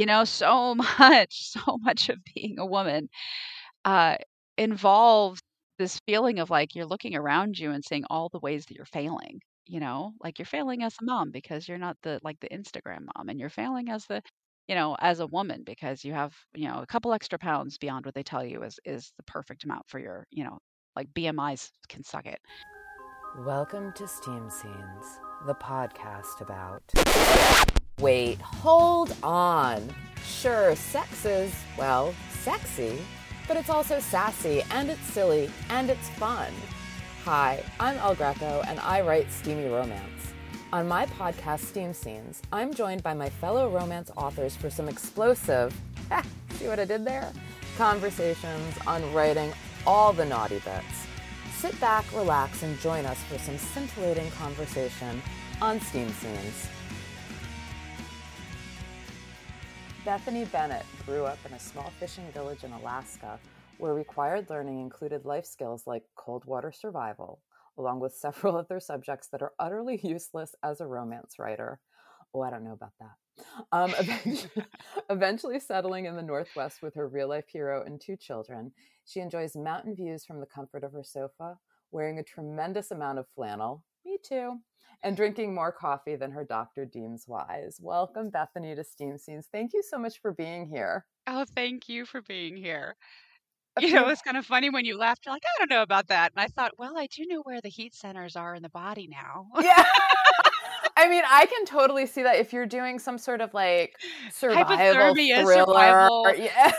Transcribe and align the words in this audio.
you 0.00 0.06
know, 0.06 0.24
so 0.24 0.74
much, 0.98 1.50
so 1.50 1.76
much 1.82 2.08
of 2.08 2.18
being 2.34 2.58
a 2.58 2.64
woman 2.64 3.10
uh, 3.84 4.16
involves 4.56 5.40
this 5.78 6.00
feeling 6.06 6.38
of 6.38 6.48
like 6.48 6.74
you're 6.74 6.86
looking 6.86 7.14
around 7.14 7.58
you 7.58 7.70
and 7.70 7.84
seeing 7.84 8.04
all 8.08 8.30
the 8.30 8.38
ways 8.38 8.64
that 8.66 8.74
you're 8.74 8.86
failing. 8.86 9.40
You 9.66 9.78
know, 9.78 10.12
like 10.24 10.38
you're 10.38 10.46
failing 10.46 10.82
as 10.82 10.94
a 11.00 11.04
mom 11.04 11.30
because 11.30 11.68
you're 11.68 11.78
not 11.78 11.96
the 12.02 12.18
like 12.24 12.40
the 12.40 12.48
Instagram 12.48 13.06
mom, 13.14 13.28
and 13.28 13.38
you're 13.38 13.50
failing 13.50 13.88
as 13.88 14.04
the 14.06 14.20
you 14.66 14.74
know 14.74 14.96
as 14.98 15.20
a 15.20 15.28
woman 15.28 15.62
because 15.64 16.02
you 16.02 16.12
have 16.12 16.34
you 16.54 16.66
know 16.66 16.80
a 16.80 16.86
couple 16.86 17.12
extra 17.12 17.38
pounds 17.38 17.78
beyond 17.78 18.04
what 18.04 18.14
they 18.14 18.24
tell 18.24 18.44
you 18.44 18.62
is 18.64 18.80
is 18.84 19.12
the 19.16 19.22
perfect 19.24 19.62
amount 19.62 19.82
for 19.86 20.00
your 20.00 20.26
you 20.30 20.42
know 20.42 20.58
like 20.96 21.06
BMIs 21.14 21.68
can 21.88 22.02
suck 22.02 22.26
it. 22.26 22.40
Welcome 23.44 23.92
to 23.94 24.08
Steam 24.08 24.50
Scenes, 24.50 25.20
the 25.46 25.54
podcast 25.54 26.40
about. 26.40 26.82
Wait, 27.98 28.40
hold 28.40 29.14
on. 29.22 29.88
Sure, 30.24 30.74
sex 30.74 31.24
is, 31.26 31.54
well, 31.76 32.14
sexy, 32.42 32.98
but 33.46 33.56
it's 33.56 33.68
also 33.68 33.98
sassy 34.00 34.62
and 34.70 34.88
it's 34.90 35.02
silly 35.02 35.50
and 35.68 35.90
it's 35.90 36.08
fun. 36.10 36.52
Hi, 37.24 37.62
I'm 37.78 37.96
El 37.98 38.14
Greco 38.14 38.62
and 38.66 38.80
I 38.80 39.02
write 39.02 39.30
steamy 39.30 39.68
romance. 39.68 40.32
On 40.72 40.88
my 40.88 41.04
podcast, 41.04 41.60
Steam 41.60 41.92
Scenes, 41.92 42.40
I'm 42.52 42.72
joined 42.72 43.02
by 43.02 43.12
my 43.12 43.28
fellow 43.28 43.68
romance 43.68 44.10
authors 44.16 44.56
for 44.56 44.70
some 44.70 44.88
explosive, 44.88 45.78
see 46.52 46.68
what 46.68 46.78
I 46.78 46.84
did 46.84 47.04
there? 47.04 47.30
Conversations 47.76 48.74
on 48.86 49.12
writing 49.12 49.52
all 49.86 50.12
the 50.12 50.24
naughty 50.24 50.60
bits. 50.60 51.06
Sit 51.56 51.78
back, 51.80 52.04
relax, 52.14 52.62
and 52.62 52.78
join 52.80 53.04
us 53.04 53.18
for 53.24 53.36
some 53.38 53.58
scintillating 53.58 54.30
conversation 54.30 55.20
on 55.60 55.80
Steam 55.80 56.08
Scenes. 56.12 56.68
Bethany 60.04 60.46
Bennett 60.46 60.86
grew 61.04 61.26
up 61.26 61.38
in 61.44 61.52
a 61.52 61.58
small 61.58 61.92
fishing 61.98 62.24
village 62.32 62.64
in 62.64 62.72
Alaska 62.72 63.38
where 63.76 63.92
required 63.92 64.48
learning 64.48 64.80
included 64.80 65.26
life 65.26 65.44
skills 65.44 65.86
like 65.86 66.04
cold 66.16 66.46
water 66.46 66.72
survival, 66.72 67.42
along 67.76 68.00
with 68.00 68.14
several 68.14 68.56
other 68.58 68.80
subjects 68.80 69.28
that 69.28 69.42
are 69.42 69.52
utterly 69.58 70.00
useless 70.02 70.54
as 70.62 70.80
a 70.80 70.86
romance 70.86 71.38
writer. 71.38 71.80
Oh, 72.32 72.40
I 72.40 72.48
don't 72.50 72.64
know 72.64 72.72
about 72.72 72.92
that. 72.98 73.44
Um, 73.72 73.94
eventually, 73.98 74.64
eventually 75.10 75.60
settling 75.60 76.06
in 76.06 76.16
the 76.16 76.22
Northwest 76.22 76.80
with 76.80 76.94
her 76.94 77.06
real 77.06 77.28
life 77.28 77.48
hero 77.48 77.82
and 77.84 78.00
two 78.00 78.16
children, 78.16 78.72
she 79.04 79.20
enjoys 79.20 79.54
mountain 79.54 79.94
views 79.94 80.24
from 80.24 80.40
the 80.40 80.46
comfort 80.46 80.82
of 80.82 80.92
her 80.92 81.04
sofa, 81.04 81.58
wearing 81.90 82.18
a 82.18 82.22
tremendous 82.22 82.90
amount 82.90 83.18
of 83.18 83.26
flannel, 83.34 83.84
me 84.06 84.16
too, 84.22 84.60
and 85.02 85.16
drinking 85.16 85.54
more 85.54 85.72
coffee 85.72 86.16
than 86.16 86.30
her 86.30 86.44
doctor 86.44 86.84
deems 86.84 87.26
wise. 87.26 87.78
Welcome, 87.80 88.30
Bethany, 88.30 88.74
to 88.74 88.84
Steam 88.84 89.16
Scenes. 89.16 89.48
Thank 89.52 89.72
you 89.72 89.82
so 89.82 89.98
much 89.98 90.20
for 90.20 90.32
being 90.32 90.66
here. 90.66 91.06
Oh, 91.26 91.44
thank 91.54 91.88
you 91.88 92.04
for 92.04 92.22
being 92.22 92.56
here. 92.56 92.96
You 93.78 93.94
know, 93.94 94.08
it's 94.08 94.20
kind 94.22 94.36
of 94.36 94.44
funny 94.44 94.68
when 94.68 94.84
you 94.84 94.98
laughed. 94.98 95.24
You're 95.24 95.34
like, 95.34 95.42
I 95.44 95.58
don't 95.58 95.70
know 95.70 95.82
about 95.82 96.08
that. 96.08 96.32
And 96.34 96.42
I 96.42 96.48
thought, 96.48 96.72
well, 96.76 96.98
I 96.98 97.06
do 97.06 97.24
know 97.26 97.40
where 97.42 97.60
the 97.60 97.68
heat 97.68 97.94
centers 97.94 98.36
are 98.36 98.54
in 98.54 98.62
the 98.62 98.68
body 98.68 99.08
now. 99.08 99.46
Yeah. 99.60 99.84
I 100.96 101.08
mean, 101.08 101.22
I 101.26 101.46
can 101.46 101.64
totally 101.64 102.04
see 102.06 102.22
that 102.24 102.36
if 102.36 102.52
you're 102.52 102.66
doing 102.66 102.98
some 102.98 103.16
sort 103.16 103.40
of 103.40 103.54
like 103.54 103.94
survival 104.32 104.76
thriller. 104.76 105.14
survival. 105.46 106.34
Yeah. 106.36 106.72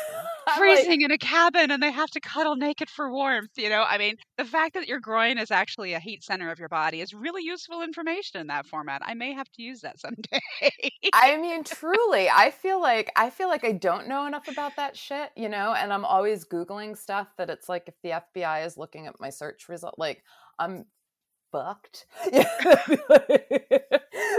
I'm 0.54 0.60
like- 0.68 0.78
freezing 0.80 1.02
in 1.02 1.12
a 1.12 1.18
cabin 1.18 1.72
and 1.72 1.82
they 1.82 1.92
have 1.92 2.10
to 2.12 2.20
cuddle 2.20 2.56
naked 2.56 2.90
for 2.90 3.12
warmth. 3.12 3.52
You 3.58 3.70
know, 3.70 3.84
I 3.88 3.98
mean, 3.98 4.16
the 4.38 4.46
fact 4.46 4.74
that 4.76 4.88
your 4.88 5.00
groin 5.00 5.38
is 5.38 5.52
actually 5.52 5.94
a 5.94 6.00
heat 6.00 6.24
center 6.24 6.52
of 6.52 6.60
your 6.60 6.70
body 6.70 7.02
is 7.02 7.14
really 7.14 7.44
useful 7.44 7.82
information 7.84 8.40
in 8.42 8.48
that 8.48 8.66
format. 8.68 9.02
I 9.06 9.14
may 9.14 9.34
have 9.34 9.52
to 9.54 9.62
use 9.62 9.82
that 9.82 10.00
someday. 10.00 10.40
I 11.14 11.38
mean, 11.38 11.64
truly, 11.64 12.30
I 12.30 12.52
feel 12.52 12.82
like 12.82 13.12
I 13.16 13.30
feel 13.30 13.48
like 13.48 13.64
I 13.64 13.72
don't 13.72 14.08
know 14.08 14.26
enough 14.26 14.48
about 14.48 14.76
that 14.78 14.96
shit, 14.98 15.32
you 15.36 15.50
know, 15.50 15.74
and 15.74 15.92
I'm 15.94 16.06
always 16.06 16.46
googling 16.46 16.98
stuff 16.98 17.28
that 17.38 17.50
it's 17.50 17.68
like 17.70 17.84
if 17.88 17.96
the 18.04 18.22
FBI 18.36 18.66
is 18.66 18.78
looking 18.78 19.08
at 19.08 19.20
my 19.20 19.30
search 19.30 19.68
result, 19.70 19.96
like 19.98 20.24
I'm 20.60 20.86
fucked. 21.52 22.06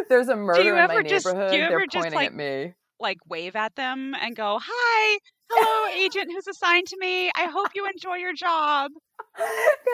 There's 0.09 0.29
a 0.29 0.37
murder 0.37 0.77
in 0.77 0.89
my 0.89 1.03
just- 1.03 1.25
do 1.27 1.33
neighborhood. 1.33 1.55
you 1.55 1.61
They're 1.61 1.73
ever 1.73 1.87
just, 1.87 1.95
pointing 2.05 2.15
like, 2.15 2.27
at 2.29 2.35
me. 2.35 2.75
like 3.01 3.19
wave 3.29 3.57
at 3.57 3.75
them 3.77 4.15
and 4.21 4.35
go, 4.37 4.59
"Hi, 4.63 5.19
hello, 5.55 5.89
agent 5.95 6.31
who's 6.33 6.47
assigned 6.47 6.87
to 6.89 6.97
me. 6.99 7.31
I 7.37 7.47
hope 7.47 7.71
you 7.75 7.87
enjoy 7.87 8.17
your 8.17 8.35
job." 8.35 8.93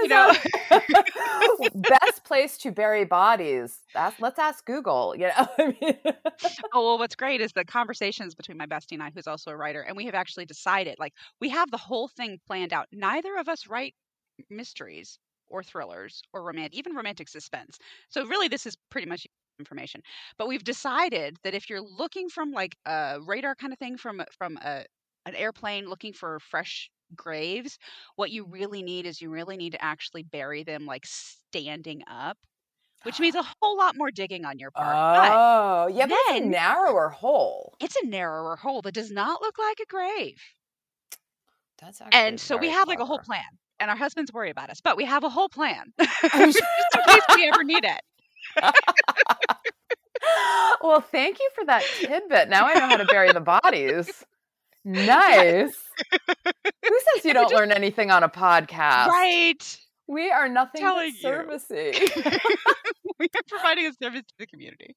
You 0.00 0.08
know, 0.08 0.32
best 1.74 2.24
place 2.24 2.56
to 2.58 2.70
bury 2.72 3.04
bodies. 3.04 3.80
That's, 3.94 4.20
let's 4.20 4.38
ask 4.38 4.64
Google. 4.64 5.14
You 5.16 5.28
know, 5.28 5.48
I 5.58 5.76
mean, 5.80 5.98
oh 6.72 6.86
well, 6.86 6.98
what's 6.98 7.16
great 7.16 7.41
is 7.41 7.52
the 7.52 7.64
conversations 7.64 8.34
between 8.34 8.56
my 8.56 8.66
bestie 8.66 8.92
and 8.92 9.02
I, 9.02 9.10
who's 9.14 9.26
also 9.26 9.50
a 9.50 9.56
writer, 9.56 9.82
and 9.82 9.96
we 9.96 10.06
have 10.06 10.14
actually 10.14 10.46
decided, 10.46 10.96
like, 10.98 11.12
we 11.41 11.48
have 11.50 11.70
the 11.70 11.76
whole 11.76 12.08
thing 12.08 12.38
planned 12.46 12.72
out. 12.72 12.86
Neither 12.92 13.36
of 13.36 13.48
us 13.48 13.66
write 13.66 13.94
mysteries 14.50 15.19
or 15.48 15.62
thrillers 15.62 16.22
or 16.32 16.42
romantic, 16.44 16.75
even 16.78 16.94
romantic 16.94 17.28
suspense. 17.28 17.78
So 18.10 18.26
really, 18.26 18.48
this 18.48 18.66
is 18.66 18.76
pretty 18.90 19.08
much 19.08 19.26
information. 19.58 20.02
But 20.36 20.48
we've 20.48 20.64
decided 20.64 21.36
that 21.44 21.54
if 21.54 21.69
you're 21.69 21.80
looking 21.80 22.28
from 22.28 22.52
like 22.52 22.76
a 22.86 23.19
radar 23.26 23.54
kind 23.54 23.72
of 23.72 23.78
thing 23.78 23.96
from 23.96 24.22
from 24.36 24.58
a 24.58 24.84
an 25.27 25.34
airplane 25.34 25.87
looking 25.87 26.12
for 26.12 26.39
fresh 26.41 26.91
graves, 27.15 27.79
what 28.17 28.31
you 28.31 28.45
mm-hmm. 28.45 28.53
really 28.53 28.83
need 28.83 29.06
is 29.06 29.21
you 29.21 29.31
really 29.31 29.56
need 29.56 29.73
to 29.73 29.84
actually 29.84 30.23
bury 30.23 30.62
them 30.62 30.87
like 30.87 31.05
standing 31.06 32.03
up, 32.11 32.37
which 33.03 33.21
means 33.21 33.34
a 33.37 33.45
whole 33.61 33.77
lot 33.77 33.97
more 33.97 34.11
digging 34.11 34.45
on 34.45 34.59
your 34.59 34.71
part. 34.71 34.87
But 34.87 35.33
oh, 35.33 35.89
yeah, 35.89 36.06
but 36.06 36.19
it's 36.21 36.41
a 36.41 36.49
narrower 36.49 37.09
hole. 37.09 37.75
it's 37.81 37.97
a 38.03 38.06
narrower 38.06 38.56
hole 38.56 38.83
that 38.83 38.95
does 38.95 39.11
not 39.11 39.41
look 39.41 39.59
like 39.59 39.79
a 39.81 39.87
grave. 39.87 40.41
That's 41.81 42.00
actually 42.00 42.19
And 42.19 42.41
so 42.41 42.56
we 42.56 42.71
have 42.71 42.89
like 42.89 43.00
a 43.00 43.05
whole 43.05 43.21
plan. 43.21 43.45
And 43.81 43.93
our 43.93 43.97
husbands 43.97 44.33
worry 44.33 44.50
about 44.50 44.71
us, 44.71 44.81
but 44.81 44.97
we 44.97 45.05
have 45.05 45.23
a 45.23 45.29
whole 45.29 45.49
plan 45.49 45.93
just 46.00 46.35
in 46.35 47.03
case 47.06 47.23
we 47.37 47.49
ever 47.49 47.62
need 47.62 47.85
it. 47.85 48.00
well, 50.83 51.00
thank 51.00 51.39
you 51.39 51.49
for 51.55 51.65
that 51.67 51.85
tidbit. 52.00 52.49
Now 52.49 52.67
I 52.67 52.75
know 52.75 52.89
how 52.89 52.97
to 52.97 53.05
bury 53.05 53.33
the 53.33 53.41
bodies. 53.41 54.25
Nice. 54.84 55.75
Who 56.89 57.00
says 57.15 57.25
you 57.25 57.34
don't 57.34 57.53
learn 57.53 57.72
anything 57.72 58.11
on 58.11 58.22
a 58.22 58.28
podcast? 58.28 59.09
Right. 59.09 59.78
We 60.06 60.31
are 60.31 60.49
nothing 60.49 60.83
but 60.83 60.94
Telling 60.94 61.12
servicey. 61.22 61.93
we 63.19 63.27
are 63.27 63.43
providing 63.49 63.87
a 63.87 63.93
service 64.03 64.22
to 64.22 64.34
the 64.38 64.47
community. 64.47 64.97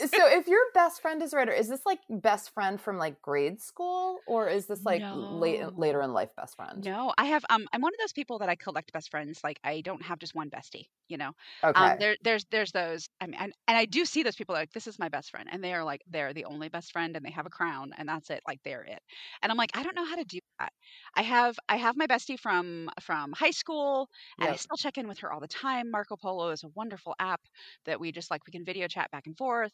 So 0.00 0.26
if 0.28 0.46
your 0.48 0.60
best 0.74 1.00
friend 1.02 1.22
is 1.22 1.32
a 1.32 1.36
writer, 1.36 1.52
is 1.52 1.68
this 1.68 1.84
like 1.86 2.00
best 2.08 2.50
friend 2.50 2.80
from 2.80 2.96
like 2.98 3.20
grade 3.22 3.60
school 3.60 4.22
or 4.26 4.48
is 4.48 4.66
this 4.66 4.84
like 4.86 5.04
late 5.10 5.60
later 5.76 6.00
in 6.02 6.12
life 6.12 6.30
best 6.36 6.56
friend? 6.56 6.84
No, 6.84 7.12
I 7.18 7.26
have 7.26 7.44
um 7.50 7.68
I'm 7.74 7.82
one 7.82 7.92
of 7.92 7.98
those 8.00 8.14
people 8.14 8.38
that 8.38 8.48
I 8.48 8.54
collect 8.56 8.92
best 8.94 9.10
friends. 9.10 9.44
Like 9.44 9.60
I 9.62 9.82
don't 9.82 10.00
have 10.02 10.18
just 10.18 10.34
one 10.34 10.48
bestie, 10.48 10.86
you 11.06 11.18
know. 11.18 11.32
Okay. 11.62 11.72
Um 11.74 11.98
there 11.98 12.16
there's 12.22 12.46
there's 12.50 12.72
those 12.72 13.10
I 13.20 13.26
mean 13.26 13.38
and, 13.38 13.52
and 13.68 13.76
I 13.76 13.84
do 13.84 14.06
see 14.06 14.22
those 14.22 14.36
people 14.36 14.54
like 14.54 14.72
this 14.72 14.86
is 14.86 14.98
my 14.98 15.10
best 15.10 15.30
friend 15.30 15.50
and 15.52 15.62
they 15.62 15.74
are 15.74 15.84
like 15.84 16.00
they're 16.06 16.32
the 16.32 16.46
only 16.46 16.70
best 16.70 16.90
friend 16.90 17.14
and 17.14 17.26
they 17.26 17.30
have 17.30 17.44
a 17.44 17.50
crown 17.50 17.92
and 17.98 18.08
that's 18.08 18.30
it 18.30 18.40
like 18.48 18.60
they're 18.64 18.84
it. 18.84 19.02
And 19.42 19.52
I'm 19.52 19.58
like 19.58 19.72
I 19.76 19.82
don't 19.82 19.94
know 19.94 20.06
how 20.06 20.16
to 20.16 20.24
do 20.24 20.38
that. 20.60 20.72
I 21.14 21.22
have 21.22 21.58
I 21.68 21.76
have 21.76 21.94
my 21.98 22.06
bestie 22.06 22.38
from 22.40 22.88
from 23.02 23.32
high 23.32 23.50
school 23.50 24.08
and 24.40 24.50
I 24.50 24.56
still 24.56 24.78
check 24.78 24.96
in 24.96 25.08
with 25.08 25.18
her 25.18 25.30
all 25.30 25.40
the 25.40 25.48
time. 25.48 25.90
Marco 25.90 26.16
Polo 26.16 26.48
is 26.52 26.62
a 26.64 26.68
wonderful 26.68 27.14
app 27.18 27.42
that 27.84 28.00
we 28.00 28.12
just 28.12 28.30
like 28.30 28.46
we 28.46 28.50
can 28.52 28.64
video 28.64 28.88
chat 28.88 29.10
back 29.10 29.26
and 29.26 29.36
forth. 29.36 29.72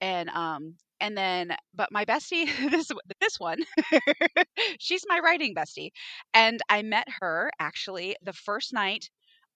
And 0.00 0.28
um 0.30 0.76
and 1.00 1.16
then 1.16 1.56
but 1.74 1.90
my 1.92 2.04
bestie 2.04 2.46
this 2.70 2.90
this 3.20 3.38
one 3.38 3.58
she's 4.78 5.04
my 5.08 5.18
writing 5.20 5.54
bestie 5.54 5.90
and 6.34 6.60
I 6.68 6.82
met 6.82 7.06
her 7.20 7.50
actually 7.58 8.16
the 8.22 8.32
first 8.32 8.72
night 8.72 9.10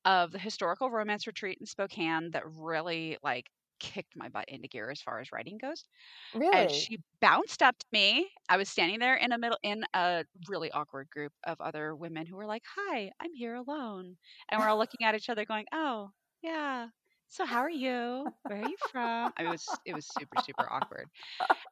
of 0.04 0.32
the 0.32 0.38
historical 0.40 0.90
romance 0.90 1.26
retreat 1.26 1.58
in 1.60 1.66
Spokane 1.66 2.32
that 2.32 2.44
really 2.46 3.18
like 3.22 3.46
kicked 3.80 4.16
my 4.16 4.28
butt 4.28 4.46
into 4.48 4.68
gear 4.68 4.90
as 4.90 5.02
far 5.02 5.20
as 5.20 5.32
writing 5.32 5.58
goes. 5.58 5.84
really? 6.32 6.50
And 6.52 6.70
she 6.70 6.98
bounced 7.20 7.62
up 7.62 7.78
to 7.78 7.86
me. 7.92 8.30
I 8.48 8.56
was 8.56 8.68
standing 8.68 8.98
there 8.98 9.16
in 9.16 9.32
a 9.32 9.38
middle 9.38 9.58
in 9.62 9.84
a 9.94 10.24
really 10.48 10.70
awkward 10.72 11.10
group 11.10 11.32
of 11.44 11.60
other 11.60 11.94
women 11.96 12.26
who 12.26 12.36
were 12.36 12.46
like, 12.46 12.64
"Hi, 12.76 13.12
I'm 13.20 13.34
here 13.34 13.54
alone." 13.54 14.16
And 14.48 14.60
we're 14.60 14.68
all 14.68 14.78
looking 14.78 15.04
at 15.06 15.14
each 15.14 15.28
other 15.28 15.44
going, 15.44 15.66
"Oh, 15.72 16.10
yeah. 16.42 16.88
So 17.30 17.46
how 17.46 17.60
are 17.60 17.70
you? 17.70 18.34
Where 18.46 18.58
are 18.60 18.68
you 18.68 18.76
from?" 18.92 19.32
I 19.38 19.42
mean, 19.42 19.48
it 19.48 19.52
was 19.52 19.80
it 19.86 19.94
was 19.94 20.06
super 20.06 20.38
super 20.38 20.70
awkward. 20.70 21.08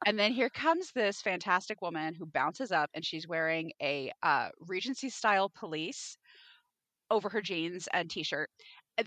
And 0.07 0.19
then 0.19 0.33
here 0.33 0.51
comes 0.51 0.93
this 0.93 1.21
fantastic 1.23 1.83
woman 1.83 2.15
who 2.15 2.27
bounces 2.27 2.73
up 2.73 2.91
and 2.95 3.05
she's 3.05 3.29
wearing 3.29 3.73
a 3.83 4.13
uh, 4.23 4.51
Regency 4.61 5.11
style 5.11 5.51
pelisse 5.51 6.19
over 7.11 7.29
her 7.31 7.43
jeans 7.43 7.89
and 7.93 8.11
t-shirt 8.11 8.51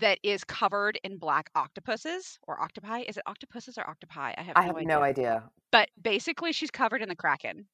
that 0.00 0.18
is 0.22 0.44
covered 0.44 0.98
in 1.04 1.18
black 1.18 1.50
octopuses 1.54 2.38
or 2.46 2.60
octopi. 2.60 3.00
Is 3.08 3.16
it 3.18 3.24
octopuses 3.26 3.78
or 3.78 3.88
octopi? 3.88 4.34
I 4.36 4.42
have, 4.42 4.56
I 4.56 4.62
no, 4.62 4.66
have 4.66 4.76
idea. 4.76 4.86
no 4.86 5.02
idea. 5.02 5.50
But 5.72 5.90
basically, 6.00 6.52
she's 6.52 6.70
covered 6.70 7.02
in 7.02 7.08
the 7.08 7.16
kraken, 7.16 7.68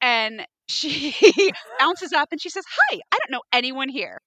and 0.00 0.46
she 0.68 1.14
bounces 1.80 2.12
up 2.12 2.28
and 2.32 2.40
she 2.40 2.50
says, 2.50 2.64
"Hi, 2.68 3.00
I 3.12 3.18
don't 3.18 3.30
know 3.32 3.42
anyone 3.52 3.88
here." 3.88 4.20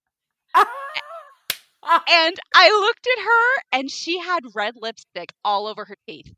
And 1.84 2.36
I 2.56 2.70
looked 2.70 3.08
at 3.18 3.24
her, 3.24 3.64
and 3.80 3.90
she 3.92 4.20
had 4.20 4.44
red 4.54 4.76
lipstick 4.78 5.31
all 5.44 5.68
over 5.68 5.86
her 5.86 5.96
teeth. 6.08 6.31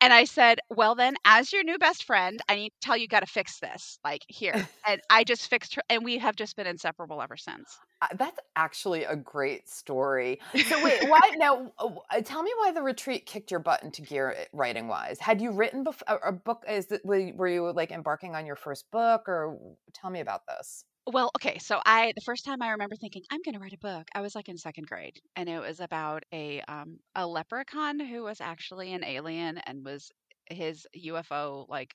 and 0.00 0.12
I 0.12 0.24
said, 0.24 0.60
"Well, 0.70 0.94
then, 0.94 1.14
as 1.24 1.52
your 1.52 1.62
new 1.62 1.78
best 1.78 2.04
friend, 2.04 2.40
I 2.48 2.56
need 2.56 2.70
to 2.70 2.76
tell 2.80 2.96
you, 2.96 3.06
got 3.06 3.20
to 3.20 3.26
fix 3.26 3.58
this. 3.60 3.98
Like 4.04 4.22
here." 4.28 4.54
and 4.86 5.00
I 5.10 5.24
just 5.24 5.48
fixed 5.48 5.74
her, 5.74 5.82
and 5.90 6.04
we 6.04 6.18
have 6.18 6.36
just 6.36 6.56
been 6.56 6.66
inseparable 6.66 7.20
ever 7.20 7.36
since. 7.36 7.78
Uh, 8.02 8.06
that's 8.16 8.38
actually 8.56 9.04
a 9.04 9.14
great 9.14 9.68
story. 9.68 10.40
So 10.68 10.82
wait, 10.82 11.04
why 11.08 11.20
now? 11.36 11.70
Uh, 11.78 12.20
tell 12.24 12.42
me 12.42 12.50
why 12.56 12.72
the 12.72 12.82
retreat 12.82 13.26
kicked 13.26 13.50
your 13.50 13.60
butt 13.60 13.82
into 13.82 14.00
gear 14.02 14.34
eh, 14.38 14.44
writing 14.54 14.88
wise. 14.88 15.18
Had 15.20 15.40
you 15.40 15.50
written 15.50 15.84
before 15.84 16.18
a 16.24 16.32
book? 16.32 16.64
Is 16.68 16.90
it, 16.90 17.04
were 17.04 17.48
you 17.48 17.70
like 17.72 17.90
embarking 17.90 18.34
on 18.34 18.46
your 18.46 18.56
first 18.56 18.90
book, 18.90 19.28
or 19.28 19.58
tell 19.92 20.10
me 20.10 20.20
about 20.20 20.46
this? 20.46 20.84
Well, 21.12 21.30
okay, 21.36 21.58
so 21.58 21.80
I 21.84 22.12
the 22.14 22.20
first 22.20 22.44
time 22.44 22.62
I 22.62 22.70
remember 22.70 22.94
thinking 22.96 23.22
I'm 23.30 23.42
going 23.42 23.54
to 23.54 23.58
write 23.60 23.72
a 23.72 23.78
book, 23.78 24.08
I 24.14 24.20
was 24.20 24.34
like 24.34 24.48
in 24.48 24.56
second 24.58 24.86
grade, 24.86 25.18
and 25.36 25.48
it 25.48 25.58
was 25.60 25.80
about 25.80 26.22
a 26.32 26.60
um 26.62 26.98
a 27.14 27.26
leprechaun 27.26 27.98
who 28.00 28.22
was 28.22 28.40
actually 28.40 28.92
an 28.92 29.02
alien 29.04 29.58
and 29.58 29.84
was 29.84 30.12
his 30.50 30.86
UFO 30.94 31.66
like 31.68 31.94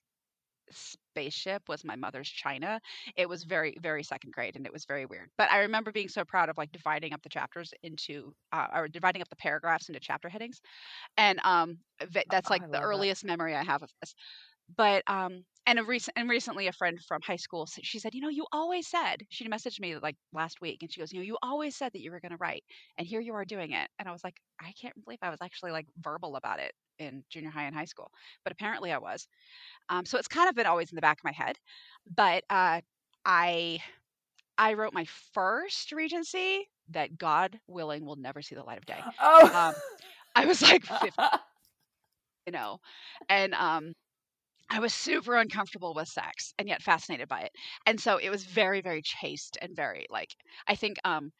spaceship 0.72 1.70
was 1.70 1.84
my 1.86 1.96
mother's 1.96 2.30
china. 2.30 2.82
It 3.18 3.30
was 3.30 3.44
very 3.46 3.76
very 3.82 4.04
second 4.04 4.34
grade 4.34 4.56
and 4.58 4.66
it 4.66 4.74
was 4.74 4.86
very 4.86 5.06
weird. 5.06 5.30
But 5.38 5.52
I 5.52 5.60
remember 5.62 5.92
being 5.92 6.10
so 6.10 6.26
proud 6.26 6.50
of 6.50 6.58
like 6.58 6.72
dividing 6.74 7.14
up 7.14 7.22
the 7.24 7.30
chapters 7.30 7.74
into 7.84 8.34
uh, 8.54 8.68
or 8.74 8.88
dividing 8.90 9.22
up 9.24 9.30
the 9.30 9.36
paragraphs 9.38 9.90
into 9.90 10.00
chapter 10.02 10.30
headings. 10.30 10.62
And 11.18 11.40
um 11.44 11.80
that's 12.30 12.50
Oh, 12.50 12.52
like 12.52 12.64
the 12.72 12.80
love 12.80 12.92
that. 12.92 13.10
earliest 13.10 13.26
memory 13.26 13.56
I 13.56 13.64
have 13.64 13.84
of 13.84 13.92
this. 14.02 14.16
But 14.76 15.04
um 15.08 15.46
and 15.68 15.80
a 15.80 15.84
recent 15.84 16.18
and 16.18 16.30
recently 16.30 16.68
a 16.68 16.72
friend 16.74 17.00
from 17.08 17.22
high 17.22 17.36
school 17.38 17.68
she 17.82 18.00
said, 18.00 18.14
"You 18.14 18.22
know, 18.22 18.30
you 18.30 18.46
always 18.52 18.88
said." 18.88 19.24
She 19.30 19.48
messaged 19.48 19.80
me 19.80 19.98
like 19.98 20.16
last 20.34 20.62
week 20.62 20.80
and 20.82 20.92
she 20.92 21.00
goes, 21.00 21.12
"You 21.12 21.20
know, 21.20 21.26
you 21.26 21.38
always 21.44 21.76
said 21.76 21.92
that 21.94 22.02
you 22.02 22.12
were 22.12 22.20
going 22.20 22.32
to 22.32 22.38
write 22.38 22.64
and 22.98 23.08
here 23.08 23.20
you 23.22 23.34
are 23.34 23.46
doing 23.46 23.72
it." 23.72 23.90
And 24.00 24.08
I 24.08 24.12
was 24.12 24.24
like, 24.24 24.38
"I 24.62 24.74
can't 24.80 24.96
believe 25.04 25.20
I 25.22 25.30
was 25.30 25.42
actually 25.42 25.72
like 25.72 25.88
verbal 26.00 26.36
about 26.36 26.60
it 26.60 26.74
in 27.00 27.24
junior 27.30 27.50
high 27.50 27.64
and 27.66 27.76
high 27.76 27.86
school." 27.86 28.12
But 28.44 28.54
apparently 28.54 28.92
I 28.92 28.98
was. 29.00 29.28
Um, 29.90 30.06
so 30.06 30.18
it's 30.18 30.28
kind 30.28 30.50
of 30.50 30.56
been 30.56 30.68
always 30.68 30.92
in 30.92 30.96
the 30.96 31.02
back 31.02 31.20
of 31.20 31.24
my 31.26 31.32
head. 31.34 31.58
But 32.16 32.44
uh, 32.50 32.82
I 33.26 33.80
I 34.58 34.74
wrote 34.74 34.94
my 34.94 35.06
first 35.34 35.92
Regency 35.92 36.68
that 36.90 37.18
God 37.18 37.60
willing 37.68 38.06
will 38.06 38.16
never 38.16 38.42
see 38.42 38.56
the 38.56 38.64
light 38.64 38.78
of 38.78 38.86
day. 38.86 39.06
Oh, 39.22 39.52
Um, 39.54 39.74
I 40.36 40.46
was 40.46 40.62
like 40.62 40.86
50, 40.86 41.12
you 42.46 42.52
know, 42.54 42.80
and 43.30 43.54
um, 43.54 43.94
I 44.70 44.80
was 44.80 44.94
super 44.94 45.36
uncomfortable 45.36 45.94
with 45.94 46.08
sex 46.08 46.54
and 46.58 46.68
yet 46.68 46.82
fascinated 46.82 47.28
by 47.28 47.42
it. 47.42 47.52
And 47.86 48.00
so 48.00 48.18
it 48.18 48.30
was 48.30 48.46
very, 48.46 48.82
very 48.82 49.02
chaste 49.02 49.58
and 49.62 49.76
very 49.76 50.06
like 50.10 50.36
I 50.68 50.76
think 50.76 50.98
um 51.04 51.32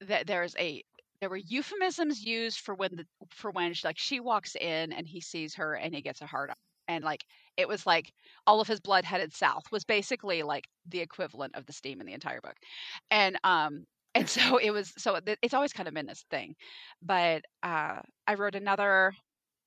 that 0.00 0.26
there's 0.26 0.54
a 0.56 0.82
there 1.20 1.30
were 1.30 1.36
euphemisms 1.38 2.22
used 2.22 2.58
for 2.60 2.74
when 2.74 2.96
the 2.96 3.06
for 3.30 3.50
when 3.50 3.72
she, 3.72 3.86
like 3.86 3.98
she 3.98 4.20
walks 4.20 4.54
in 4.56 4.92
and 4.92 5.06
he 5.06 5.20
sees 5.20 5.54
her 5.54 5.74
and 5.74 5.94
he 5.94 6.02
gets 6.02 6.20
a 6.20 6.26
hard 6.26 6.50
on. 6.50 6.56
And 6.86 7.02
like 7.04 7.24
it 7.56 7.66
was 7.68 7.86
like 7.86 8.12
all 8.46 8.60
of 8.60 8.68
his 8.68 8.80
blood 8.80 9.04
headed 9.06 9.32
south 9.32 9.64
was 9.72 9.84
basically 9.84 10.42
like 10.42 10.68
the 10.86 11.00
equivalent 11.00 11.54
of 11.56 11.64
the 11.66 11.72
steam 11.72 12.00
in 12.00 12.06
the 12.06 12.12
entire 12.12 12.40
book. 12.42 12.56
And 13.10 13.38
um 13.44 13.86
and 14.14 14.28
so 14.36 14.58
it 14.58 14.70
was 14.70 14.92
so 14.98 15.18
it's 15.42 15.54
always 15.54 15.72
kind 15.72 15.88
of 15.88 15.94
been 15.94 16.06
this 16.06 16.24
thing. 16.30 16.54
But 17.02 17.44
uh 17.62 18.00
I 18.26 18.34
wrote 18.34 18.54
another 18.54 19.14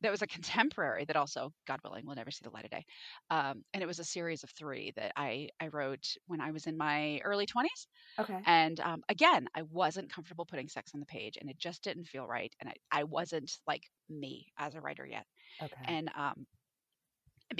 that 0.01 0.11
was 0.11 0.21
a 0.21 0.27
contemporary 0.27 1.05
that 1.05 1.15
also, 1.15 1.51
God 1.67 1.79
willing, 1.83 2.05
will 2.05 2.15
never 2.15 2.31
see 2.31 2.43
the 2.43 2.49
light 2.51 2.65
of 2.65 2.71
day. 2.71 2.85
Um, 3.29 3.63
and 3.73 3.83
it 3.83 3.87
was 3.87 3.99
a 3.99 4.03
series 4.03 4.43
of 4.43 4.49
three 4.51 4.91
that 4.95 5.11
I 5.15 5.49
I 5.59 5.67
wrote 5.67 6.05
when 6.27 6.41
I 6.41 6.51
was 6.51 6.67
in 6.67 6.77
my 6.77 7.19
early 7.23 7.45
20s. 7.45 7.87
okay. 8.19 8.45
And 8.45 8.79
um, 8.79 9.03
again, 9.09 9.47
I 9.55 9.63
wasn't 9.63 10.11
comfortable 10.11 10.45
putting 10.45 10.69
sex 10.69 10.91
on 10.93 10.99
the 10.99 11.05
page, 11.05 11.37
and 11.39 11.49
it 11.49 11.57
just 11.57 11.83
didn't 11.83 12.05
feel 12.05 12.27
right. 12.27 12.53
And 12.59 12.69
I, 12.69 12.73
I 12.91 13.03
wasn't 13.03 13.51
like 13.67 13.83
me 14.09 14.47
as 14.57 14.75
a 14.75 14.81
writer 14.81 15.05
yet. 15.05 15.25
Okay. 15.61 15.87
And 15.87 16.09
um, 16.15 16.45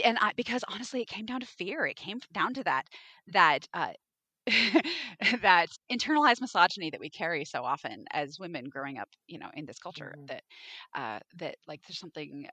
and 0.03 0.17
I 0.19 0.33
because 0.35 0.63
honestly, 0.67 1.01
it 1.01 1.07
came 1.07 1.25
down 1.25 1.39
to 1.39 1.45
fear. 1.45 1.85
It 1.85 1.95
came 1.95 2.19
down 2.33 2.53
to 2.55 2.63
that 2.63 2.87
that 3.27 3.67
uh, 3.73 3.93
that 5.41 5.69
internalized 5.91 6.41
misogyny 6.41 6.89
that 6.89 6.99
we 6.99 7.09
carry 7.09 7.45
so 7.45 7.63
often 7.63 8.05
as 8.11 8.39
women 8.39 8.65
growing 8.69 8.97
up, 8.97 9.09
you 9.27 9.39
know, 9.39 9.49
in 9.53 9.65
this 9.65 9.79
culture. 9.79 10.15
Mhm. 10.17 10.27
That 10.27 10.43
uh, 10.95 11.19
that 11.37 11.57
like 11.67 11.81
there's 11.87 11.99
something 11.99 12.47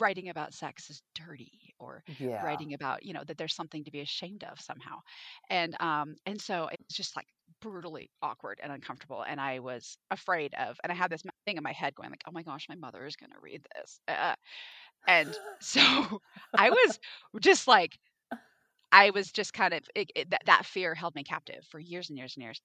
writing 0.00 0.28
about 0.28 0.52
sex 0.52 0.90
is 0.90 1.02
dirty 1.14 1.74
or 1.78 2.02
yeah. 2.18 2.44
writing 2.44 2.74
about 2.74 3.04
you 3.04 3.12
know 3.12 3.22
that 3.24 3.38
there's 3.38 3.54
something 3.54 3.84
to 3.84 3.90
be 3.90 4.00
ashamed 4.00 4.42
of 4.44 4.60
somehow 4.60 4.98
and 5.48 5.80
um 5.80 6.16
and 6.26 6.40
so 6.40 6.68
it's 6.72 6.96
just 6.96 7.14
like 7.14 7.26
brutally 7.60 8.10
awkward 8.20 8.58
and 8.62 8.72
uncomfortable 8.72 9.22
and 9.22 9.40
i 9.40 9.60
was 9.60 9.96
afraid 10.10 10.52
of 10.54 10.76
and 10.82 10.90
i 10.90 10.94
had 10.94 11.10
this 11.10 11.22
thing 11.44 11.56
in 11.56 11.62
my 11.62 11.72
head 11.72 11.94
going 11.94 12.10
like 12.10 12.22
oh 12.26 12.32
my 12.32 12.42
gosh 12.42 12.66
my 12.68 12.74
mother 12.74 13.06
is 13.06 13.16
going 13.16 13.30
to 13.30 13.38
read 13.40 13.64
this 13.76 14.00
uh, 14.08 14.34
and 15.06 15.36
so 15.60 15.80
i 16.56 16.70
was 16.70 16.98
just 17.40 17.68
like 17.68 17.98
i 18.96 19.10
was 19.10 19.32
just 19.32 19.54
kind 19.54 19.74
of 19.74 19.82
it, 19.96 20.10
it, 20.16 20.30
that, 20.30 20.42
that 20.46 20.66
fear 20.66 20.94
held 20.94 21.14
me 21.16 21.24
captive 21.24 21.64
for 21.70 21.80
years 21.80 22.10
and 22.10 22.18
years 22.18 22.36
and 22.36 22.44
years. 22.44 22.60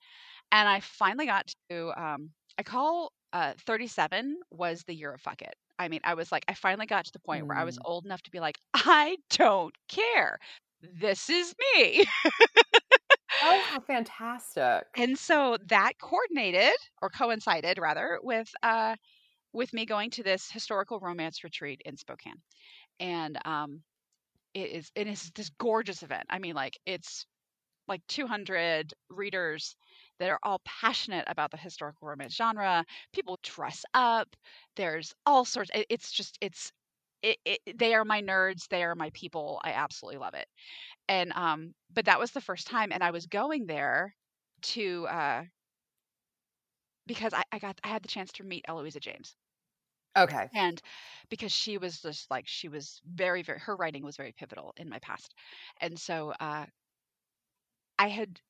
And 0.51 0.67
i 0.69 0.79
finally 0.81 1.27
got 1.27 1.53
to 1.71 1.93
um 2.01 2.31
i 2.59 2.63
call 2.63 3.13
uh 3.33 3.53
37 3.59 4.37
was 4.51 4.83
the 4.85 4.95
year 4.95 5.13
of 5.13 5.21
fuck 5.21 5.41
it. 5.41 5.55
I 5.79 5.89
mean 5.89 6.01
i 6.05 6.15
was 6.15 6.31
like 6.31 6.45
i 6.49 6.53
finally 6.55 6.87
got 6.87 7.05
to 7.05 7.13
the 7.13 7.19
point 7.19 7.47
where 7.47 7.57
i 7.57 7.65
was 7.65 7.77
Mm. 7.77 7.85
old 7.85 8.05
enough 8.05 8.23
to 8.23 8.31
be 8.31 8.39
like 8.41 8.57
i 8.75 9.17
don't 9.31 9.75
care. 9.89 10.39
This 10.81 11.29
is 11.29 11.55
me. 11.75 12.05
Oh, 13.41 13.61
how 13.61 13.79
fantastic! 13.81 14.87
and 14.97 15.17
so 15.17 15.57
that 15.67 15.93
coordinated 16.01 16.73
or 17.01 17.09
coincided 17.09 17.77
rather 17.79 18.19
with 18.23 18.51
uh 18.63 18.95
with 19.53 19.73
me 19.73 19.85
going 19.85 20.11
to 20.11 20.23
this 20.23 20.51
historical 20.51 20.99
romance 20.99 21.43
retreat 21.43 21.81
in 21.85 21.97
spokane. 21.97 22.41
And 22.99 23.37
um 23.45 23.83
it 24.53 24.69
is 24.71 24.91
it 24.95 25.07
is 25.07 25.31
this 25.35 25.49
gorgeous 25.59 26.03
event 26.03 26.23
i 26.29 26.39
mean 26.39 26.55
like 26.55 26.77
it's 26.85 27.25
like 27.87 28.01
200 28.07 28.93
readers 29.09 29.75
that 30.19 30.29
are 30.29 30.39
all 30.43 30.61
passionate 30.65 31.25
about 31.27 31.51
the 31.51 31.57
historical 31.57 32.07
romance 32.07 32.35
genre. 32.35 32.85
People 33.13 33.39
dress 33.43 33.83
up. 33.93 34.27
There's 34.75 35.13
all 35.25 35.45
sorts. 35.45 35.71
it- 35.73 35.87
It's 35.89 36.11
just 36.11 36.37
it's 36.41 36.71
it, 37.23 37.37
it, 37.45 37.59
they 37.77 37.93
are 37.95 38.05
my 38.05 38.21
nerds. 38.21 38.67
They 38.69 38.83
are 38.83 38.95
my 38.95 39.09
people. 39.13 39.59
I 39.63 39.71
absolutely 39.73 40.19
love 40.19 40.33
it. 40.35 40.47
And 41.09 41.33
um, 41.33 41.73
but 41.93 42.05
that 42.05 42.19
was 42.19 42.31
the 42.31 42.41
first 42.41 42.67
time, 42.67 42.91
and 42.91 43.03
I 43.03 43.11
was 43.11 43.27
going 43.27 43.67
there 43.67 44.15
to 44.63 45.07
uh 45.07 45.43
because 47.05 47.33
I, 47.33 47.43
I 47.51 47.59
got 47.59 47.79
I 47.83 47.89
had 47.89 48.03
the 48.03 48.07
chance 48.07 48.31
to 48.33 48.43
meet 48.43 48.65
Eloisa 48.67 48.99
James, 48.99 49.35
Okay. 50.17 50.51
and 50.53 50.81
because 51.29 51.51
she 51.51 51.77
was 51.77 52.01
just 52.01 52.29
like 52.31 52.47
she 52.47 52.67
was 52.69 53.01
very 53.05 53.41
very 53.43 53.59
her 53.59 53.75
writing 53.75 54.03
was 54.03 54.17
very 54.17 54.31
pivotal 54.33 54.73
in 54.77 54.89
my 54.89 54.99
past, 54.99 55.33
and 55.81 55.99
so 55.99 56.31
uh, 56.39 56.65
I 57.97 58.09
had 58.09 58.41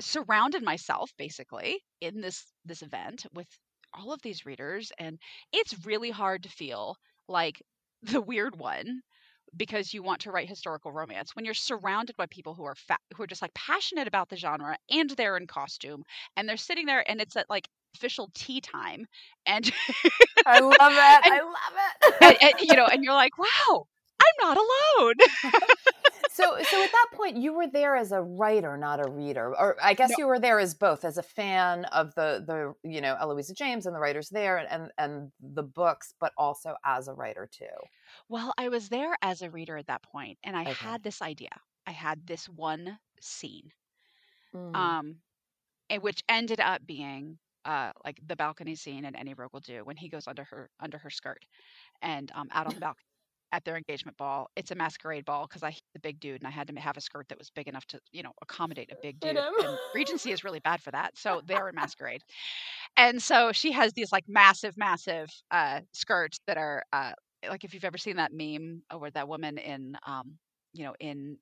surrounded 0.00 0.62
myself 0.62 1.12
basically 1.16 1.84
in 2.00 2.20
this 2.20 2.52
this 2.64 2.82
event 2.82 3.26
with 3.32 3.48
all 3.94 4.12
of 4.12 4.22
these 4.22 4.46
readers 4.46 4.92
and 4.98 5.18
it's 5.52 5.86
really 5.86 6.10
hard 6.10 6.42
to 6.44 6.48
feel 6.50 6.96
like 7.28 7.62
the 8.02 8.20
weird 8.20 8.56
one 8.56 9.02
because 9.56 9.94
you 9.94 10.02
want 10.02 10.20
to 10.22 10.32
write 10.32 10.48
historical 10.48 10.92
romance 10.92 11.36
when 11.36 11.44
you're 11.44 11.54
surrounded 11.54 12.16
by 12.16 12.26
people 12.26 12.54
who 12.54 12.64
are 12.64 12.74
fa- 12.76 12.98
who 13.16 13.22
are 13.24 13.28
just 13.28 13.42
like 13.42 13.54
passionate 13.54 14.08
about 14.08 14.28
the 14.30 14.36
genre 14.36 14.76
and 14.90 15.10
they're 15.10 15.36
in 15.38 15.46
costume 15.46 16.04
and 16.36 16.48
they're 16.48 16.56
sitting 16.58 16.86
there 16.86 17.08
and 17.10 17.20
it's 17.20 17.36
at 17.36 17.50
like 17.50 17.68
official 17.94 18.30
tea 18.34 18.60
time 18.60 19.06
and 19.46 19.72
I 20.46 20.60
love 20.60 20.74
it. 20.80 21.26
And- 21.26 21.34
I 21.34 21.40
love 21.42 22.22
it. 22.30 22.38
and, 22.42 22.52
you 22.68 22.76
know 22.76 22.86
and 22.86 23.02
you're 23.04 23.14
like 23.14 23.36
wow 23.38 23.86
i'm 24.20 24.46
not 24.46 24.56
alone 24.56 25.14
so, 26.30 26.56
so 26.62 26.82
at 26.82 26.90
that 26.92 27.06
point, 27.12 27.36
you 27.36 27.52
were 27.52 27.66
there 27.66 27.94
as 27.94 28.10
a 28.12 28.22
writer, 28.22 28.76
not 28.78 29.06
a 29.06 29.10
reader, 29.10 29.54
or 29.54 29.76
I 29.82 29.92
guess 29.94 30.10
No. 30.10 30.14
you 30.18 30.26
were 30.26 30.38
there 30.38 30.58
as 30.58 30.74
both, 30.74 31.04
as 31.04 31.18
a 31.18 31.22
fan 31.22 31.84
of 31.86 32.14
the 32.14 32.42
the 32.46 32.88
you 32.88 33.00
know 33.02 33.16
Eloisa 33.20 33.52
James 33.54 33.84
and 33.84 33.94
the 33.94 34.00
writers 34.00 34.28
there, 34.30 34.56
and 34.56 34.90
and 34.96 35.30
the 35.40 35.62
books, 35.62 36.14
but 36.20 36.32
also 36.38 36.74
as 36.86 37.08
a 37.08 37.12
writer 37.12 37.48
too. 37.52 37.66
Well, 38.28 38.54
I 38.56 38.68
was 38.70 38.88
there 38.88 39.14
as 39.20 39.42
a 39.42 39.50
reader 39.50 39.76
at 39.76 39.88
that 39.88 40.02
point, 40.02 40.38
and 40.42 40.56
I 40.56 40.62
Okay. 40.62 40.72
had 40.72 41.02
this 41.02 41.20
idea. 41.20 41.50
I 41.86 41.90
had 41.92 42.26
this 42.26 42.48
one 42.48 42.98
scene, 43.20 43.70
Mm. 44.54 44.74
um, 44.74 45.16
and 45.90 46.02
which 46.02 46.22
ended 46.28 46.60
up 46.60 46.86
being 46.86 47.38
uh, 47.64 47.92
like 48.04 48.18
the 48.26 48.36
balcony 48.36 48.74
scene 48.74 49.04
in 49.04 49.14
Any 49.16 49.34
Rogue 49.34 49.52
Will 49.52 49.60
Do 49.60 49.82
when 49.84 49.96
he 49.96 50.08
goes 50.08 50.26
under 50.26 50.44
her 50.44 50.70
under 50.80 50.98
her 50.98 51.10
skirt 51.10 51.44
and 52.02 52.30
um, 52.34 52.48
out 52.52 52.66
on 52.66 52.74
the 52.74 52.80
balcony 52.82 53.04
at 53.52 53.64
their 53.64 53.76
engagement 53.76 54.16
ball. 54.16 54.50
It's 54.56 54.70
a 54.70 54.74
masquerade 54.74 55.24
ball 55.24 55.46
because 55.46 55.62
I 55.62 55.74
the 55.92 56.00
big 56.00 56.20
dude 56.20 56.40
and 56.40 56.46
I 56.46 56.50
had 56.50 56.68
to 56.68 56.74
have 56.80 56.96
a 56.96 57.00
skirt 57.00 57.28
that 57.28 57.38
was 57.38 57.50
big 57.50 57.68
enough 57.68 57.86
to 57.86 58.00
you 58.12 58.22
know 58.22 58.32
accommodate 58.42 58.90
a 58.92 58.96
big 59.02 59.20
dude. 59.20 59.36
And 59.60 59.78
Regency 59.94 60.32
is 60.32 60.44
really 60.44 60.60
bad 60.60 60.82
for 60.82 60.90
that, 60.92 61.16
so 61.16 61.42
they're 61.46 61.68
in 61.68 61.74
masquerade. 61.76 62.22
And 62.96 63.22
so 63.22 63.52
she 63.52 63.72
has 63.72 63.92
these 63.92 64.12
like 64.12 64.24
massive, 64.28 64.76
massive 64.76 65.30
uh, 65.50 65.80
skirts 65.92 66.40
that 66.46 66.56
are 66.58 66.82
uh, 66.92 67.12
like 67.48 67.64
if 67.64 67.74
you've 67.74 67.84
ever 67.84 67.98
seen 67.98 68.16
that 68.16 68.32
meme 68.32 68.82
uh, 68.92 68.98
where 68.98 69.10
that 69.12 69.28
woman 69.28 69.58
in 69.58 69.96
um, 70.06 70.38
you 70.72 70.84
know 70.84 70.94
in 71.00 71.38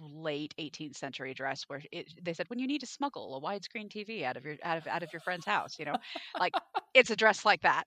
late 0.00 0.54
18th 0.58 0.96
century 0.96 1.34
dress 1.34 1.64
where 1.66 1.82
it, 1.92 2.12
they 2.22 2.32
said 2.34 2.48
when 2.48 2.58
you 2.58 2.66
need 2.66 2.80
to 2.80 2.86
smuggle 2.86 3.36
a 3.36 3.40
widescreen 3.40 3.90
TV 3.90 4.24
out 4.24 4.36
of 4.36 4.44
your 4.44 4.56
out 4.62 4.78
of 4.78 4.86
out 4.86 5.02
of 5.02 5.12
your 5.12 5.20
friend's 5.20 5.46
house, 5.46 5.78
you 5.78 5.84
know, 5.84 5.96
like 6.38 6.54
it's 6.94 7.10
a 7.10 7.16
dress 7.16 7.44
like 7.44 7.62
that. 7.62 7.84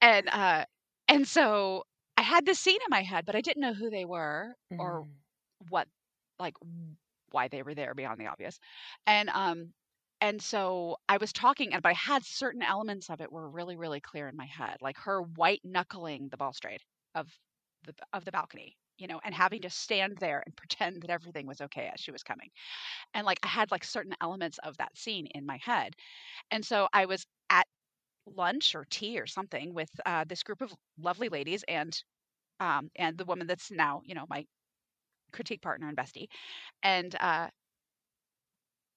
And 0.00 0.28
uh 0.28 0.64
and 1.08 1.26
so 1.26 1.84
I 2.16 2.22
had 2.22 2.46
this 2.46 2.60
scene 2.60 2.76
in 2.80 2.90
my 2.90 3.02
head, 3.02 3.24
but 3.26 3.36
I 3.36 3.40
didn't 3.40 3.62
know 3.62 3.74
who 3.74 3.90
they 3.90 4.04
were 4.04 4.54
or 4.78 5.06
Mhm. 5.06 5.22
what 5.68 5.88
like 6.38 6.54
why 7.30 7.48
they 7.48 7.62
were 7.62 7.74
there 7.74 7.94
beyond 7.94 8.20
the 8.20 8.26
obvious. 8.26 8.58
And 9.06 9.28
um 9.30 9.72
and 10.20 10.42
so 10.42 10.96
I 11.08 11.18
was 11.18 11.32
talking 11.32 11.72
and 11.72 11.82
but 11.82 11.90
I 11.90 11.94
had 11.94 12.24
certain 12.24 12.62
elements 12.62 13.10
of 13.10 13.20
it 13.20 13.32
were 13.32 13.48
really 13.50 13.76
really 13.76 14.00
clear 14.00 14.28
in 14.28 14.36
my 14.36 14.46
head, 14.46 14.78
like 14.80 14.98
her 14.98 15.22
white 15.22 15.60
knuckling 15.64 16.28
the 16.30 16.36
balustrade 16.36 16.82
of 17.14 17.28
the 17.84 17.94
of 18.12 18.24
the 18.24 18.32
balcony, 18.32 18.76
you 18.98 19.06
know, 19.08 19.20
and 19.24 19.34
having 19.34 19.62
to 19.62 19.70
stand 19.70 20.18
there 20.18 20.42
and 20.46 20.56
pretend 20.56 21.02
that 21.02 21.10
everything 21.10 21.46
was 21.46 21.60
okay 21.62 21.90
as 21.92 22.00
she 22.00 22.10
was 22.12 22.22
coming. 22.22 22.50
And 23.14 23.26
like 23.26 23.38
I 23.42 23.48
had 23.48 23.70
like 23.70 23.84
certain 23.84 24.14
elements 24.20 24.58
of 24.58 24.76
that 24.78 24.96
scene 24.96 25.26
in 25.34 25.46
my 25.46 25.58
head. 25.62 25.94
And 26.50 26.64
so 26.64 26.88
I 26.92 27.06
was 27.06 27.26
at 27.50 27.66
lunch 28.26 28.74
or 28.74 28.86
tea 28.90 29.18
or 29.20 29.26
something 29.26 29.74
with 29.74 29.90
uh, 30.06 30.24
this 30.28 30.42
group 30.42 30.60
of 30.62 30.74
lovely 30.98 31.28
ladies 31.28 31.64
and 31.68 31.98
um, 32.60 32.90
and 32.96 33.18
the 33.18 33.24
woman 33.24 33.46
that's 33.46 33.70
now 33.70 34.02
you 34.04 34.14
know 34.14 34.26
my 34.28 34.44
critique 35.32 35.62
partner 35.62 35.88
and 35.88 35.96
bestie 35.96 36.28
and 36.82 37.14
uh 37.20 37.48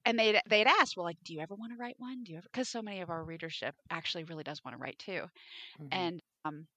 and 0.06 0.18
they 0.20 0.40
they'd 0.48 0.68
asked 0.68 0.96
well 0.98 1.06
like 1.06 1.18
do 1.24 1.34
you 1.34 1.40
ever 1.40 1.56
want 1.56 1.72
to 1.72 1.78
write 1.78 2.00
one 2.00 2.24
do 2.24 2.32
you 2.32 2.38
ever 2.38 2.48
because 2.52 2.70
so 2.70 2.82
many 2.82 3.02
of 3.02 3.10
our 3.10 3.24
readership 3.24 3.76
actually 3.90 4.24
really 4.24 4.44
does 4.44 4.64
want 4.64 4.76
to 4.76 4.82
write 4.82 4.98
too 5.00 5.26
Mhm. 5.80 5.88
and 5.92 6.22
um 6.46 6.68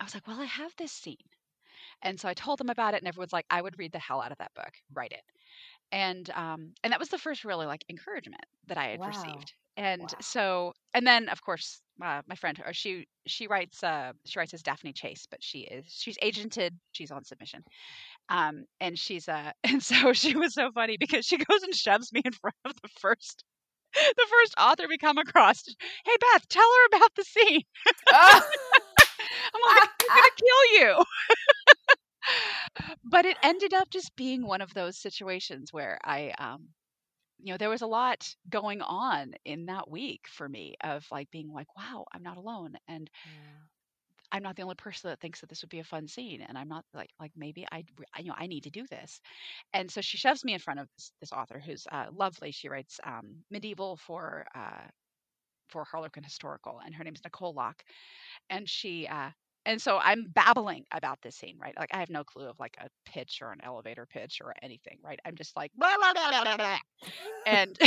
i 0.00 0.04
was 0.04 0.14
like 0.14 0.26
well 0.26 0.40
i 0.40 0.44
have 0.46 0.74
this 0.76 0.92
scene 0.92 1.16
and 2.02 2.18
so 2.20 2.28
i 2.28 2.34
told 2.34 2.58
them 2.58 2.70
about 2.70 2.94
it 2.94 2.98
and 2.98 3.08
everyone's 3.08 3.32
like 3.32 3.46
i 3.50 3.60
would 3.60 3.78
read 3.78 3.92
the 3.92 3.98
hell 3.98 4.20
out 4.20 4.32
of 4.32 4.38
that 4.38 4.54
book 4.54 4.72
write 4.94 5.12
it 5.12 5.22
and 5.92 6.30
um 6.30 6.72
and 6.82 6.92
that 6.92 7.00
was 7.00 7.08
the 7.08 7.18
first 7.18 7.44
really 7.44 7.66
like 7.66 7.84
encouragement 7.88 8.44
that 8.66 8.78
i 8.78 8.86
had 8.88 9.00
Wow. 9.00 9.06
received 9.06 9.52
and 9.76 10.12
Wow. 10.12 10.20
so 10.20 10.72
and 10.94 11.06
then 11.06 11.28
of 11.28 11.42
course 11.42 11.80
uh, 12.02 12.22
my 12.26 12.34
friend 12.34 12.62
uh, 12.66 12.72
she 12.72 13.06
she 13.26 13.46
writes 13.46 13.82
uh 13.82 14.12
she 14.26 14.38
writes 14.38 14.54
as 14.54 14.62
daphne 14.62 14.92
chase 14.92 15.26
but 15.30 15.42
she 15.42 15.60
is 15.60 15.84
she's 15.88 16.18
agented 16.22 16.70
she's 16.92 17.10
on 17.10 17.24
submission 17.24 17.62
um 18.28 18.64
and 18.80 18.98
she's 18.98 19.28
uh 19.28 19.52
and 19.64 19.82
so 19.82 20.12
she 20.12 20.36
was 20.36 20.54
so 20.54 20.70
funny 20.72 20.96
because 20.98 21.24
she 21.24 21.36
goes 21.50 21.62
and 21.62 21.74
shoves 21.74 22.12
me 22.12 22.22
in 22.24 22.32
front 22.32 22.56
of 22.64 22.72
the 22.82 22.88
first 23.00 23.44
the 23.94 24.26
first 24.30 24.54
author 24.58 24.84
we 24.88 24.98
come 24.98 25.18
across 25.18 25.64
hey 26.04 26.16
beth 26.32 26.48
tell 26.48 26.62
her 26.62 26.96
about 26.96 27.10
the 27.16 27.24
scene 27.24 27.62
Ah! 28.10 28.42
i'm 29.54 29.60
like 29.74 29.84
i'm 30.00 30.14
gonna 30.14 30.36
kill 30.38 30.80
you 30.88 31.04
but 33.10 33.26
it 33.26 33.38
ended 33.42 33.74
up 33.74 33.90
just 33.90 34.16
being 34.16 34.46
one 34.46 34.62
of 34.62 34.74
those 34.74 34.98
situations 34.98 35.72
where 35.72 35.98
I, 36.04 36.32
um, 36.38 36.68
you 37.40 37.52
know, 37.52 37.58
there 37.58 37.70
was 37.70 37.82
a 37.82 37.86
lot 37.86 38.34
going 38.48 38.82
on 38.82 39.34
in 39.44 39.66
that 39.66 39.90
week 39.90 40.26
for 40.28 40.48
me 40.48 40.76
of 40.82 41.06
like 41.10 41.30
being 41.30 41.52
like, 41.52 41.68
wow, 41.76 42.04
I'm 42.12 42.22
not 42.22 42.38
alone. 42.38 42.74
And 42.88 43.10
Yeah. 43.24 43.66
I'm 44.32 44.42
not 44.42 44.56
the 44.56 44.62
only 44.62 44.74
person 44.76 45.10
that 45.10 45.20
thinks 45.20 45.40
that 45.40 45.48
this 45.48 45.62
would 45.62 45.70
be 45.70 45.80
a 45.80 45.84
fun 45.84 46.06
scene. 46.08 46.42
And 46.42 46.56
I'm 46.58 46.68
not 46.68 46.84
like, 46.94 47.10
like 47.20 47.32
maybe 47.36 47.66
I, 47.72 47.84
I- 48.14 48.20
you 48.20 48.28
know, 48.28 48.34
I 48.36 48.46
need 48.46 48.64
to 48.64 48.70
do 48.70 48.86
this. 48.90 49.20
And 49.72 49.90
so 49.90 50.00
she 50.00 50.18
shoves 50.18 50.44
me 50.44 50.52
in 50.54 50.60
front 50.60 50.80
of 50.80 50.88
this, 50.96 51.12
this 51.20 51.32
author 51.32 51.60
who's 51.60 51.86
uh, 51.92 52.06
lovely. 52.12 52.52
She 52.52 52.68
writes 52.68 53.00
um, 53.04 53.36
medieval 53.50 53.96
for, 53.96 54.46
uh, 54.54 54.86
for 55.68 55.84
Harlequin 55.84 56.24
Historical, 56.24 56.80
and 56.84 56.94
her 56.94 57.04
name's 57.04 57.22
Nicole 57.24 57.54
Locke. 57.54 57.82
And 58.50 58.68
she, 58.68 59.06
uh, 59.06 59.30
and 59.66 59.80
so 59.80 59.98
I'm 59.98 60.26
babbling 60.34 60.84
about 60.92 61.20
this 61.22 61.36
scene, 61.36 61.58
right? 61.60 61.74
Like 61.78 61.90
I 61.92 61.98
have 61.98 62.10
no 62.10 62.24
clue 62.24 62.48
of 62.48 62.58
like 62.58 62.76
a 62.80 62.88
pitch 63.04 63.40
or 63.42 63.52
an 63.52 63.60
elevator 63.62 64.06
pitch 64.06 64.40
or 64.42 64.54
anything, 64.62 64.98
right? 65.04 65.20
I'm 65.24 65.36
just 65.36 65.54
like, 65.56 65.70
blah, 65.76 65.94
blah, 65.98 66.12
blah, 66.14 66.56
blah, 66.56 66.78
and 67.46 67.76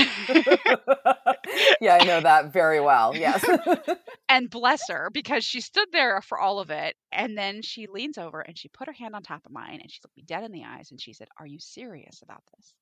yeah, 1.82 1.98
I 2.00 2.06
know 2.06 2.22
that 2.22 2.52
very 2.54 2.80
well. 2.80 3.16
Yes. 3.16 3.44
and 4.30 4.50
bless 4.50 4.82
her 4.90 5.10
because 5.12 5.44
she 5.44 5.62
stood 5.62 5.88
there 5.92 6.22
for 6.22 6.40
all 6.40 6.60
of 6.60 6.70
it, 6.70 6.96
and 7.12 7.38
then 7.38 7.62
she 7.62 7.88
leans 7.88 8.18
over 8.18 8.42
and 8.42 8.58
she 8.58 8.70
put 8.70 8.88
her 8.88 8.94
hand 8.94 9.16
on 9.16 9.24
top 9.24 9.46
of 9.46 9.52
mine 9.52 9.80
and 9.82 9.92
she 9.92 10.00
looked 10.04 10.18
me 10.18 10.24
dead 10.26 10.44
in 10.44 10.52
the 10.52 10.64
eyes 10.66 10.92
and 10.92 11.02
she 11.02 11.14
said, 11.14 11.28
"Are 11.40 11.48
you 11.48 11.60
serious 11.60 12.22
about 12.22 12.44
this?" 12.56 12.74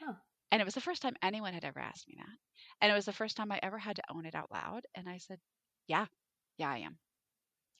Huh. 0.00 0.14
And 0.52 0.60
it 0.60 0.64
was 0.64 0.74
the 0.74 0.80
first 0.80 1.02
time 1.02 1.16
anyone 1.22 1.54
had 1.54 1.64
ever 1.64 1.80
asked 1.80 2.06
me 2.08 2.14
that, 2.18 2.36
and 2.80 2.90
it 2.92 2.94
was 2.94 3.06
the 3.06 3.12
first 3.12 3.36
time 3.36 3.50
I 3.50 3.60
ever 3.62 3.78
had 3.78 3.96
to 3.96 4.02
own 4.10 4.26
it 4.26 4.34
out 4.34 4.50
loud. 4.52 4.86
And 4.94 5.08
I 5.08 5.18
said, 5.18 5.38
"Yeah, 5.88 6.06
yeah, 6.58 6.70
I 6.70 6.78
am." 6.78 6.98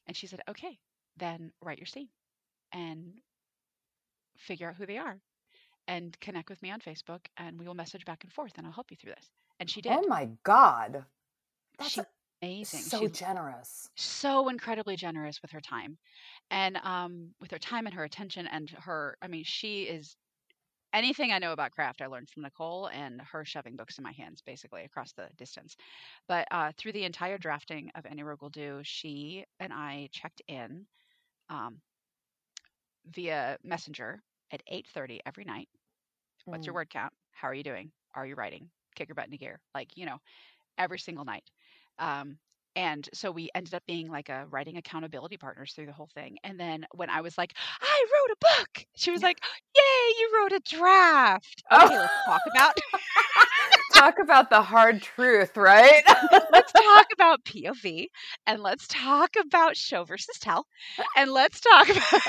And 0.06 0.16
she 0.16 0.26
said, 0.26 0.40
"Okay, 0.48 0.78
then 1.16 1.52
write 1.62 1.78
your 1.78 1.86
scene 1.86 2.08
and 2.72 3.20
figure 4.36 4.68
out 4.68 4.76
who 4.76 4.86
they 4.86 4.98
are 4.98 5.20
and 5.86 6.18
connect 6.20 6.50
with 6.50 6.62
me 6.62 6.70
on 6.70 6.80
Facebook 6.80 7.26
and 7.36 7.58
we 7.58 7.66
will 7.66 7.74
message 7.74 8.04
back 8.04 8.24
and 8.24 8.32
forth 8.32 8.52
and 8.56 8.66
I'll 8.66 8.72
help 8.72 8.90
you 8.90 8.96
through 8.96 9.14
this." 9.14 9.30
And 9.60 9.70
she 9.70 9.80
did. 9.80 9.92
oh 9.92 10.06
my 10.08 10.28
God. 10.44 11.04
That's 11.78 11.90
She 11.90 12.00
Amazing. 12.42 12.80
so 12.80 13.00
She 13.00 13.08
generous. 13.08 13.88
so 13.96 14.48
incredibly 14.48 14.96
generous 14.96 15.40
with 15.40 15.52
her 15.52 15.60
time 15.60 15.98
and 16.50 16.76
um 16.78 17.34
with 17.40 17.50
her 17.50 17.58
time 17.58 17.86
and 17.86 17.94
her 17.94 18.04
attention 18.04 18.46
and 18.46 18.68
her 18.70 19.16
I 19.22 19.28
mean 19.28 19.44
she 19.44 19.84
is 19.84 20.16
anything 20.94 21.32
I 21.32 21.38
know 21.38 21.52
about 21.52 21.72
craft 21.72 22.02
I 22.02 22.06
learned 22.06 22.30
from 22.30 22.44
Nicole 22.44 22.88
and 22.88 23.20
her 23.22 23.44
shoving 23.44 23.76
books 23.76 23.98
in 23.98 24.04
my 24.04 24.12
hands 24.12 24.42
basically 24.42 24.84
across 24.84 25.12
the 25.14 25.28
distance. 25.36 25.76
But 26.28 26.48
uh 26.52 26.72
through 26.78 26.92
the 26.94 27.04
entire 27.04 27.38
drafting 27.38 27.90
of 27.96 28.06
Any 28.06 28.24
Rogue 28.24 28.42
Will 28.42 28.50
Do, 28.50 28.80
she 28.84 29.44
and 29.60 29.72
I 29.72 30.08
checked 30.12 30.42
in 30.48 30.86
um 31.50 31.82
via 33.06 33.58
messenger 33.62 34.22
at 34.52 34.62
8:30 34.68 35.20
every 35.26 35.44
night. 35.44 35.68
What's 36.50 36.66
your 36.66 36.74
Mm. 36.74 36.74
word 36.74 36.90
count? 36.90 37.12
How 37.32 37.48
are 37.48 37.54
you 37.54 37.64
doing? 37.64 37.92
Are 38.14 38.26
you 38.26 38.34
writing? 38.36 38.70
Kick 38.94 39.08
your 39.08 39.14
butt 39.16 39.26
into 39.26 39.38
gear. 39.38 39.60
Like, 39.74 39.96
you 39.96 40.06
know, 40.06 40.18
every 40.78 40.98
single 40.98 41.24
night. 41.24 41.44
Um, 41.98 42.38
and 42.76 43.08
so 43.14 43.30
we 43.30 43.50
ended 43.54 43.74
up 43.74 43.82
being 43.86 44.08
like 44.08 44.28
a 44.28 44.46
writing 44.50 44.76
accountability 44.76 45.36
partners 45.36 45.72
through 45.72 45.86
the 45.86 45.92
whole 45.92 46.10
thing. 46.14 46.36
And 46.44 46.58
then 46.58 46.86
when 46.94 47.10
I 47.10 47.20
was 47.20 47.36
like, 47.38 47.52
I 47.80 48.06
wrote 48.12 48.36
a 48.36 48.60
book, 48.60 48.86
she 48.96 49.10
was 49.10 49.22
like, 49.22 49.38
Yay, 49.76 50.14
you 50.20 50.30
wrote 50.38 50.52
a 50.52 50.60
draft. 50.64 51.62
Oh. 51.70 51.84
Okay, 51.86 51.98
let's 51.98 52.14
talk 52.26 52.42
about 52.50 52.74
Talk 53.94 54.18
about 54.20 54.50
the 54.50 54.60
hard 54.62 55.02
truth, 55.02 55.56
right? 55.56 56.02
let's 56.52 56.72
talk 56.72 57.06
about 57.14 57.44
POV 57.44 58.08
and 58.46 58.60
let's 58.62 58.86
talk 58.88 59.30
about 59.38 59.76
show 59.76 60.04
versus 60.04 60.38
tell. 60.38 60.66
And 61.16 61.30
let's 61.30 61.60
talk 61.60 61.88
about 61.88 62.22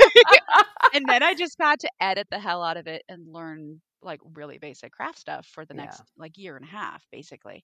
and 0.93 1.07
then 1.07 1.23
I 1.23 1.33
just 1.33 1.57
got 1.57 1.79
to 1.81 1.89
edit 1.99 2.27
the 2.31 2.39
hell 2.39 2.63
out 2.63 2.77
of 2.77 2.87
it 2.87 3.03
and 3.09 3.27
learn 3.27 3.81
like 4.01 4.19
really 4.35 4.57
basic 4.59 4.91
craft 4.93 5.19
stuff 5.19 5.45
for 5.47 5.65
the 5.65 5.73
Yeah. 5.73 5.97
next 5.97 6.03
like 6.17 6.37
year 6.37 6.55
and 6.55 6.65
a 6.65 6.69
half 6.69 7.03
basically 7.11 7.63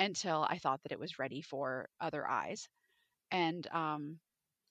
until 0.00 0.44
I 0.50 0.58
thought 0.58 0.82
that 0.84 0.92
it 0.92 1.00
was 1.00 1.20
ready 1.20 1.42
for 1.42 1.88
other 2.00 2.28
eyes. 2.28 2.68
And 3.32 3.66
um 3.68 4.20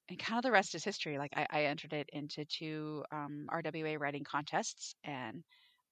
and 0.10 0.20
kind 0.20 0.40
of 0.40 0.44
the 0.44 0.52
rest 0.52 0.76
is 0.76 0.84
history. 0.84 1.18
Like 1.18 1.34
I, 1.36 1.48
I 1.52 1.64
entered 1.66 1.94
it 1.94 2.10
into 2.14 2.46
two 2.46 3.06
um, 3.12 3.48
RWA 3.50 3.98
writing 3.98 4.24
contests, 4.24 4.96
and 5.04 5.44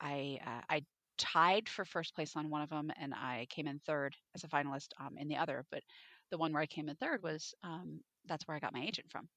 I 0.01 0.39
uh, 0.45 0.61
I 0.69 0.85
tied 1.17 1.69
for 1.69 1.85
first 1.85 2.15
place 2.15 2.35
on 2.35 2.49
one 2.49 2.61
of 2.61 2.69
them, 2.69 2.91
and 2.99 3.13
I 3.13 3.47
came 3.49 3.67
in 3.67 3.79
third 3.79 4.15
as 4.35 4.43
a 4.43 4.49
finalist 4.49 4.89
um, 4.99 5.17
in 5.17 5.27
the 5.29 5.37
other. 5.37 5.65
But 5.71 5.83
the 6.31 6.37
one 6.39 6.53
where 6.53 6.61
I 6.63 6.67
came 6.67 6.89
in 6.89 6.95
third 6.97 7.23
was 7.23 7.55
um, 7.63 8.01
that's 8.25 8.47
where 8.47 8.57
I 8.57 8.59
got 8.59 8.73
my 8.73 8.83
agent 8.83 9.11
from, 9.11 9.29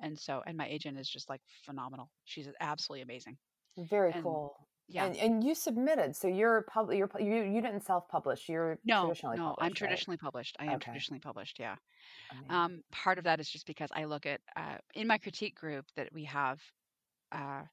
and 0.00 0.18
so 0.18 0.42
and 0.46 0.56
my 0.56 0.68
agent 0.68 0.98
is 0.98 1.08
just 1.08 1.28
like 1.30 1.42
phenomenal. 1.64 2.10
She's 2.24 2.48
absolutely 2.60 3.02
amazing. 3.02 3.38
Very 3.76 4.12
And- 4.12 4.22
cool. 4.22 4.68
Yeah. 4.92 5.06
And, 5.06 5.16
and 5.16 5.44
you 5.44 5.54
submitted, 5.54 6.16
so 6.16 6.26
you're 6.28 6.62
public. 6.62 6.98
You're 6.98 7.10
you 7.20 7.42
you 7.44 7.60
didn't 7.62 7.82
self-publish. 7.82 8.48
You're 8.48 8.80
no, 8.84 9.02
traditionally 9.02 9.38
no. 9.38 9.56
I'm 9.60 9.72
right? 9.72 9.74
traditionally 9.74 10.16
published. 10.16 10.56
I 10.58 10.66
am 10.66 10.78
Okay. 10.78 10.80
traditionally 10.80 11.20
published. 11.20 11.58
Yeah. 11.58 11.76
Um, 12.48 12.82
part 12.92 13.18
of 13.18 13.24
that 13.24 13.40
is 13.40 13.50
just 13.50 13.66
because 13.66 13.90
I 13.92 14.04
look 14.04 14.26
at 14.26 14.40
uh, 14.56 14.78
in 14.94 15.06
my 15.06 15.18
critique 15.18 15.56
group 15.56 15.86
that 15.96 16.12
we 16.12 16.24
have. 16.24 16.60
Uh, 17.32 17.64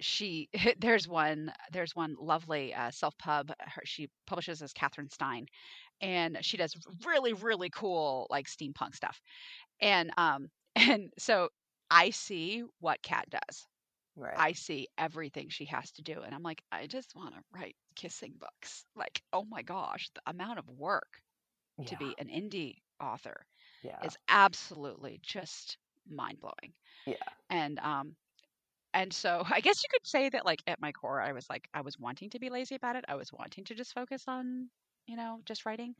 she 0.00 0.48
there's 0.78 1.08
one 1.08 1.52
there's 1.72 1.94
one 1.94 2.14
lovely 2.18 2.74
uh, 2.74 2.90
self 2.90 3.16
pub. 3.18 3.52
Her, 3.60 3.82
she 3.84 4.08
publishes 4.26 4.62
as 4.62 4.72
Catherine 4.72 5.10
Stein, 5.10 5.46
and 6.00 6.38
she 6.44 6.56
does 6.56 6.74
really 7.04 7.32
really 7.32 7.70
cool 7.70 8.26
like 8.30 8.46
steampunk 8.46 8.94
stuff. 8.94 9.20
And 9.80 10.12
um 10.16 10.48
and 10.76 11.12
so 11.18 11.50
I 11.90 12.10
see 12.10 12.64
what 12.80 13.02
Cat 13.02 13.28
does. 13.30 13.66
Right. 14.16 14.34
I 14.36 14.52
see 14.52 14.88
everything 14.98 15.48
she 15.48 15.66
has 15.66 15.90
to 15.92 16.02
do, 16.02 16.20
and 16.22 16.34
I'm 16.34 16.42
like, 16.42 16.62
I 16.70 16.86
just 16.86 17.14
want 17.14 17.34
to 17.34 17.40
write 17.52 17.76
kissing 17.96 18.34
books. 18.38 18.84
Like, 18.96 19.22
oh 19.32 19.44
my 19.44 19.62
gosh, 19.62 20.10
the 20.14 20.22
amount 20.26 20.58
of 20.58 20.68
work 20.68 21.08
to 21.86 21.96
be 21.96 22.14
an 22.18 22.28
indie 22.28 22.76
author 23.00 23.46
yeah. 23.82 23.98
is 24.04 24.16
absolutely 24.28 25.20
just 25.22 25.76
mind 26.08 26.40
blowing. 26.40 26.72
Yeah. 27.06 27.16
And 27.50 27.78
um 27.80 28.14
and 28.92 29.12
so 29.12 29.42
I 29.50 29.60
guess 29.60 29.82
you 29.82 29.88
could 29.90 30.06
say 30.06 30.28
that 30.30 30.44
like 30.44 30.60
at 30.66 30.80
my 30.80 30.92
core 30.92 31.20
I 31.20 31.32
was 31.32 31.48
like 31.50 31.68
I 31.74 31.80
was 31.80 31.98
wanting 31.98 32.30
to 32.30 32.38
be 32.38 32.50
lazy 32.50 32.74
about 32.74 32.96
it. 32.96 33.04
I 33.08 33.16
was 33.16 33.32
wanting 33.32 33.64
to 33.64 33.74
just 33.74 33.94
focus 33.94 34.24
on, 34.28 34.68
you 35.06 35.16
know, 35.16 35.40
just 35.44 35.66
writing. 35.66 35.94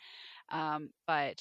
Um 0.50 0.90
but 1.06 1.40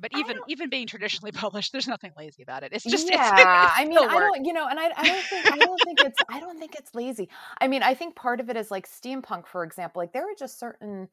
but 0.00 0.10
even 0.16 0.38
even 0.48 0.70
being 0.70 0.86
traditionally 0.86 1.32
published, 1.44 1.72
there's 1.72 1.88
nothing 1.88 2.12
lazy 2.16 2.42
about 2.42 2.62
it. 2.62 2.72
It's 2.72 2.84
just 2.84 3.10
yeah 3.10 3.30
it's 3.64 3.72
i 3.76 3.84
mean 3.84 3.98
i 3.98 4.18
don't 4.18 4.44
you 4.44 4.52
know 4.52 4.66
and 4.68 4.78
I, 4.78 4.90
I 4.96 5.06
don't 5.06 5.24
think 5.24 5.46
i 5.50 5.56
don't 5.58 5.82
think 5.82 5.98
it's 6.00 6.18
i 6.28 6.40
don't 6.40 6.58
think 6.58 6.74
it's 6.74 6.94
lazy 6.94 7.28
i 7.60 7.68
mean 7.68 7.82
i 7.82 7.94
think 7.94 8.14
part 8.14 8.40
of 8.40 8.50
it 8.50 8.56
is 8.56 8.70
like 8.70 8.88
steampunk 8.88 9.46
for 9.46 9.64
example 9.64 10.00
like 10.00 10.12
there 10.12 10.24
are 10.24 10.34
just 10.38 10.58
certain 10.58 11.08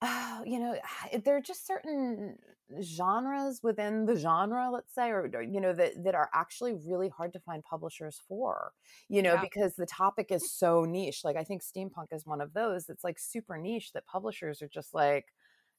Oh, 0.00 0.42
you 0.46 0.60
know, 0.60 0.76
there 1.24 1.36
are 1.36 1.40
just 1.40 1.66
certain 1.66 2.36
genres 2.82 3.60
within 3.62 4.04
the 4.04 4.14
genre, 4.14 4.70
let's 4.70 4.94
say, 4.94 5.08
or, 5.08 5.28
or, 5.34 5.42
you 5.42 5.60
know, 5.60 5.72
that 5.72 6.04
that 6.04 6.14
are 6.14 6.30
actually 6.34 6.74
really 6.86 7.08
hard 7.08 7.32
to 7.32 7.40
find 7.40 7.64
publishers 7.64 8.20
for. 8.28 8.72
You 9.08 9.22
know, 9.22 9.34
Yeah. 9.34 9.40
because 9.40 9.74
the 9.74 9.86
topic 9.86 10.30
is 10.30 10.52
so 10.52 10.84
niche. 10.84 11.22
Like 11.24 11.36
I 11.36 11.44
think 11.44 11.62
steampunk 11.62 12.12
is 12.12 12.26
one 12.26 12.40
of 12.40 12.52
those 12.52 12.86
that's 12.86 13.04
like 13.04 13.18
super 13.18 13.58
niche 13.58 13.92
that 13.92 14.06
publishers 14.06 14.62
are 14.62 14.68
just 14.68 14.94
like, 14.94 15.26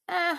eh, 0.08 0.36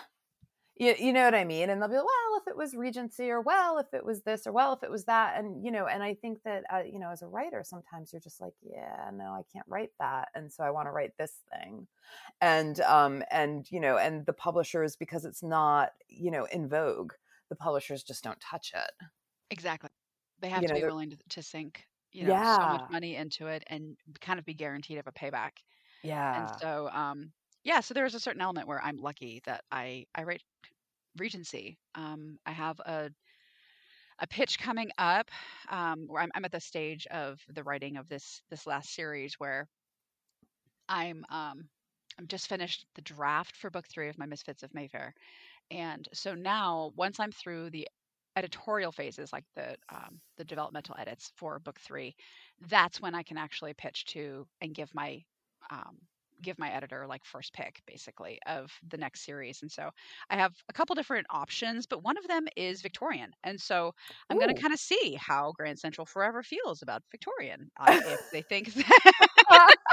you, 0.75 0.95
you 0.97 1.13
know 1.13 1.25
what 1.25 1.35
I 1.35 1.43
mean? 1.43 1.69
And 1.69 1.81
they'll 1.81 1.89
be 1.89 1.95
like, 1.95 2.05
well, 2.05 2.41
if 2.41 2.47
it 2.47 2.57
was 2.57 2.75
Regency, 2.75 3.29
or 3.29 3.41
well, 3.41 3.77
if 3.77 3.93
it 3.93 4.05
was 4.05 4.23
this, 4.23 4.47
or 4.47 4.51
well, 4.51 4.73
if 4.73 4.83
it 4.83 4.89
was 4.91 5.05
that, 5.05 5.37
and 5.37 5.63
you 5.63 5.71
know, 5.71 5.85
and 5.87 6.01
I 6.01 6.15
think 6.15 6.43
that 6.43 6.63
uh, 6.73 6.83
you 6.83 6.99
know, 6.99 7.09
as 7.11 7.21
a 7.21 7.27
writer, 7.27 7.63
sometimes 7.63 8.11
you're 8.13 8.21
just 8.21 8.41
like, 8.41 8.53
yeah, 8.61 9.09
no, 9.13 9.31
I 9.33 9.43
can't 9.51 9.67
write 9.67 9.91
that, 9.99 10.29
and 10.33 10.51
so 10.51 10.63
I 10.63 10.71
want 10.71 10.87
to 10.87 10.91
write 10.91 11.17
this 11.17 11.43
thing, 11.51 11.87
and 12.41 12.79
um, 12.81 13.23
and 13.31 13.69
you 13.71 13.79
know, 13.79 13.97
and 13.97 14.25
the 14.25 14.33
publishers 14.33 14.95
because 14.95 15.25
it's 15.25 15.43
not 15.43 15.91
you 16.07 16.31
know 16.31 16.45
in 16.45 16.69
vogue, 16.69 17.13
the 17.49 17.55
publishers 17.55 18.03
just 18.03 18.23
don't 18.23 18.39
touch 18.39 18.71
it. 18.75 18.91
Exactly. 19.49 19.89
They 20.39 20.49
have 20.49 20.61
You 20.61 20.67
to 20.67 20.73
know, 20.73 20.73
be 20.73 20.83
willing 20.83 21.11
to, 21.11 21.17
to 21.29 21.43
sink, 21.43 21.87
you 22.11 22.23
know, 22.23 22.41
so 22.43 22.65
much 22.65 22.83
money 22.89 23.15
into 23.15 23.47
it 23.47 23.63
and 23.67 23.97
kind 24.21 24.39
of 24.39 24.45
be 24.45 24.53
guaranteed 24.53 24.97
of 24.97 25.07
a 25.07 25.11
payback. 25.11 25.59
Yeah. 26.03 26.35
And 26.39 26.49
so, 26.49 26.89
um, 26.89 27.33
yeah, 27.63 27.79
so 27.81 27.93
there's 27.93 28.15
a 28.15 28.19
certain 28.19 28.41
element 28.41 28.67
where 28.67 28.81
I'm 28.81 28.97
lucky 28.97 29.41
that 29.45 29.63
I 29.71 30.05
I 30.15 30.23
write 30.23 30.41
Regency. 31.17 31.77
Um, 31.95 32.39
I 32.45 32.51
have 32.51 32.79
a 32.81 33.11
a 34.19 34.27
pitch 34.27 34.59
coming 34.59 34.91
up 34.97 35.29
um, 35.69 36.05
where 36.07 36.21
I'm, 36.21 36.31
I'm 36.35 36.45
at 36.45 36.51
the 36.51 36.59
stage 36.59 37.07
of 37.07 37.39
the 37.49 37.63
writing 37.63 37.97
of 37.97 38.07
this 38.07 38.41
this 38.49 38.65
last 38.67 38.93
series 38.93 39.35
where 39.39 39.67
I'm 40.89 41.25
um, 41.29 41.69
I'm 42.19 42.27
just 42.27 42.47
finished 42.49 42.85
the 42.95 43.01
draft 43.01 43.55
for 43.55 43.69
book 43.69 43.87
three 43.87 44.09
of 44.09 44.17
my 44.17 44.25
Misfits 44.25 44.63
of 44.63 44.73
Mayfair, 44.73 45.13
and 45.71 46.07
so 46.13 46.35
now 46.35 46.91
once 46.95 47.19
I'm 47.19 47.31
through 47.31 47.71
the 47.71 47.87
editorial 48.37 48.91
phases, 48.91 49.33
like 49.33 49.45
the 49.55 49.75
um, 49.89 50.19
the 50.37 50.45
developmental 50.45 50.95
edits 50.99 51.31
for 51.37 51.59
book 51.59 51.79
three, 51.81 52.15
that's 52.69 53.01
when 53.01 53.15
I 53.15 53.23
can 53.23 53.37
actually 53.37 53.73
pitch 53.73 54.05
to 54.07 54.47
and 54.61 54.75
give 54.75 54.93
my 54.95 55.23
um, 55.71 55.97
give 56.41 56.59
my 56.59 56.71
editor 56.71 57.05
like 57.07 57.25
first 57.25 57.53
pick 57.53 57.81
basically 57.87 58.39
of 58.47 58.71
the 58.87 58.97
next 58.97 59.25
series. 59.25 59.61
And 59.61 59.71
so 59.71 59.89
I 60.29 60.35
have 60.37 60.53
a 60.69 60.73
couple 60.73 60.95
different 60.95 61.27
options, 61.29 61.85
but 61.87 62.03
one 62.03 62.17
of 62.17 62.27
them 62.27 62.47
is 62.55 62.81
Victorian, 62.81 63.31
and 63.43 63.59
so 63.59 63.93
I'm 64.29 64.37
going 64.37 64.49
to 64.53 64.61
kind 64.61 64.73
of 64.73 64.79
see 64.79 65.15
how 65.19 65.53
Grand 65.53 65.79
Central 65.79 66.05
Forever 66.05 66.43
feels 66.43 66.81
about 66.81 67.03
Victorian 67.11 67.69
uh, 67.79 67.95
if 68.03 68.21
they 68.31 68.41
think 68.43 68.73
that 68.73 69.13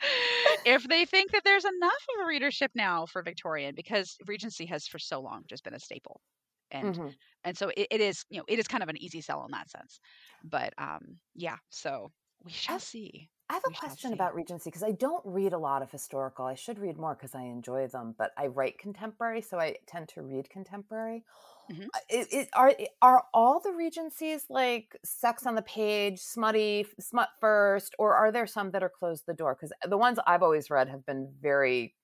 if 0.64 0.84
they 0.88 1.04
think 1.04 1.32
that 1.32 1.42
there's 1.44 1.64
enough 1.64 2.04
of 2.18 2.24
a 2.24 2.28
readership 2.28 2.70
now 2.74 3.06
for 3.06 3.22
Victorian 3.22 3.74
because 3.74 4.16
Regency 4.26 4.66
has 4.66 4.86
for 4.86 4.98
so 4.98 5.20
long 5.20 5.42
just 5.48 5.64
been 5.64 5.74
a 5.74 5.80
staple. 5.80 6.20
And 6.70 6.98
Mhm. 6.98 7.18
and 7.44 7.56
so 7.56 7.68
it, 7.76 7.86
it 7.90 8.00
is, 8.00 8.24
you 8.30 8.38
know, 8.38 8.44
it 8.48 8.58
is 8.58 8.68
kind 8.68 8.82
of 8.82 8.88
an 8.88 9.00
easy 9.02 9.20
sell 9.20 9.44
in 9.44 9.50
that 9.52 9.70
sense. 9.70 10.00
But 10.42 10.72
um 10.78 11.18
yeah, 11.34 11.56
so 11.70 12.10
we 12.44 12.52
shall 12.52 12.80
see. 12.80 13.28
I 13.50 13.54
have 13.54 13.64
a 13.64 13.70
We 13.70 13.74
question 13.74 14.12
about 14.12 14.36
Regency 14.36 14.70
because 14.70 14.84
I 14.84 14.92
don't 14.92 15.22
read 15.26 15.52
a 15.52 15.58
lot 15.58 15.82
of 15.82 15.90
historical. 15.90 16.44
I 16.44 16.54
should 16.54 16.78
read 16.78 16.96
more 16.96 17.16
because 17.16 17.34
I 17.34 17.42
enjoy 17.42 17.88
them, 17.88 18.14
but 18.16 18.30
I 18.38 18.46
write 18.46 18.78
contemporary, 18.78 19.40
so 19.42 19.58
I 19.58 19.76
tend 19.88 20.08
to 20.10 20.22
read 20.22 20.48
contemporary. 20.48 21.24
Mhm. 21.68 21.86
Uh, 21.92 21.98
It, 22.08 22.28
it, 22.32 22.48
are 22.52 22.72
are 23.02 23.24
all 23.34 23.58
the 23.58 23.72
Regencies 23.72 24.46
like 24.48 24.96
sex 25.04 25.46
on 25.46 25.56
the 25.56 25.62
page, 25.62 26.20
smutty, 26.20 26.86
smut 27.00 27.30
first, 27.40 27.96
or 27.98 28.14
are 28.14 28.30
there 28.30 28.46
some 28.46 28.70
that 28.70 28.84
are 28.84 28.88
closed 28.88 29.26
the 29.26 29.34
door? 29.34 29.56
Because 29.56 29.72
the 29.84 29.98
ones 29.98 30.20
I've 30.28 30.44
always 30.44 30.70
read 30.70 30.88
have 30.88 31.04
been 31.04 31.34
very. 31.42 31.96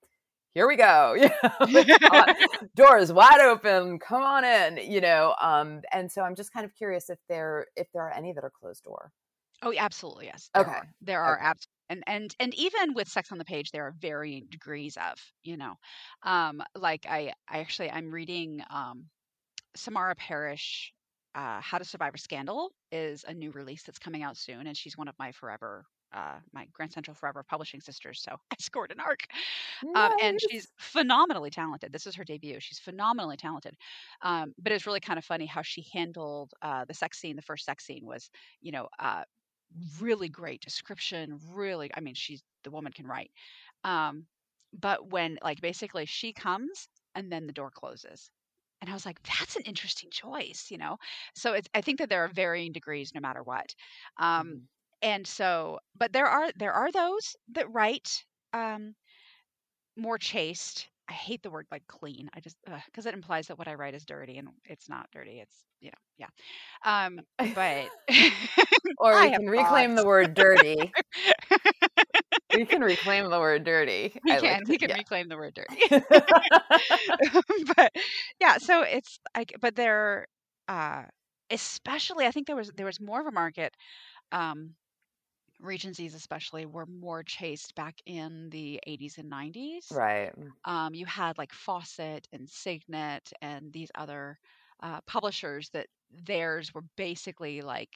Here 0.53 0.67
we 0.67 0.75
go. 0.75 1.15
You 1.67 1.83
know, 2.01 2.25
doors 2.75 3.13
wide 3.13 3.39
open. 3.39 3.99
Come 3.99 4.23
on 4.23 4.43
in. 4.43 4.91
You 4.91 4.99
know, 4.99 5.33
um, 5.39 5.81
and 5.93 6.11
so 6.11 6.23
I'm 6.23 6.35
just 6.35 6.51
kind 6.51 6.65
of 6.65 6.75
curious 6.75 7.09
if 7.09 7.19
there 7.29 7.67
if 7.77 7.87
there 7.93 8.01
are 8.03 8.11
any 8.11 8.33
that 8.33 8.43
are 8.43 8.49
closed 8.51 8.83
door. 8.83 9.13
Oh, 9.61 9.71
yeah, 9.71 9.83
absolutely, 9.85 10.25
yes. 10.27 10.49
There 10.53 10.67
Okay. 10.67 10.69
are. 10.69 10.89
There 11.01 11.21
are 11.21 11.39
Okay. 11.39 11.51
and 11.89 12.03
and 12.05 12.35
and 12.39 12.53
even 12.55 12.93
with 12.93 13.07
sex 13.07 13.31
on 13.31 13.37
the 13.37 13.45
page, 13.45 13.71
there 13.71 13.85
are 13.87 13.93
varying 13.97 14.47
degrees 14.49 14.97
of, 14.97 15.17
you 15.43 15.57
know. 15.57 15.75
Um, 16.23 16.61
like 16.75 17.05
I 17.07 17.33
I 17.47 17.59
actually 17.59 17.89
I'm 17.89 18.11
reading 18.11 18.61
um 18.69 19.09
Samara 19.75 20.15
Parish, 20.15 20.93
uh, 21.35 21.61
How 21.61 21.77
to 21.79 21.85
Survive 21.85 22.15
a 22.15 22.19
Scandal 22.19 22.73
is 22.91 23.25
a 23.25 23.33
new 23.33 23.51
release 23.51 23.83
that's 23.83 23.99
coming 23.99 24.23
out 24.23 24.37
soon, 24.37 24.67
and 24.67 24.77
she's 24.77 24.97
one 24.97 25.07
of 25.09 25.15
my 25.19 25.31
forever, 25.33 25.85
uh, 26.13 26.39
my 26.53 26.67
Grand 26.73 26.93
Central 26.93 27.15
Forever 27.15 27.43
publishing 27.43 27.81
sisters. 27.81 28.21
So 28.23 28.33
I 28.51 28.55
scored 28.59 28.91
an 28.91 28.99
arc, 29.01 29.21
um, 29.93 30.13
and 30.19 30.39
she's 30.41 30.67
Nice. 30.67 30.77
phenomenally 30.79 31.49
talented. 31.49 31.91
This 31.91 32.07
is 32.07 32.15
her 32.15 32.23
debut. 32.23 32.59
She's 32.59 32.79
phenomenally 32.79 33.37
talented, 33.37 33.75
um, 34.21 34.53
but 34.57 34.71
it's 34.71 34.85
really 34.85 34.99
kind 34.99 35.19
of 35.19 35.25
funny 35.25 35.45
how 35.45 35.61
she 35.61 35.85
handled 35.93 36.53
uh, 36.61 36.85
the 36.85 36.93
sex 36.93 37.19
scene. 37.19 37.35
The 37.35 37.41
first 37.41 37.65
sex 37.65 37.85
scene 37.85 38.05
was, 38.05 38.29
you 38.61 38.71
know, 38.71 38.87
uh, 38.99 39.23
really 39.99 40.29
great 40.29 40.61
description. 40.61 41.39
Really, 41.51 41.89
I 41.95 41.99
mean, 41.99 42.15
she's 42.15 42.43
the 42.63 42.71
woman 42.71 42.93
can 42.93 43.07
write. 43.07 43.31
Um, 43.83 44.27
but 44.73 45.09
when 45.11 45.39
like 45.43 45.61
basically 45.61 46.05
she 46.05 46.33
comes 46.33 46.87
and 47.15 47.31
then 47.31 47.47
the 47.47 47.53
door 47.53 47.71
closes 47.71 48.29
and 48.81 48.89
I 48.89 48.93
was 48.93 49.05
like, 49.05 49.21
that's 49.23 49.55
an 49.55 49.63
interesting 49.63 50.11
choice, 50.11 50.69
you 50.71 50.77
know? 50.77 50.97
So 51.35 51.53
it's, 51.53 51.67
I 51.73 51.81
think 51.81 51.99
that 51.99 52.09
there 52.09 52.23
are 52.23 52.29
varying 52.29 52.71
degrees 52.73 53.13
no 53.13 53.21
matter 53.21 53.43
what. 53.43 53.75
Um, 54.17 54.57
Mhm. 54.57 54.67
and 55.01 55.25
so, 55.27 55.79
but 55.95 56.13
there 56.13 56.27
are, 56.27 56.51
there 56.55 56.73
are 56.73 56.91
those 56.91 57.35
that 57.49 57.71
write, 57.71 58.25
um, 58.53 58.95
more 59.97 60.17
chaste. 60.17 60.89
I 61.09 61.13
hate 61.13 61.41
the 61.43 61.49
word 61.49 61.67
like 61.71 61.87
clean. 61.87 62.29
I 62.35 62.39
just, 62.39 62.57
cause 62.93 63.05
it 63.05 63.13
implies 63.13 63.47
that 63.47 63.57
what 63.57 63.67
I 63.67 63.75
write 63.75 63.93
is 63.93 64.05
dirty 64.05 64.37
and 64.37 64.49
it's 64.65 64.89
not 64.89 65.07
dirty. 65.11 65.39
It's, 65.39 65.55
you 65.79 65.89
know, 65.89 66.27
yeah. 66.83 67.05
Um, 67.05 67.19
but 67.55 67.87
Or 68.97 69.19
we 69.21 69.29
can 69.29 69.49
reclaim 69.49 69.95
the 69.95 70.05
word 70.05 70.33
dirty. 70.33 70.91
we 72.55 72.65
can 72.65 72.81
reclaim 72.83 73.29
the 73.29 73.39
word 73.39 73.63
dirty. 73.63 74.19
we 74.23 74.31
I 74.31 74.39
can, 74.39 74.59
like 74.59 74.67
we 74.67 74.77
can 74.77 74.91
reclaim 74.91 75.29
the 75.29 75.37
word 75.37 75.53
dirty. 75.53 75.77
but 77.75 77.91
yeah, 78.39 78.57
so 78.57 78.81
it's 78.81 79.19
like, 79.35 79.55
but 79.61 79.75
there, 79.75 80.27
uh, 80.67 81.03
especially, 81.51 82.25
I 82.25 82.31
think 82.31 82.47
there 82.47 82.55
was 82.55 82.71
there 82.75 82.85
was 82.85 82.99
more 82.99 83.21
of 83.21 83.27
a 83.27 83.31
market. 83.31 83.73
Um, 84.31 84.71
Regencies, 85.59 86.13
especially, 86.13 86.65
were 86.65 86.85
more 86.85 87.23
chaste 87.23 87.73
back 87.75 87.95
in 88.05 88.49
the 88.51 88.79
80s 88.87 89.17
and 89.17 89.31
90s. 89.31 89.91
right. 89.91 90.31
Um, 90.65 90.93
you 90.93 91.05
had 91.05 91.37
like 91.37 91.53
Fawcett 91.53 92.27
and 92.31 92.47
Signet 92.47 93.31
and 93.41 93.73
these 93.73 93.89
other 93.95 94.37
uh, 94.83 95.01
publishers 95.07 95.69
that 95.69 95.87
theirs 96.25 96.73
were 96.73 96.83
basically 96.95 97.61
like 97.61 97.89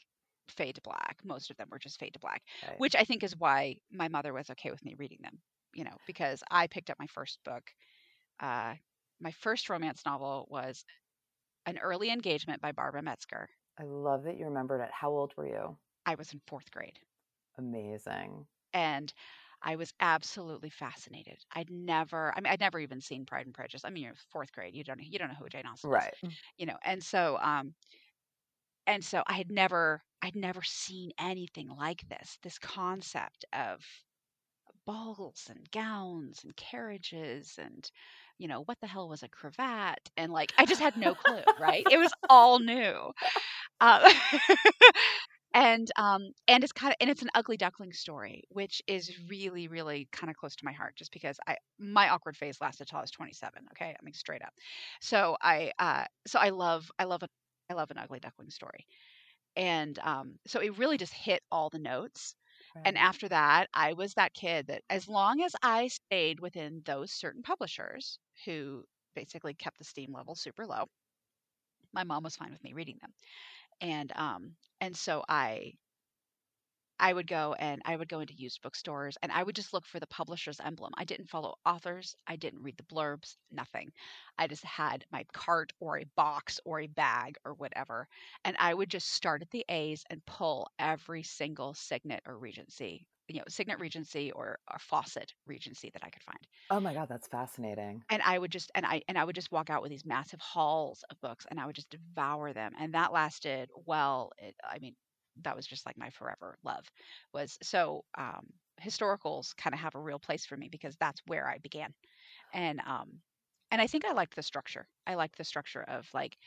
fade 0.50 0.76
to 0.76 0.82
black. 0.82 1.18
Most 1.24 1.52
of 1.52 1.58
them 1.58 1.68
were 1.72 1.80
just 1.80 2.00
fade 2.00 2.14
to 2.14 2.20
black, 2.20 2.42
right. 2.68 2.80
which 2.80 2.96
I 2.96 3.04
think 3.04 3.24
is 3.24 3.38
why 3.38 3.78
my 3.92 4.08
mother 4.08 4.34
was 4.34 4.50
okay 4.50 4.72
with 4.72 4.84
me 4.84 4.96
reading 4.98 5.20
them. 5.22 5.40
You 5.74 5.86
know, 5.86 5.96
because 6.06 6.44
I 6.52 6.68
picked 6.68 6.90
up 6.90 7.00
my 7.00 7.08
first 7.08 7.40
book. 7.46 7.64
Uh, 8.40 8.74
my 9.22 9.32
first 9.32 9.70
romance 9.70 10.02
novel 10.06 10.48
was 10.50 10.84
An 11.66 11.78
Early 11.78 12.10
Engagement 12.10 12.62
by 12.62 12.72
Barbara 12.72 13.04
Metzger. 13.04 13.48
I 13.80 13.84
love 13.84 14.24
that 14.24 14.38
you 14.38 14.46
remembered 14.46 14.82
it. 14.82 14.90
How 14.92 15.12
old 15.12 15.32
were 15.38 15.48
you? 15.48 15.78
I 16.06 16.16
was 16.16 16.34
in 16.34 16.42
fourth 16.48 16.70
grade. 16.72 16.98
Amazing. 17.58 18.48
and 18.74 19.14
I 19.62 19.76
was 19.76 19.94
absolutely 20.00 20.72
fascinated. 20.72 21.38
I'd 21.52 21.70
never, 21.70 22.34
I 22.36 22.42
mean, 22.42 22.52
I'd 22.52 22.60
never 22.60 22.80
even 22.80 23.00
seen 23.00 23.26
Pride 23.26 23.46
and 23.46 23.54
Prejudice. 23.54 23.86
I 23.86 23.92
mean, 23.92 24.04
you're 24.06 24.16
fourth 24.32 24.52
grade, 24.52 24.76
you 24.76 24.84
don't, 24.84 25.00
you 25.04 25.20
don't 25.20 25.30
know 25.30 25.36
who 25.36 25.50
Jane 25.50 25.68
Austen 25.68 25.94
is, 25.96 26.08
Right. 26.08 26.16
you 26.58 26.66
know, 26.66 26.78
and 26.84 27.04
so, 27.04 27.38
um, 27.40 27.76
and 28.88 29.04
so 29.04 29.24
I 29.28 29.34
had 29.34 29.52
never, 29.52 30.04
I'd 30.22 30.36
never 30.36 30.62
seen 30.62 31.12
anything 31.20 31.70
like 31.70 32.08
this. 32.10 32.38
This 32.44 32.60
concept 32.60 33.46
of 33.54 33.84
balls 34.86 35.48
and 35.50 35.70
gowns 35.72 36.44
and 36.44 36.56
carriages 36.56 37.58
and, 37.62 37.90
you 38.38 38.48
know, 38.48 38.64
what 38.64 38.80
the 38.82 38.88
hell 38.88 39.08
was 39.10 39.24
a 39.24 39.30
cravat? 39.30 40.10
And 40.18 40.32
like, 40.32 40.54
I 40.58 40.66
just 40.66 40.82
had 40.82 40.98
no 40.98 41.16
clue, 41.16 41.44
right? 41.58 41.86
It 41.88 41.98
was 41.98 42.14
all 42.30 42.60
new. 42.60 43.12
Uh, 43.82 44.14
and 45.54 45.90
um 45.98 46.32
and 46.48 46.64
it's 46.64 46.72
kind 46.74 46.92
of 46.92 46.98
and 47.02 47.10
it's 47.10 47.22
an 47.22 47.30
ugly 47.36 47.58
duckling 47.58 47.92
story 47.94 48.44
which 48.50 48.82
is 48.88 49.12
really 49.30 49.68
really 49.68 50.08
kind 50.12 50.30
of 50.30 50.36
close 50.36 50.56
to 50.56 50.66
my 50.66 50.72
heart 50.72 50.96
just 50.96 51.12
because 51.12 51.40
i 51.48 51.56
my 51.80 52.10
awkward 52.10 52.38
phase 52.38 52.60
lasted 52.62 52.88
till 52.88 52.98
i 53.00 53.02
was 53.02 53.12
27 53.12 53.66
okay? 53.72 53.96
I 54.00 54.04
mean 54.04 54.14
straight 54.14 54.42
up. 54.42 54.54
So 55.02 55.38
i 55.42 55.72
uh 55.80 56.06
so 56.28 56.40
i 56.40 56.50
love 56.50 56.90
i 57.00 57.04
love 57.06 57.24
a 57.24 57.28
i 57.70 57.74
love 57.74 57.92
an 57.92 57.98
ugly 57.98 58.20
duckling 58.20 58.50
story. 58.52 58.86
And 59.56 59.98
um 60.00 60.38
so 60.48 60.60
it 60.60 60.78
really 60.78 60.98
just 60.98 61.14
hit 61.14 61.42
all 61.52 61.70
the 61.70 61.80
notes. 61.80 62.36
And 62.86 62.98
after 62.98 63.28
that 63.30 63.70
i 63.74 63.94
was 63.94 64.14
that 64.16 64.34
kid 64.34 64.68
that 64.68 64.84
as 64.90 65.08
long 65.08 65.42
as 65.42 65.54
i 65.64 65.88
stayed 65.88 66.40
within 66.40 66.82
those 66.86 67.12
certain 67.12 67.42
publishers 67.44 68.20
who 68.46 68.86
basically 69.16 69.54
kept 69.54 69.78
the 69.80 69.84
steam 69.86 70.14
level 70.14 70.36
super 70.36 70.66
low 70.66 70.86
my 71.94 72.04
mom 72.04 72.24
was 72.24 72.36
fine 72.36 72.52
with 72.52 72.64
me 72.64 72.74
reading 72.74 72.98
them 73.02 73.14
and 73.82 74.12
um 74.16 74.56
and 74.80 74.96
so 74.96 75.24
i 75.30 75.74
I 77.02 77.12
would 77.12 77.28
go 77.28 77.54
and 77.56 77.82
I 77.84 77.98
would 77.98 78.08
go 78.08 78.22
into 78.22 78.34
used 78.34 78.62
bookstores 78.62 79.18
and 79.22 79.30
I 79.30 79.44
would 79.44 79.58
just 79.58 79.74
look 79.74 79.86
for 79.86 80.00
the 80.00 80.08
publisher's 80.08 80.62
emblem. 80.62 80.94
I 80.96 81.04
didn't 81.04 81.28
follow 81.30 81.56
authors, 81.66 82.16
I 82.28 82.38
didn't 82.38 82.62
read 82.64 82.78
the 82.78 82.84
blurbs, 82.84 83.36
nothing. 83.52 83.92
I 84.38 84.48
just 84.48 84.64
had 84.64 85.04
my 85.12 85.26
cart 85.34 85.74
or 85.82 85.98
a 85.98 86.06
box 86.16 86.62
or 86.64 86.80
a 86.80 86.88
bag 86.88 87.38
or 87.44 87.56
whatever. 87.56 88.08
And 88.46 88.56
I 88.58 88.74
would 88.74 88.90
just 88.90 89.10
start 89.10 89.42
at 89.42 89.50
the 89.52 89.66
A's 89.68 90.06
and 90.10 90.26
pull 90.26 90.70
every 90.80 91.24
single 91.24 91.74
Signet 91.74 92.22
or 92.26 92.38
Regency, 92.40 93.06
you 93.28 93.40
know, 93.40 93.46
Signet 93.48 93.80
Regency 93.80 94.32
or, 94.32 94.60
a 94.70 94.80
Fawcett 94.80 95.34
Regency 95.46 95.90
that 95.94 96.04
I 96.04 96.10
could 96.10 96.24
find. 96.24 96.40
Oh 96.70 96.80
my 96.80 96.94
god, 96.94 97.10
that's 97.10 97.28
fascinating. 97.28 98.04
And 98.10 98.22
I 98.22 98.38
would 98.38 98.52
just 98.52 98.72
and 98.76 98.86
I 98.86 99.02
and 99.08 99.18
I 99.18 99.24
would 99.24 99.36
just 99.36 99.52
walk 99.52 99.70
out 99.70 99.82
with 99.82 99.92
these 99.92 100.06
massive 100.06 100.40
hauls 100.42 101.04
of 101.10 101.20
books 101.22 101.46
and 101.50 101.60
I 101.60 101.66
would 101.66 101.76
just 101.76 101.90
devour 101.90 102.54
them. 102.54 102.74
And 102.80 102.94
that 102.94 103.14
lasted 103.14 103.70
well, 103.86 104.32
it, 104.38 104.56
I 104.64 104.80
mean, 104.80 104.96
that 105.44 105.56
was 105.56 105.66
just 105.66 105.86
like 105.86 105.98
my 105.98 106.10
forever 106.10 106.58
love 106.64 106.86
was 107.34 107.58
so 107.64 108.04
um 108.18 108.48
historicals 108.82 109.56
kind 109.56 109.74
of 109.74 109.80
have 109.80 109.96
a 109.96 110.00
real 110.00 110.20
place 110.20 110.46
for 110.46 110.58
me 110.58 110.68
because 110.70 110.96
that's 110.98 111.22
where 111.28 111.48
I 111.48 111.58
began. 111.60 111.94
And 112.54 112.82
um 112.86 113.22
and 113.72 113.82
I 113.82 113.88
think 113.88 114.06
I 114.06 114.12
liked 114.14 114.36
the 114.36 114.44
structure. 114.44 114.88
I 115.08 115.16
liked 115.16 115.38
the 115.38 115.46
structure 115.46 115.84
of 115.84 116.08
like 116.14 116.38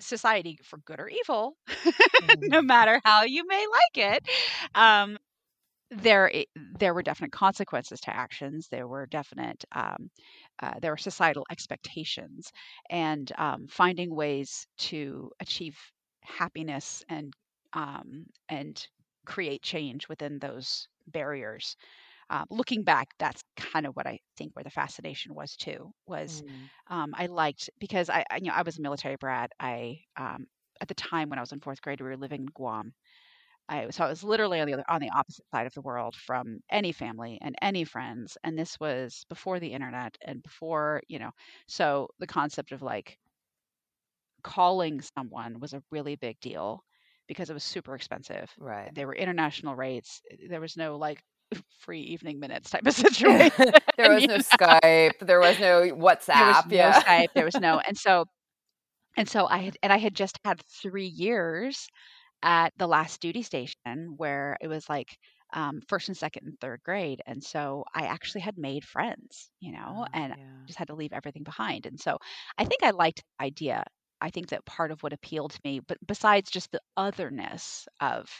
society 0.00 0.58
for 0.62 0.78
good 0.78 1.00
or 1.00 1.08
evil, 1.08 1.56
no 2.42 2.62
matter 2.62 3.00
how 3.04 3.22
you 3.24 3.46
may 3.46 3.66
like 3.66 4.14
it. 4.14 4.28
Um, 4.74 5.18
there, 5.96 6.30
there 6.78 6.94
were 6.94 7.02
definite 7.02 7.32
consequences 7.32 8.00
to 8.02 8.14
actions. 8.14 8.68
There 8.68 8.86
were 8.86 9.06
definite, 9.06 9.64
um, 9.72 10.10
uh, 10.62 10.74
there 10.80 10.92
were 10.92 10.96
societal 10.96 11.46
expectations, 11.50 12.50
and 12.90 13.30
um, 13.38 13.66
finding 13.68 14.14
ways 14.14 14.66
to 14.78 15.30
achieve 15.40 15.76
happiness 16.22 17.02
and 17.08 17.32
um, 17.74 18.26
and 18.48 18.86
create 19.24 19.62
change 19.62 20.08
within 20.08 20.38
those 20.38 20.88
barriers. 21.06 21.76
Uh, 22.30 22.44
looking 22.50 22.82
back, 22.82 23.08
that's 23.18 23.42
kind 23.56 23.86
of 23.86 23.94
what 23.94 24.06
I 24.06 24.18
think 24.36 24.54
where 24.56 24.64
the 24.64 24.70
fascination 24.70 25.34
was 25.34 25.56
too. 25.56 25.92
Was 26.06 26.42
mm. 26.42 26.94
um, 26.94 27.14
I 27.16 27.26
liked 27.26 27.68
because 27.78 28.08
I, 28.08 28.24
I, 28.30 28.36
you 28.36 28.44
know 28.44 28.54
I 28.54 28.62
was 28.62 28.78
a 28.78 28.82
military 28.82 29.16
brat. 29.16 29.52
I 29.60 30.00
um, 30.16 30.46
at 30.80 30.88
the 30.88 30.94
time 30.94 31.28
when 31.28 31.38
I 31.38 31.42
was 31.42 31.52
in 31.52 31.60
fourth 31.60 31.82
grade, 31.82 32.00
we 32.00 32.08
were 32.08 32.16
living 32.16 32.42
in 32.42 32.46
Guam. 32.46 32.92
I, 33.68 33.90
so 33.90 34.04
I 34.04 34.08
was 34.08 34.24
literally 34.24 34.60
on 34.60 34.66
the 34.66 34.74
other 34.74 34.84
on 34.88 35.00
the 35.00 35.10
opposite 35.10 35.46
side 35.50 35.66
of 35.66 35.74
the 35.74 35.80
world 35.80 36.14
from 36.16 36.60
any 36.70 36.92
family 36.92 37.38
and 37.40 37.54
any 37.62 37.84
friends, 37.84 38.36
and 38.44 38.58
this 38.58 38.78
was 38.80 39.24
before 39.28 39.60
the 39.60 39.72
internet 39.72 40.16
and 40.26 40.42
before 40.42 41.02
you 41.08 41.18
know. 41.18 41.30
So 41.68 42.08
the 42.18 42.26
concept 42.26 42.72
of 42.72 42.82
like 42.82 43.18
calling 44.42 45.00
someone 45.00 45.60
was 45.60 45.72
a 45.72 45.82
really 45.90 46.16
big 46.16 46.38
deal 46.40 46.84
because 47.28 47.50
it 47.50 47.54
was 47.54 47.64
super 47.64 47.94
expensive. 47.94 48.50
Right. 48.58 48.94
They 48.94 49.04
were 49.04 49.14
international 49.14 49.74
rates. 49.74 50.20
Eh, 50.30 50.48
there 50.50 50.60
was 50.60 50.76
no 50.76 50.96
like 50.96 51.22
free 51.78 52.00
evening 52.00 52.40
minutes 52.40 52.70
type 52.70 52.86
of 52.86 52.92
situation. 52.94 53.72
there 53.96 54.12
was 54.12 54.26
no 54.26 54.38
Skype. 54.38 55.18
There 55.20 55.40
was 55.40 55.58
no 55.58 55.82
WhatsApp. 55.82 56.26
There 56.26 56.46
was 56.46 56.64
yeah. 56.70 56.90
no 56.90 57.00
Skype. 57.00 57.28
There 57.34 57.44
was 57.44 57.60
no, 57.60 57.80
and 57.86 57.96
so, 57.96 58.26
and 59.16 59.28
so 59.28 59.46
I 59.46 59.58
had, 59.58 59.76
and 59.82 59.92
I 59.92 59.98
had 59.98 60.14
just 60.14 60.38
had 60.44 60.60
three 60.82 61.06
years 61.06 61.88
at 62.42 62.72
the 62.78 62.86
last 62.86 63.20
duty 63.20 63.42
station 63.42 64.14
where 64.16 64.56
it 64.60 64.68
was 64.68 64.88
like 64.88 65.16
um, 65.54 65.80
first 65.88 66.08
and 66.08 66.16
second 66.16 66.46
and 66.46 66.60
third 66.60 66.80
grade, 66.84 67.22
and 67.26 67.42
so 67.42 67.84
I 67.94 68.04
actually 68.04 68.40
had 68.42 68.56
made 68.58 68.84
friends, 68.84 69.50
you 69.60 69.72
know, 69.72 70.04
oh, 70.04 70.06
and 70.12 70.34
yeah. 70.36 70.64
just 70.66 70.78
had 70.78 70.88
to 70.88 70.94
leave 70.94 71.12
everything 71.12 71.42
behind. 71.44 71.86
And 71.86 72.00
so 72.00 72.18
I 72.58 72.64
think 72.64 72.82
I 72.82 72.90
liked 72.90 73.22
the 73.38 73.44
idea 73.44 73.84
I 74.22 74.30
think 74.30 74.48
that 74.50 74.64
part 74.64 74.92
of 74.92 75.02
what 75.02 75.12
appealed 75.12 75.50
to 75.52 75.60
me, 75.64 75.80
but 75.80 75.98
besides 76.06 76.50
just 76.50 76.70
the 76.70 76.80
otherness 76.96 77.88
of 78.00 78.30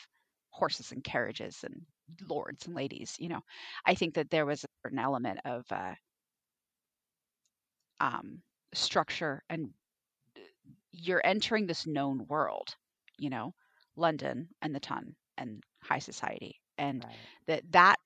horses 0.51 0.93
and 0.93 1.03
carriages 1.03 1.65
and 1.65 1.83
lords 2.29 2.67
and 2.67 2.77
ladies, 2.77 3.17
you 3.19 3.29
know, 3.29 3.41
I 3.85 3.95
think 3.97 4.15
that 4.15 4.31
there 4.31 4.47
was 4.47 4.63
a 4.63 4.69
certain 4.85 5.01
element 5.01 5.41
of 5.45 5.65
uh, 5.73 5.95
um, 8.01 8.43
structure 8.75 9.43
and 9.51 9.71
uh, 10.37 10.41
you're 10.93 11.23
entering 11.25 11.67
this 11.67 11.87
known 11.87 12.27
world, 12.29 12.77
you 13.19 13.31
know, 13.31 13.53
London 13.97 14.49
and 14.63 14.75
the 14.75 14.81
ton 14.81 15.15
and 15.39 15.63
high 15.83 15.99
society, 15.99 16.61
and 16.79 17.05
right. 17.05 17.29
that 17.47 17.63
that 17.73 17.97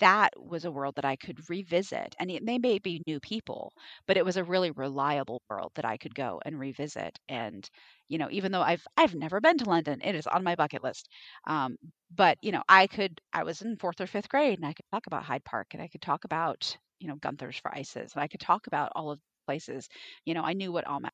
that 0.00 0.30
was 0.42 0.64
a 0.64 0.70
world 0.70 0.94
that 0.96 1.04
I 1.04 1.16
could 1.16 1.50
revisit. 1.50 2.14
And 2.18 2.30
it, 2.30 2.46
they 2.46 2.58
may 2.58 2.78
be 2.78 3.02
new 3.06 3.20
people, 3.20 3.72
but 4.06 4.16
it 4.16 4.24
was 4.24 4.38
a 4.38 4.44
really 4.44 4.70
reliable 4.70 5.42
world 5.50 5.72
that 5.74 5.84
I 5.84 5.98
could 5.98 6.14
go 6.14 6.40
and 6.44 6.58
revisit. 6.58 7.18
And, 7.28 7.68
you 8.08 8.16
know, 8.16 8.28
even 8.30 8.50
though 8.52 8.62
I've 8.62 8.86
I've 8.96 9.14
never 9.14 9.40
been 9.42 9.58
to 9.58 9.68
London, 9.68 10.00
it 10.02 10.14
is 10.14 10.26
on 10.26 10.42
my 10.42 10.54
bucket 10.54 10.82
list. 10.82 11.08
Um, 11.46 11.76
but, 12.10 12.38
you 12.42 12.52
know, 12.52 12.62
I 12.68 12.86
could 12.86 13.20
I 13.32 13.42
was 13.44 13.60
in 13.62 13.76
fourth 13.76 14.00
or 14.00 14.06
fifth 14.06 14.28
grade 14.28 14.58
and 14.58 14.66
I 14.66 14.72
could 14.72 14.86
talk 14.92 15.06
about 15.06 15.24
Hyde 15.24 15.44
Park 15.44 15.68
and 15.74 15.82
I 15.82 15.88
could 15.88 16.02
talk 16.02 16.24
about, 16.24 16.76
you 16.98 17.08
know, 17.08 17.16
Gunter's 17.16 17.58
for 17.58 17.74
ices, 17.74 18.12
and 18.14 18.22
I 18.22 18.28
could 18.28 18.40
talk 18.40 18.66
about 18.66 18.92
all 18.94 19.10
of 19.10 19.18
the 19.18 19.24
places. 19.46 19.88
You 20.24 20.34
know, 20.34 20.42
I 20.42 20.54
knew 20.54 20.72
what 20.72 20.86
all 20.86 21.00
my 21.00 21.10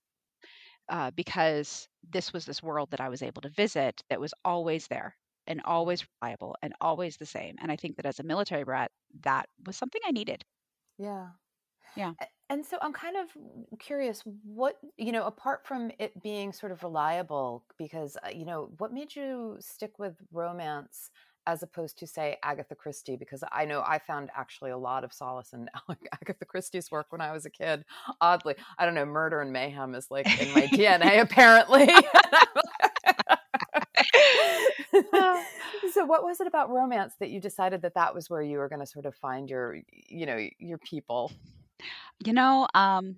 uh, 0.90 1.12
because 1.12 1.88
this 2.04 2.32
was 2.34 2.46
this 2.46 2.62
world 2.62 2.90
that 2.92 3.00
I 3.00 3.10
was 3.10 3.22
able 3.22 3.42
to 3.42 3.50
visit 3.50 4.02
that 4.10 4.20
was 4.20 4.34
always 4.44 4.88
there 4.88 5.16
and 5.48 5.62
always 5.64 6.06
reliable 6.22 6.56
and 6.62 6.74
always 6.82 7.18
the 7.18 7.26
same. 7.26 7.56
And 7.60 7.72
I 7.72 7.76
think 7.76 7.96
that 7.96 8.06
as 8.06 8.20
a 8.20 8.24
military 8.24 8.64
brat, 8.64 8.92
that 9.22 9.48
was 9.66 9.76
something 9.76 10.02
I 10.06 10.12
needed. 10.12 10.44
Yeah. 10.98 11.32
Yeah. 11.96 12.14
And 12.48 12.66
so 12.66 12.78
I'm 12.82 12.92
kind 12.92 13.16
of 13.16 13.36
curious 13.78 14.22
what, 14.22 14.78
you 14.96 15.12
know, 15.12 15.24
apart 15.24 15.66
from 15.66 15.92
it 15.98 16.20
being 16.20 16.52
sort 16.52 16.72
of 16.72 16.82
reliable, 16.82 17.64
because, 17.78 18.16
uh, 18.24 18.30
you 18.30 18.44
know, 18.44 18.74
what 18.78 18.92
made 18.92 19.14
you 19.14 19.56
stick 19.60 19.98
with 19.98 20.16
romance 20.32 21.10
as 21.50 21.62
opposed 21.62 21.98
to, 21.98 22.06
say, 22.06 22.36
Agatha 22.42 22.74
Christie? 22.74 23.16
Because 23.16 23.42
I 23.50 23.64
know 23.64 23.82
I 23.84 23.98
found 23.98 24.30
actually 24.36 24.70
a 24.70 24.78
lot 24.78 25.04
of 25.04 25.12
solace 25.12 25.52
in 25.52 25.68
Agatha 26.22 26.44
Christie's 26.44 26.90
work 26.90 27.06
when 27.10 27.20
I 27.20 27.32
was 27.32 27.44
a 27.44 27.50
kid. 27.50 27.84
Oddly, 28.20 28.54
I 28.78 28.84
don't 28.84 28.94
know, 28.94 29.04
murder 29.04 29.40
and 29.40 29.52
mayhem 29.52 29.94
is 29.94 30.06
like 30.10 30.26
in 30.40 30.54
my 30.54 30.66
DNA, 30.68 31.20
apparently. 31.20 31.86
so 35.92 36.04
what 36.04 36.24
was 36.24 36.40
it 36.40 36.46
about 36.46 36.70
romance 36.70 37.14
that 37.18 37.30
you 37.30 37.40
decided 37.40 37.82
that 37.82 37.94
that 37.94 38.14
was 38.14 38.30
where 38.30 38.42
you 38.42 38.58
were 38.58 38.68
going 38.68 38.80
to 38.80 38.86
sort 38.86 39.06
of 39.06 39.14
find 39.14 39.50
your 39.50 39.78
you 40.08 40.26
know 40.26 40.46
your 40.58 40.78
people 40.78 41.32
you 42.24 42.32
know 42.32 42.66
um 42.74 43.16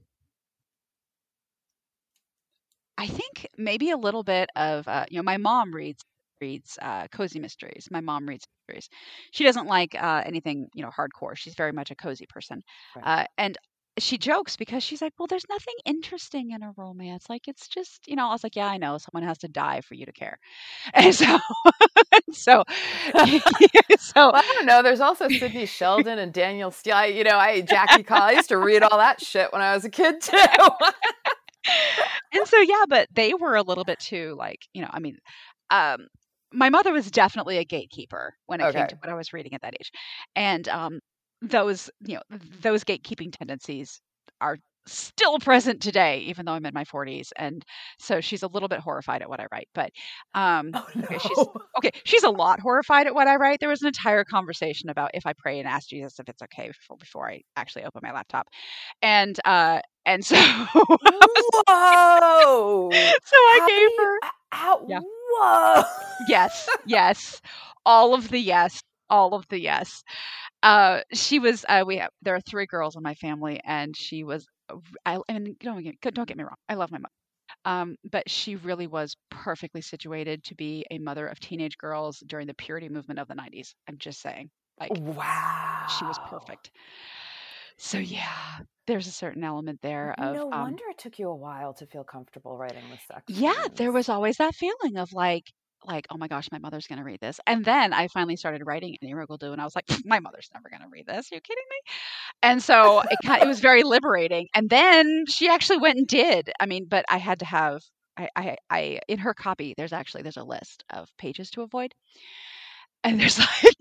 i 2.99 3.07
think 3.07 3.49
maybe 3.57 3.91
a 3.91 3.97
little 3.97 4.23
bit 4.23 4.51
of 4.57 4.87
uh, 4.89 5.05
you 5.11 5.17
know 5.17 5.23
my 5.23 5.37
mom 5.37 5.75
reads 5.75 6.05
reads 6.43 6.79
uh, 6.83 7.07
cozy 7.17 7.41
mysteries 7.41 7.89
my 7.91 8.01
mom 8.01 8.29
reads 8.29 8.45
mysteries 8.69 8.89
she 9.31 9.45
doesn't 9.45 9.67
like 9.67 9.93
uh, 10.09 10.23
anything 10.27 10.67
you 10.75 10.83
know 10.83 10.91
hardcore 10.99 11.37
she's 11.37 11.55
very 11.55 11.73
much 11.73 11.91
a 11.91 11.97
cozy 11.97 12.27
person 12.29 12.61
right. 12.97 13.21
Uh, 13.21 13.25
and 13.39 13.59
she 13.99 14.17
jokes 14.17 14.57
because 14.57 14.83
she's 14.83 15.03
like, 15.03 15.13
"Well, 15.19 15.27
there's 15.27 15.45
nothing 15.51 15.75
interesting 15.85 16.53
in 16.53 16.63
a 16.63 16.73
romance. 16.77 17.27
Like 17.29 17.47
it's 17.47 17.69
just, 17.69 18.01
you 18.07 18.17
know." 18.17 18.29
I 18.29 18.33
was 18.33 18.43
like, 18.43 18.57
"Yeah, 18.57 18.67
I 18.67 18.79
know. 18.79 18.97
Someone 18.99 19.27
has 19.29 19.39
to 19.39 19.49
die 19.49 19.83
for 19.83 19.95
you 19.95 20.07
to 20.07 20.13
care." 20.13 20.39
And 20.95 21.15
so, 21.15 21.39
so, 22.33 22.65
so 23.99 24.15
well, 24.17 24.33
I 24.35 24.55
don't 24.55 24.67
know. 24.67 24.83
There's 24.83 25.01
also 25.01 25.29
Sidney 25.29 25.67
Sheldon 25.67 26.19
and 26.19 26.33
Danielle 26.33 26.71
Steel. 26.71 27.07
You 27.07 27.25
know, 27.25 27.37
I 27.37 27.61
Jackie 27.61 28.03
Call. 28.03 28.23
I 28.23 28.33
used 28.33 28.49
to 28.49 28.59
read 28.59 28.83
all 28.83 28.99
that 28.99 29.21
shit 29.21 29.53
when 29.53 29.63
I 29.63 29.75
was 29.75 29.85
a 29.85 29.91
kid 29.91 30.21
too. 30.21 30.37
and 32.33 32.47
so, 32.47 32.61
yeah, 32.61 32.85
but 32.89 33.09
they 33.13 33.35
were 33.35 33.57
a 33.57 33.63
little 33.63 33.85
bit 33.85 34.01
too 34.01 34.35
like, 34.39 34.61
you 34.73 34.83
know, 34.83 34.89
I 34.91 35.01
mean, 35.01 35.19
um, 35.71 36.09
my 36.53 36.71
mother 36.71 36.93
was 36.93 37.11
definitely 37.11 37.59
a 37.59 37.65
gatekeeper 37.65 38.35
when 38.47 38.61
it 38.61 38.65
okay. 38.65 38.79
came 38.79 38.89
to 38.89 38.97
what 38.97 39.11
I 39.11 39.15
was 39.15 39.33
reading 39.33 39.55
at 39.55 39.63
that 39.63 39.75
age, 39.75 39.91
and 40.37 40.69
um, 40.69 41.01
those 41.43 41.91
you 42.07 42.15
know 42.15 42.23
those 42.61 42.85
gatekeeping 42.85 43.37
tendencies 43.37 44.01
are 44.41 44.59
still 44.87 45.39
present 45.39 45.81
today 45.81 46.19
even 46.19 46.45
though 46.45 46.53
i'm 46.53 46.67
in 46.67 46.75
my 46.75 46.85
40s 46.85 47.29
and 47.37 47.65
so 47.99 48.21
she's 48.21 48.43
a 48.43 48.49
little 48.49 48.69
bit 48.69 48.81
horrified 48.81 49.23
at 49.23 49.29
what 49.29 49.39
i 49.39 49.47
write 49.53 49.69
but 49.75 49.91
um 50.35 50.71
oh, 50.75 50.87
no. 50.97 51.05
okay 51.05 51.19
she's 51.19 51.39
okay 51.79 51.91
she's 52.05 52.25
a 52.25 52.31
lot 52.31 52.59
horrified 52.59 53.07
at 53.07 53.15
what 53.15 53.29
i 53.29 53.37
write 53.37 53.61
there 53.61 53.69
was 53.69 53.83
an 53.83 53.87
entire 53.87 54.25
conversation 54.25 54.89
about 54.89 55.11
if 55.15 55.25
i 55.25 55.33
pray 55.35 55.61
and 55.61 55.69
ask 55.69 55.89
jesus 55.89 56.19
if 56.19 56.29
it's 56.29 56.43
okay 56.43 56.69
before, 56.69 56.97
before 56.97 57.31
i 57.31 57.41
actually 57.57 57.85
open 57.85 58.01
my 58.03 58.13
laptop 58.13 58.49
and 59.03 59.39
uh 59.45 59.79
and 60.05 60.25
so 60.25 60.37
whoa 60.75 60.91
so 62.91 63.37
i 63.37 63.59
how 63.61 63.69
gave 63.69 63.91
her 63.99 64.19
how, 64.53 64.85
yeah. 64.89 65.01
Whoa 65.33 65.83
yes 66.29 66.69
yes 66.87 67.41
all 67.85 68.15
of 68.15 68.29
the 68.29 68.39
yes 68.39 68.83
all 69.11 69.35
of 69.35 69.47
the 69.49 69.61
yes 69.61 70.03
uh, 70.63 71.01
she 71.13 71.39
was. 71.39 71.65
Uh, 71.69 71.85
we 71.87 71.97
have 71.99 72.11
there 72.23 72.35
are 72.35 72.41
three 72.41 72.67
girls 72.67 72.97
in 72.97 73.03
my 73.03 73.15
family, 73.15 73.61
and 73.65 73.97
she 73.97 74.25
was. 74.25 74.47
I 75.05 75.19
and 75.29 75.59
don't 75.59 75.83
get 75.83 76.15
don't 76.15 76.29
get 76.29 76.37
me 76.37 76.45
wrong. 76.45 76.57
I 76.69 76.75
love 76.75 76.91
my 76.91 76.99
mom. 76.99 77.11
Um, 77.65 77.97
but 78.11 78.29
she 78.29 78.57
really 78.57 78.87
was 78.87 79.15
perfectly 79.31 79.83
situated 79.83 80.43
to 80.45 80.55
be 80.55 80.85
a 80.91 80.99
mother 80.99 81.27
of 81.27 81.39
teenage 81.39 81.77
girls 81.79 82.23
during 82.27 82.47
the 82.47 82.55
purity 82.55 82.89
movement 82.89 83.21
of 83.21 83.29
the 83.29 83.35
90s. 83.35 83.75
I'm 83.89 83.99
just 83.99 84.21
saying. 84.21 84.51
Like, 84.81 84.91
wow. 84.95 85.87
She 85.99 86.05
was 86.05 86.19
perfect. 86.29 86.71
So, 87.77 87.99
yeah, 87.99 88.61
there's 88.87 89.07
a 89.07 89.13
certain 89.13 89.45
element 89.45 89.81
there 89.83 90.15
of. 90.19 90.35
No 90.35 90.51
um, 90.53 90.61
wonder 90.63 90.85
it 90.91 90.99
took 90.99 91.19
you 91.19 91.29
a 91.29 91.37
while 91.37 91.73
to 91.75 91.87
feel 91.87 92.05
comfortable 92.05 92.57
writing 92.57 92.83
with 92.91 93.01
sex. 93.01 93.23
Yeah, 93.29 93.67
there 93.75 93.93
was 93.93 94.09
always 94.09 94.37
that 94.39 94.55
feeling 94.55 94.97
of 94.97 95.13
like, 95.13 95.45
like, 95.85 96.07
oh 96.11 96.17
my 96.17 96.29
gosh, 96.29 96.49
my 96.53 96.59
mother's 96.59 96.87
going 96.87 96.99
to 96.99 97.05
read 97.05 97.21
this. 97.21 97.41
And 97.47 97.65
then 97.65 97.93
I 97.93 98.09
finally 98.09 98.37
started 98.37 98.63
writing 98.65 98.97
Any 99.03 99.15
Rogue 99.15 99.31
Will 99.31 99.39
Do, 99.39 99.53
and 99.53 99.61
I 99.61 99.65
was 99.65 99.75
like, 99.75 99.87
my 100.05 100.21
mother's 100.21 100.51
never 100.55 100.69
going 100.69 100.83
to 100.83 100.89
read 100.89 101.07
this. 101.07 101.31
Are 101.33 101.35
you 101.35 101.41
kidding 101.41 101.65
me? 101.71 101.93
And 102.43 102.63
so 102.63 103.01
it 103.01 103.19
kind 103.25 103.43
it 103.43 103.47
was 103.49 103.61
very 103.61 103.83
liberating. 103.83 104.49
And 104.55 104.71
then 104.71 105.25
she 105.29 105.49
actually 105.49 105.79
went 105.79 105.99
and 105.99 106.07
did. 106.07 106.51
I 106.61 106.67
mean, 106.67 106.87
but 106.89 107.05
I 107.09 107.19
had 107.19 107.41
to 107.41 107.45
have 107.45 107.83
I, 108.17 108.29
I, 108.37 108.57
I 108.71 109.01
in 109.09 109.19
her 109.19 109.35
copy. 109.35 109.75
There's 109.77 109.93
actually 109.93 110.23
there's 110.23 110.37
a 110.37 110.45
list 110.45 110.85
of 110.91 111.09
pages 111.19 111.51
to 111.51 111.63
avoid, 111.63 111.95
and 113.05 113.19
there's 113.21 113.39
like 113.65 113.77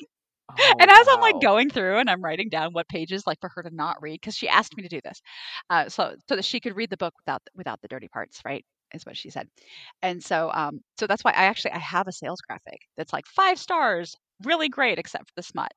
Oh, 0.60 0.74
and 0.80 0.90
as 0.92 1.08
I'm 1.12 1.20
like 1.22 1.40
going 1.40 1.70
through 1.70 1.98
and 2.00 2.10
I'm 2.10 2.22
writing 2.24 2.50
down 2.50 2.74
what 2.74 2.88
pages 2.90 3.26
like 3.28 3.40
for 3.42 3.50
her 3.56 3.64
to 3.64 3.74
not 3.74 4.02
read 4.02 4.20
because 4.22 4.36
she 4.36 4.48
asked 4.50 4.76
me 4.78 4.84
to 4.84 4.90
do 4.90 5.02
this, 5.04 5.22
uh, 5.70 5.90
so 5.90 6.16
so 6.28 6.36
that 6.36 6.46
she 6.46 6.60
could 6.60 6.76
read 6.76 6.90
the 6.90 6.98
book 6.98 7.14
without 7.26 7.42
without 7.56 7.82
the 7.82 7.88
dirty 7.88 8.08
parts, 8.10 8.42
right? 8.46 8.66
Is 8.94 9.06
what 9.06 9.18
she 9.18 9.30
said, 9.30 9.48
and 10.02 10.24
so 10.24 10.52
um 10.54 10.82
so 11.00 11.08
that's 11.08 11.24
why 11.24 11.32
I 11.32 11.46
actually 11.46 11.72
I 11.72 11.80
have 11.80 12.08
a 12.08 12.12
sales 12.14 12.42
graphic 12.42 12.82
that's 12.98 13.14
like 13.14 13.26
five 13.28 13.58
stars, 13.60 14.16
really 14.44 14.70
great 14.70 15.00
except 15.00 15.26
for 15.28 15.34
the 15.38 15.44
smut. 15.44 15.72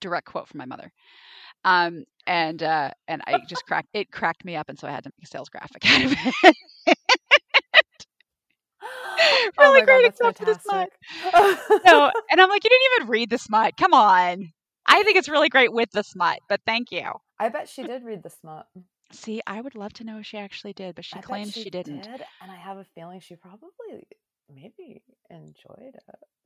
Direct 0.00 0.26
quote 0.26 0.48
from 0.48 0.58
my 0.58 0.66
mother. 0.66 0.90
Um 1.64 2.04
and 2.26 2.62
uh 2.62 2.90
and 3.08 3.22
I 3.26 3.38
just 3.38 3.66
cracked 3.66 3.88
it 3.94 4.10
cracked 4.12 4.44
me 4.44 4.56
up, 4.56 4.68
and 4.68 4.78
so 4.78 4.88
I 4.88 4.92
had 4.92 5.04
to 5.04 5.10
make 5.18 5.24
a 5.24 5.28
sales 5.28 5.48
graphic 5.50 5.84
out 5.90 6.04
of 6.04 6.12
it. 6.86 6.96
oh 9.58 9.72
really 9.72 9.80
my 9.80 9.84
great 9.84 10.04
god, 10.04 10.06
except 10.06 10.38
for 10.38 10.44
the 10.44 10.54
smut. 10.54 10.88
fantastic. 11.22 11.82
No, 11.84 12.10
and 12.30 12.40
I'm 12.40 12.48
like, 12.48 12.64
you 12.64 12.70
didn't 12.70 12.88
even 12.96 13.08
read 13.10 13.30
the 13.30 13.38
smut. 13.38 13.76
Come 13.76 13.94
on. 13.94 14.52
I 14.86 15.02
think 15.04 15.16
it's 15.16 15.28
really 15.28 15.48
great 15.48 15.72
with 15.72 15.90
the 15.92 16.02
smut, 16.02 16.38
but 16.48 16.60
thank 16.66 16.90
you. 16.90 17.04
I 17.38 17.48
bet 17.48 17.68
she 17.68 17.82
did 17.84 18.04
read 18.04 18.22
the 18.22 18.30
smut. 18.30 18.66
See, 19.12 19.42
I 19.46 19.60
would 19.60 19.74
love 19.74 19.92
to 19.94 20.04
know 20.04 20.18
if 20.18 20.26
she 20.26 20.38
actually 20.38 20.72
did, 20.72 20.94
but 20.94 21.04
she 21.04 21.18
I 21.18 21.22
claims 21.22 21.52
she, 21.52 21.70
didn't. 21.70 22.02
did, 22.02 22.22
and 22.40 22.50
I 22.50 22.56
have 22.56 22.78
a 22.78 22.84
feeling 22.94 23.20
she 23.20 23.36
probably 23.36 24.06
maybe 24.52 25.02
enjoyed 25.30 25.96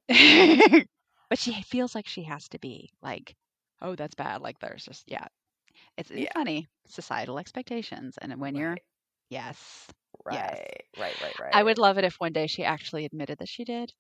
it. 0.09 0.89
but 1.31 1.39
she 1.39 1.63
feels 1.63 1.95
like 1.95 2.07
she 2.07 2.25
has 2.25 2.49
to 2.51 2.59
be 2.59 2.91
like, 3.03 3.35
oh, 3.83 3.95
that's 3.95 4.15
bad. 4.15 4.41
Like 4.43 4.59
there's 4.59 4.85
just 4.85 5.05
yeah. 5.07 5.27
It's, 5.97 6.11
it's 6.11 6.23
Yeah. 6.23 6.33
funny. 6.35 6.67
Societal 6.87 7.39
expectations. 7.39 8.19
And 8.21 8.39
when 8.41 8.55
you're 8.55 8.77
yes. 9.31 9.87
Right, 10.27 10.35
Yes. 10.35 10.61
right, 10.99 11.23
right, 11.23 11.41
right. 11.41 11.55
I 11.55 11.63
would 11.63 11.79
love 11.79 11.99
it 11.99 12.05
if 12.05 12.17
one 12.17 12.33
day 12.33 12.47
she 12.47 12.65
actually 12.65 13.05
admitted 13.05 13.39
that 13.39 13.49
she 13.49 13.65
did 13.65 13.93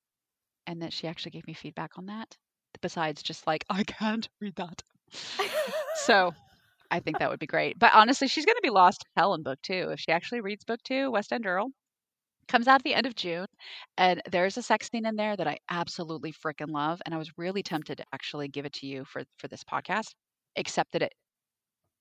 and 0.66 0.82
that 0.82 0.92
she 0.92 1.06
actually 1.06 1.30
gave 1.30 1.46
me 1.46 1.54
feedback 1.54 1.92
on 1.96 2.06
that. 2.06 2.36
Besides 2.82 3.22
just 3.22 3.46
like, 3.46 3.64
I 3.70 3.84
can't 3.84 4.28
read 4.40 4.56
that. 4.56 4.82
So 5.94 6.34
I 6.90 7.00
think 7.00 7.18
that 7.18 7.30
would 7.30 7.38
be 7.38 7.46
great. 7.46 7.78
But 7.78 7.92
honestly, 7.94 8.28
she's 8.28 8.44
going 8.44 8.56
to 8.56 8.62
be 8.62 8.70
lost 8.70 9.00
to 9.00 9.06
hell 9.16 9.34
in 9.34 9.42
book 9.42 9.58
two. 9.62 9.90
If 9.90 10.00
she 10.00 10.12
actually 10.12 10.40
reads 10.40 10.64
book 10.64 10.80
two, 10.84 11.10
West 11.10 11.32
End 11.32 11.46
Earl, 11.46 11.70
comes 12.48 12.68
out 12.68 12.76
at 12.76 12.82
the 12.84 12.94
end 12.94 13.06
of 13.06 13.14
June. 13.14 13.46
And 13.96 14.20
there's 14.30 14.56
a 14.56 14.62
sex 14.62 14.88
scene 14.90 15.06
in 15.06 15.16
there 15.16 15.36
that 15.36 15.46
I 15.48 15.58
absolutely 15.70 16.32
freaking 16.32 16.70
love. 16.70 17.00
And 17.06 17.14
I 17.14 17.18
was 17.18 17.30
really 17.38 17.62
tempted 17.62 17.98
to 17.98 18.04
actually 18.12 18.48
give 18.48 18.66
it 18.66 18.72
to 18.74 18.86
you 18.86 19.04
for, 19.04 19.22
for 19.38 19.48
this 19.48 19.64
podcast, 19.64 20.14
except 20.56 20.92
that 20.92 21.02
it, 21.02 21.12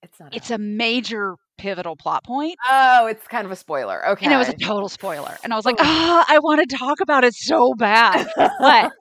it's 0.04 0.20
not. 0.20 0.36
it's 0.36 0.52
out. 0.52 0.60
a 0.60 0.62
major 0.62 1.36
pivotal 1.65 1.95
plot 1.95 2.23
point 2.23 2.56
Oh, 2.67 3.08
it's 3.08 3.28
kind 3.28 3.45
of 3.45 3.51
a 3.51 3.56
spoiler. 3.56 4.08
Okay. 4.10 4.25
And 4.25 4.34
it 4.34 4.38
was 4.38 4.49
a 4.49 4.54
total 4.54 4.88
spoiler. 4.88 5.36
And 5.43 5.51
I 5.51 5.56
was 5.56 5.65
like, 5.65 5.78
ah, 5.80 6.25
I 6.28 6.39
want 6.39 6.67
to 6.67 6.78
talk 6.78 6.99
about 7.01 7.23
it 7.23 7.34
so 7.34 7.73
bad. 7.73 8.28
But 8.36 8.91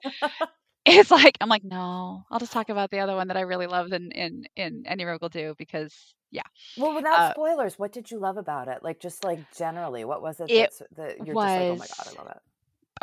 it's 0.85 1.11
like, 1.11 1.37
I'm 1.41 1.49
like, 1.49 1.63
no, 1.63 2.23
I'll 2.31 2.39
just 2.39 2.51
talk 2.51 2.69
about 2.69 2.89
the 2.89 2.99
other 2.99 3.15
one 3.15 3.27
that 3.27 3.37
I 3.37 3.41
really 3.41 3.67
loved 3.67 3.93
in, 3.93 4.11
in, 4.11 4.45
in 4.55 4.83
Any 4.87 5.05
Rogue 5.05 5.21
Will 5.21 5.29
do 5.29 5.53
because, 5.57 5.93
yeah. 6.31 6.41
well, 6.77 6.95
without 6.95 7.19
uh, 7.19 7.31
spoilers, 7.33 7.77
what 7.77 7.91
did 7.91 8.09
you 8.09 8.19
love 8.19 8.37
about 8.37 8.67
it? 8.67 8.79
Like, 8.81 8.99
just 8.99 9.23
like 9.23 9.39
generally, 9.55 10.05
what 10.05 10.21
was 10.21 10.39
it, 10.39 10.49
It 10.49 10.73
that 10.97 11.17
you're 11.17 11.27
just 11.27 11.35
like, 11.35 11.61
oh 11.61 11.75
my 11.75 11.85
god, 11.85 12.07
I 12.07 12.21
love 12.21 12.31
it. 12.31 12.41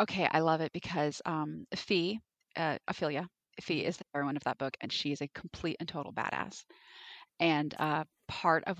Okay, 0.01 0.27
I 0.29 0.39
love 0.39 0.61
it 0.61 0.73
because 0.73 1.21
um, 1.25 1.65
Fee, 1.75 2.19
uh, 2.57 2.77
Ophelia, 2.87 3.27
Fee 3.61 3.85
is 3.85 3.97
the 3.97 4.05
heroine 4.13 4.35
of 4.35 4.43
that 4.43 4.57
book, 4.57 4.75
and 4.81 4.91
she 4.91 5.11
is 5.11 5.21
a 5.21 5.27
complete 5.29 5.77
and 5.79 5.87
total 5.87 6.11
badass. 6.11 6.63
And 7.39 7.73
uh, 7.79 8.03
part 8.27 8.63
of, 8.65 8.77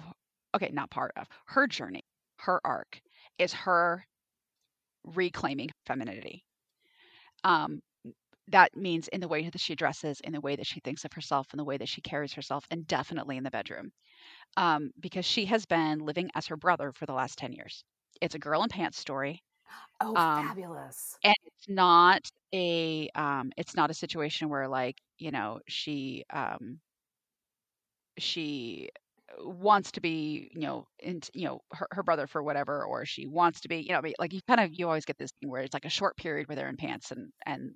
okay, 0.55 0.69
not 0.73 0.89
part 0.91 1.13
of 1.17 1.27
her 1.47 1.67
journey, 1.67 2.03
her 2.37 2.59
arc 2.65 3.01
is 3.37 3.53
her 3.53 4.05
reclaiming 5.03 5.69
femininity. 5.85 6.43
Um, 7.43 7.81
that 8.49 8.75
means 8.75 9.07
in 9.09 9.21
the 9.21 9.27
way 9.27 9.49
that 9.49 9.59
she 9.61 9.75
dresses, 9.75 10.19
in 10.21 10.33
the 10.33 10.41
way 10.41 10.55
that 10.55 10.67
she 10.67 10.79
thinks 10.81 11.05
of 11.05 11.13
herself, 11.13 11.47
in 11.53 11.57
the 11.57 11.63
way 11.63 11.77
that 11.77 11.87
she 11.89 12.01
carries 12.01 12.33
herself, 12.33 12.65
and 12.71 12.87
definitely 12.87 13.37
in 13.37 13.43
the 13.43 13.51
bedroom. 13.51 13.91
Um, 14.57 14.91
because 14.99 15.25
she 15.25 15.45
has 15.45 15.65
been 15.65 15.99
living 15.99 16.29
as 16.35 16.47
her 16.47 16.57
brother 16.57 16.91
for 16.93 17.05
the 17.05 17.13
last 17.13 17.37
10 17.37 17.53
years. 17.53 17.83
It's 18.21 18.35
a 18.35 18.39
girl 18.39 18.63
in 18.63 18.69
pants 18.69 18.97
story. 18.99 19.43
Oh, 19.99 20.15
Um, 20.15 20.53
fabulous. 20.55 21.19
and 21.23 21.35
it's 21.45 21.67
not 21.69 22.21
a 22.53 23.09
um 23.15 23.51
it's 23.57 23.75
not 23.75 23.91
a 23.91 23.93
situation 23.93 24.49
where 24.49 24.67
like 24.67 24.97
you 25.17 25.31
know 25.31 25.59
she 25.67 26.23
um 26.31 26.79
she 28.17 28.89
wants 29.39 29.91
to 29.91 30.01
be 30.01 30.49
you 30.53 30.61
know 30.61 30.85
in 30.99 31.21
you 31.33 31.45
know 31.45 31.59
her, 31.71 31.87
her 31.91 32.03
brother 32.03 32.27
for 32.27 32.43
whatever 32.43 32.85
or 32.85 33.05
she 33.05 33.27
wants 33.27 33.61
to 33.61 33.67
be 33.69 33.77
you 33.77 33.89
know 33.89 34.01
like 34.19 34.33
you 34.33 34.39
kind 34.47 34.59
of 34.59 34.71
you 34.73 34.87
always 34.87 35.05
get 35.05 35.17
this 35.17 35.31
thing 35.39 35.49
where 35.49 35.61
it's 35.63 35.73
like 35.73 35.85
a 35.85 35.89
short 35.89 36.17
period 36.17 36.47
where 36.47 36.55
they're 36.55 36.69
in 36.69 36.77
pants 36.77 37.11
and 37.11 37.31
and 37.45 37.71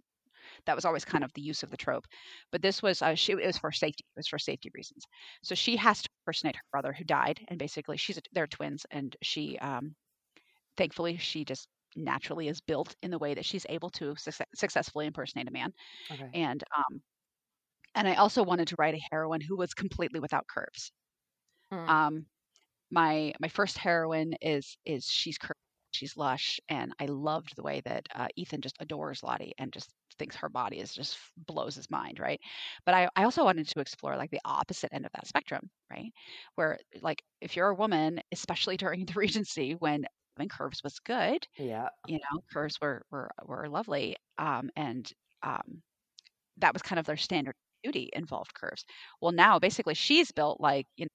that 0.65 0.75
was 0.75 0.85
always 0.85 1.05
kind 1.05 1.23
of 1.23 1.31
the 1.33 1.41
use 1.41 1.63
of 1.63 1.71
the 1.71 1.77
trope 1.77 2.05
but 2.51 2.61
this 2.61 2.81
was 2.83 3.01
uh, 3.01 3.15
she 3.15 3.33
it 3.33 3.45
was 3.45 3.57
for 3.57 3.71
safety 3.71 4.03
it 4.15 4.19
was 4.19 4.27
for 4.27 4.39
safety 4.39 4.69
reasons 4.73 5.03
so 5.43 5.55
she 5.55 5.75
has 5.77 6.01
to 6.01 6.09
impersonate 6.25 6.55
her 6.55 6.63
brother 6.71 6.93
who 6.93 7.03
died 7.03 7.39
and 7.49 7.59
basically 7.59 7.97
she's 7.97 8.17
a, 8.17 8.21
they're 8.33 8.47
twins 8.47 8.85
and 8.91 9.15
she 9.23 9.57
um 9.59 9.95
thankfully 10.77 11.17
she 11.17 11.45
just 11.45 11.67
naturally 11.95 12.47
is 12.47 12.61
built 12.61 12.95
in 13.03 13.11
the 13.11 13.19
way 13.19 13.33
that 13.33 13.45
she's 13.45 13.65
able 13.69 13.89
to 13.89 14.15
success- 14.17 14.47
successfully 14.55 15.07
impersonate 15.07 15.47
a 15.47 15.51
man 15.51 15.73
Okay. 16.09 16.33
and 16.33 16.63
um 16.77 17.01
and 17.95 18.07
i 18.07 18.15
also 18.15 18.43
wanted 18.43 18.67
to 18.67 18.75
write 18.79 18.95
a 18.95 19.07
heroine 19.11 19.41
who 19.41 19.57
was 19.57 19.73
completely 19.73 20.19
without 20.19 20.47
curves 20.47 20.91
Mm. 21.71 21.93
um 21.93 22.25
my 22.91 23.34
my 23.39 23.47
first 23.49 23.77
heroine 23.77 24.34
is 24.41 24.77
is 24.86 25.06
she's 25.06 25.38
curvy 25.38 25.53
she's 25.93 26.17
lush 26.17 26.60
and 26.69 26.93
i 26.99 27.06
loved 27.06 27.56
the 27.56 27.63
way 27.63 27.82
that 27.82 28.08
uh, 28.15 28.27
ethan 28.38 28.62
just 28.62 28.77
adores 28.80 29.23
lottie 29.23 29.53
and 29.58 29.73
just 29.73 29.89
thinks 30.19 30.36
her 30.36 30.49
body 30.49 30.80
is 30.80 30.93
just 30.93 31.17
blows 31.38 31.75
his 31.75 31.89
mind 31.89 32.19
right 32.19 32.41
but 32.86 32.95
I, 32.95 33.10
I 33.15 33.23
also 33.23 33.43
wanted 33.45 33.67
to 33.69 33.80
explore 33.80 34.17
like 34.17 34.32
the 34.32 34.41
opposite 34.45 34.93
end 34.93 35.06
of 35.06 35.12
that 35.13 35.27
spectrum 35.27 35.69
right 35.91 36.12
where 36.56 36.80
like 37.01 37.23
if 37.41 37.56
you're 37.56 37.69
a 37.69 37.75
woman 37.75 38.21
especially 38.32 38.77
during 38.77 39.06
the 39.08 39.13
regency 39.13 39.73
when 39.75 40.06
having 40.38 40.49
curves 40.49 40.82
was 40.84 40.99
good 40.99 41.47
Yeah. 41.58 41.89
you 42.08 42.17
know 42.19 42.41
curves 42.53 42.80
were 42.82 43.03
were 43.12 43.32
were 43.45 43.69
lovely 43.69 44.15
um 44.39 44.69
and 44.75 45.13
um 45.43 45.84
that 46.58 46.73
was 46.73 46.82
kind 46.82 46.99
of 46.99 47.06
their 47.06 47.17
standard 47.17 47.56
beauty 47.84 48.10
involved 48.13 48.53
curves 48.53 48.86
well 49.21 49.32
now 49.32 49.60
basically 49.60 49.93
she's 49.93 50.32
built 50.32 50.60
like 50.60 50.86
you 50.97 51.06
know 51.06 51.10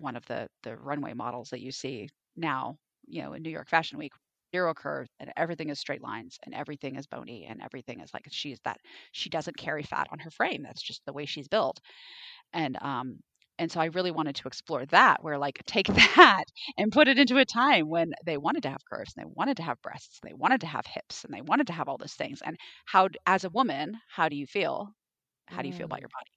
one 0.00 0.16
of 0.16 0.24
the 0.26 0.48
the 0.62 0.76
runway 0.76 1.12
models 1.14 1.50
that 1.50 1.60
you 1.60 1.72
see 1.72 2.08
now 2.36 2.76
you 3.06 3.22
know 3.22 3.32
in 3.32 3.42
new 3.42 3.50
york 3.50 3.68
fashion 3.68 3.98
week 3.98 4.12
zero 4.54 4.74
curves 4.74 5.10
and 5.20 5.32
everything 5.36 5.68
is 5.70 5.78
straight 5.78 6.02
lines 6.02 6.38
and 6.44 6.54
everything 6.54 6.96
is 6.96 7.06
bony 7.06 7.46
and 7.48 7.60
everything 7.62 8.00
is 8.00 8.12
like 8.14 8.26
she's 8.30 8.58
that 8.64 8.78
she 9.12 9.28
doesn't 9.28 9.56
carry 9.56 9.82
fat 9.82 10.06
on 10.10 10.18
her 10.18 10.30
frame 10.30 10.62
that's 10.62 10.82
just 10.82 11.02
the 11.06 11.12
way 11.12 11.24
she's 11.26 11.48
built. 11.48 11.80
And 12.52 12.76
um 12.82 13.18
and 13.58 13.70
so 13.70 13.80
i 13.80 13.86
really 13.86 14.10
wanted 14.10 14.36
to 14.36 14.48
explore 14.48 14.84
that 14.86 15.22
where 15.22 15.38
like 15.38 15.62
take 15.66 15.86
that 15.88 16.44
and 16.76 16.92
put 16.92 17.08
it 17.08 17.18
into 17.18 17.38
a 17.38 17.44
time 17.44 17.88
when 17.88 18.12
they 18.24 18.36
wanted 18.36 18.62
to 18.62 18.70
have 18.70 18.84
curves 18.90 19.12
and 19.16 19.24
they 19.24 19.30
wanted 19.34 19.56
to 19.58 19.62
have 19.62 19.80
breasts 19.82 20.18
and 20.22 20.30
they 20.30 20.34
wanted 20.34 20.60
to 20.60 20.66
have 20.66 20.86
hips 20.86 21.24
and 21.24 21.32
they 21.34 21.42
wanted 21.42 21.66
to 21.66 21.72
have 21.72 21.88
all 21.88 21.98
those 21.98 22.14
things. 22.14 22.40
And 22.44 22.56
how 22.86 23.08
as 23.26 23.44
a 23.44 23.50
woman 23.50 23.94
how 24.08 24.28
do 24.28 24.36
you 24.36 24.46
feel? 24.46 24.92
How 25.48 25.62
do 25.62 25.68
you 25.68 25.72
feel 25.74 25.86
about 25.86 26.00
Mm. 26.00 26.02
your 26.02 26.10
body? 26.10 26.30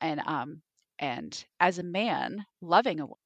And 0.00 0.20
um 0.26 0.62
and 0.98 1.44
as 1.60 1.78
a 1.78 1.82
man 1.82 2.44
loving 2.60 3.00
a 3.00 3.04
woman 3.04 3.16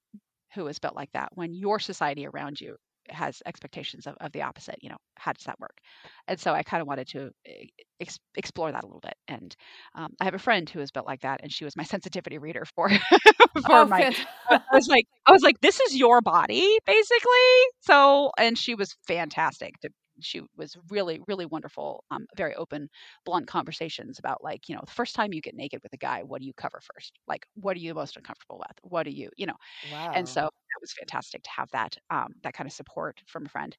who 0.54 0.66
is 0.66 0.78
built 0.78 0.96
like 0.96 1.12
that 1.12 1.28
when 1.34 1.54
your 1.54 1.78
society 1.78 2.26
around 2.26 2.60
you 2.60 2.76
has 3.10 3.42
expectations 3.46 4.06
of, 4.06 4.14
of 4.20 4.32
the 4.32 4.42
opposite 4.42 4.76
you 4.82 4.88
know 4.90 4.96
how 5.16 5.32
does 5.32 5.44
that 5.44 5.58
work 5.58 5.78
and 6.26 6.38
so 6.38 6.52
i 6.52 6.62
kind 6.62 6.80
of 6.82 6.86
wanted 6.86 7.08
to 7.08 7.30
eh, 7.46 7.64
ex- 8.00 8.18
explore 8.36 8.70
that 8.70 8.84
a 8.84 8.86
little 8.86 9.00
bit 9.00 9.14
and 9.28 9.56
um, 9.94 10.12
i 10.20 10.24
have 10.24 10.34
a 10.34 10.38
friend 10.38 10.68
who 10.68 10.80
is 10.80 10.90
built 10.90 11.06
like 11.06 11.20
that 11.20 11.40
and 11.42 11.50
she 11.50 11.64
was 11.64 11.76
my 11.76 11.82
sensitivity 11.84 12.36
reader 12.38 12.64
for 12.74 12.90
for 13.66 13.70
oh, 13.70 13.86
my 13.86 14.12
I 14.50 14.60
was 14.72 14.88
like, 14.88 15.06
I 15.26 15.32
was 15.32 15.42
like, 15.42 15.60
this 15.60 15.80
is 15.80 15.96
your 15.96 16.20
body, 16.20 16.78
basically. 16.86 17.58
So, 17.80 18.30
and 18.38 18.56
she 18.56 18.74
was 18.74 18.96
fantastic. 19.06 19.78
To, 19.82 19.90
she 20.20 20.42
was 20.56 20.76
really, 20.90 21.20
really 21.28 21.46
wonderful. 21.46 22.04
Um, 22.10 22.26
very 22.36 22.54
open, 22.54 22.88
blunt 23.24 23.46
conversations 23.46 24.18
about 24.18 24.42
like, 24.42 24.68
you 24.68 24.74
know, 24.74 24.82
the 24.84 24.92
first 24.92 25.14
time 25.14 25.32
you 25.32 25.40
get 25.40 25.54
naked 25.54 25.80
with 25.82 25.92
a 25.92 25.98
guy, 25.98 26.22
what 26.22 26.40
do 26.40 26.46
you 26.46 26.54
cover 26.54 26.80
first? 26.94 27.18
Like, 27.26 27.46
what 27.54 27.76
are 27.76 27.80
you 27.80 27.94
most 27.94 28.16
uncomfortable 28.16 28.58
with? 28.58 28.78
What 28.82 29.04
do 29.04 29.10
you, 29.10 29.30
you 29.36 29.46
know? 29.46 29.56
wow. 29.82 30.12
And 30.14 30.28
so 30.28 30.42
that 30.42 30.80
was 30.80 30.92
fantastic 30.94 31.42
to 31.44 31.50
have 31.50 31.70
that, 31.72 31.96
um, 32.10 32.34
that 32.42 32.54
kind 32.54 32.66
of 32.68 32.72
support 32.72 33.22
from 33.28 33.46
a 33.46 33.48
friend. 33.48 33.76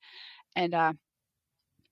And, 0.55 0.73
uh, 0.75 0.93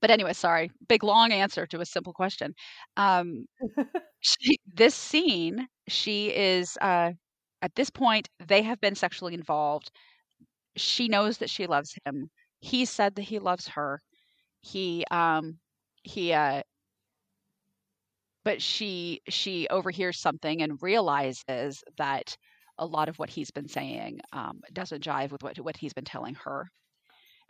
but 0.02 0.12
anyway, 0.12 0.34
sorry, 0.34 0.72
big 0.88 1.04
long 1.04 1.32
answer 1.32 1.66
to 1.68 1.82
a 1.82 1.86
simple 1.86 2.14
question. 2.14 2.54
Um, 2.98 3.46
she, 4.22 4.58
this 4.68 4.96
scene, 4.96 5.68
she 5.88 6.36
is 6.36 6.78
uh, 6.82 7.14
at 7.62 7.76
this 7.76 7.90
point 7.90 8.30
they 8.46 8.64
have 8.64 8.82
been 8.82 8.96
sexually 8.96 9.34
involved. 9.34 9.92
She 10.78 11.08
knows 11.10 11.40
that 11.40 11.50
she 11.50 11.68
loves 11.68 11.96
him. 12.06 12.30
He 12.60 12.86
said 12.86 13.16
that 13.16 13.24
he 13.24 13.40
loves 13.40 13.70
her. 13.70 14.02
He 14.68 15.06
um 15.12 15.60
he 16.04 16.34
uh 16.34 16.64
but 18.44 18.62
she 18.62 19.22
she 19.30 19.68
overhears 19.70 20.20
something 20.20 20.62
and 20.62 20.82
realizes 20.82 21.84
that 21.98 22.38
a 22.78 22.86
lot 22.86 23.10
of 23.10 23.18
what 23.20 23.30
he's 23.30 23.52
been 23.52 23.68
saying 23.68 24.20
um, 24.34 24.62
doesn't 24.74 25.04
jive 25.04 25.32
with 25.32 25.44
what 25.44 25.58
what 25.60 25.78
he's 25.78 25.94
been 25.94 26.06
telling 26.06 26.36
her. 26.36 26.68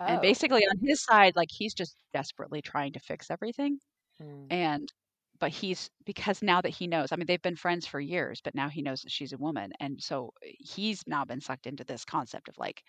And 0.08 0.22
Oh. 0.22 0.22
basically, 0.22 0.64
on 0.66 0.78
his 0.82 1.04
side, 1.04 1.36
like 1.36 1.50
he's 1.52 1.74
just 1.76 1.98
desperately 2.14 2.62
trying 2.62 2.94
to 2.94 3.00
fix 3.00 3.32
everything. 3.32 3.80
Mm. 4.20 4.52
And 4.52 4.92
but 5.40 5.52
he's 5.52 5.90
because 6.06 6.42
now 6.44 6.62
that 6.62 6.70
he 6.72 6.88
knows, 6.88 7.12
I 7.14 7.18
mean, 7.18 7.28
they've 7.28 7.42
been 7.42 7.56
friends 7.58 7.88
for 7.88 8.00
years, 8.02 8.42
but 8.44 8.56
now 8.56 8.70
he 8.70 8.82
knows 8.84 9.02
that 9.04 9.12
she's 9.12 9.34
a 9.34 9.38
woman, 9.40 9.72
and 9.82 10.02
so 10.04 10.34
eh, 10.44 10.54
he's 10.60 11.04
now 11.08 11.26
been 11.26 11.42
sucked 11.42 11.68
into 11.68 11.84
this 11.86 12.06
concept 12.06 12.50
of 12.50 12.58
like, 12.60 12.84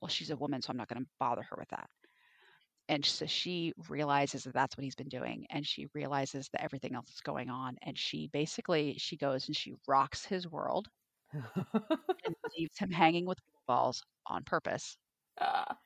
well, 0.00 0.08
she's 0.10 0.30
a 0.30 0.36
woman, 0.36 0.62
so 0.62 0.70
I'm 0.72 0.78
not 0.78 0.88
going 0.88 1.04
to 1.04 1.10
bother 1.20 1.42
her 1.44 1.56
with 1.58 1.70
that. 1.70 1.90
And 2.90 3.04
so 3.06 3.26
she 3.26 3.72
realizes 3.88 4.44
that 4.44 4.54
that's 4.54 4.76
what 4.76 4.84
he's 4.84 4.96
been 4.96 5.08
doing, 5.08 5.46
and 5.50 5.66
she 5.66 5.86
realizes 5.94 6.50
that 6.52 6.62
everything 6.64 6.94
else 6.96 7.10
is 7.10 7.22
going 7.22 7.50
on, 7.50 7.78
and 7.82 7.98
she 7.98 8.28
basically 8.32 8.96
she 8.98 9.16
goes 9.16 9.48
and 9.48 9.56
she 9.56 9.74
rocks 9.88 10.26
his 10.26 10.48
world 10.50 10.88
and 11.32 12.34
leaves 12.58 12.78
him 12.78 12.90
hanging 12.90 13.26
with 13.26 13.38
balls 13.66 14.02
on 14.26 14.44
purpose, 14.44 14.98
Ah. 15.40 15.76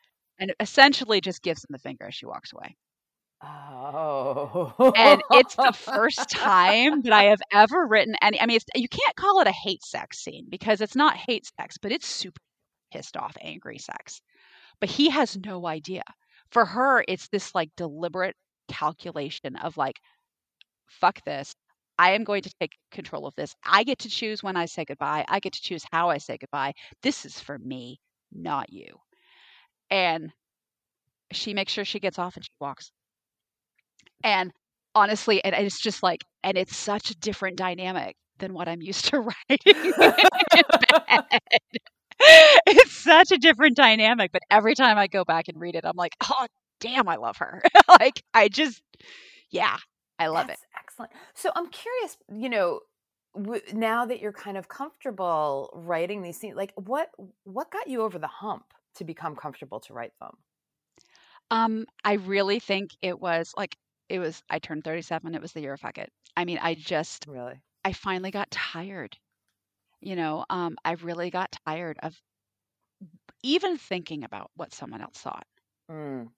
and 0.40 0.55
essentially 0.61 1.21
just 1.21 1.43
gives 1.43 1.64
him 1.64 1.71
the 1.73 1.79
finger 1.79 2.07
as 2.07 2.14
she 2.14 2.27
walks 2.27 2.53
away. 2.53 2.77
oh. 3.43 4.93
and 4.97 5.23
it's 5.31 5.57
the 5.57 5.73
first 5.73 6.31
time 6.31 7.03
that 7.03 7.12
I 7.12 7.25
have 7.25 7.43
ever 7.53 7.87
written 7.87 8.17
any. 8.23 8.40
I 8.40 8.47
mean, 8.47 8.57
it's, 8.57 8.67
you 8.75 8.88
can't 8.88 9.17
call 9.17 9.40
it 9.40 9.49
a 9.49 9.53
hate 9.53 9.85
sex 9.85 10.19
scene 10.21 10.47
because 10.51 10.81
it's 10.81 10.97
not 10.97 11.17
hate 11.17 11.47
sex, 11.59 11.79
but 11.79 11.93
it's 11.93 12.07
super 12.07 12.40
pissed 12.93 13.17
off, 13.17 13.37
angry 13.43 13.79
sex. 13.79 14.23
But 14.81 14.90
he 14.90 15.11
has 15.11 15.37
no 15.38 15.67
idea. 15.67 16.03
For 16.55 16.64
her, 16.64 17.05
it's 17.07 17.29
this 17.29 17.55
like 17.55 17.71
deliberate 17.77 18.37
calculation 18.69 19.57
of 19.57 19.77
like, 19.77 20.01
fuck 20.88 21.23
this. 21.25 21.55
I 21.99 22.12
am 22.12 22.25
going 22.25 22.43
to 22.43 22.53
take 22.61 22.73
control 22.90 23.27
of 23.27 23.35
this. 23.37 23.55
I 23.64 23.85
get 23.85 23.99
to 24.01 24.09
choose 24.11 24.43
when 24.43 24.57
I 24.57 24.67
say 24.67 24.85
goodbye. 24.85 25.25
I 25.29 25.40
get 25.40 25.53
to 25.55 25.62
choose 25.62 25.85
how 25.93 26.11
I 26.11 26.19
say 26.19 26.38
goodbye. 26.38 26.75
This 27.03 27.25
is 27.27 27.40
for 27.40 27.59
me, 27.59 28.01
not 28.33 28.73
you. 28.73 28.99
And 29.90 30.33
she 31.33 31.53
makes 31.55 31.73
sure 31.73 31.85
she 31.85 32.01
gets 32.01 32.19
off 32.19 32.37
and 32.37 32.45
she 32.45 32.51
walks. 32.61 32.93
And 34.23 34.53
honestly, 34.95 35.43
and 35.45 35.55
it's 35.55 35.81
just 35.81 36.03
like, 36.03 36.23
and 36.43 36.57
it's 36.57 36.77
such 36.77 37.11
a 37.11 37.17
different 37.17 37.57
dynamic 37.57 38.17
than 38.38 38.53
what 38.55 38.69
I'm 38.69 38.83
used 38.83 39.07
to 39.07 39.21
writing. 39.51 39.93
it's 42.67 42.93
such 42.93 43.33
a 43.33 43.39
different 43.39 43.77
dynamic, 43.77 44.33
but 44.33 44.43
every 44.51 44.75
time 44.75 44.99
I 44.99 45.07
go 45.07 45.25
back 45.25 45.49
and 45.49 45.61
read 45.61 45.75
it, 45.75 45.85
I'm 45.85 45.97
like, 45.97 46.15
oh, 46.23 46.47
damn, 46.81 47.09
I 47.09 47.17
love 47.17 47.37
her. 47.39 47.63
like, 48.01 48.23
I 48.33 48.49
just, 48.49 48.83
yeah, 49.51 49.77
I 50.19 50.29
love 50.29 50.47
That's 50.47 50.65
excellent. 50.79 51.13
So 51.35 51.51
I'm 51.55 51.69
curious, 51.69 52.17
you 52.33 52.49
know, 52.49 52.81
w- 53.35 53.63
now 53.73 54.07
that 54.07 54.21
you're 54.21 54.33
kind 54.33 54.57
of 54.57 54.69
comfortable 54.69 55.71
writing 55.75 56.23
these 56.23 56.39
scenes, 56.39 56.57
like 56.57 56.73
what 56.77 57.11
what 57.45 57.71
got 57.71 57.89
you 57.89 58.03
over 58.03 58.19
the 58.19 58.29
hump 58.29 58.65
to 58.97 59.05
become 59.05 59.37
comfortable 59.37 59.81
to 59.81 59.93
write 59.93 60.13
them? 60.21 60.37
Um, 61.51 61.87
I 62.05 62.15
really 62.15 62.59
think 62.59 62.91
it 63.03 63.21
was 63.21 63.53
like, 63.57 63.77
it 64.09 64.19
was, 64.19 64.43
I 64.51 64.59
turned 64.59 64.85
37. 64.85 65.35
It 65.35 65.43
was 65.43 65.53
the 65.53 65.61
year 65.61 65.75
of 65.75 65.81
fuck 65.81 65.99
it. 65.99 66.11
I 66.37 66.45
mean, 66.45 66.59
I 66.61 66.75
just, 66.75 67.27
Really? 67.29 67.61
I 67.85 67.93
finally 67.93 68.31
got 68.31 68.51
tired. 68.51 69.17
You 70.05 70.17
know, 70.17 70.45
um, 70.51 70.77
I 70.85 70.93
really 70.93 71.31
got 71.31 71.57
tired 71.67 71.99
of 72.03 72.14
even 73.43 73.77
thinking 73.79 74.25
about 74.25 74.51
what 74.57 74.73
someone 74.73 75.01
else 75.03 75.19
thought. 75.19 75.47
Mm. 75.90 76.31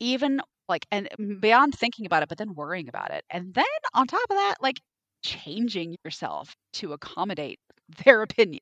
even 0.00 0.40
like 0.68 0.86
and 0.90 1.08
beyond 1.40 1.74
thinking 1.74 2.06
about 2.06 2.22
it 2.22 2.28
but 2.28 2.38
then 2.38 2.54
worrying 2.54 2.88
about 2.88 3.10
it 3.10 3.24
and 3.30 3.54
then 3.54 3.64
on 3.94 4.06
top 4.06 4.22
of 4.30 4.36
that 4.36 4.56
like 4.60 4.80
changing 5.22 5.96
yourself 6.04 6.54
to 6.72 6.92
accommodate 6.92 7.58
their 8.04 8.22
opinion 8.22 8.60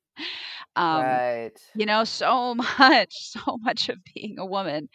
um 0.76 1.02
right. 1.02 1.60
you 1.74 1.86
know 1.86 2.04
so 2.04 2.54
much 2.78 3.12
so 3.12 3.58
much 3.62 3.88
of 3.88 3.98
being 4.14 4.38
a 4.38 4.46
woman 4.46 4.88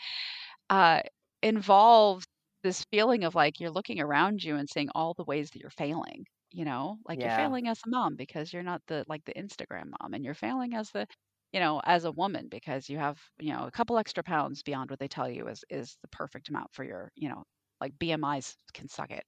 uh 0.69 1.01
involves 1.43 2.25
this 2.63 2.85
feeling 2.91 3.23
of 3.23 3.35
like 3.35 3.59
you're 3.59 3.71
looking 3.71 3.99
around 4.01 4.43
you 4.43 4.55
and 4.57 4.69
seeing 4.69 4.89
all 4.95 5.13
the 5.15 5.23
ways 5.25 5.51
that 5.51 5.59
you're 5.59 5.69
failing 5.71 6.25
you 6.51 6.65
know 6.65 6.97
like 7.07 7.23
Yeah. 7.23 7.23
you're 7.23 7.31
failing 7.31 7.67
as 7.67 7.79
a 7.85 7.89
mom 7.89 8.15
because 8.15 8.51
you're 8.53 8.63
not 8.63 8.81
the 8.87 9.05
like 9.07 9.23
the 9.25 9.33
instagram 9.33 9.91
mom 10.01 10.13
and 10.13 10.23
you're 10.25 10.33
failing 10.33 10.73
as 10.75 10.89
the 10.91 11.07
you 11.53 11.59
know 11.59 11.81
as 11.85 12.05
a 12.05 12.11
woman 12.11 12.47
because 12.49 12.89
you 12.89 12.97
have 12.97 13.19
you 13.39 13.53
know 13.53 13.65
a 13.67 13.71
couple 13.71 13.97
extra 13.97 14.23
pounds 14.23 14.63
beyond 14.63 14.89
what 14.89 14.99
they 14.99 15.07
tell 15.07 15.29
you 15.29 15.47
is 15.47 15.63
is 15.69 15.97
the 16.01 16.07
perfect 16.09 16.49
amount 16.49 16.73
for 16.73 16.83
your 16.83 17.11
you 17.15 17.29
know 17.29 17.43
like 17.81 17.97
bmis 17.97 18.55
can 18.73 18.87
suck 18.89 19.11
it 19.11 19.23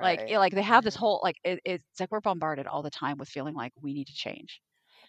like 0.00 0.22
right. 0.22 0.28
it, 0.28 0.38
like 0.38 0.54
they 0.54 0.62
have 0.62 0.84
this 0.84 0.96
whole 0.96 1.20
like 1.22 1.36
it, 1.44 1.60
it's 1.64 2.00
like 2.00 2.10
we're 2.12 2.20
bombarded 2.20 2.66
all 2.66 2.82
the 2.82 2.90
time 2.90 3.18
with 3.18 3.28
feeling 3.28 3.54
like 3.54 3.72
we 3.80 3.94
need 3.94 4.06
to 4.08 4.14
change 4.14 4.60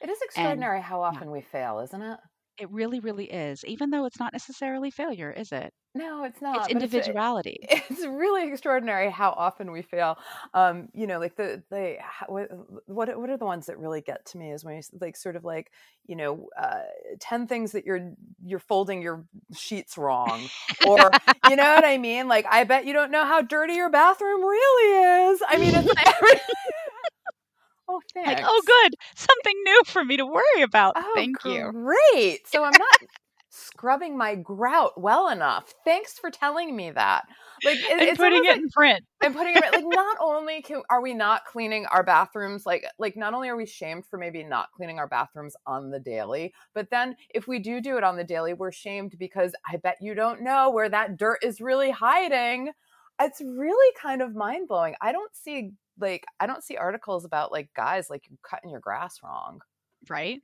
It 0.02 0.10
is 0.10 0.22
extraordinary 0.22 0.82
how 0.82 1.02
yeah. 1.08 1.22
often 1.22 1.32
we 1.32 1.40
fail, 1.40 1.80
isn't 1.80 2.02
it? 2.02 2.20
It 2.60 2.70
really 2.72 3.00
really 3.00 3.26
is 3.26 3.64
even 3.66 3.90
though 3.90 4.06
it's 4.06 4.20
not 4.20 4.34
necessarily 4.34 4.92
failure 4.92 5.32
is 5.32 5.52
it 5.52 5.74
No, 5.96 6.24
it's 6.24 6.40
it's 6.40 6.42
not. 6.42 6.58
It's 6.58 6.70
individuality 6.70 7.58
it's 7.90 8.06
really 8.06 8.48
extraordinary 8.48 9.10
how 9.10 9.32
often 9.32 9.72
we 9.72 9.82
fail. 9.82 10.18
Um, 10.54 10.90
you 10.94 11.08
know, 11.08 11.20
like 11.20 11.36
the 11.36 11.62
the 11.70 11.98
what 12.28 12.50
what 12.88 13.30
are 13.30 13.38
the 13.38 13.46
ones 13.46 13.66
that 13.66 13.78
really 13.78 14.02
get 14.02 14.26
to 14.28 14.38
me 14.38 14.52
is 14.52 14.64
when 14.64 14.76
you 14.76 14.82
like 15.02 15.18
sort 15.18 15.36
of 15.36 15.44
like 15.44 15.72
you 16.06 16.16
know 16.16 16.48
uh, 16.58 16.82
ten 17.20 17.48
things 17.48 17.74
that 17.74 17.86
you're 17.86 18.14
you're 18.44 18.60
folding 18.60 19.02
your 19.02 19.26
sheets 19.54 19.98
wrong, 19.98 20.42
or 20.88 20.98
you 21.50 21.56
know 21.56 21.76
what 21.76 21.86
I 21.86 21.98
mean. 21.98 22.28
Like 22.28 22.46
I 22.50 22.64
bet 22.64 22.86
you 22.86 22.94
don't 22.94 23.12
know 23.12 23.26
how 23.26 23.42
dirty 23.42 23.74
your 23.74 23.90
bathroom 23.90 24.42
really 24.42 25.32
is. 25.32 25.42
I 25.48 25.58
mean, 25.58 25.76
it's 25.76 25.94
every. 26.06 26.42
Oh, 27.90 27.96
oh, 27.96 28.02
thanks. 28.14 28.42
like 28.42 28.44
oh 28.48 28.62
good 28.66 28.96
something 29.16 29.56
new 29.66 29.82
for 29.86 30.06
me 30.06 30.18
to 30.18 30.26
worry 30.26 30.62
about 30.62 30.94
Oh, 30.96 31.12
thank 31.16 31.44
you 31.44 31.72
Great. 31.72 32.48
So 32.48 32.64
I'm 32.64 32.72
not 32.78 33.00
scrubbing 33.50 34.18
my 34.18 34.36
grout 34.36 35.00
well 35.00 35.30
enough. 35.30 35.74
Thanks 35.84 36.18
for 36.20 36.30
telling 36.30 36.76
me 36.76 36.92
that. 36.92 37.26
Like 37.64 37.78
it, 37.78 37.92
and 37.92 38.02
it's 38.02 38.18
putting 38.18 38.46
it 38.46 38.50
like, 38.50 38.58
in 38.58 38.70
print 38.70 39.04
and 39.22 39.36
putting 39.36 39.56
it 39.56 39.74
like 39.74 39.84
not 39.86 40.18
only 40.22 40.62
can, 40.62 40.82
are 40.90 41.02
we 41.02 41.14
not 41.14 41.46
cleaning 41.46 41.86
our 41.88 42.04
bathrooms 42.04 42.66
like 42.66 42.86
like 43.00 43.18
not 43.18 43.34
only 43.34 43.50
are 43.50 43.58
we 43.58 43.66
shamed 43.66 44.06
for 44.06 44.18
maybe 44.18 44.44
not 44.44 44.72
cleaning 44.72 44.98
our 44.98 45.08
bathrooms 45.08 45.56
on 45.68 45.90
the 45.90 46.00
daily 46.00 46.54
but 46.74 46.90
then 46.90 47.18
if 47.36 47.50
we 47.50 47.60
do 47.60 47.82
do 47.82 47.98
it 47.98 48.04
on 48.04 48.16
the 48.16 48.24
daily 48.24 48.54
we're 48.54 48.72
shamed 48.72 49.14
because 49.20 49.54
i 49.70 49.76
bet 49.76 49.98
you 50.00 50.14
don't 50.14 50.42
know 50.42 50.70
where 50.70 50.88
that 50.88 51.18
dirt 51.18 51.40
is 51.44 51.60
really 51.60 51.92
hiding 51.92 52.72
it's 53.20 53.42
really 53.42 53.94
kind 54.02 54.22
of 54.22 54.36
mind-blowing 54.36 54.96
i 55.02 55.12
don't 55.12 55.36
see 55.36 55.72
like 56.02 56.26
i 56.40 56.48
don't 56.48 56.64
see 56.64 56.78
articles 56.78 57.26
about 57.26 57.52
like 57.52 57.70
guys 57.76 58.10
like 58.10 58.24
cutting 58.44 58.70
your 58.72 58.80
grass 58.80 59.18
wrong. 59.24 59.60
Right. 60.10 60.42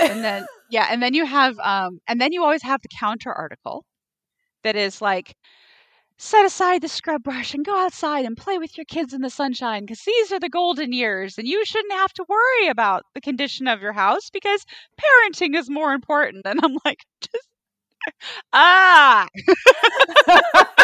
And 0.00 0.24
then 0.24 0.46
yeah 0.70 0.88
and 0.90 1.02
then 1.02 1.14
you 1.14 1.26
have 1.26 1.58
um 1.60 2.00
and 2.08 2.20
then 2.20 2.32
you 2.32 2.42
always 2.42 2.62
have 2.62 2.82
the 2.82 2.88
counter 2.98 3.32
article 3.32 3.84
that 4.64 4.76
is 4.76 5.00
like 5.02 5.34
set 6.18 6.44
aside 6.46 6.82
the 6.82 6.88
scrub 6.88 7.22
brush 7.22 7.54
and 7.54 7.64
go 7.64 7.76
outside 7.76 8.24
and 8.24 8.36
play 8.36 8.58
with 8.58 8.76
your 8.76 8.84
kids 8.86 9.12
in 9.14 9.20
the 9.22 9.30
sunshine 9.30 9.82
because 9.84 10.02
these 10.06 10.32
are 10.32 10.40
the 10.40 10.48
golden 10.48 10.92
years 10.92 11.38
and 11.38 11.46
you 11.48 11.64
shouldn't 11.64 11.92
have 11.94 12.12
to 12.14 12.24
worry 12.28 12.68
about 12.68 13.04
the 13.14 13.20
condition 13.20 13.68
of 13.68 13.82
your 13.82 13.92
house 13.92 14.30
because 14.32 14.64
parenting 15.00 15.54
is 15.56 15.70
more 15.70 15.92
important. 15.92 16.42
And 16.46 16.60
i'm 16.62 16.76
like 16.84 17.04
just 17.22 17.48
ah 18.52 19.26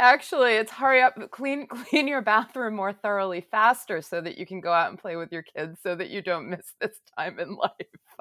Actually, 0.00 0.52
it's 0.52 0.70
hurry 0.70 1.02
up, 1.02 1.18
clean 1.32 1.66
clean 1.90 2.06
your 2.06 2.22
bathroom 2.22 2.74
more 2.76 2.92
thoroughly 2.92 3.40
faster 3.40 4.00
so 4.00 4.20
that 4.20 4.38
you 4.38 4.46
can 4.46 4.60
go 4.60 4.72
out 4.72 4.90
and 4.90 4.98
play 4.98 5.16
with 5.16 5.32
your 5.32 5.42
kids 5.42 5.80
so 5.82 5.94
that 5.96 6.08
you 6.10 6.22
don't 6.22 6.48
miss 6.48 6.74
this 6.80 7.00
time 7.18 7.38
in 7.40 7.54
life. 7.56 7.70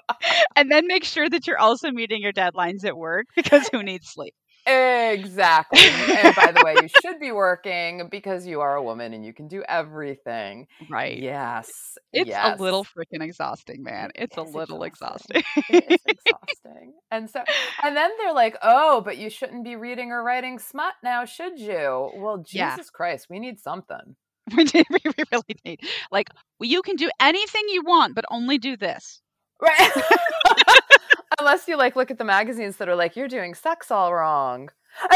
and 0.55 0.71
then 0.71 0.87
make 0.87 1.03
sure 1.03 1.29
that 1.29 1.45
you're 1.47 1.59
also 1.59 1.91
meeting 1.91 2.21
your 2.21 2.33
deadlines 2.33 2.83
at 2.85 2.97
work 2.97 3.27
because 3.35 3.67
who 3.71 3.83
needs 3.83 4.07
sleep 4.09 4.33
Exactly. 4.67 5.79
and 5.79 6.35
by 6.35 6.51
the 6.51 6.61
way, 6.63 6.75
you 6.81 6.89
should 7.01 7.19
be 7.19 7.31
working 7.31 8.07
because 8.09 8.45
you 8.45 8.61
are 8.61 8.75
a 8.75 8.83
woman 8.83 9.13
and 9.13 9.25
you 9.25 9.33
can 9.33 9.47
do 9.47 9.63
everything. 9.67 10.67
right 10.89 11.17
Yes. 11.17 11.97
it's 12.13 12.27
yes. 12.29 12.59
a 12.59 12.61
little 12.61 12.83
freaking 12.85 13.21
exhausting 13.23 13.83
man 13.83 14.11
it's 14.15 14.37
a 14.37 14.41
little 14.41 14.83
exhausting. 14.83 15.41
exhausting 15.55 15.63
it 15.69 15.91
is 15.91 16.01
exhausting. 16.07 16.93
And 17.11 17.29
so, 17.29 17.41
and 17.83 17.95
then 17.95 18.11
they're 18.17 18.33
like, 18.33 18.57
oh, 18.61 19.01
but 19.01 19.17
you 19.17 19.29
shouldn't 19.29 19.63
be 19.63 19.75
reading 19.75 20.11
or 20.11 20.21
writing 20.23 20.59
smut 20.59 20.93
now, 21.03 21.23
should 21.25 21.57
you? 21.59 22.11
Well, 22.15 22.37
Jesus 22.39 22.53
Yeah. 22.77 22.77
Christ, 22.93 23.27
we 23.29 23.39
need 23.39 23.59
something. 23.59 24.15
we 24.55 24.63
do 24.63 24.81
we 24.89 24.99
we 25.05 25.23
really 25.31 25.55
need 25.65 25.79
like 26.09 26.29
you 26.61 26.81
can 26.81 26.95
do 26.95 27.09
anything 27.19 27.63
you 27.67 27.83
want 27.85 28.15
but 28.15 28.23
only 28.31 28.57
do 28.57 28.77
this 28.77 29.21
Right. 29.61 29.91
Unless 31.39 31.67
you 31.67 31.77
like 31.77 31.95
look 31.95 32.11
at 32.11 32.17
the 32.17 32.23
magazines 32.23 32.77
that 32.77 32.89
are 32.89 32.95
like, 32.95 33.15
you're 33.15 33.27
doing 33.27 33.53
sex 33.53 33.91
all 33.91 34.13
wrong. 34.13 34.69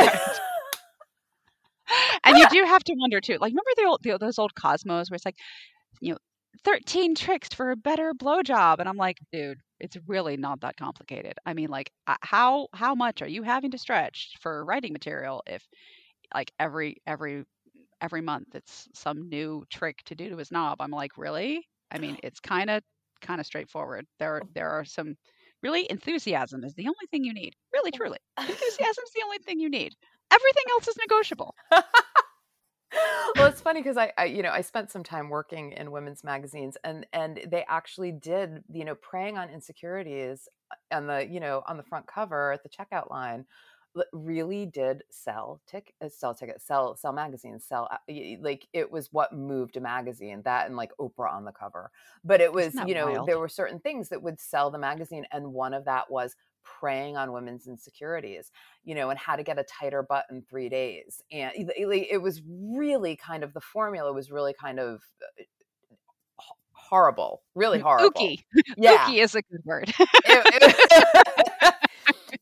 and 2.23 2.37
you 2.37 2.47
do 2.49 2.63
have 2.65 2.83
to 2.83 2.93
wonder 2.97 3.19
too 3.19 3.37
like 3.41 3.51
remember 3.51 3.71
the 3.75 3.83
old 3.83 3.99
the, 4.03 4.17
those 4.17 4.37
old 4.37 4.53
cosmos 4.53 5.09
where 5.09 5.15
it's 5.15 5.25
like 5.25 5.37
you 5.99 6.11
know 6.11 6.17
13 6.63 7.15
tricks 7.15 7.49
for 7.49 7.71
a 7.71 7.75
better 7.75 8.13
blowjob 8.13 8.79
and 8.79 8.87
i'm 8.87 8.95
like 8.95 9.17
dude 9.31 9.57
it's 9.79 9.97
really 10.07 10.37
not 10.37 10.61
that 10.61 10.77
complicated 10.77 11.33
i 11.47 11.53
mean 11.53 11.69
like 11.69 11.91
uh, 12.07 12.15
how 12.21 12.67
how 12.73 12.93
much 12.93 13.21
are 13.23 13.27
you 13.27 13.41
having 13.41 13.71
to 13.71 13.77
stretch 13.77 14.35
for 14.39 14.63
writing 14.63 14.93
material 14.93 15.41
if 15.47 15.67
like 16.33 16.51
every 16.59 17.01
every 17.07 17.43
every 18.01 18.21
month 18.21 18.47
it's 18.53 18.87
some 18.93 19.29
new 19.29 19.63
trick 19.69 19.99
to 20.05 20.15
do 20.15 20.29
to 20.29 20.37
his 20.37 20.51
knob. 20.51 20.81
I'm 20.81 20.91
like, 20.91 21.17
really? 21.17 21.67
I 21.91 21.99
mean, 21.99 22.17
it's 22.23 22.39
kind 22.39 22.69
of 22.69 22.83
kind 23.21 23.39
of 23.39 23.45
straightforward. 23.45 24.05
There 24.19 24.41
there 24.53 24.69
are 24.69 24.85
some 24.85 25.15
really 25.61 25.89
enthusiasm 25.89 26.63
is 26.63 26.73
the 26.75 26.87
only 26.87 27.07
thing 27.09 27.23
you 27.23 27.33
need. 27.33 27.55
Really, 27.73 27.91
oh. 27.93 27.97
truly, 27.97 28.17
enthusiasm 28.39 29.03
is 29.05 29.11
the 29.15 29.23
only 29.23 29.39
thing 29.39 29.59
you 29.59 29.69
need. 29.69 29.95
Everything 30.31 30.63
else 30.71 30.87
is 30.87 30.95
negotiable. 30.97 31.55
well, 31.71 33.47
it's 33.47 33.61
funny 33.61 33.81
because 33.81 33.97
I, 33.97 34.11
I, 34.17 34.25
you 34.25 34.43
know, 34.43 34.51
I 34.51 34.61
spent 34.61 34.91
some 34.91 35.03
time 35.03 35.29
working 35.29 35.73
in 35.73 35.91
women's 35.91 36.23
magazines, 36.23 36.77
and 36.83 37.05
and 37.13 37.41
they 37.49 37.65
actually 37.67 38.11
did, 38.11 38.63
you 38.71 38.85
know, 38.85 38.95
preying 38.95 39.37
on 39.37 39.49
insecurities 39.49 40.47
uh, 40.71 40.97
on 40.97 41.07
the, 41.07 41.27
you 41.27 41.39
know, 41.39 41.63
on 41.67 41.77
the 41.77 41.83
front 41.83 42.07
cover 42.07 42.51
at 42.51 42.63
the 42.63 42.69
checkout 42.69 43.09
line 43.09 43.45
really 44.13 44.65
did 44.65 45.03
sell 45.09 45.61
tick 45.67 45.93
uh, 46.01 46.07
sell 46.07 46.33
tickets 46.33 46.65
sell 46.65 46.95
sell 46.95 47.11
magazines 47.11 47.65
sell 47.65 47.89
uh, 47.91 48.13
like 48.41 48.67
it 48.73 48.89
was 48.89 49.09
what 49.11 49.33
moved 49.33 49.75
a 49.75 49.81
magazine 49.81 50.41
that 50.43 50.67
and 50.67 50.77
like 50.77 50.91
oprah 50.99 51.31
on 51.31 51.43
the 51.43 51.51
cover 51.51 51.91
but 52.23 52.39
it 52.39 52.51
was 52.51 52.73
you 52.87 52.93
know 52.93 53.11
wild? 53.11 53.27
there 53.27 53.39
were 53.39 53.49
certain 53.49 53.79
things 53.79 54.09
that 54.09 54.21
would 54.21 54.39
sell 54.39 54.71
the 54.71 54.77
magazine 54.77 55.25
and 55.31 55.45
one 55.45 55.73
of 55.73 55.85
that 55.85 56.09
was 56.09 56.35
preying 56.63 57.17
on 57.17 57.33
women's 57.33 57.67
insecurities 57.67 58.51
you 58.83 58.95
know 58.95 59.09
and 59.09 59.19
how 59.19 59.35
to 59.35 59.43
get 59.43 59.59
a 59.59 59.63
tighter 59.63 60.03
butt 60.03 60.25
in 60.29 60.41
three 60.43 60.69
days 60.69 61.21
and 61.31 61.51
it 61.55 62.21
was 62.21 62.41
really 62.47 63.15
kind 63.15 63.43
of 63.43 63.53
the 63.53 63.61
formula 63.61 64.13
was 64.13 64.31
really 64.31 64.53
kind 64.53 64.79
of 64.79 65.01
uh, 65.39 65.43
horrible 66.71 67.41
really 67.55 67.79
horrible 67.79 68.11
Ookie. 68.11 68.43
yeah 68.77 69.05
Ookie 69.05 69.23
is 69.23 69.35
a 69.35 69.41
good 69.41 69.61
word 69.65 69.89
it, 69.89 70.09
it, 70.25 71.73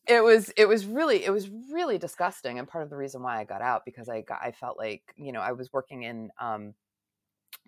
it 0.10 0.24
was 0.24 0.51
it 0.57 0.68
was 0.68 0.86
really 0.86 1.24
it 1.24 1.30
was 1.30 1.49
really 1.72 1.97
disgusting 1.97 2.57
and 2.57 2.68
part 2.68 2.84
of 2.84 2.89
the 2.89 2.97
reason 2.97 3.22
why 3.22 3.39
I 3.39 3.43
got 3.43 3.62
out 3.62 3.86
because 3.86 4.10
I 4.10 4.22
got 4.22 4.39
I 4.41 4.51
felt 4.51 4.78
like 4.78 5.03
you 5.16 5.32
know 5.32 5.39
I 5.39 5.51
was 5.51 5.72
working 5.72 6.03
in 6.03 6.32
um, 6.41 6.74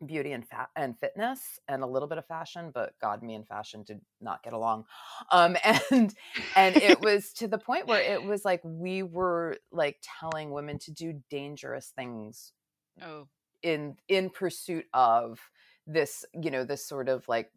beauty 0.06 0.32
and 0.32 0.48
fat 0.48 0.70
and 0.76 0.98
fitness 0.98 1.60
and 1.68 1.84
a 1.84 1.88
little 1.88 2.08
bit 2.08 2.18
of 2.18 2.26
fashion 2.26 2.72
but 2.74 2.94
god 3.00 3.22
me 3.22 3.36
and 3.36 3.48
fashion 3.48 3.84
did 3.84 4.02
not 4.20 4.42
get 4.44 4.54
along. 4.54 4.86
Um 5.32 5.56
and 5.92 6.16
and 6.56 6.76
it 6.78 7.00
was 7.04 7.32
to 7.34 7.48
the 7.48 7.60
point 7.60 7.88
where 7.88 8.02
it 8.02 8.24
was 8.24 8.44
like 8.44 8.62
we 8.64 9.04
were 9.04 9.58
like 9.72 9.98
telling 10.20 10.52
women 10.52 10.80
to 10.80 10.92
do 10.92 11.22
dangerous 11.30 11.94
things 11.96 12.54
oh. 13.02 13.28
in 13.62 13.96
in 14.08 14.32
pursuit 14.32 14.86
of 14.94 15.40
this 15.86 16.26
you 16.34 16.50
know 16.50 16.64
this 16.64 16.88
sort 16.88 17.08
of 17.08 17.28
like 17.28 17.52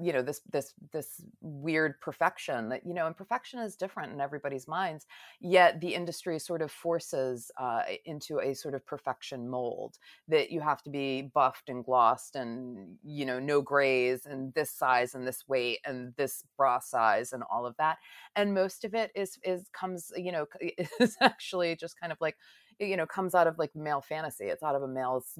you 0.00 0.12
know 0.12 0.22
this 0.22 0.40
this 0.50 0.74
this 0.92 1.22
weird 1.40 2.00
perfection 2.00 2.68
that 2.68 2.84
you 2.86 2.94
know 2.94 3.06
and 3.06 3.16
perfection 3.16 3.60
is 3.60 3.76
different 3.76 4.12
in 4.12 4.20
everybody's 4.20 4.66
minds 4.66 5.06
yet 5.40 5.80
the 5.80 5.94
industry 5.94 6.38
sort 6.38 6.62
of 6.62 6.70
forces 6.70 7.50
uh, 7.58 7.82
into 8.04 8.40
a 8.40 8.54
sort 8.54 8.74
of 8.74 8.84
perfection 8.86 9.48
mold 9.48 9.98
that 10.28 10.50
you 10.50 10.60
have 10.60 10.82
to 10.82 10.90
be 10.90 11.30
buffed 11.34 11.68
and 11.68 11.84
glossed 11.84 12.36
and 12.36 12.96
you 13.02 13.24
know 13.24 13.38
no 13.38 13.60
grays 13.60 14.26
and 14.26 14.52
this 14.54 14.70
size 14.70 15.14
and 15.14 15.26
this 15.26 15.44
weight 15.48 15.78
and 15.84 16.14
this 16.16 16.44
bra 16.56 16.78
size 16.78 17.32
and 17.32 17.42
all 17.50 17.66
of 17.66 17.76
that 17.76 17.98
and 18.36 18.54
most 18.54 18.84
of 18.84 18.94
it 18.94 19.10
is 19.14 19.38
is 19.44 19.68
comes 19.72 20.12
you 20.16 20.32
know 20.32 20.46
is 21.00 21.16
actually 21.20 21.76
just 21.76 21.98
kind 22.00 22.12
of 22.12 22.20
like 22.20 22.36
you 22.78 22.96
know 22.96 23.06
comes 23.06 23.34
out 23.34 23.46
of 23.46 23.58
like 23.58 23.74
male 23.74 24.00
fantasy 24.00 24.46
it's 24.46 24.62
out 24.62 24.74
of 24.74 24.82
a 24.82 24.88
male's 24.88 25.38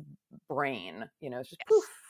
brain 0.49 1.09
you 1.20 1.30
know 1.30 1.40
it's 1.40 1.49
just 1.49 1.61
yes. 1.61 1.68
poof 1.68 2.01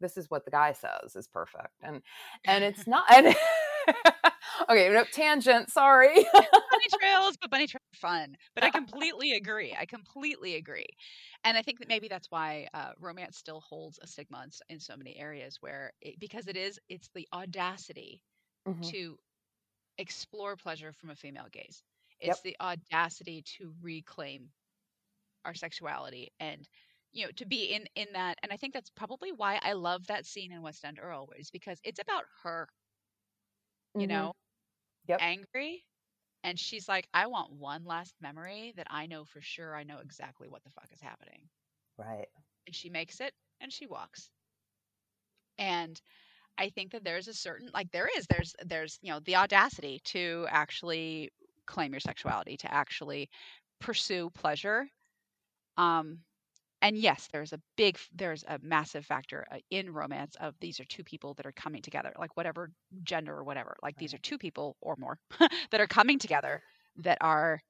this 0.00 0.16
is 0.16 0.30
what 0.30 0.44
the 0.44 0.50
guy 0.50 0.72
says 0.72 1.16
is 1.16 1.26
perfect 1.28 1.74
and 1.82 2.02
and 2.46 2.64
it's 2.64 2.86
not 2.86 3.04
and 3.12 3.34
okay 4.70 4.88
no 4.90 5.04
tangent 5.12 5.70
sorry 5.70 6.14
bunny 6.32 6.86
trails 6.98 7.36
but 7.40 7.50
bunny 7.50 7.66
trails 7.66 7.82
are 7.94 7.96
fun 7.96 8.36
but 8.54 8.64
i 8.64 8.70
completely 8.70 9.32
agree 9.32 9.76
i 9.78 9.84
completely 9.84 10.56
agree 10.56 10.86
and 11.44 11.56
i 11.56 11.62
think 11.62 11.78
that 11.78 11.88
maybe 11.88 12.08
that's 12.08 12.30
why 12.30 12.66
uh, 12.74 12.90
romance 13.00 13.36
still 13.36 13.60
holds 13.60 13.98
a 14.02 14.06
stigma 14.06 14.44
in, 14.44 14.74
in 14.74 14.80
so 14.80 14.96
many 14.96 15.16
areas 15.16 15.58
where 15.60 15.92
it, 16.00 16.18
because 16.18 16.46
it 16.46 16.56
is 16.56 16.78
it's 16.88 17.10
the 17.14 17.26
audacity 17.32 18.22
mm-hmm. 18.66 18.82
to 18.82 19.18
explore 19.98 20.56
pleasure 20.56 20.92
from 20.92 21.10
a 21.10 21.16
female 21.16 21.46
gaze 21.52 21.82
it's 22.20 22.40
yep. 22.44 22.54
the 22.54 22.56
audacity 22.64 23.42
to 23.58 23.72
reclaim 23.82 24.48
our 25.44 25.54
sexuality 25.54 26.32
and 26.40 26.68
you 27.14 27.24
know 27.24 27.30
to 27.36 27.46
be 27.46 27.72
in 27.72 27.86
in 27.94 28.08
that 28.12 28.38
and 28.42 28.52
i 28.52 28.56
think 28.56 28.74
that's 28.74 28.90
probably 28.90 29.32
why 29.32 29.58
i 29.62 29.72
love 29.72 30.06
that 30.06 30.26
scene 30.26 30.52
in 30.52 30.62
west 30.62 30.84
end 30.84 30.98
earl 31.00 31.30
is 31.38 31.50
because 31.50 31.78
it's 31.84 32.00
about 32.00 32.24
her. 32.42 32.68
You 33.94 34.02
mm-hmm. 34.02 34.08
know? 34.08 34.32
Yep. 35.06 35.18
angry 35.20 35.84
and 36.44 36.58
she's 36.58 36.88
like 36.88 37.06
i 37.12 37.26
want 37.26 37.52
one 37.52 37.84
last 37.84 38.14
memory 38.22 38.72
that 38.76 38.86
i 38.90 39.06
know 39.06 39.24
for 39.24 39.40
sure 39.42 39.76
i 39.76 39.82
know 39.84 39.98
exactly 40.02 40.48
what 40.48 40.64
the 40.64 40.70
fuck 40.70 40.88
is 40.92 41.00
happening. 41.00 41.40
Right. 41.98 42.26
And 42.66 42.74
she 42.74 42.90
makes 42.90 43.20
it 43.20 43.32
and 43.60 43.72
she 43.72 43.86
walks. 43.86 44.30
And 45.58 46.00
i 46.58 46.70
think 46.70 46.92
that 46.92 47.04
there's 47.04 47.28
a 47.28 47.34
certain 47.34 47.68
like 47.74 47.90
there 47.92 48.08
is 48.16 48.26
there's 48.28 48.54
there's 48.64 48.98
you 49.02 49.12
know 49.12 49.20
the 49.26 49.36
audacity 49.36 50.00
to 50.04 50.46
actually 50.48 51.30
claim 51.66 51.92
your 51.92 52.00
sexuality 52.00 52.56
to 52.56 52.72
actually 52.72 53.28
pursue 53.80 54.30
pleasure 54.30 54.88
um 55.76 56.18
and 56.84 56.98
yes 56.98 57.28
there's 57.32 57.54
a 57.54 57.60
big 57.76 57.98
there's 58.14 58.44
a 58.48 58.60
massive 58.62 59.06
factor 59.06 59.46
uh, 59.52 59.58
in 59.70 59.90
romance 59.92 60.36
of 60.40 60.54
these 60.60 60.80
are 60.80 60.86
two 60.86 61.04
people 61.04 61.34
that 61.34 61.46
are 61.46 61.52
coming 61.52 61.82
together 61.82 62.12
like 62.18 62.36
whatever 62.36 62.70
gender 63.04 63.36
or 63.36 63.44
whatever 63.44 63.76
like 63.82 63.96
these 63.98 64.14
are 64.14 64.18
two 64.20 64.38
people 64.38 64.76
or 64.82 64.96
more 64.98 65.18
that 65.72 65.80
are 65.80 65.88
coming 65.88 66.18
together 66.18 66.62
that 66.98 67.18
are 67.22 67.60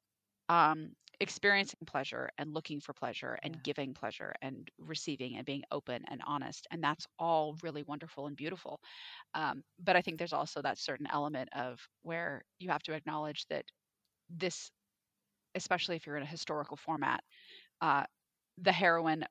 um 0.51 0.91
experiencing 1.21 1.81
pleasure 1.87 2.31
and 2.39 2.55
looking 2.55 2.81
for 2.81 2.93
pleasure 2.95 3.39
and 3.45 3.57
yeah. 3.57 3.61
giving 3.65 3.95
pleasure 3.95 4.35
and 4.43 4.71
receiving 4.79 5.37
and 5.37 5.47
being 5.47 5.63
open 5.73 6.03
and 6.11 6.23
honest 6.27 6.67
and 6.73 6.83
that's 6.83 7.07
all 7.19 7.57
really 7.63 7.83
wonderful 7.85 8.27
and 8.27 8.37
beautiful 8.37 8.81
um, 9.35 9.63
but 9.85 9.97
i 9.97 10.03
think 10.03 10.19
there's 10.19 10.33
also 10.35 10.63
that 10.63 10.79
certain 10.79 11.07
element 11.13 11.49
of 11.55 11.81
where 12.03 12.43
you 12.59 12.71
have 12.71 12.83
to 12.83 12.95
acknowledge 12.95 13.47
that 13.51 13.65
this 14.31 14.71
especially 15.55 15.97
if 15.97 16.07
you're 16.07 16.17
in 16.17 16.23
a 16.23 16.27
historical 16.27 16.77
format 16.77 17.23
uh, 17.83 18.05
the 18.59 18.73
heroine 18.73 19.25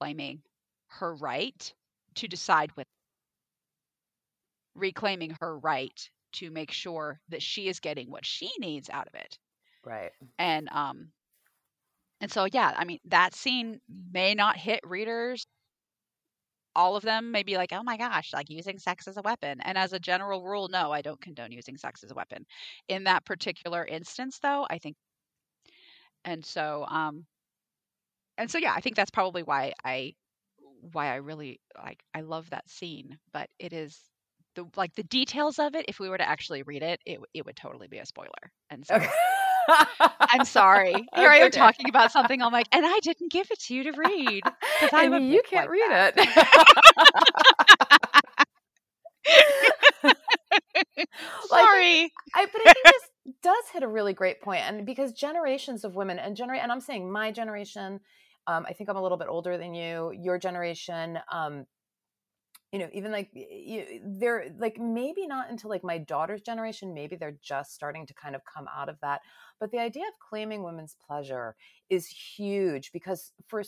claiming 0.00 0.42
her 0.88 1.14
right 1.14 1.74
to 2.16 2.28
decide 2.28 2.70
with 2.76 2.86
reclaiming 4.74 5.36
her 5.40 5.58
right 5.58 6.10
to 6.32 6.50
make 6.50 6.70
sure 6.70 7.20
that 7.28 7.42
she 7.42 7.68
is 7.68 7.80
getting 7.80 8.10
what 8.10 8.24
she 8.24 8.50
needs 8.58 8.88
out 8.88 9.08
of 9.08 9.14
it. 9.14 9.38
Right. 9.84 10.12
And 10.38 10.68
um 10.70 11.08
and 12.20 12.30
so 12.30 12.46
yeah 12.52 12.74
i 12.76 12.84
mean 12.84 12.98
that 13.06 13.34
scene 13.34 13.80
may 14.12 14.34
not 14.34 14.56
hit 14.56 14.80
readers 14.84 15.46
all 16.76 16.96
of 16.96 17.02
them 17.02 17.32
may 17.32 17.42
be 17.42 17.56
like 17.56 17.72
oh 17.72 17.82
my 17.82 17.96
gosh 17.96 18.32
like 18.32 18.48
using 18.48 18.78
sex 18.78 19.08
as 19.08 19.16
a 19.16 19.22
weapon. 19.22 19.60
And 19.62 19.76
as 19.76 19.92
a 19.92 19.98
general 19.98 20.44
rule 20.44 20.68
no 20.68 20.92
i 20.92 21.02
don't 21.02 21.20
condone 21.20 21.52
using 21.52 21.76
sex 21.76 22.04
as 22.04 22.10
a 22.10 22.14
weapon. 22.14 22.44
In 22.88 23.04
that 23.04 23.24
particular 23.24 23.84
instance 23.84 24.38
though 24.40 24.66
i 24.70 24.78
think 24.78 24.96
and 26.24 26.44
so 26.44 26.84
um 26.88 27.24
and 28.40 28.50
so 28.50 28.58
yeah, 28.58 28.72
I 28.74 28.80
think 28.80 28.96
that's 28.96 29.10
probably 29.10 29.42
why 29.42 29.72
I 29.84 30.14
why 30.92 31.12
I 31.12 31.16
really 31.16 31.60
like 31.82 32.02
I 32.14 32.22
love 32.22 32.50
that 32.50 32.68
scene, 32.68 33.18
but 33.32 33.48
it 33.58 33.72
is 33.72 33.98
the 34.56 34.64
like 34.76 34.94
the 34.94 35.02
details 35.04 35.58
of 35.58 35.74
it 35.74 35.84
if 35.88 36.00
we 36.00 36.08
were 36.08 36.18
to 36.18 36.28
actually 36.28 36.62
read 36.62 36.82
it, 36.82 37.00
it 37.04 37.20
it 37.34 37.44
would 37.44 37.56
totally 37.56 37.86
be 37.86 37.98
a 37.98 38.06
spoiler. 38.06 38.50
And 38.70 38.86
so 38.86 38.94
okay. 38.96 39.08
I'm 40.20 40.46
sorry. 40.46 40.94
Here 41.14 41.28
I 41.28 41.36
am 41.36 41.50
talking 41.50 41.88
about 41.90 42.12
something. 42.12 42.40
I'm 42.40 42.52
like, 42.52 42.66
and 42.72 42.84
I 42.84 42.98
didn't 43.02 43.30
give 43.30 43.46
it 43.50 43.60
to 43.60 43.74
you 43.74 43.84
to 43.84 43.92
read 43.92 44.42
because 44.42 44.90
I 44.92 45.08
mean, 45.08 45.30
you 45.30 45.42
can't 45.48 45.70
like 45.70 45.70
read 45.70 45.90
that. 45.90 46.14
it. 46.16 46.28
Sorry, 51.48 52.02
like, 52.02 52.10
I, 52.34 52.46
but 52.46 52.60
I 52.66 52.72
think 52.72 52.84
this 52.84 53.34
does 53.42 53.64
hit 53.72 53.82
a 53.82 53.88
really 53.88 54.12
great 54.12 54.40
point, 54.40 54.62
and 54.62 54.86
because 54.86 55.12
generations 55.12 55.84
of 55.84 55.94
women 55.94 56.18
and 56.18 56.36
generate, 56.36 56.62
and 56.62 56.72
I'm 56.72 56.80
saying 56.80 57.10
my 57.10 57.30
generation, 57.30 58.00
um, 58.50 58.66
I 58.68 58.72
think 58.72 58.90
I'm 58.90 58.96
a 58.96 59.02
little 59.02 59.18
bit 59.18 59.28
older 59.28 59.56
than 59.56 59.74
you. 59.74 60.12
Your 60.18 60.36
generation, 60.38 61.18
um, 61.30 61.66
you 62.72 62.80
know, 62.80 62.88
even 62.92 63.12
like 63.12 63.30
you, 63.32 64.00
they're 64.04 64.46
like 64.58 64.78
maybe 64.78 65.26
not 65.26 65.50
until 65.50 65.70
like 65.70 65.84
my 65.84 65.98
daughter's 65.98 66.42
generation, 66.42 66.92
maybe 66.92 67.14
they're 67.14 67.38
just 67.42 67.72
starting 67.72 68.06
to 68.06 68.14
kind 68.14 68.34
of 68.34 68.42
come 68.44 68.66
out 68.76 68.88
of 68.88 68.96
that. 69.02 69.20
But 69.60 69.70
the 69.70 69.78
idea 69.78 70.02
of 70.02 70.14
claiming 70.28 70.64
women's 70.64 70.96
pleasure 71.06 71.54
is 71.88 72.06
huge 72.06 72.90
because 72.92 73.32
for 73.46 73.62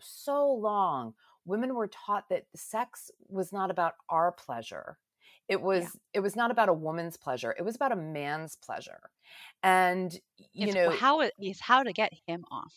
so 0.00 0.52
long, 0.52 1.14
women 1.46 1.74
were 1.74 1.88
taught 1.88 2.28
that 2.28 2.44
sex 2.54 3.10
was 3.28 3.52
not 3.52 3.70
about 3.70 3.94
our 4.10 4.32
pleasure 4.32 4.98
it 5.48 5.62
was 5.62 5.84
yeah. 5.84 5.88
it 6.14 6.20
was 6.20 6.36
not 6.36 6.50
about 6.50 6.68
a 6.68 6.74
woman's 6.74 7.16
pleasure 7.16 7.54
it 7.58 7.62
was 7.62 7.74
about 7.74 7.90
a 7.90 7.96
man's 7.96 8.56
pleasure 8.56 9.00
and 9.62 10.20
you 10.52 10.66
it's 10.66 10.74
know 10.74 10.90
how 10.90 11.20
it 11.20 11.32
is 11.40 11.58
how 11.60 11.82
to 11.82 11.92
get 11.92 12.12
him 12.26 12.44
off 12.50 12.74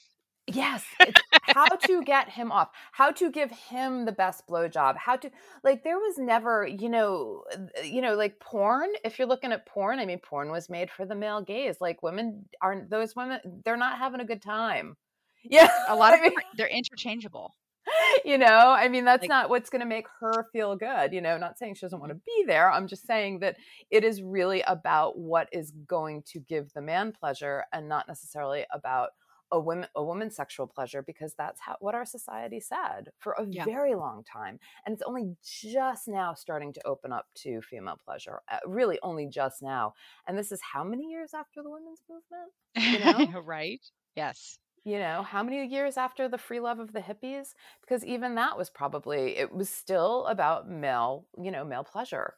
Yes, 0.48 0.86
how 1.42 1.68
to 1.68 2.04
get 2.04 2.30
him 2.30 2.52
off, 2.52 2.70
how 2.92 3.12
to 3.12 3.32
give 3.32 3.52
him 3.52 4.06
the 4.06 4.12
best 4.12 4.48
blowjob, 4.48 4.98
how 4.98 5.16
to 5.18 5.30
like 5.64 5.84
there 5.84 5.98
was 5.98 6.18
never, 6.18 6.66
you 6.68 6.90
know, 6.90 7.44
uh, 7.54 7.82
you 7.82 8.02
know, 8.02 8.16
like 8.16 8.40
porn. 8.40 8.90
If 9.04 9.20
you're 9.20 9.28
looking 9.28 9.52
at 9.52 9.66
porn, 9.66 10.00
I 10.00 10.06
mean, 10.06 10.20
porn 10.20 10.52
was 10.52 10.70
made 10.70 10.90
for 10.90 11.06
the 11.06 11.16
male 11.16 11.42
gaze. 11.42 11.78
Like 11.82 12.04
women 12.04 12.46
aren't 12.62 12.90
those 12.90 13.16
women; 13.16 13.40
they're 13.66 13.78
not 13.78 13.98
having 13.98 14.22
a 14.22 14.26
good 14.26 14.42
time. 14.42 14.98
Yeah. 15.44 15.72
A 15.88 15.96
lot 15.96 16.14
of 16.14 16.20
I 16.20 16.30
mean- 16.30 16.36
they're 16.56 16.68
interchangeable. 16.68 17.56
you 18.26 18.38
know 18.38 18.70
i 18.70 18.88
mean 18.88 19.06
that's 19.06 19.22
Like- 19.22 19.30
not 19.30 19.50
what's 19.50 19.70
going 19.70 19.82
to 19.82 19.88
make 19.88 20.06
her 20.20 20.48
feel 20.52 20.76
good 20.76 21.14
you 21.14 21.22
know 21.22 21.38
not 21.38 21.58
saying 21.58 21.76
she 21.76 21.82
doesn't 21.82 22.00
want 22.00 22.12
to 22.12 22.16
mm-hmm. 22.16 22.42
be 22.42 22.46
there 22.46 22.72
i'm 22.72 22.88
just 22.88 23.08
saying 23.08 23.40
that 23.40 23.58
it 23.90 24.04
is 24.04 24.22
really 24.22 24.62
about 24.68 25.18
what 25.18 25.50
is 25.52 25.72
going 25.88 26.24
to 26.28 26.40
give 26.40 26.72
the 26.74 26.82
man 26.82 27.12
pleasure 27.12 27.66
and 27.74 27.90
not 27.90 28.08
necessarily 28.08 28.66
about 28.72 29.10
a 29.52 29.60
woman 29.60 29.88
a 29.96 30.04
woman's 30.04 30.36
sexual 30.36 30.68
pleasure 30.68 31.02
because 31.02 31.34
that's 31.36 31.60
how 31.62 31.76
what 31.80 31.96
our 31.96 32.06
society 32.06 32.60
said 32.60 33.12
for 33.18 33.34
a 33.34 33.46
Yeah. 33.52 33.68
very 33.68 33.96
long 33.96 34.24
time 34.24 34.60
and 34.86 34.94
it's 34.94 35.04
only 35.04 35.36
just 35.44 36.08
now 36.08 36.34
starting 36.34 36.74
to 36.74 36.86
open 36.88 37.12
up 37.12 37.28
to 37.36 37.62
female 37.62 37.98
pleasure 38.04 38.42
uh, 38.50 38.60
really 38.66 39.00
only 39.04 39.28
just 39.28 39.62
now 39.62 39.94
and 40.28 40.38
this 40.38 40.52
is 40.52 40.62
how 40.62 40.84
many 40.84 41.10
years 41.12 41.34
after 41.34 41.62
the 41.64 41.70
women's 41.70 42.04
movement 42.10 42.52
know? 42.98 43.34
right? 43.46 43.82
Yes. 44.16 44.60
you 44.84 44.98
know 44.98 45.22
how 45.24 45.44
many 45.44 45.66
years 45.66 45.98
after 45.98 46.28
the 46.28 46.38
free 46.38 46.60
love 46.60 46.80
of 46.80 46.92
the 46.94 47.00
hippies 47.02 47.54
because 47.82 48.04
even 48.06 48.36
that 48.36 48.58
was 48.58 48.70
probably 48.70 49.38
it 49.38 49.52
was 49.54 49.70
still 49.70 50.26
about 50.26 50.68
male 50.70 51.28
you 51.38 51.52
know 51.52 51.64
male 51.64 51.84
pleasure 51.84 52.36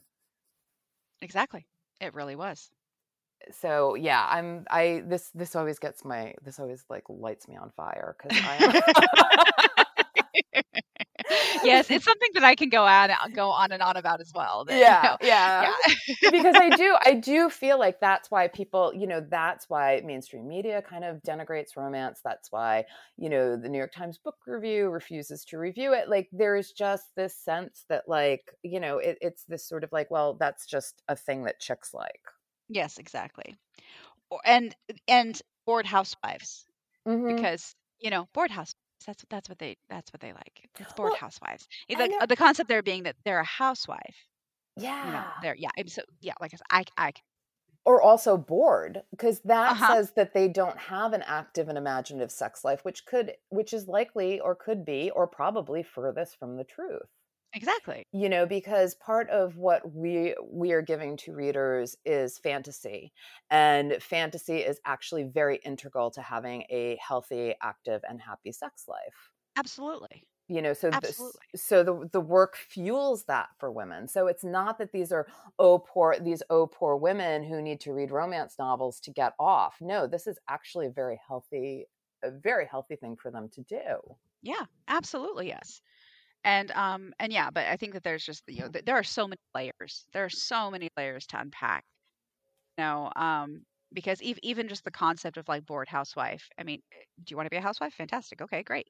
Exactly. 1.22 1.66
It 2.00 2.14
really 2.14 2.36
was. 2.36 2.72
So 3.52 3.96
yeah 3.96 4.28
i'm 4.30 4.66
i 4.70 5.04
this 5.08 5.30
this 5.34 5.56
always 5.56 5.80
gets 5.80 6.04
my 6.06 6.34
this 6.44 6.60
always 6.60 6.84
like 6.90 7.04
lights 7.10 7.48
me 7.48 7.56
on 7.56 7.70
fire 7.76 8.16
because 8.18 8.38
i 8.44 8.82
yes, 11.64 11.90
it's 11.90 12.06
something 12.06 12.30
that 12.34 12.44
I 12.44 12.56
can 12.56 12.70
go 12.70 12.84
on 12.84 13.12
uh, 13.12 13.16
go 13.34 13.50
on 13.50 13.72
and 13.72 13.82
on 13.82 13.98
about 13.98 14.22
as 14.22 14.32
well. 14.34 14.66
that, 14.66 14.74
you 14.74 14.80
yeah 14.80 15.02
know, 15.04 15.18
yeah 15.22 15.72
yeah. 16.22 16.32
because 16.32 16.56
I 16.56 16.70
do 16.76 16.96
I 17.06 17.14
do 17.14 17.50
feel 17.50 17.80
like 17.80 18.00
that's 18.00 18.30
why 18.30 18.48
people, 18.48 18.94
you 18.96 19.08
know, 19.08 19.26
that's 19.30 19.70
why 19.70 20.02
mainstream 20.04 20.48
media 20.48 20.82
kind 20.82 21.04
of 21.04 21.22
denigrates 21.24 21.76
romance. 21.76 22.20
That's 22.24 22.52
why, 22.52 22.86
you 23.18 23.30
know, 23.30 23.56
the 23.56 23.70
New 23.70 23.78
York 23.78 23.94
Times 23.94 24.18
book 24.18 24.36
review 24.46 24.90
refuses 24.90 25.46
to 25.46 25.58
review 25.58 25.94
it. 25.94 26.10
Like 26.10 26.30
there 26.32 26.56
is 26.56 26.72
just 26.72 27.06
this 27.16 27.36
sense 27.36 27.86
that 27.90 28.04
like, 28.08 28.44
you 28.64 28.80
know, 28.80 28.98
it, 28.98 29.18
it's 29.22 29.44
this 29.46 29.68
sort 29.68 29.84
of 29.84 29.92
like, 29.92 30.12
well, 30.12 30.36
that's 30.40 30.66
just 30.66 31.02
a 31.08 31.16
thing 31.16 31.44
that 31.44 31.60
chicks 31.60 31.94
like. 31.94 32.22
Yes, 32.74 32.98
exactly. 32.98 33.56
Or- 34.30 34.42
And 34.46 34.76
and 35.08 35.42
bored 35.66 35.86
housewives 35.86 36.66
Mhm. 37.08 37.36
because 37.36 37.76
you 38.00 38.10
know 38.10 38.28
bored 38.34 38.52
housewives. 38.52 38.76
That's 39.06 39.26
that's 39.30 39.50
what 39.50 39.60
they 39.60 39.78
that's 39.90 40.12
what 40.14 40.22
they 40.22 40.34
like. 40.34 40.70
It's 40.80 40.94
bored 40.94 41.12
Well, 41.12 41.20
housewives. 41.20 41.68
I 41.92 41.96
The, 41.96 42.08
know- 42.08 42.26
the 42.28 42.36
concept 42.38 42.70
there 42.70 42.82
being 42.82 43.04
that 43.04 43.16
they're 43.26 43.40
a 43.40 43.46
housewife. 43.46 44.18
yeah. 44.78 45.06
You 45.06 45.12
know, 45.12 45.26
they're 45.42 45.56
yeah. 45.56 45.70
I'm 45.78 45.88
so 45.88 46.02
yeah. 46.22 46.34
Like 46.42 46.54
I 46.54 46.58
said, 46.58 46.68
I 46.70 46.86
I 46.98 47.14
or 47.86 48.02
also 48.02 48.38
bored 48.38 49.04
because 49.12 49.42
that 49.42 49.72
Uh-huh. 49.74 49.94
says 49.94 50.12
that 50.12 50.34
they 50.34 50.48
don't 50.48 50.78
have 50.78 51.12
an 51.14 51.22
active 51.24 51.68
and 51.68 51.78
imaginative 51.78 52.32
sex 52.32 52.64
life 52.64 52.86
which 52.86 53.06
could 53.06 53.36
which 53.50 53.74
is 53.74 53.88
likely 53.90 54.40
or 54.40 54.56
could 54.56 54.86
be 54.86 55.12
or 55.12 55.28
probably 55.28 55.84
furthest 55.84 56.38
from 56.40 56.56
the 56.56 56.64
truth 56.64 57.10
exactly. 57.54 58.08
you 58.12 58.30
know 58.30 58.46
because 58.46 58.96
part 58.96 59.30
of 59.30 59.58
what 59.58 59.92
we 59.94 60.36
we 60.44 60.72
are 60.72 60.82
giving 60.82 61.18
to 61.18 61.34
readers 61.34 61.96
is 62.06 62.38
fantasy 62.38 63.12
and 63.50 64.02
fantasy 64.02 64.58
is 64.58 64.80
actually 64.86 65.24
very 65.24 65.58
integral 65.58 66.12
to 66.12 66.22
having 66.22 66.64
a 66.70 66.98
healthy 66.98 67.56
active 67.62 68.02
and 68.08 68.22
happy 68.22 68.52
sex 68.52 68.88
life 68.88 69.32
Absolutely. 69.56 70.28
you 70.50 70.62
know 70.62 70.74
so 70.74 70.92
this, 70.92 71.38
Absolutely. 71.38 71.48
so 71.56 71.84
the 71.84 72.10
the 72.12 72.20
work 72.22 72.56
fuels 72.58 73.26
that 73.26 73.50
for 73.58 73.72
women 73.72 74.08
so 74.08 74.28
it's 74.28 74.44
not 74.44 74.78
that 74.78 74.92
these 74.92 75.12
are 75.12 75.28
oh 75.58 75.80
poor 75.80 76.18
these 76.20 76.44
oh 76.50 76.68
poor 76.68 76.98
women 76.98 77.44
who 77.44 77.62
need 77.62 77.80
to 77.80 77.94
read 77.94 78.12
romance 78.12 78.58
novels 78.60 79.00
to 79.00 79.10
get 79.12 79.34
off 79.40 79.78
no 79.80 80.06
this 80.06 80.28
is 80.28 80.38
actually 80.50 80.88
a 80.88 80.92
very 80.92 81.20
healthy 81.28 81.86
a 82.24 82.32
very 82.32 82.66
healthy 82.66 82.96
thing 82.98 83.16
for 83.16 83.32
them 83.32 83.48
to 83.50 83.62
do 83.62 84.18
Yeah, 84.42 84.66
absolutely 84.88 85.48
yes. 85.48 85.82
And 86.44 86.72
um 86.72 87.14
and 87.20 87.32
yeah, 87.34 87.50
but 87.52 87.68
I 87.68 87.78
think 87.78 87.94
that 87.94 88.04
there's 88.04 88.26
just 88.26 88.44
you 88.48 88.62
know 88.64 88.70
there 88.70 88.96
are 88.96 89.04
so 89.04 89.28
many 89.28 89.40
layers. 89.56 90.08
There 90.14 90.26
are 90.26 90.30
so 90.30 90.72
many 90.72 90.90
layers 90.98 91.26
to 91.28 91.40
unpack. 91.40 91.86
You 92.78 92.84
know, 92.86 93.12
um 93.16 93.66
because 93.94 94.22
ev- 94.24 94.40
even 94.44 94.68
just 94.70 94.84
the 94.86 94.92
concept 94.92 95.38
of 95.38 95.48
like 95.48 95.66
bored 95.66 95.88
housewife. 95.90 96.50
I 96.58 96.64
mean, 96.64 96.82
eh, 96.94 97.04
do 97.24 97.32
you 97.34 97.38
want 97.38 97.48
to 97.48 97.52
be 97.52 97.58
a 97.58 97.62
housewife? 97.62 97.94
Fantastic. 97.94 98.42
Okay, 98.42 98.64
great. 98.64 98.90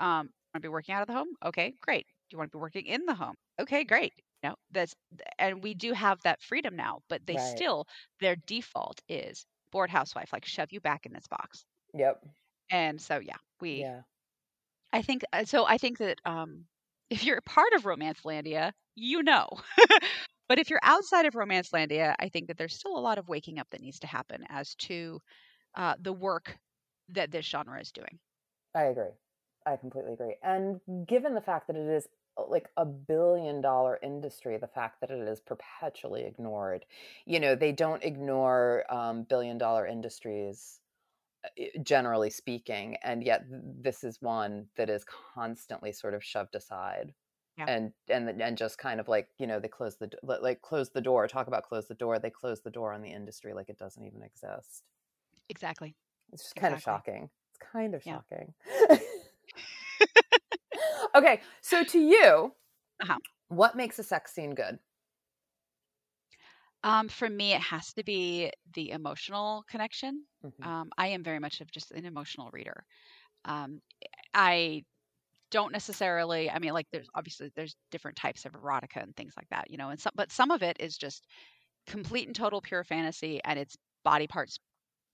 Um, 0.00 0.30
want 0.54 0.56
to 0.56 0.60
be 0.62 0.68
working 0.68 0.94
out 0.94 1.02
of 1.02 1.08
the 1.08 1.14
home? 1.14 1.28
Okay, 1.44 1.74
great. 1.82 2.06
Do 2.30 2.34
you 2.34 2.38
want 2.38 2.52
to 2.52 2.58
be 2.58 2.62
working 2.62 2.86
in 2.86 3.06
the 3.06 3.14
home? 3.14 3.36
Okay, 3.60 3.84
great. 3.84 4.14
You 4.42 4.50
know, 4.50 4.56
that's 4.72 4.94
and 5.38 5.62
we 5.62 5.74
do 5.74 5.92
have 5.94 6.20
that 6.24 6.42
freedom 6.42 6.76
now, 6.76 7.00
but 7.08 7.26
they 7.26 7.36
Right. 7.36 7.38
still 7.38 7.86
their 8.20 8.36
default 8.36 9.00
is 9.08 9.46
bored 9.72 9.90
housewife, 9.90 10.32
like 10.32 10.44
shove 10.46 10.72
you 10.72 10.80
back 10.80 11.06
in 11.06 11.12
this 11.14 11.28
box. 11.28 11.64
yep 11.94 12.22
And 12.70 13.00
so 13.00 13.18
yeah, 13.18 13.36
we 13.60 13.86
yeah 13.86 14.02
I 14.92 15.02
think 15.02 15.22
uh, 15.32 15.44
so. 15.44 15.66
I 15.66 15.78
think 15.78 15.98
that 15.98 16.20
um, 16.24 16.66
if 17.10 17.24
you're 17.24 17.38
a 17.38 17.42
part 17.42 17.72
of 17.74 17.82
Romancelandia, 17.84 18.72
you 18.94 19.22
know. 19.22 19.48
but 20.48 20.58
if 20.58 20.70
you're 20.70 20.80
outside 20.82 21.26
of 21.26 21.34
Romancelandia, 21.34 22.14
I 22.18 22.28
think 22.28 22.48
that 22.48 22.56
there's 22.58 22.74
still 22.74 22.96
a 22.96 23.00
lot 23.00 23.18
of 23.18 23.28
waking 23.28 23.58
up 23.58 23.68
that 23.70 23.80
needs 23.80 24.00
to 24.00 24.06
happen 24.06 24.44
as 24.48 24.74
to 24.76 25.20
uh, 25.74 25.94
the 26.00 26.12
work 26.12 26.58
that 27.10 27.30
this 27.30 27.46
genre 27.46 27.80
is 27.80 27.92
doing. 27.92 28.18
I 28.74 28.84
agree. 28.84 29.12
I 29.66 29.76
completely 29.76 30.12
agree. 30.12 30.36
And 30.42 30.80
given 31.06 31.34
the 31.34 31.40
fact 31.40 31.66
that 31.66 31.76
it 31.76 31.88
is 31.88 32.08
uh, 32.36 32.44
like 32.48 32.70
a 32.76 32.84
billion 32.84 33.60
dollar 33.60 33.98
industry, 34.02 34.56
the 34.56 34.66
fact 34.66 35.00
that 35.00 35.10
it 35.10 35.20
is 35.28 35.40
perpetually 35.40 36.24
ignored, 36.24 36.84
you 37.26 37.40
know, 37.40 37.54
they 37.54 37.72
don't 37.72 38.02
ignore 38.04 38.84
um, 38.92 39.22
billion 39.24 39.58
dollar 39.58 39.86
industries, 39.86 40.80
generally 41.82 42.30
speaking. 42.30 42.96
And 43.02 43.22
yet 43.24 43.42
this 43.48 44.04
is 44.04 44.20
one 44.20 44.66
that 44.76 44.90
is 44.90 45.04
constantly 45.34 45.92
sort 45.92 46.14
of 46.14 46.24
shoved 46.24 46.54
aside. 46.54 47.14
Yeah. 47.56 47.66
And 47.68 47.92
and 48.08 48.40
and 48.40 48.56
just 48.56 48.78
kind 48.78 49.00
of 49.00 49.08
like 49.08 49.28
you 49.38 49.46
know 49.46 49.58
they 49.60 49.68
close 49.68 49.96
the 49.96 50.10
like 50.22 50.62
close 50.62 50.90
the 50.90 51.00
door. 51.00 51.26
Talk 51.26 51.48
about 51.48 51.64
close 51.64 51.88
the 51.88 51.94
door. 51.94 52.18
They 52.18 52.30
close 52.30 52.60
the 52.62 52.70
door 52.70 52.92
on 52.92 53.02
the 53.02 53.10
industry 53.12 53.52
like 53.54 53.68
it 53.68 53.78
doesn't 53.78 54.04
even 54.04 54.22
exist. 54.22 54.84
Exactly. 55.48 55.96
It's 56.32 56.42
just 56.44 56.56
kind 56.56 56.74
of 56.74 56.80
shocking. 56.80 57.30
It's 57.50 57.58
kind 57.72 57.94
of 57.94 58.02
Yeah. 58.04 58.20
shocking. 58.30 58.54
okay, 61.14 61.40
so 61.60 61.84
to 61.84 61.98
you, 61.98 62.52
Uh-huh. 63.00 63.18
what 63.48 63.76
makes 63.76 63.98
a 63.98 64.02
sex 64.04 64.32
scene 64.34 64.54
good? 64.54 64.78
Um, 66.82 67.08
for 67.08 67.28
me, 67.28 67.52
it 67.54 67.60
has 67.60 67.92
to 67.94 68.04
be 68.04 68.50
the 68.74 68.90
emotional 68.90 69.64
connection. 69.68 70.26
Mhm. 70.42 70.68
Um, 70.68 70.90
I 70.96 71.08
am 71.08 71.22
very 71.22 71.38
much 71.38 71.60
of 71.60 71.70
just 71.70 71.90
an 71.92 72.04
emotional 72.04 72.50
reader. 72.52 72.84
Um, 73.44 73.80
I 74.34 74.84
don't 75.50 75.72
necessarily. 75.72 76.50
I 76.50 76.58
mean, 76.60 76.74
like 76.74 76.88
there's 76.92 77.08
obviously 77.14 77.52
there's 77.56 77.76
different 77.90 78.16
types 78.18 78.44
of 78.46 78.52
erotica 78.54 79.02
and 79.02 79.16
things 79.16 79.34
like 79.36 79.48
that, 79.50 79.70
you 79.70 79.78
know. 79.78 79.90
And 79.90 80.00
some, 80.00 80.12
but 80.16 80.32
some 80.32 80.50
of 80.50 80.62
it 80.62 80.78
is 80.80 80.98
just 80.98 81.26
complete 81.86 82.26
and 82.28 82.36
total 82.36 82.60
pure 82.62 82.84
fantasy, 82.84 83.40
and 83.44 83.58
it's 83.58 83.76
body 84.04 84.26
parts, 84.28 84.58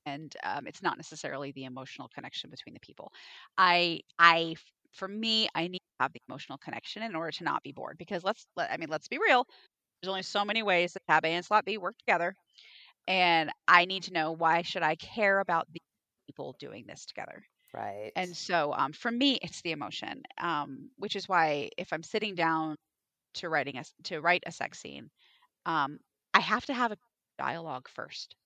and 0.06 0.34
um, 0.44 0.66
it's 0.66 0.82
not 0.82 0.96
necessarily 0.98 1.52
the 1.52 1.64
emotional 1.64 2.08
connection 2.14 2.50
between 2.50 2.74
the 2.74 2.80
people. 2.80 3.12
I, 3.58 4.00
I, 4.18 4.56
for 4.92 5.08
me, 5.08 5.48
I 5.54 5.68
need 5.68 5.78
to 5.78 5.84
have 6.04 6.12
the 6.12 6.20
emotional 6.28 6.58
connection 6.58 7.02
in 7.02 7.16
order 7.16 7.32
to 7.32 7.44
not 7.44 7.62
be 7.62 7.72
bored. 7.72 7.96
Because 7.98 8.24
let's, 8.24 8.46
let, 8.56 8.70
I 8.72 8.76
mean, 8.76 8.88
let's 8.90 9.08
be 9.08 9.18
real. 9.18 9.46
There's 10.02 10.10
only 10.10 10.22
so 10.22 10.44
many 10.44 10.62
ways 10.62 10.92
that 10.94 11.04
tab 11.08 11.24
A 11.24 11.28
and 11.28 11.44
slot 11.44 11.64
B 11.64 11.78
work 11.78 11.96
together, 11.98 12.34
and 13.08 13.52
I 13.68 13.84
need 13.86 14.04
to 14.04 14.12
know 14.12 14.32
why 14.32 14.62
should 14.62 14.82
I 14.82 14.96
care 14.96 15.40
about 15.40 15.68
the 15.72 15.80
people 16.28 16.56
doing 16.58 16.86
this 16.86 17.06
together. 17.06 17.44
Right. 17.72 18.14
And 18.16 18.36
so 18.36 18.72
um, 18.74 18.92
for 18.92 19.10
me, 19.10 19.38
it's 19.42 19.62
the 19.62 19.72
emotion, 19.72 20.22
um, 20.38 20.90
which 20.96 21.16
is 21.16 21.28
why 21.28 21.70
if 21.78 21.92
I'm 21.92 22.02
sitting 22.02 22.34
down 22.34 22.76
to 23.36 23.48
writing 23.50 23.78
a, 23.78 23.84
to 24.04 24.20
write 24.20 24.44
a 24.46 24.52
sex 24.52 24.80
scene, 24.80 25.10
um, 25.66 25.98
I 26.34 26.40
have 26.40 26.66
to 26.66 26.74
have 26.74 26.92
a 26.92 26.98
dialogue 27.38 27.88
first. 27.88 28.36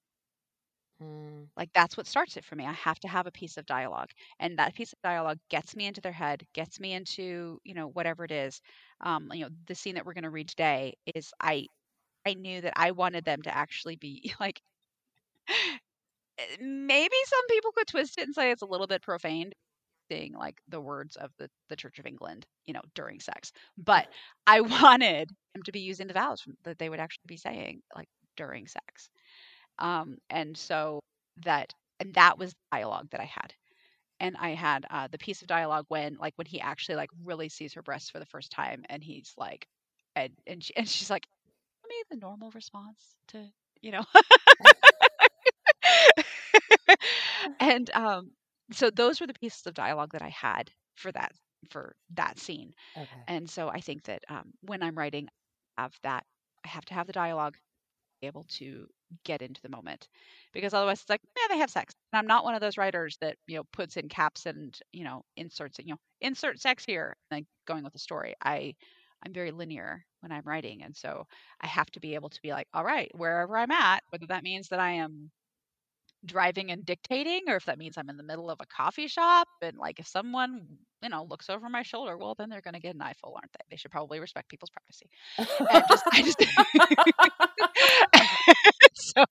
Mm, 1.01 1.49
Like 1.57 1.73
that's 1.73 1.97
what 1.97 2.07
starts 2.07 2.37
it 2.37 2.45
for 2.45 2.55
me. 2.57 2.65
I 2.65 2.73
have 2.73 3.01
to 3.01 3.09
have 3.09 3.27
a 3.27 3.33
piece 3.33 3.57
of 3.57 3.67
dialogue, 3.67 4.11
and 4.39 4.59
that 4.59 4.75
piece 4.75 4.93
of 4.93 5.01
dialogue 5.03 5.39
gets 5.51 5.75
me 5.77 5.87
into 5.87 6.01
their 6.01 6.13
head, 6.13 6.47
gets 6.55 6.79
me 6.81 6.93
into 6.95 7.61
you 7.65 7.75
know 7.75 7.89
whatever 7.89 8.25
it 8.25 8.31
is. 8.31 8.61
Um, 9.01 9.31
you 9.35 9.45
know, 9.45 9.51
the 9.67 9.75
scene 9.75 9.95
that 9.97 10.07
we're 10.07 10.15
going 10.15 10.25
to 10.25 10.31
read 10.31 10.49
today 10.49 10.95
is 11.15 11.33
I 11.41 11.67
I 12.27 12.35
knew 12.35 12.61
that 12.63 12.75
I 12.77 12.93
wanted 12.93 13.25
them 13.25 13.43
to 13.43 13.57
actually 13.57 13.97
be 13.97 14.35
like. 14.41 14.61
eh, 16.39 16.57
Maybe 16.61 17.15
some 17.27 17.47
people 17.49 17.73
could 17.73 17.87
twist 17.87 18.19
it 18.19 18.27
and 18.27 18.35
say 18.35 18.51
it's 18.51 18.63
a 18.63 18.67
little 18.67 18.87
bit 18.87 19.03
profane, 19.03 19.53
saying 20.11 20.35
like 20.35 20.61
the 20.69 20.81
words 20.81 21.17
of 21.17 21.31
the, 21.39 21.51
the 21.69 21.77
Church 21.77 21.99
of 21.99 22.07
England, 22.07 22.47
you 22.67 22.75
know, 22.75 22.83
during 22.95 23.21
sex. 23.21 23.53
But 23.79 24.09
I 24.47 24.61
wanted 24.63 25.31
them 25.55 25.63
to 25.65 25.73
be 25.73 25.81
using 25.81 26.07
the 26.09 26.15
vows 26.15 26.45
that 26.65 26.79
they 26.79 26.89
would 26.91 27.01
actually 27.01 27.25
be 27.29 27.37
saying 27.37 27.83
like 27.97 28.09
during 28.37 28.67
sex. 28.69 29.11
Um, 29.79 30.19
and 30.31 30.57
so 30.57 31.01
that 31.45 31.73
and 32.01 32.15
that 32.15 32.39
was 32.39 32.53
the 32.53 32.79
dialogue 32.79 33.09
that 33.13 33.21
I 33.21 33.27
had. 33.27 33.55
And 34.21 34.37
I 34.39 34.51
had 34.51 34.87
uh, 34.91 35.09
the 35.11 35.19
piece 35.19 35.43
of 35.43 35.49
dialogue 35.49 35.87
when 35.89 36.17
like 36.21 36.35
when 36.37 36.47
he 36.47 36.61
actually 36.61 36.97
like 36.97 37.11
really 37.25 37.49
sees 37.49 37.75
her 37.75 37.83
breasts 37.83 38.11
for 38.11 38.19
the 38.19 38.27
first 38.27 38.51
time, 38.51 38.85
and 38.89 39.03
he's 39.03 39.33
like, 39.37 39.67
and 40.17 40.33
and, 40.47 40.63
she, 40.63 40.73
and 40.77 40.89
she's 40.89 41.11
like, 41.11 41.27
I 41.85 41.89
mean 41.89 42.05
the 42.11 42.27
normal 42.27 42.51
response 42.53 43.17
to 43.29 43.45
you 43.81 43.93
know. 43.93 44.05
and 47.61 47.91
um 47.95 48.31
so 48.73 48.91
those 48.91 49.21
were 49.21 49.27
the 49.27 49.35
pieces 49.35 49.67
of 49.67 49.75
dialogue 49.75 50.13
that 50.13 50.23
I 50.23 50.29
had 50.29 50.71
for 50.95 51.11
that 51.13 51.33
for 51.71 51.95
that 52.15 52.39
scene. 52.39 52.73
Okay. 52.97 53.07
And 53.27 53.49
so 53.49 53.69
I 53.69 53.81
think 53.81 54.05
that 54.05 54.23
um, 54.29 54.53
when 54.63 54.83
I'm 54.83 54.97
writing, 54.97 55.29
I 55.77 55.83
have 55.83 55.95
that 56.03 56.25
I 56.65 56.69
have 56.69 56.85
to 56.87 56.95
have 56.95 57.07
the 57.07 57.13
dialogue, 57.13 57.57
be 58.21 58.27
able 58.27 58.47
to 58.59 58.87
get 59.25 59.43
into 59.43 59.61
the 59.63 59.69
moment, 59.69 60.09
because 60.53 60.75
otherwise 60.75 61.01
it's 61.01 61.11
like, 61.11 61.21
yeah, 61.37 61.55
they 61.55 61.59
have 61.59 61.71
sex. 61.71 61.95
And 62.13 62.19
I'm 62.19 62.27
not 62.27 62.45
one 62.45 62.55
of 62.55 62.61
those 62.61 62.79
writers 62.79 63.17
that 63.21 63.37
you 63.47 63.57
know 63.57 63.65
puts 63.73 63.97
in 63.97 64.09
caps 64.09 64.47
and 64.47 64.79
you 64.93 65.05
know 65.05 65.23
inserts 65.37 65.79
you 65.79 65.93
know 65.93 65.99
insert 66.21 66.61
sex 66.61 66.85
here, 66.85 67.17
and 67.31 67.39
then 67.39 67.47
going 67.67 67.85
with 67.85 67.93
the 67.93 67.99
story. 67.99 68.35
I 68.45 68.75
I'm 69.25 69.33
very 69.33 69.51
linear 69.51 70.05
when 70.21 70.33
I'm 70.33 70.45
writing, 70.45 70.83
and 70.83 70.97
so 70.97 71.27
I 71.61 71.67
have 71.67 71.91
to 71.93 72.01
be 72.01 72.15
able 72.15 72.31
to 72.31 72.43
be 72.43 72.51
like, 72.53 72.69
all 72.75 72.85
right, 72.85 73.11
wherever 73.15 73.57
I'm 73.57 73.71
at, 73.71 74.03
whether 74.11 74.27
that 74.29 74.45
means 74.45 74.69
that 74.69 74.81
I 74.81 74.93
am 74.93 75.31
driving 76.25 76.71
and 76.73 76.85
dictating 76.85 77.43
or 77.47 77.57
if 77.57 77.65
that 77.67 77.79
means 77.79 77.97
I'm 77.97 78.11
in 78.11 78.17
the 78.17 78.25
middle 78.25 78.51
of 78.51 78.59
a 78.61 78.67
coffee 78.67 79.07
shop 79.07 79.47
and 79.63 79.79
like 79.79 80.01
if 80.01 80.07
someone 80.07 80.67
you 81.01 81.09
know 81.09 81.25
looks 81.29 81.49
over 81.49 81.69
my 81.69 81.83
shoulder 81.83 82.19
well 82.19 82.35
then 82.37 82.49
they're 82.51 82.61
going 82.61 82.75
to 82.75 82.81
get 82.81 82.97
an 82.97 83.03
eyeful 83.03 83.35
aren't 83.37 83.53
they 83.53 83.61
they 83.71 83.77
should 83.77 83.93
probably 83.93 84.19
respect 84.19 84.49
people's 84.49 84.71
privacy 84.71 85.09
and 85.39 85.85
just 85.89 86.05
I 86.13 86.23
just 86.23 86.43
so 88.95 89.25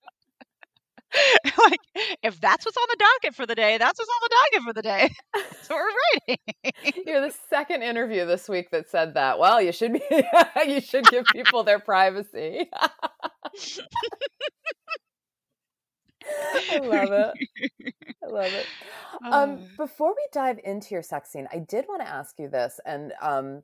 like 1.58 1.80
if 2.28 2.40
that's 2.40 2.64
what's 2.64 2.76
on 2.76 2.86
the 2.90 2.96
docket 2.98 3.34
for 3.34 3.46
the 3.46 3.54
day 3.54 3.76
that's 3.78 3.98
what's 3.98 4.10
on 4.10 4.20
the 4.22 4.30
docket 4.52 4.62
for 4.66 4.72
the 4.72 4.82
day 4.82 5.10
that's 5.34 5.68
what 5.68 5.78
we're 5.78 5.90
writing 6.28 7.04
You're 7.06 7.20
the 7.28 7.34
second 7.50 7.82
interview 7.82 8.24
this 8.26 8.48
week 8.48 8.70
that 8.70 8.88
said 8.88 9.14
that. 9.14 9.38
Well, 9.38 9.60
you 9.60 9.72
should 9.72 9.94
be 9.94 10.02
you 10.66 10.80
should 10.80 11.04
give 11.06 11.24
people 11.26 11.64
their 11.64 11.78
privacy. 11.80 12.68
I 16.70 16.78
love 16.78 17.10
it. 17.12 17.92
I 18.22 18.26
love 18.26 18.52
it. 18.52 18.66
Um, 19.24 19.58
Oh. 19.60 19.66
before 19.76 20.10
we 20.10 20.26
dive 20.32 20.58
into 20.64 20.94
your 20.94 21.02
sex 21.02 21.30
scene, 21.30 21.48
I 21.52 21.58
did 21.58 21.86
want 21.88 22.02
to 22.02 22.08
ask 22.08 22.38
you 22.38 22.48
this, 22.48 22.78
and 22.84 23.12
um, 23.20 23.62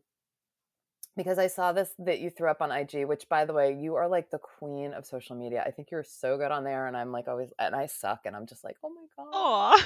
because 1.17 1.39
I 1.39 1.47
saw 1.47 1.73
this 1.73 1.91
that 1.99 2.21
you 2.21 2.31
threw 2.31 2.51
up 2.51 2.61
on 2.61 2.73
IG, 2.73 3.07
which, 3.07 3.29
by 3.29 3.45
the 3.45 3.53
way, 3.53 3.73
you 3.73 3.95
are 3.95 4.09
like 4.09 4.31
the 4.31 4.39
queen 4.39 4.93
of 4.93 5.07
social 5.07 5.37
media. 5.37 5.63
I 5.67 5.71
think 5.71 5.91
you're 5.91 6.05
so 6.05 6.37
good 6.37 6.51
on 6.51 6.65
there, 6.65 6.87
and 6.87 6.97
I'm 6.97 7.13
like 7.13 7.29
always, 7.29 7.53
and 7.59 7.75
I 7.75 7.87
suck, 7.87 8.21
and 8.25 8.35
I'm 8.35 8.47
just 8.47 8.65
like, 8.65 8.77
oh 8.83 8.91
my 8.91 9.07
god, 9.17 9.85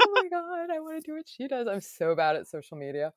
oh 0.00 0.12
my 0.14 0.28
god, 0.28 0.70
I 0.74 0.80
want 0.80 1.02
to 1.02 1.06
do 1.06 1.14
what 1.14 1.28
she 1.28 1.48
does. 1.48 1.66
I'm 1.68 1.80
so 1.80 2.14
bad 2.14 2.36
at 2.36 2.48
social 2.48 2.76
media. 2.76 3.12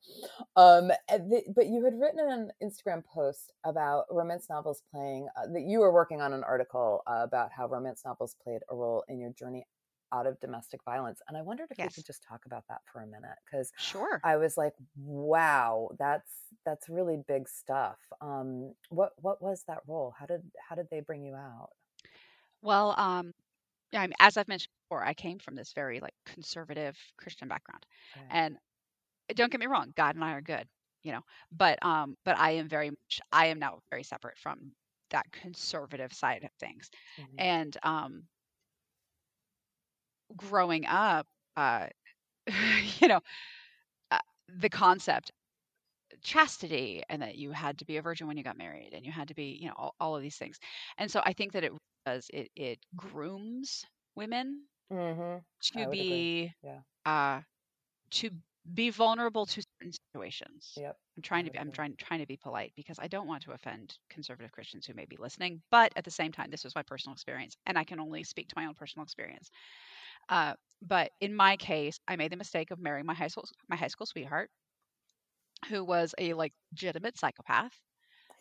Um, 0.56 0.90
the, 1.10 1.44
but 1.56 1.68
you 1.68 1.84
had 1.86 1.94
written 2.00 2.20
an 2.20 2.52
Instagram 2.62 3.04
post 3.06 3.54
about 3.64 4.06
romance 4.10 4.48
novels 4.50 4.84
playing 4.92 5.28
uh, 5.38 5.48
that 5.54 5.62
you 5.62 5.80
were 5.80 5.94
working 5.94 6.22
on 6.22 6.34
an 6.34 6.44
article 6.44 7.04
uh, 7.08 7.22
about 7.24 7.52
how 7.52 7.68
romance 7.68 8.04
novels 8.06 8.36
played 8.44 8.62
a 8.70 8.76
role 8.76 9.04
in 9.08 9.20
your 9.20 9.32
journey 9.32 9.66
out 10.16 10.28
of 10.28 10.40
domestic 10.40 10.84
violence, 10.86 11.22
and 11.28 11.38
I 11.38 11.42
wondered 11.44 11.70
if 11.72 11.80
we 11.84 11.92
could 11.92 12.06
just 12.06 12.24
talk 12.28 12.46
about 12.46 12.66
that 12.70 12.82
for 12.92 13.02
a 13.02 13.08
minute 13.08 13.38
because 13.46 13.72
sure 13.78 14.24
I 14.24 14.38
was 14.38 14.58
like, 14.58 14.74
wow, 14.96 15.92
that's 16.00 16.32
that's 16.66 16.90
really 16.90 17.18
big 17.28 17.48
stuff. 17.50 18.00
Um, 18.22 18.74
what 18.90 19.14
what 19.18 19.42
was 19.42 19.64
that 19.68 19.82
role? 19.88 20.14
How 20.18 20.26
did 20.26 20.52
how 20.70 20.76
did 20.76 20.88
they 20.92 21.02
bring 21.02 21.24
you 21.24 21.36
out? 21.36 21.70
well 22.62 22.94
um 22.98 23.34
I 23.94 24.02
mean, 24.08 24.14
as 24.20 24.38
I've 24.38 24.50
mentioned 24.50 24.72
before, 24.90 25.06
I 25.06 25.14
came 25.16 25.40
from 25.40 25.56
this 25.56 25.74
very 25.74 26.00
like 26.02 26.16
conservative 26.26 26.98
Christian 27.18 27.48
background, 27.48 27.86
Okay. 28.16 28.30
and 28.30 28.58
don't 29.36 29.52
get 29.52 29.60
me 29.62 29.68
wrong, 29.68 29.94
God 29.96 30.16
and 30.16 30.24
I 30.26 30.34
are 30.34 30.42
good, 30.42 30.68
you 31.04 31.14
know, 31.14 31.22
but 31.52 31.84
um, 31.86 32.18
but 32.26 32.38
I 32.40 32.52
am 32.52 32.70
very 32.70 32.92
much, 32.92 33.22
I 33.32 33.48
am 33.48 33.60
now 33.60 33.82
very 33.92 34.04
separate 34.04 34.38
from 34.40 34.74
that 35.12 35.32
conservative 35.32 36.14
side 36.14 36.44
of 36.46 36.52
things, 36.60 36.90
Mhm. 37.18 37.40
and 37.40 37.78
um, 37.84 38.28
growing 40.36 40.86
up, 40.86 41.28
uh, 41.56 41.88
you 43.00 43.08
know, 43.08 43.22
uh, 44.12 44.20
the 44.50 44.70
concept 44.70 45.32
chastity 46.22 47.04
and 47.10 47.22
that 47.22 47.36
you 47.38 47.52
had 47.52 47.80
to 47.80 47.86
be 47.86 47.98
a 47.98 48.02
virgin 48.02 48.28
when 48.28 48.38
you 48.38 48.44
got 48.44 48.58
married 48.58 48.94
and 48.94 49.06
you 49.06 49.12
had 49.12 49.28
to 49.30 49.34
be 49.36 49.58
you 49.62 49.68
know 49.68 49.76
all, 49.78 49.96
all 50.00 50.16
of 50.16 50.22
these 50.22 50.38
things 50.38 50.60
and 50.98 51.10
so 51.12 51.22
i 51.26 51.34
think 51.34 51.52
that 51.54 51.64
it 51.64 51.72
does 52.06 52.30
it 52.34 52.50
it 52.56 52.80
grooms 52.96 53.86
women 54.16 54.68
Mhm. 54.90 55.46
To 55.74 55.88
be 55.88 56.54
Yeah. 56.62 56.84
uh 57.06 57.42
to 58.12 58.32
be 58.74 58.90
vulnerable 58.92 59.46
to 59.48 59.62
certain 59.80 59.94
situations 59.94 60.78
Yep. 60.78 61.00
i'm 61.18 61.24
trying 61.24 61.46
to 61.46 61.52
be 61.52 61.60
i'm 61.60 61.72
trying 61.72 61.96
trying 61.98 62.20
to 62.22 62.28
be 62.28 62.38
polite 62.38 62.74
because 62.76 63.00
i 63.00 63.08
don't 63.08 63.28
want 63.28 63.44
to 63.44 63.52
offend 63.54 64.00
conservative 64.10 64.52
christians 64.52 64.86
who 64.88 64.94
may 64.96 65.06
be 65.06 65.18
listening 65.18 65.64
but 65.72 65.94
at 65.98 66.06
the 66.06 66.12
same 66.12 66.32
time 66.32 66.52
this 66.52 66.64
was 66.66 66.76
my 66.76 66.84
personal 66.84 67.14
experience 67.14 67.58
and 67.68 67.78
i 67.80 67.84
can 67.86 68.00
only 68.00 68.24
speak 68.24 68.48
to 68.50 68.56
my 68.58 68.66
own 68.68 68.76
personal 68.76 69.04
experience 69.04 69.50
uh 70.30 70.54
but 70.82 71.12
in 71.22 71.36
my 71.36 71.58
case 71.58 72.00
i 72.08 72.16
made 72.16 72.32
the 72.32 72.38
mistake 72.38 72.72
of 72.72 72.80
marrying 72.80 73.06
my 73.06 73.14
high 73.14 73.28
school 73.28 73.46
my 73.70 73.76
high 73.76 73.88
school 73.88 74.06
sweetheart 74.06 74.50
who 75.70 75.84
was 75.84 76.14
a 76.20 76.34
like 76.34 76.54
legitimate 76.72 77.18
psychopath 77.18 77.74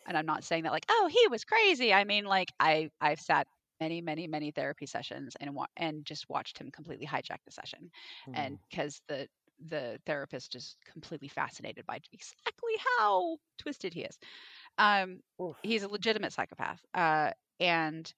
and 0.07 0.17
i'm 0.17 0.25
not 0.25 0.43
saying 0.43 0.63
that 0.63 0.71
like 0.71 0.85
oh 0.89 1.09
he 1.11 1.27
was 1.29 1.43
crazy 1.43 1.93
i 1.93 2.03
mean 2.03 2.25
like 2.25 2.51
i 2.59 2.89
i've 3.01 3.19
sat 3.19 3.47
many 3.79 4.01
many 4.01 4.27
many 4.27 4.51
therapy 4.51 4.85
sessions 4.85 5.35
and 5.39 5.53
wa- 5.53 5.67
and 5.77 6.05
just 6.05 6.29
watched 6.29 6.57
him 6.59 6.71
completely 6.71 7.05
hijack 7.05 7.39
the 7.45 7.51
session 7.51 7.89
and 8.33 8.57
Mhm. 8.57 8.59
because 8.69 9.01
the 9.07 9.27
the 9.67 9.99
therapist 10.05 10.55
is 10.55 10.75
completely 10.91 11.27
fascinated 11.27 11.85
by 11.85 11.99
exactly 12.11 12.73
how 12.99 13.37
twisted 13.57 13.93
he 13.93 14.01
is 14.03 14.17
um 14.77 15.19
Oof. 15.41 15.57
he's 15.63 15.83
a 15.83 15.87
legitimate 15.87 16.33
psychopath 16.33 16.81
uh 16.93 17.31
and 17.59 18.13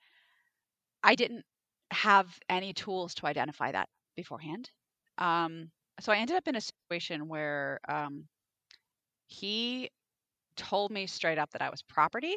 i 1.03 1.15
didn't 1.15 1.45
have 1.91 2.39
any 2.49 2.73
tools 2.73 3.13
to 3.15 3.27
identify 3.27 3.71
that 3.71 3.89
beforehand. 4.15 4.69
Um 5.17 5.71
so 5.99 6.11
i 6.11 6.17
ended 6.17 6.38
up 6.38 6.47
in 6.47 6.55
a 6.55 6.61
situation 6.61 7.27
where 7.27 7.79
um 7.88 8.27
he 9.27 9.89
told 10.55 10.91
me 10.91 11.07
straight 11.07 11.38
up 11.38 11.51
that 11.51 11.61
i 11.61 11.69
was 11.69 11.81
property 11.83 12.35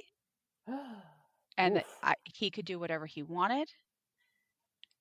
and 1.58 1.76
that 1.76 1.86
I, 2.02 2.14
he 2.24 2.50
could 2.50 2.64
do 2.64 2.78
whatever 2.78 3.06
he 3.06 3.22
wanted 3.22 3.68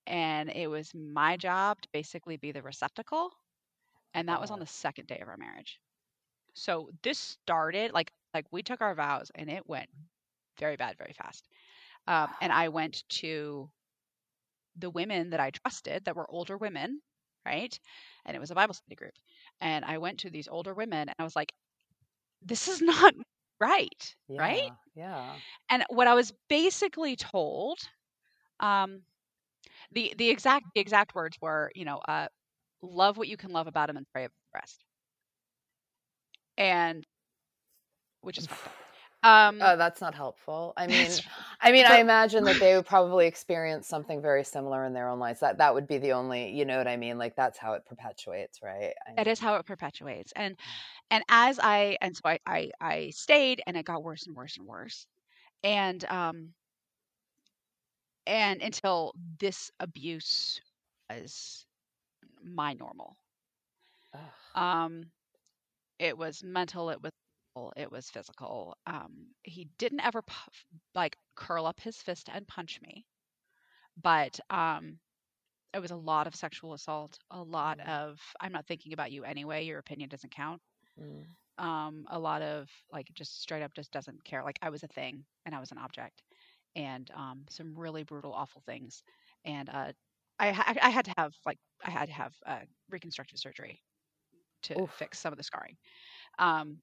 and 0.08 0.50
it 0.50 0.68
was 0.68 0.94
my 0.94 1.38
job 1.38 1.82
to 1.82 1.90
basically 1.94 2.38
be 2.38 2.52
the 2.52 2.62
receptacle 2.62 3.32
and 4.14 4.28
that 4.30 4.42
was 4.42 4.52
on 4.52 4.60
the 4.60 4.66
second 4.66 5.08
day 5.08 5.20
of 5.20 5.28
our 5.28 5.38
marriage. 5.38 5.80
So 6.54 6.90
this 7.04 7.20
started 7.20 7.92
like 7.94 8.12
like 8.34 8.46
we 8.52 8.64
took 8.64 8.82
our 8.82 8.96
vows 8.96 9.32
and 9.36 9.50
it 9.50 9.68
went 9.68 9.90
very 10.60 10.76
bad 10.76 10.98
very 10.98 11.14
fast. 11.14 11.48
Um, 12.08 12.34
and 12.42 12.52
i 12.52 12.70
went 12.70 13.04
to 13.10 13.70
the 14.78 14.90
women 14.90 15.30
that 15.32 15.40
i 15.40 15.50
trusted 15.52 16.06
that 16.06 16.16
were 16.16 16.30
older 16.30 16.58
women 16.58 17.02
right 17.46 17.80
and 18.26 18.36
it 18.36 18.40
was 18.40 18.52
a 18.52 18.56
bible 18.56 18.74
study 18.74 18.96
group 18.96 19.14
and 19.62 19.86
i 19.86 19.98
went 19.98 20.20
to 20.20 20.30
these 20.30 20.48
older 20.48 20.74
women 20.74 21.02
and 21.10 21.16
i 21.20 21.24
was 21.24 21.36
like 21.36 21.54
this 22.42 22.68
is 22.68 22.82
not 22.82 23.14
right 23.60 24.16
right 24.38 24.62
Yeah. 24.62 24.76
Yeah. 24.96 25.40
and 25.70 25.84
what 25.90 26.08
I 26.08 26.14
was 26.14 26.34
basically 26.50 27.16
told, 27.16 27.80
um, 28.60 29.02
the 29.92 30.14
the 30.18 30.30
exact 30.30 30.66
the 30.74 30.82
exact 30.82 31.16
words 31.16 31.38
were, 31.42 31.72
you 31.76 31.86
know, 31.86 32.00
uh, 32.08 32.28
love 32.82 33.18
what 33.18 33.28
you 33.28 33.38
can 33.38 33.52
love 33.52 33.68
about 33.68 33.90
him 33.90 33.98
and 33.98 34.06
pray 34.14 34.26
about 34.26 34.34
the 34.54 34.60
rest, 34.60 34.84
and 36.58 37.06
which 38.22 38.38
is 38.38 38.46
fucked 38.48 38.68
up. 38.68 38.74
Um, 39.24 39.62
Oh, 39.62 39.76
that's 39.76 40.00
not 40.02 40.16
helpful. 40.16 40.74
I 40.78 40.88
mean, 40.88 41.22
I 41.60 41.72
mean, 41.74 41.86
I 41.86 41.98
imagine 41.98 42.46
that 42.46 42.60
they 42.60 42.76
would 42.76 42.86
probably 42.86 43.28
experience 43.28 43.88
something 43.88 44.22
very 44.22 44.44
similar 44.46 44.86
in 44.86 44.94
their 44.94 45.10
own 45.10 45.20
lives. 45.20 45.42
That 45.42 45.58
that 45.58 45.74
would 45.74 45.88
be 45.88 45.98
the 45.98 46.14
only, 46.14 46.52
you 46.52 46.66
know 46.66 46.78
what 46.78 46.88
I 46.88 46.96
mean? 46.98 47.18
Like 47.18 47.36
that's 47.36 47.58
how 47.58 47.74
it 47.74 47.86
perpetuates, 47.86 48.62
right? 48.62 48.94
I 49.06 49.12
that 49.18 49.28
is 49.28 49.40
how 49.40 49.56
it 49.56 49.66
perpetuates, 49.66 50.32
and 50.36 50.56
and 51.12 51.24
as 51.30 51.60
I 51.60 51.98
and 52.02 52.16
so 52.16 52.22
I 52.26 52.40
I, 52.46 52.72
I 52.82 53.10
stayed, 53.12 53.62
and 53.68 53.78
it 53.78 53.86
got 53.86 54.04
worse 54.04 54.28
and 54.28 54.36
worse 54.36 54.58
and 54.58 54.68
worse, 54.68 55.08
and 55.64 56.04
um, 56.06 56.54
and 58.26 58.62
until 58.62 59.14
this 59.40 59.72
abuse 59.80 60.62
was 61.10 61.66
my 62.44 62.74
normal. 62.74 63.18
ugh. 64.14 64.34
Um, 64.56 65.12
it 66.00 66.18
was 66.18 66.44
mental. 66.44 66.90
It 66.90 67.02
was 67.02 67.12
it 67.76 67.92
was 67.92 68.10
physical. 68.10 68.78
Um, 68.86 69.28
he 69.44 69.66
didn't 69.78 70.02
ever 70.02 70.24
like 70.96 71.18
curl 71.36 71.66
up 71.66 71.80
his 71.80 72.02
fist 72.02 72.30
and 72.32 72.48
punch 72.48 72.82
me, 72.82 73.06
but 74.02 74.40
um, 74.50 75.00
it 75.74 75.80
was 75.80 75.92
a 75.92 75.96
lot 75.96 76.28
of 76.28 76.36
sexual 76.36 76.74
assault. 76.74 77.18
A 77.32 77.42
lot 77.42 77.80
Mm. 77.80 77.88
of 77.88 78.20
I'm 78.40 78.52
not 78.52 78.68
thinking 78.68 78.94
about 78.94 79.12
you 79.12 79.24
anyway. 79.24 79.64
Your 79.66 79.80
opinion 79.80 80.10
doesn't 80.10 80.32
count. 80.34 80.62
Mm. 80.98 81.36
Um, 81.58 82.06
a 82.10 82.20
lot 82.20 82.42
of 82.42 82.70
like 82.92 83.08
just 83.14 83.42
straight 83.42 83.64
up 83.64 83.74
just 83.74 83.92
doesn't 83.92 84.24
care. 84.24 84.44
Like 84.44 84.60
I 84.62 84.70
was 84.70 84.84
a 84.84 84.88
thing 84.88 85.26
and 85.46 85.56
I 85.56 85.60
was 85.60 85.72
an 85.72 85.78
object, 85.78 86.24
and 86.76 87.10
um, 87.14 87.46
some 87.50 87.78
really 87.78 88.04
brutal, 88.04 88.34
awful 88.34 88.62
things. 88.66 89.04
And 89.46 89.70
uh, 89.70 89.94
I, 90.40 90.50
I 90.82 90.90
had 90.90 91.06
to 91.06 91.14
have 91.18 91.34
like 91.46 91.60
I 91.84 91.92
had 91.92 92.08
to 92.08 92.14
have 92.14 92.34
uh, 92.46 92.62
reconstructive 92.90 93.40
surgery 93.40 93.82
to 94.64 94.78
Oof. 94.78 94.96
fix 94.98 95.20
some 95.20 95.34
of 95.34 95.38
the 95.38 95.44
scarring. 95.44 95.78
Um, 96.40 96.80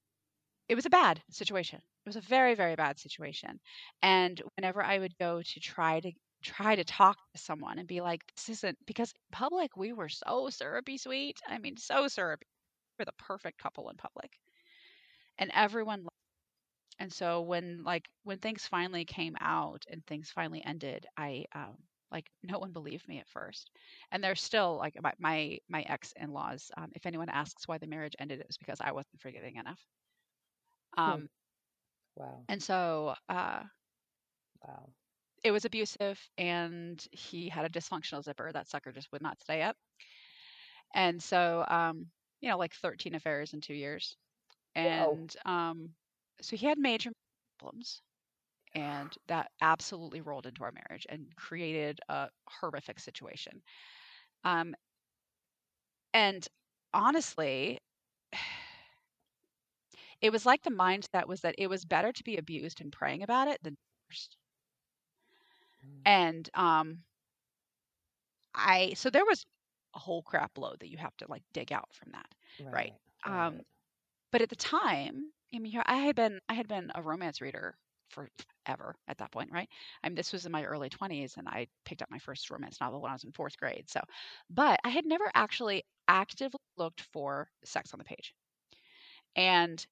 it 0.69 0.75
was 0.75 0.85
a 0.85 0.89
bad 0.89 1.21
situation. 1.31 1.79
It 1.79 2.09
was 2.09 2.15
a 2.15 2.21
very, 2.21 2.55
very 2.55 2.75
bad 2.75 2.99
situation. 2.99 3.59
And 4.01 4.41
whenever 4.55 4.83
I 4.83 4.99
would 4.99 5.17
go 5.17 5.41
to 5.41 5.59
try 5.59 5.99
to 6.01 6.11
try 6.43 6.75
to 6.75 6.83
talk 6.83 7.17
to 7.33 7.41
someone 7.41 7.79
and 7.79 7.87
be 7.87 8.01
like, 8.01 8.21
this 8.35 8.49
isn't 8.49 8.77
because 8.85 9.13
public 9.31 9.75
we 9.77 9.93
were 9.93 10.09
so 10.09 10.49
syrupy 10.49 10.97
sweet. 10.97 11.39
I 11.47 11.57
mean, 11.59 11.77
so 11.77 12.07
syrupy. 12.07 12.45
We're 12.99 13.05
the 13.05 13.13
perfect 13.13 13.59
couple 13.59 13.89
in 13.89 13.97
public. 13.97 14.31
And 15.39 15.49
everyone 15.55 16.03
loved 16.03 16.09
and 16.99 17.13
so 17.13 17.41
when 17.41 17.83
like 17.83 18.09
when 18.23 18.39
things 18.39 18.67
finally 18.67 19.05
came 19.05 19.35
out 19.41 19.85
and 19.91 20.05
things 20.05 20.31
finally 20.31 20.63
ended, 20.65 21.07
I 21.17 21.45
um 21.53 21.77
like 22.11 22.31
no 22.43 22.59
one 22.59 22.73
believed 22.73 23.07
me 23.07 23.19
at 23.19 23.29
first. 23.29 23.71
And 24.11 24.23
there's 24.23 24.41
still 24.43 24.77
like 24.77 24.95
my 25.03 25.13
my, 25.19 25.59
my 25.69 25.81
ex-in-laws, 25.83 26.71
um, 26.77 26.91
if 26.95 27.05
anyone 27.05 27.29
asks 27.29 27.67
why 27.67 27.77
the 27.79 27.87
marriage 27.87 28.15
ended, 28.19 28.39
it 28.41 28.47
was 28.47 28.57
because 28.57 28.81
I 28.81 28.91
wasn't 28.93 29.21
forgiving 29.21 29.57
enough. 29.57 29.85
Hmm. 31.05 31.21
Um, 31.21 31.29
Wow. 32.15 32.47
and 32.49 32.61
so 32.61 33.15
uh 33.29 33.63
Wow. 34.61 34.93
it 35.43 35.51
was 35.51 35.65
abusive 35.65 36.19
and 36.37 37.05
he 37.11 37.49
had 37.49 37.65
a 37.65 37.69
dysfunctional 37.69 38.23
zipper. 38.23 38.51
That 38.51 38.67
sucker 38.67 38.91
just 38.91 39.11
would 39.11 39.21
not 39.21 39.39
stay 39.39 39.61
up. 39.61 39.77
And 40.93 41.21
so, 41.21 41.65
um, 41.67 42.11
you 42.41 42.49
know, 42.49 42.57
like 42.57 42.73
13 42.73 43.15
affairs 43.15 43.53
in 43.53 43.61
two 43.61 43.73
years. 43.73 44.15
And 44.75 45.35
um, 45.45 45.95
so 46.41 46.55
he 46.55 46.65
had 46.65 46.77
major 46.79 47.11
problems. 47.59 48.01
And 48.73 49.15
that 49.27 49.51
absolutely 49.61 50.21
rolled 50.21 50.47
into 50.47 50.63
our 50.63 50.71
marriage 50.71 51.05
and 51.09 51.35
created 51.35 51.99
a 52.09 52.29
horrific 52.47 52.99
situation. 52.99 53.61
Um, 54.43 54.75
and 56.13 56.47
honestly, 56.93 57.79
it 60.21 60.31
was 60.31 60.45
like 60.45 60.63
the 60.63 60.69
mindset 60.71 61.27
was 61.27 61.41
that 61.41 61.55
it 61.57 61.67
was 61.67 61.85
better 61.85 62.11
to 62.13 62.23
be 62.23 62.37
abused 62.37 62.81
and 62.81 62.91
praying 62.91 63.23
about 63.23 63.47
it 63.47 63.61
than 63.63 63.75
divorced. 64.09 64.37
Mm. 65.83 66.05
And 66.05 66.49
um, 66.55 67.03
I 68.53 68.93
so 68.93 69.09
there 69.09 69.25
was 69.25 69.45
a 69.95 69.99
whole 69.99 70.21
crap 70.23 70.57
load 70.57 70.79
that 70.79 70.89
you 70.89 70.97
have 70.97 71.15
to 71.17 71.27
like 71.29 71.43
dig 71.53 71.71
out 71.71 71.93
from 71.93 72.11
that. 72.11 72.33
Right. 72.59 72.93
Um, 73.25 73.61
Right. 73.61 73.65
but 74.31 74.41
at 74.41 74.49
the 74.49 74.55
time, 74.55 75.31
I 75.53 75.59
mean, 75.59 75.81
I 75.85 75.97
had 75.97 76.15
been 76.15 76.39
I 76.49 76.53
had 76.53 76.67
been 76.67 76.91
a 76.95 77.01
romance 77.03 77.41
reader 77.41 77.77
forever 78.09 78.95
at 79.07 79.17
that 79.19 79.31
point, 79.31 79.51
right? 79.51 79.69
I 80.03 80.09
mean, 80.09 80.15
this 80.15 80.33
was 80.33 80.45
in 80.45 80.51
my 80.51 80.65
early 80.65 80.89
20s, 80.89 81.37
and 81.37 81.47
I 81.49 81.67
picked 81.85 82.01
up 82.01 82.11
my 82.11 82.19
first 82.19 82.49
romance 82.51 82.79
novel 82.81 83.01
when 83.01 83.11
I 83.11 83.15
was 83.15 83.23
in 83.25 83.31
fourth 83.33 83.57
grade. 83.57 83.89
So, 83.89 84.01
but 84.49 84.79
I 84.85 84.89
had 84.89 85.05
never 85.05 85.31
actually 85.35 85.83
actively 86.07 86.59
looked 86.77 87.01
for 87.01 87.49
sex 87.65 87.93
on 87.93 87.99
the 87.99 88.05
page. 88.05 88.33
And 89.35 89.85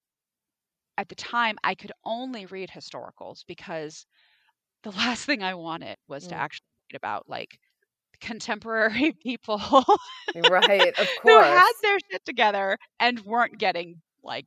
at 0.98 1.10
the 1.10 1.16
time, 1.16 1.58
I 1.64 1.76
could 1.76 1.92
only 2.06 2.46
read 2.46 2.70
historicals 2.70 3.46
because 3.48 4.06
the 4.84 4.92
last 4.94 5.26
thing 5.26 5.44
I 5.44 5.56
wanted 5.56 5.98
was 6.08 6.28
to 6.28 6.36
Mm. 6.36 6.38
actually 6.38 6.66
read 6.92 6.98
about 6.98 7.30
like 7.30 7.60
contemporary 8.22 9.14
people 9.24 9.60
Right. 10.36 10.94
Of 11.00 11.16
course 11.16 11.24
who 11.24 11.42
had 11.44 11.72
their 11.82 11.98
shit 12.12 12.26
together 12.26 12.78
and 13.00 13.20
weren't 13.22 13.58
getting 13.60 14.02
like 14.24 14.46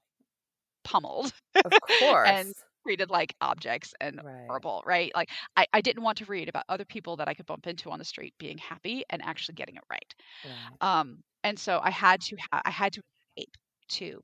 pummeled 0.85 1.33
Of 1.65 1.79
course. 1.79 2.43
and 2.45 2.55
treated 2.87 3.11
like 3.11 3.35
objects 3.41 3.95
and 4.01 4.21
Right. 4.21 4.49
horrible, 4.49 4.83
right? 4.87 5.13
Like 5.15 5.31
I, 5.57 5.67
I 5.73 5.81
didn't 5.81 6.03
want 6.03 6.19
to 6.19 6.25
read 6.27 6.49
about 6.49 6.65
other 6.69 6.85
people 6.85 7.17
that 7.17 7.29
I 7.29 7.35
could 7.35 7.47
bump 7.47 7.67
into 7.67 7.91
on 7.91 7.99
the 7.99 8.05
street 8.05 8.35
being 8.39 8.59
happy 8.59 9.05
and 9.11 9.23
actually 9.23 9.57
getting 9.57 9.77
it 9.77 9.85
right. 9.91 10.15
Right. 10.43 10.81
Um, 10.81 11.23
and 11.45 11.59
so 11.59 11.81
I 11.83 11.91
had 11.91 12.21
to 12.23 12.37
ha- 12.53 12.63
I 12.65 12.71
had 12.71 12.95
to 12.95 13.03
escape 13.37 13.57
to 13.91 14.23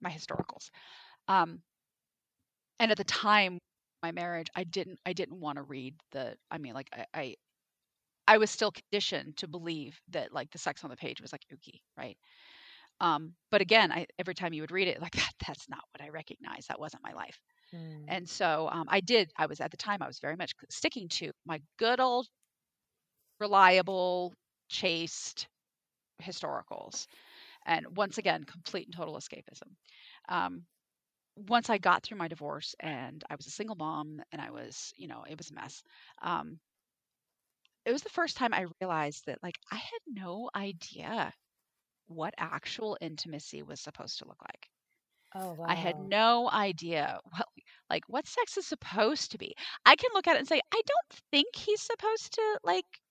my 0.00 0.10
historicals. 0.10 0.70
Um, 1.28 1.62
and 2.78 2.90
at 2.90 2.98
the 2.98 3.04
time 3.04 3.58
my 4.02 4.12
marriage 4.12 4.48
i 4.54 4.64
didn't 4.64 4.98
i 5.06 5.12
didn't 5.12 5.38
want 5.38 5.56
to 5.56 5.62
read 5.62 5.94
the 6.10 6.36
i 6.50 6.58
mean 6.58 6.74
like 6.74 6.88
I, 6.92 7.06
I 7.14 7.34
i 8.26 8.38
was 8.38 8.50
still 8.50 8.72
conditioned 8.72 9.36
to 9.38 9.48
believe 9.48 10.00
that 10.10 10.32
like 10.32 10.50
the 10.50 10.58
sex 10.58 10.84
on 10.84 10.90
the 10.90 10.96
page 10.96 11.20
was 11.20 11.32
like 11.32 11.42
ooky 11.52 11.80
right? 11.96 12.16
Um 13.00 13.34
but 13.50 13.60
again 13.60 13.92
i 13.92 14.06
every 14.18 14.34
time 14.34 14.52
you 14.52 14.62
would 14.62 14.70
read 14.72 14.88
it 14.88 15.00
like 15.02 15.12
that 15.12 15.32
that's 15.46 15.68
not 15.68 15.82
what 15.92 16.04
i 16.04 16.10
recognize 16.10 16.66
that 16.68 16.80
wasn't 16.80 17.02
my 17.04 17.12
life. 17.12 17.38
Mm. 17.74 18.04
and 18.08 18.28
so 18.28 18.68
um, 18.70 18.84
i 18.88 19.00
did 19.00 19.32
i 19.38 19.46
was 19.46 19.60
at 19.60 19.70
the 19.70 19.76
time 19.76 20.02
i 20.02 20.06
was 20.06 20.18
very 20.20 20.36
much 20.36 20.52
sticking 20.70 21.08
to 21.08 21.30
my 21.46 21.60
good 21.78 22.00
old 22.00 22.28
reliable 23.40 24.32
chaste 24.68 25.48
historicals. 26.22 27.06
And 27.66 27.96
once 27.96 28.18
again 28.18 28.44
complete 28.44 28.86
and 28.86 28.94
total 28.94 29.16
escapism. 29.16 29.74
Um, 30.28 30.64
once 31.36 31.70
I 31.70 31.78
got 31.78 32.02
through 32.02 32.18
my 32.18 32.28
divorce 32.28 32.74
and 32.80 33.24
I 33.30 33.36
was 33.36 33.46
a 33.46 33.50
single 33.50 33.76
mom 33.76 34.22
and 34.32 34.40
I 34.40 34.50
was, 34.50 34.92
you 34.96 35.08
know, 35.08 35.24
it 35.28 35.38
was 35.38 35.50
a 35.50 35.54
mess. 35.54 35.82
Um, 36.22 36.60
it 37.84 37.92
was 37.92 38.02
the 38.02 38.10
first 38.10 38.36
time 38.36 38.52
I 38.54 38.66
realized 38.80 39.26
that 39.26 39.42
like 39.42 39.58
I 39.70 39.76
had 39.76 40.00
no 40.06 40.50
idea 40.54 41.32
what 42.08 42.34
actual 42.38 42.98
intimacy 43.00 43.62
was 43.62 43.80
supposed 43.80 44.18
to 44.20 44.26
look 44.28 44.42
like. 44.42 44.70
Oh 45.34 45.52
wow. 45.52 45.66
I 45.68 45.74
had 45.74 45.98
no 45.98 46.50
idea 46.50 47.20
what 47.30 47.48
like 47.90 48.04
what 48.08 48.26
sex 48.28 48.56
is 48.58 48.66
supposed 48.66 49.32
to 49.32 49.38
be. 49.38 49.54
I 49.86 49.96
can 49.96 50.10
look 50.14 50.26
at 50.28 50.36
it 50.36 50.40
and 50.40 50.48
say 50.48 50.60
I 50.72 50.82
don't 50.86 51.22
think 51.32 51.56
he's 51.56 51.82
supposed 51.82 52.34
to 52.34 52.60
like 52.64 53.01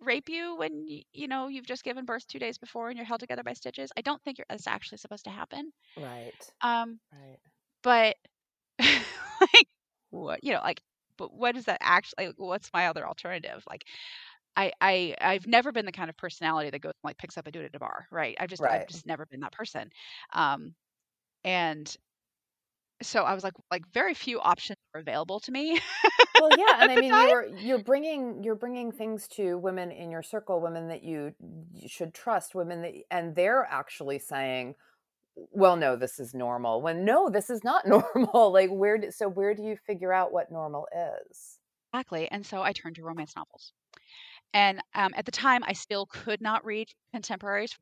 rape 0.00 0.28
you 0.28 0.56
when 0.56 0.86
y- 0.88 1.04
you 1.12 1.28
know 1.28 1.48
you've 1.48 1.66
just 1.66 1.84
given 1.84 2.04
birth 2.04 2.26
2 2.26 2.38
days 2.38 2.58
before 2.58 2.88
and 2.88 2.96
you're 2.96 3.06
held 3.06 3.20
together 3.20 3.42
by 3.42 3.52
stitches. 3.54 3.92
I 3.96 4.02
don't 4.02 4.22
think 4.22 4.38
you're, 4.38 4.46
that's 4.48 4.66
actually 4.66 4.98
supposed 4.98 5.24
to 5.24 5.30
happen. 5.30 5.72
Right. 5.96 6.52
Um 6.62 7.00
Right. 7.12 7.40
but 7.82 8.16
like 8.80 9.68
what 10.10 10.44
you 10.44 10.52
know 10.52 10.60
like 10.60 10.80
but 11.18 11.32
what 11.34 11.56
is 11.56 11.66
that 11.66 11.78
actually 11.82 12.28
like, 12.28 12.36
what's 12.38 12.70
my 12.74 12.88
other 12.88 13.06
alternative 13.06 13.64
like 13.68 13.84
I, 14.56 14.72
I 14.80 15.16
I've 15.20 15.46
never 15.46 15.72
been 15.72 15.86
the 15.86 15.92
kind 15.92 16.10
of 16.10 16.16
personality 16.16 16.70
that 16.70 16.80
goes 16.80 16.92
and, 17.02 17.08
like 17.08 17.18
picks 17.18 17.38
up 17.38 17.46
a 17.48 17.52
dude 17.52 17.64
at 17.66 17.74
a 17.74 17.78
bar, 17.80 18.06
right? 18.10 18.36
I've 18.40 18.50
just 18.50 18.64
I've 18.70 18.86
just 18.86 19.06
never 19.06 19.26
been 19.26 19.40
that 19.40 19.52
person. 19.52 19.90
Um 20.32 20.74
and 21.44 21.94
so 23.02 23.22
I 23.22 23.34
was 23.34 23.44
like 23.44 23.54
like 23.70 23.82
very 23.92 24.14
few 24.14 24.40
options 24.40 24.78
were 24.94 25.00
available 25.00 25.40
to 25.40 25.52
me. 25.52 25.78
Well, 26.40 26.50
yeah, 26.56 26.78
and 26.80 26.92
I 26.92 26.96
mean, 26.96 27.10
time. 27.10 27.28
you're 27.28 27.46
you're 27.56 27.82
bringing 27.82 28.42
you're 28.42 28.54
bringing 28.54 28.92
things 28.92 29.28
to 29.28 29.58
women 29.58 29.90
in 29.90 30.10
your 30.10 30.22
circle, 30.22 30.60
women 30.60 30.88
that 30.88 31.02
you, 31.02 31.34
you 31.72 31.88
should 31.88 32.14
trust, 32.14 32.54
women 32.54 32.82
that, 32.82 32.92
and 33.10 33.34
they're 33.34 33.66
actually 33.68 34.18
saying, 34.18 34.74
"Well, 35.50 35.76
no, 35.76 35.96
this 35.96 36.18
is 36.18 36.34
normal." 36.34 36.80
When 36.80 37.04
no, 37.04 37.28
this 37.28 37.50
is 37.50 37.62
not 37.64 37.86
normal. 37.86 38.52
Like, 38.52 38.70
where? 38.70 38.98
Do, 38.98 39.10
so, 39.10 39.28
where 39.28 39.54
do 39.54 39.62
you 39.62 39.76
figure 39.86 40.12
out 40.12 40.32
what 40.32 40.50
normal 40.50 40.86
is? 40.94 41.58
Exactly. 41.92 42.28
And 42.30 42.44
so 42.44 42.62
I 42.62 42.72
turned 42.72 42.96
to 42.96 43.04
romance 43.04 43.34
novels. 43.36 43.72
And 44.52 44.80
um, 44.94 45.12
at 45.16 45.24
the 45.24 45.32
time, 45.32 45.62
I 45.64 45.72
still 45.72 46.06
could 46.06 46.40
not 46.40 46.64
read 46.64 46.88
contemporaries. 47.12 47.76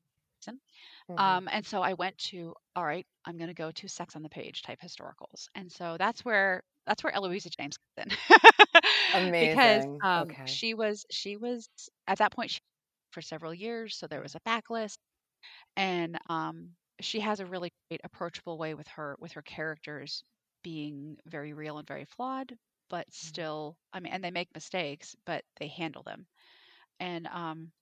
For 0.46 0.54
some 0.54 0.78
reason. 0.90 1.02
Mhm. 1.08 1.42
Um, 1.44 1.48
and 1.50 1.64
so 1.66 1.82
I 1.82 1.94
went 1.94 2.16
to, 2.30 2.54
all 2.76 2.84
right, 2.84 3.06
I'm 3.24 3.36
going 3.36 3.48
to 3.48 3.54
go 3.54 3.70
to 3.72 3.88
sex 3.88 4.16
on 4.16 4.22
the 4.22 4.28
page 4.28 4.62
type 4.62 4.80
historicals. 4.80 5.46
And 5.54 5.70
so 5.70 5.96
that's 5.98 6.24
where 6.24 6.62
that's 6.86 7.02
where 7.04 7.14
Eloisa 7.14 7.50
James 7.50 7.76
comes 7.96 8.08
in. 8.30 8.80
because 9.38 9.86
um, 10.04 10.36
Okay. 10.40 10.60
she 10.60 10.74
was 10.74 11.04
she 11.10 11.36
was 11.36 11.68
at 12.06 12.18
that 12.18 12.32
point 12.32 12.50
she, 12.50 12.60
for 13.12 13.22
several 13.22 13.54
years, 13.54 13.96
so 13.96 14.06
there 14.06 14.22
was 14.22 14.34
a 14.36 14.40
backlist, 14.48 14.96
and 15.76 16.18
um, 16.28 16.70
she 17.00 17.20
has 17.20 17.40
a 17.40 17.46
really 17.46 17.70
great 17.90 18.00
approachable 18.04 18.58
way 18.58 18.74
with 18.74 18.86
her 18.88 19.16
with 19.20 19.32
her 19.32 19.42
characters 19.42 20.22
being 20.62 21.16
very 21.26 21.52
real 21.52 21.78
and 21.78 21.86
very 21.88 22.04
flawed, 22.04 22.54
but 22.90 23.06
Mm-hmm. 23.24 23.38
still, 23.38 23.76
I 23.92 24.00
mean, 24.00 24.12
and 24.12 24.22
they 24.24 24.30
make 24.30 24.48
mistakes, 24.54 25.14
but 25.26 25.44
they 25.58 25.68
handle 25.68 26.02
them, 26.02 26.26
and 27.00 27.26
um, 27.28 27.72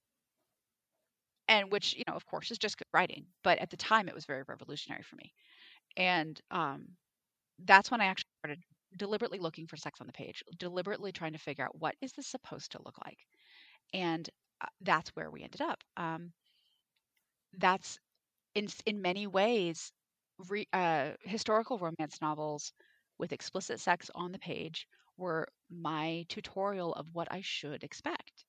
and 1.50 1.72
which 1.72 1.96
you 1.96 2.04
know, 2.08 2.14
of 2.14 2.26
course, 2.26 2.52
is 2.52 2.58
just 2.58 2.78
good 2.78 2.88
writing. 2.94 3.26
But 3.44 3.60
at 3.60 3.70
the 3.70 3.78
time, 3.78 4.08
it 4.08 4.16
was 4.16 4.26
very 4.26 4.44
revolutionary 4.48 5.04
for 5.04 5.16
me, 5.16 5.34
and 5.96 6.40
um, 6.50 6.86
that's 7.64 7.90
when 7.90 8.00
I 8.00 8.06
actually 8.06 8.30
started 8.42 8.62
deliberately 8.96 9.38
looking 9.38 9.66
for 9.66 9.76
sex 9.76 10.00
on 10.00 10.06
the 10.06 10.12
page, 10.12 10.42
deliberately 10.58 11.12
trying 11.12 11.32
to 11.32 11.38
figure 11.38 11.64
out 11.64 11.78
what 11.80 11.94
is 12.02 12.12
this 12.12 12.26
supposed 12.28 12.72
to 12.72 12.82
look 12.84 12.96
like, 13.04 13.18
and 13.94 14.28
uh, 14.62 14.66
that's 14.82 15.10
where 15.10 15.30
we 15.30 15.42
ended 15.42 15.62
up. 15.62 15.82
Um, 15.96 16.32
that's 17.58 17.98
in 18.54 18.68
in 18.86 19.02
many 19.02 19.26
ways, 19.26 19.92
re, 20.48 20.66
uh, 20.72 21.12
historical 21.22 21.78
romance 21.78 22.20
novels 22.22 22.72
with 23.18 23.32
explicit 23.32 23.80
sex 23.80 24.10
on 24.14 24.32
the 24.32 24.38
page 24.40 24.86
were 25.18 25.48
my 25.70 26.24
tutorial 26.28 26.94
of 26.94 27.06
what 27.14 27.28
I 27.32 27.42
should 27.42 27.84
expect. 27.84 28.44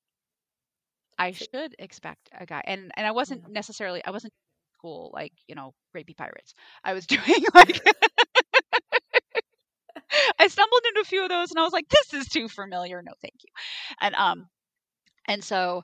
I 1.22 1.32
should 1.34 1.76
expect 1.80 2.30
a 2.38 2.46
guy, 2.46 2.64
and 2.66 2.92
and 2.98 3.08
I 3.08 3.12
wasn't 3.12 3.44
Yeah. 3.44 3.50
necessarily 3.50 4.04
I 4.06 4.12
wasn't 4.12 4.34
cool 4.82 5.12
like 5.14 5.34
you 5.48 5.56
know 5.56 5.74
rapey 5.96 6.18
pirates. 6.18 6.54
I 6.84 6.94
was 6.94 7.08
doing 7.16 7.46
like 7.56 7.82
I 10.40 10.48
stumbled 10.48 10.82
into 10.90 11.02
a 11.02 11.06
few 11.06 11.24
of 11.24 11.30
those, 11.30 11.52
and 11.52 11.60
I 11.60 11.64
was 11.64 11.74
like, 11.74 11.88
this 11.90 12.14
is 12.14 12.28
too 12.28 12.48
familiar. 12.50 13.02
No, 13.02 13.14
thank 13.22 13.36
you. 13.44 13.52
And 14.02 14.16
um 14.16 14.48
and 15.28 15.44
so 15.44 15.84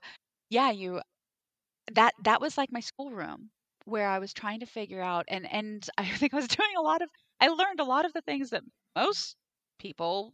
yeah, 0.49 0.71
you 0.71 1.01
that 1.93 2.13
that 2.23 2.41
was 2.41 2.57
like 2.57 2.71
my 2.71 2.81
schoolroom 2.81 3.49
where 3.85 4.07
I 4.07 4.19
was 4.19 4.33
trying 4.33 4.61
to 4.61 4.67
figure 4.67 5.01
out, 5.01 5.25
and 5.29 5.51
and 5.51 5.87
I 5.97 6.05
think 6.07 6.33
I 6.33 6.37
was 6.37 6.47
doing 6.47 6.71
a 6.77 6.81
lot 6.81 7.01
of 7.01 7.09
I 7.41 7.47
learned 7.49 7.79
a 7.79 7.85
lot 7.85 8.05
of 8.05 8.13
the 8.13 8.21
things 8.21 8.51
that 8.51 8.63
most 8.95 9.35
people 9.79 10.33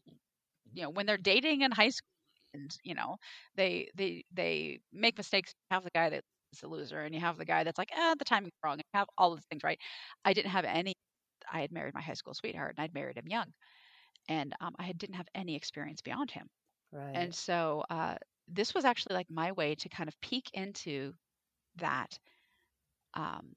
you 0.73 0.83
know 0.83 0.89
when 0.89 1.05
they're 1.07 1.17
dating 1.17 1.61
in 1.61 1.71
high 1.71 1.89
school 1.89 2.07
and 2.53 2.75
you 2.83 2.95
know 2.95 3.17
they 3.55 3.89
they 3.95 4.23
they 4.33 4.79
make 4.91 5.17
mistakes. 5.17 5.53
You 5.69 5.75
have 5.75 5.83
the 5.83 5.91
guy 5.93 6.09
that's 6.09 6.63
a 6.63 6.67
loser, 6.67 7.01
and 7.01 7.13
you 7.13 7.21
have 7.21 7.37
the 7.37 7.45
guy 7.45 7.63
that's 7.63 7.77
like, 7.77 7.91
eh, 7.95 8.15
the 8.17 8.25
timing's 8.25 8.53
wrong. 8.63 8.73
And 8.73 8.83
you 8.93 8.99
have 8.99 9.07
all 9.17 9.31
those 9.31 9.45
things, 9.49 9.63
right? 9.63 9.79
I 10.25 10.33
didn't 10.33 10.51
have 10.51 10.65
any. 10.65 10.93
I 11.51 11.61
had 11.61 11.71
married 11.71 11.93
my 11.93 12.01
high 12.01 12.13
school 12.13 12.33
sweetheart, 12.33 12.75
and 12.77 12.83
I'd 12.83 12.93
married 12.93 13.17
him 13.17 13.27
young, 13.27 13.47
and 14.29 14.53
um, 14.61 14.73
I 14.79 14.91
didn't 14.93 15.15
have 15.15 15.27
any 15.35 15.55
experience 15.55 16.01
beyond 16.01 16.31
him. 16.31 16.47
Right. 16.91 17.11
And 17.15 17.33
so 17.33 17.83
uh, 17.89 18.15
this 18.47 18.73
was 18.73 18.85
actually 18.85 19.15
like 19.15 19.27
my 19.29 19.51
way 19.51 19.75
to 19.75 19.89
kind 19.89 20.07
of 20.07 20.19
peek 20.21 20.49
into 20.53 21.13
that 21.77 22.17
um, 23.15 23.53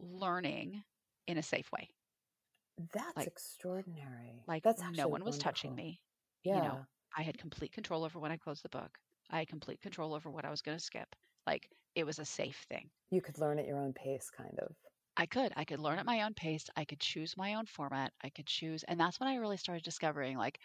learning 0.00 0.82
in 1.26 1.38
a 1.38 1.42
safe 1.42 1.70
way. 1.72 1.88
That's 2.92 3.16
like- 3.16 3.26
extraordinary. 3.26 4.42
Like 4.46 4.62
That's 4.62 4.82
no 4.96 5.08
one 5.08 5.24
was 5.24 5.38
touching 5.38 5.74
me. 5.74 6.00
Yeah. 6.44 6.56
You 6.56 6.62
know, 6.62 6.86
I 7.18 7.22
had 7.22 7.36
complete 7.36 7.72
control 7.72 8.04
over 8.04 8.18
when 8.18 8.32
I 8.32 8.38
closed 8.38 8.62
the 8.62 8.70
book. 8.70 8.98
I 9.28 9.40
had 9.40 9.48
complete 9.48 9.82
control 9.82 10.14
over 10.14 10.30
what 10.30 10.46
I 10.46 10.50
was 10.50 10.62
going 10.62 10.78
to 10.78 10.82
skip. 10.82 11.14
Like 11.46 11.68
it 11.94 12.04
was 12.04 12.18
a 12.18 12.24
safe 12.24 12.64
thing. 12.70 12.90
you 13.10 13.20
could 13.20 13.38
learn 13.38 13.58
at 13.58 13.66
your 13.66 13.78
own 13.78 13.92
pace, 13.92 14.30
kind 14.30 14.58
of. 14.60 14.74
I 15.16 15.26
could. 15.26 15.52
I 15.56 15.64
could 15.64 15.80
learn 15.80 15.98
at 15.98 16.06
my 16.06 16.22
own 16.22 16.34
pace. 16.34 16.70
I 16.76 16.84
could 16.84 17.00
choose 17.00 17.36
my 17.36 17.54
own 17.54 17.66
format. 17.66 18.12
I 18.22 18.30
could 18.30 18.46
choose, 18.46 18.84
and 18.84 18.98
that's 18.98 19.18
when 19.20 19.28
I 19.28 19.36
really 19.36 19.56
started 19.56 19.82
discovering, 19.84 20.38
like, 20.38 20.60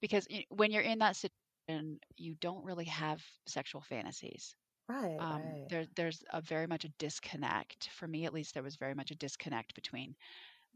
because 0.00 0.28
when 0.50 0.72
you're 0.72 0.82
in 0.82 0.98
that 1.00 1.16
situation, 1.16 2.00
you 2.16 2.34
don't 2.36 2.64
really 2.64 2.86
have 2.86 3.24
sexual 3.46 3.80
fantasies. 3.82 4.54
Right. 4.88 5.16
Um, 5.18 5.42
right. 5.42 5.68
there, 5.68 5.86
there's 5.96 6.24
a 6.32 6.40
very 6.42 6.66
much 6.68 6.84
a 6.84 6.90
disconnect. 6.98 7.90
For 7.90 8.08
me, 8.08 8.26
at 8.26 8.34
least, 8.34 8.54
there 8.54 8.62
was 8.64 8.76
very 8.76 8.94
much 8.94 9.10
a 9.12 9.16
disconnect 9.16 9.74
between 9.74 10.16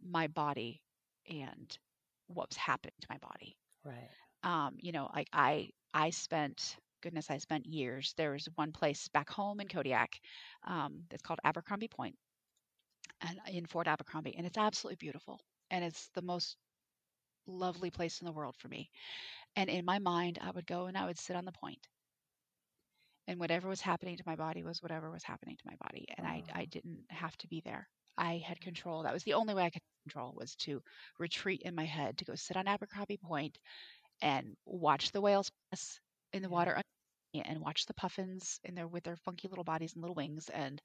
my 0.03 0.29
body 0.29 0.83
and 1.29 1.79
what 2.29 2.51
was 2.51 2.59
happening 2.59 2.95
to 3.01 3.09
my 3.11 3.19
body. 3.19 3.57
right. 3.85 4.11
Um, 4.45 4.77
you 4.79 4.93
know, 4.93 5.11
like 5.15 5.29
I, 5.33 5.71
I 5.95 6.11
spent, 6.11 6.77
goodness, 7.03 7.31
I 7.31 7.39
spent 7.39 7.67
years. 7.67 8.15
There 8.17 8.33
was 8.33 8.49
one 8.57 8.73
place 8.73 9.09
back 9.09 9.31
home 9.31 9.61
in 9.61 9.69
Kodiak, 9.69 10.21
um, 10.67 11.05
that's 11.11 11.23
called 11.23 11.41
Abercrombie 11.45 11.89
Point, 11.89 12.17
and 13.23 13.41
in 13.49 13.67
Fort 13.67 13.89
Abercrombie, 13.89 14.37
and 14.37 14.47
it's 14.47 14.57
absolutely 14.59 14.97
beautiful, 14.97 15.41
and 15.71 15.85
it's 15.85 16.09
the 16.15 16.23
most 16.23 16.57
lovely 17.47 17.91
place 17.91 18.21
in 18.21 18.27
the 18.27 18.33
world 18.33 18.57
for 18.59 18.69
me. 18.69 18.91
And 19.57 19.71
in 19.71 19.85
my 19.85 19.99
mind, 20.01 20.39
I 20.43 20.51
would 20.53 20.67
go 20.67 20.87
and 20.87 20.97
I 20.99 21.07
would 21.07 21.19
sit 21.19 21.37
on 21.37 21.45
the 21.47 21.53
point, 21.53 21.89
and 23.29 23.41
whatever 23.41 23.69
was 23.69 23.81
happening 23.81 24.17
to 24.17 24.23
my 24.27 24.37
body 24.37 24.63
was 24.63 24.83
whatever 24.83 25.11
was 25.11 25.23
happening 25.23 25.57
to 25.57 25.67
my 25.67 25.77
body, 25.81 26.07
and 26.17 26.27
I, 26.27 26.43
I 26.55 26.67
didn't 26.67 27.05
have 27.11 27.37
to 27.39 27.49
be 27.49 27.63
there. 27.65 27.89
I 28.17 28.43
had 28.47 28.61
control. 28.61 29.03
That 29.03 29.15
was 29.15 29.25
the 29.25 29.35
only 29.35 29.55
way 29.55 29.65
I 29.65 29.71
could 29.71 29.83
control 30.05 30.35
was 30.37 30.55
to 30.57 30.83
retreat 31.19 31.63
in 31.65 31.75
my 31.75 31.85
head, 31.85 32.19
to 32.19 32.25
go 32.25 32.35
sit 32.35 32.57
on 32.57 32.69
Abercrombie 32.69 33.19
Point 33.19 33.59
and 34.25 34.57
watch 34.67 35.13
the 35.13 35.23
whales 35.23 35.53
pass 35.73 36.01
in 36.35 36.43
the 36.43 36.51
water 36.51 36.83
and 37.35 37.61
watch 37.61 37.87
the 37.87 37.95
puffins 37.95 38.61
in 38.65 38.75
their 38.75 38.89
with 38.89 39.05
their 39.05 39.17
funky 39.17 39.49
little 39.49 39.65
bodies 39.65 39.95
and 39.95 40.03
little 40.03 40.17
wings 40.17 40.49
and 40.51 40.83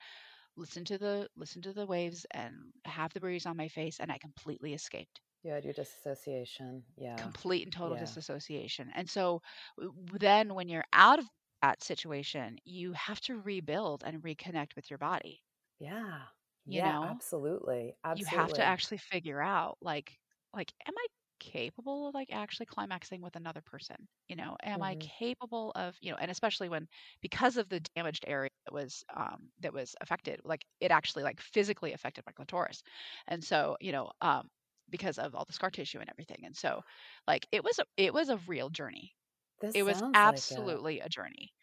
listen 0.57 0.85
to 0.85 0.97
the 0.99 1.29
listen 1.37 1.61
to 1.63 1.73
the 1.73 1.87
waves 1.87 2.25
and 2.31 2.73
have 2.85 3.13
the 3.13 3.21
breeze 3.21 3.45
on 3.47 3.57
my 3.57 3.69
face 3.69 3.99
and 3.99 4.11
I 4.11 4.17
completely 4.19 4.73
escaped. 4.75 5.21
You 5.43 5.51
had 5.51 5.65
your 5.65 5.73
disassociation. 5.73 6.85
Yeah. 6.95 7.33
Complete 7.33 7.65
and 7.67 7.71
total 7.73 7.95
Yeah. 7.95 7.97
disassociation. 7.97 8.89
And 8.95 9.07
so 9.07 9.41
then 9.77 10.55
when 10.55 10.69
you're 10.69 10.85
out 10.91 11.19
of 11.19 11.25
that 11.61 11.83
situation, 11.83 12.57
you 12.63 12.93
have 12.93 13.21
to 13.21 13.39
rebuild 13.39 14.03
and 14.03 14.23
reconnect 14.23 14.75
with 14.75 14.89
your 14.89 14.97
body. 14.97 15.43
yeah. 15.79 16.25
you 16.65 16.81
yeah. 16.81 16.83
know, 16.83 17.03
Absolutely. 17.03 17.95
Absolutely. 18.03 18.13
You 18.13 18.25
have 18.25 18.53
to 18.53 18.63
actually 18.63 18.97
figure 18.97 19.41
out 19.41 19.77
like 19.81 20.19
like 20.53 20.73
am 20.87 20.93
I 20.97 21.07
capable 21.39 22.07
of 22.09 22.13
like 22.15 22.29
actually 22.31 22.65
climaxing 22.67 23.21
with 23.21 23.35
another 23.35 23.61
person? 23.61 23.95
You 24.27 24.35
know, 24.35 24.57
am 24.63 24.81
I 24.83 24.95
Mhm. 24.95 25.09
capable 25.19 25.71
of, 25.75 25.97
you 26.01 26.11
know, 26.11 26.17
and 26.17 26.31
especially 26.31 26.69
when 26.69 26.87
because 27.21 27.57
of 27.57 27.69
the 27.69 27.79
damaged 27.95 28.25
area 28.27 28.49
that 28.65 28.73
was 28.73 29.03
um 29.15 29.49
that 29.61 29.73
was 29.73 29.95
affected, 30.01 30.41
like 30.43 30.65
it 30.81 30.91
actually 30.91 31.23
like 31.23 31.41
physically 31.41 31.93
affected 31.93 32.23
my 32.25 32.33
clitoris. 32.33 32.83
And 33.27 33.43
so, 33.43 33.77
you 33.81 33.91
know, 33.91 34.11
um 34.21 34.49
because 34.89 35.19
of 35.19 35.35
all 35.35 35.45
the 35.45 35.53
scar 35.53 35.69
tissue 35.71 35.99
and 35.99 36.09
everything. 36.09 36.41
And 36.45 36.55
so 36.55 36.81
like 37.27 37.47
it 37.51 37.63
was 37.63 37.79
a 37.79 37.85
it 37.97 38.13
was 38.13 38.29
a 38.29 38.37
real 38.47 38.69
journey. 38.69 39.13
This 39.61 39.75
It 39.75 39.83
was 39.83 40.01
sounds 40.01 40.25
like 40.25 40.45
absolutely 40.45 40.99
a 41.01 41.09
journey. 41.09 41.53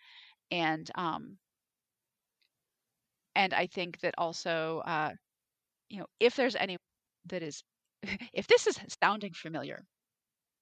And 0.51 0.91
um 0.97 1.39
and 3.35 3.53
I 3.55 3.66
think 3.66 4.01
that 4.01 4.14
also 4.18 4.81
uh 4.81 5.12
you 5.91 5.99
know, 6.01 6.07
if 6.20 6.37
there's 6.37 6.57
any 6.57 6.79
that 7.27 7.43
is 7.43 7.62
if 8.32 8.47
this 8.47 8.66
is 8.66 8.78
sounding 9.03 9.32
familiar 9.34 9.84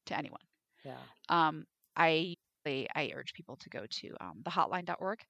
to 0.07 0.17
anyone, 0.17 0.41
Yeah. 0.85 1.07
um, 1.29 1.65
I 1.97 2.35
I 2.67 3.11
urge 3.15 3.33
people 3.35 3.57
to 3.57 3.69
go 3.71 3.87
to 3.89 4.15
um, 4.21 4.43
thehotline.org. 4.45 5.21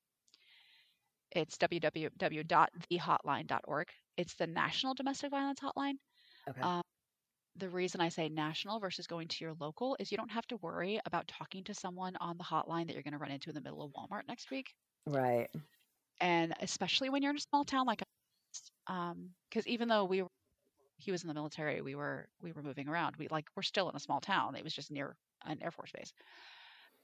It's 1.33 1.57
www.thehotline.org. 1.59 3.89
It's 4.17 4.35
the 4.35 4.47
National 4.47 4.95
Domestic 4.95 5.31
Violence 5.31 5.61
Hotline. 5.61 5.99
Okay. 6.49 6.63
Um, 6.63 6.83
the 7.57 7.69
reason 7.71 8.01
I 8.01 8.09
say 8.09 8.29
national 8.29 8.81
versus 8.81 9.07
going 9.07 9.29
to 9.29 9.45
your 9.45 9.55
local 9.61 9.97
is 10.01 10.11
you 10.11 10.17
don't 10.17 10.31
have 10.31 10.47
to 10.49 10.57
worry 10.59 11.01
about 11.07 11.29
talking 11.29 11.63
to 11.65 11.75
someone 11.75 12.17
on 12.21 12.37
the 12.39 12.45
hotline 12.45 12.87
that 12.87 12.95
you're 12.95 13.03
going 13.03 13.13
to 13.13 13.19
run 13.19 13.31
into 13.33 13.51
in 13.51 13.55
the 13.55 13.61
middle 13.61 13.83
of 13.83 13.93
Walmart 13.93 14.27
next 14.29 14.51
week. 14.51 14.75
right. 15.07 15.49
And 16.21 16.55
especially 16.61 17.11
when 17.11 17.23
you're 17.23 17.31
in 17.33 17.37
a 17.37 17.41
small 17.41 17.65
town 17.65 17.87
like 17.87 18.03
um 18.87 19.31
because 19.49 19.67
even 19.67 19.89
though 19.89 20.05
we 20.05 20.23
were 20.23 20.29
he 20.97 21.11
was 21.13 21.23
in 21.23 21.29
the 21.29 21.35
military 21.35 21.81
we 21.83 21.95
were 21.95 22.29
we 22.43 22.53
were 22.53 22.63
moving 22.63 22.89
around. 22.89 23.17
We 23.17 23.29
like 23.29 23.47
we're 23.57 23.63
still 23.63 23.89
in 23.91 23.97
a 23.97 24.01
small 24.01 24.21
town. 24.21 24.57
It 24.57 24.65
was 24.65 24.75
just 24.75 24.91
near 24.91 25.17
an 25.45 25.59
air 25.63 25.71
force 25.71 25.93
base. 25.93 26.13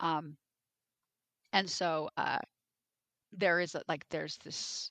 Um 0.01 0.37
and 1.53 1.69
so 1.69 2.09
uh 2.17 2.39
there 3.33 3.61
is 3.61 3.75
a, 3.75 3.83
like 3.89 4.05
there's 4.11 4.39
this 4.45 4.91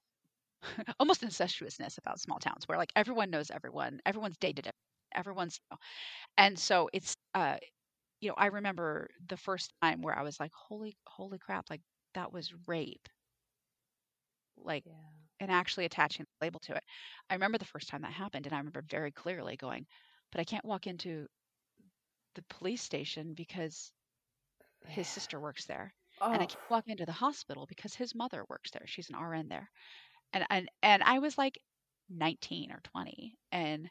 almost 1.00 1.24
incestuousness 1.24 1.98
about 1.98 2.20
small 2.20 2.40
towns 2.40 2.68
where 2.68 2.78
like 2.78 2.92
everyone 2.96 3.30
knows 3.32 3.52
everyone. 3.52 4.00
Everyone's 4.06 4.38
dated 4.38 4.70
everyone's 5.16 5.60
you 5.72 5.76
know, 5.76 5.80
and 6.38 6.60
so 6.60 6.90
it's 6.94 7.16
uh 7.36 7.58
you 8.22 8.30
know 8.30 8.36
i 8.38 8.48
remember 8.48 9.10
the 9.30 9.38
first 9.38 9.72
time 9.82 10.02
where 10.02 10.18
i 10.18 10.24
was 10.24 10.40
like 10.40 10.52
holy 10.54 10.96
holy 11.08 11.38
crap 11.40 11.70
like 11.70 11.82
that 12.16 12.34
was 12.34 12.54
rape. 12.68 13.10
Like 14.58 14.86
Yeah. 14.86 14.94
And 15.40 15.52
actually 15.52 15.86
attaching 15.86 16.26
the 16.26 16.46
label 16.46 16.60
to 16.62 16.76
it. 16.76 16.84
I 17.30 17.34
remember 17.36 17.58
the 17.58 17.66
first 17.66 17.90
time 17.90 18.02
that 18.04 18.14
happened, 18.14 18.46
and 18.48 18.54
I 18.56 18.60
remember 18.60 18.84
very 18.84 19.12
clearly 19.12 19.58
going, 19.58 19.88
but 20.32 20.42
I 20.42 20.46
can't 20.46 20.66
walk 20.66 20.88
into 20.88 21.28
the 22.36 22.42
police 22.44 22.82
station 22.82 23.34
because 23.34 23.92
his 24.88 25.08
Yeah. 25.08 25.10
sister 25.10 25.40
works 25.42 25.66
there, 25.66 25.94
Oh. 26.22 26.34
and 26.34 26.42
I 26.42 26.46
oh. 26.46 26.48
can't 26.48 26.64
walk 26.70 26.86
into 26.88 27.06
the 27.06 27.12
hospital 27.14 27.66
because 27.68 27.96
his 27.96 28.16
mother 28.16 28.46
works 28.50 28.72
there. 28.72 28.88
She's 28.88 29.10
an 29.10 29.16
RN 29.16 29.50
there, 29.50 29.72
and 30.34 30.46
and 30.50 30.70
and 30.84 31.04
I 31.04 31.20
was 31.20 31.38
like 31.38 31.60
19 32.10 32.72
or 32.72 32.82
20, 32.82 33.38
and 33.52 33.90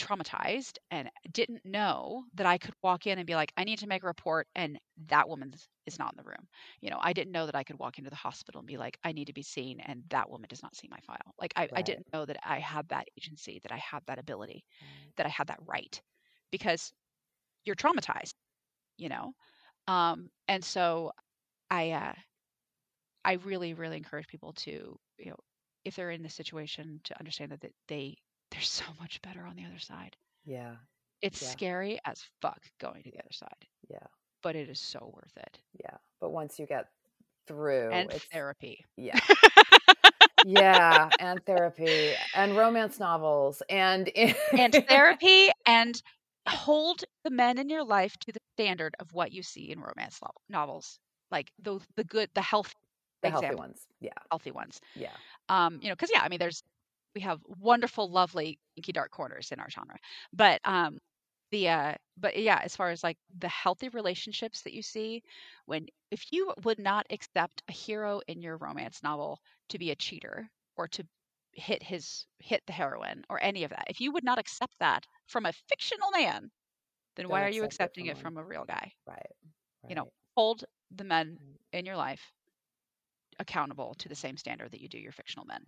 traumatized 0.00 0.78
and 0.90 1.10
didn't 1.32 1.64
know 1.64 2.24
that 2.34 2.46
I 2.46 2.58
could 2.58 2.74
walk 2.82 3.06
in 3.06 3.18
and 3.18 3.26
be 3.26 3.34
like, 3.36 3.52
I 3.56 3.64
need 3.64 3.78
to 3.80 3.86
make 3.86 4.02
a 4.02 4.06
report, 4.06 4.48
and 4.54 4.78
that 5.08 5.28
woman 5.28 5.54
is 5.86 5.98
not 5.98 6.12
in 6.12 6.16
the 6.18 6.28
room. 6.28 6.48
You 6.80 6.90
know, 6.90 6.98
I 7.00 7.12
didn't 7.12 7.32
know 7.32 7.46
that 7.46 7.54
I 7.54 7.64
could 7.64 7.78
walk 7.78 7.98
into 7.98 8.10
the 8.10 8.16
hospital 8.16 8.60
and 8.60 8.68
be 8.68 8.78
like, 8.78 8.98
I 9.04 9.12
need 9.12 9.26
to 9.26 9.32
be 9.34 9.42
seen, 9.42 9.80
and 9.80 10.04
that 10.10 10.30
woman 10.30 10.48
does 10.48 10.62
not 10.62 10.76
see 10.76 10.88
my 10.90 11.00
file. 11.00 11.34
Like, 11.38 11.52
I, 11.56 11.68
I 11.76 11.82
didn't 11.82 12.12
know 12.12 12.26
that 12.26 12.38
I 12.44 12.58
had 12.60 12.88
that 12.88 13.08
agency, 13.18 13.60
that 13.62 13.72
I 13.72 13.78
had 13.78 14.02
that 14.06 14.18
ability, 14.18 14.64
Right. 14.80 15.14
that 15.16 15.26
I 15.26 15.30
had 15.30 15.48
that 15.48 15.60
right, 15.66 16.00
because 16.52 16.92
you're 17.64 17.76
traumatized, 17.76 18.34
you 18.98 19.08
know. 19.10 19.34
Um, 19.88 20.30
and 20.48 20.64
so, 20.64 21.12
I, 21.70 21.92
uh, 21.92 22.14
I 23.24 23.34
really, 23.34 23.74
really 23.74 23.96
encourage 23.96 24.28
people 24.28 24.52
to, 24.54 24.98
you 25.18 25.30
know, 25.30 25.36
if 25.84 25.96
they're 25.96 26.10
in 26.10 26.22
this 26.22 26.34
situation, 26.34 27.00
to 27.04 27.18
understand 27.18 27.52
that 27.52 27.64
they 27.88 28.16
they're 28.50 28.60
so 28.60 28.84
much 29.00 29.20
better 29.22 29.44
on 29.46 29.56
the 29.56 29.64
other 29.64 29.78
side. 29.78 30.16
Yeah. 30.44 30.76
It's 31.22 31.42
Yeah. 31.42 31.48
scary 31.48 32.00
as 32.04 32.24
fuck 32.40 32.60
going 32.78 33.02
to 33.02 33.10
the 33.10 33.18
other 33.20 33.32
side, 33.32 33.66
Yeah. 33.88 34.06
but 34.42 34.56
it 34.56 34.68
is 34.68 34.80
so 34.80 35.12
worth 35.14 35.36
it. 35.36 35.58
Yeah. 35.74 35.96
But 36.20 36.30
once 36.30 36.58
you 36.58 36.66
get 36.66 36.88
through, 37.46 37.90
and 37.92 38.10
it's 38.10 38.24
therapy. 38.26 38.84
yeah. 38.96 39.18
yeah, 40.46 41.10
and 41.18 41.44
therapy 41.44 42.12
and 42.34 42.56
romance 42.56 42.98
novels 42.98 43.62
and 43.68 44.10
and 44.58 44.72
therapy 44.88 45.50
and 45.66 46.02
hold 46.48 47.04
the 47.24 47.30
men 47.30 47.58
in 47.58 47.68
your 47.68 47.84
life 47.84 48.16
to 48.20 48.32
the 48.32 48.40
standard 48.56 48.94
of 48.98 49.12
what 49.12 49.32
you 49.32 49.42
see 49.42 49.70
in 49.70 49.80
romance 49.80 50.18
no- 50.22 50.30
novels. 50.48 50.98
Like 51.30 51.50
the 51.62 51.80
the 51.96 52.04
good, 52.04 52.30
the 52.34 52.42
health 52.42 52.74
the 53.22 53.30
healthy 53.30 53.54
ones. 53.54 53.86
Yeah. 54.00 54.12
healthy 54.30 54.50
ones. 54.50 54.80
Yeah. 54.96 55.12
Um, 55.50 55.78
you 55.82 55.88
know, 55.88 55.94
because 55.94 56.10
yeah, 56.12 56.22
I 56.22 56.28
mean, 56.30 56.38
there's 56.38 56.62
we 57.14 57.20
have 57.22 57.40
wonderful, 57.46 58.10
lovely, 58.10 58.58
inky 58.76 58.92
dark 58.92 59.10
corners 59.10 59.52
in 59.52 59.60
our 59.60 59.70
genre, 59.70 59.96
but 60.32 60.60
um, 60.64 60.98
the 61.50 61.68
uh, 61.68 61.94
but 62.16 62.36
yeah, 62.36 62.60
as 62.62 62.76
far 62.76 62.90
as 62.90 63.02
like 63.02 63.18
the 63.38 63.48
healthy 63.48 63.88
relationships 63.90 64.62
that 64.62 64.74
you 64.74 64.82
see, 64.82 65.22
when 65.66 65.86
if 66.10 66.24
you 66.32 66.52
would 66.64 66.78
not 66.78 67.06
accept 67.10 67.62
a 67.68 67.72
hero 67.72 68.20
in 68.28 68.40
your 68.42 68.56
romance 68.58 69.02
novel 69.02 69.40
to 69.70 69.78
be 69.78 69.90
a 69.90 69.96
cheater 69.96 70.48
or 70.76 70.88
to 70.88 71.04
hit 71.52 71.82
his 71.82 72.26
hit 72.38 72.62
the 72.66 72.72
heroine 72.72 73.24
or 73.30 73.42
any 73.42 73.64
of 73.64 73.70
that, 73.70 73.84
if 73.88 74.00
you 74.00 74.12
would 74.12 74.24
not 74.24 74.38
accept 74.38 74.74
that 74.80 75.06
from 75.26 75.46
a 75.46 75.52
fictional 75.52 76.10
man, 76.12 76.50
then 77.16 77.28
Don't 77.28 77.30
why 77.30 77.44
are 77.44 77.50
you 77.50 77.64
accept 77.64 77.80
it 77.82 77.92
accepting 77.92 78.06
from 78.06 78.08
it 78.08 78.18
from 78.18 78.36
a 78.36 78.44
real 78.44 78.64
guy? 78.64 78.92
Right. 79.06 79.26
you 79.88 79.94
know 79.94 80.08
hold 80.36 80.64
the 80.90 81.04
men 81.04 81.38
in 81.72 81.84
your 81.86 81.96
life 81.96 82.32
accountable 83.40 83.94
to 83.94 84.08
the 84.08 84.14
same 84.14 84.36
standard 84.36 84.70
that 84.70 84.80
you 84.80 84.88
do 84.88 84.98
your 84.98 85.10
fictional 85.12 85.44
men 85.46 85.64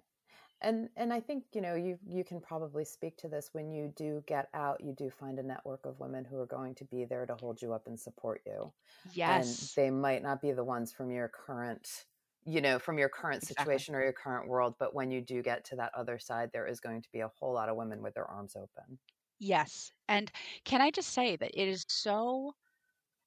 And 0.62 0.88
and 0.96 1.12
I 1.12 1.20
think 1.20 1.44
you 1.52 1.60
know 1.60 1.74
you 1.74 1.98
you 2.06 2.24
can 2.24 2.40
probably 2.40 2.84
speak 2.84 3.16
to 3.18 3.28
this 3.28 3.50
when 3.52 3.70
you 3.70 3.92
do 3.96 4.22
get 4.26 4.48
out. 4.54 4.80
You 4.82 4.92
do 4.94 5.10
find 5.10 5.38
a 5.38 5.42
network 5.42 5.84
of 5.86 5.98
women 6.00 6.24
who 6.24 6.38
are 6.38 6.46
going 6.46 6.74
to 6.76 6.84
be 6.84 7.04
there 7.04 7.26
to 7.26 7.34
hold 7.36 7.60
you 7.60 7.72
up 7.72 7.86
and 7.86 7.98
support 7.98 8.42
you. 8.46 8.72
yes 9.04 9.72
And 9.76 9.84
they 9.84 9.90
might 9.90 10.22
not 10.22 10.40
be 10.40 10.52
the 10.52 10.64
ones 10.64 10.92
from 10.92 11.10
your 11.10 11.28
current, 11.28 12.06
you 12.44 12.60
know, 12.60 12.78
from 12.78 12.98
your 12.98 13.08
current 13.08 13.42
exactly 13.42 13.74
situation 13.74 13.94
or 13.94 14.02
your 14.02 14.12
current 14.12 14.48
world. 14.48 14.74
But 14.78 14.94
when 14.94 15.10
you 15.10 15.20
do 15.20 15.42
get 15.42 15.64
to 15.66 15.76
that 15.76 15.92
other 15.96 16.18
side, 16.18 16.50
there 16.52 16.66
is 16.66 16.80
going 16.80 17.02
to 17.02 17.08
be 17.12 17.20
a 17.20 17.28
whole 17.28 17.52
lot 17.54 17.68
of 17.68 17.76
women 17.76 18.02
with 18.02 18.14
their 18.14 18.26
arms 18.26 18.56
open. 18.56 18.98
yes 19.38 19.92
and 20.08 20.30
can 20.64 20.80
i 20.80 20.90
just 20.90 21.10
say 21.10 21.36
that 21.36 21.50
it 21.60 21.68
is 21.68 21.84
so 21.88 22.54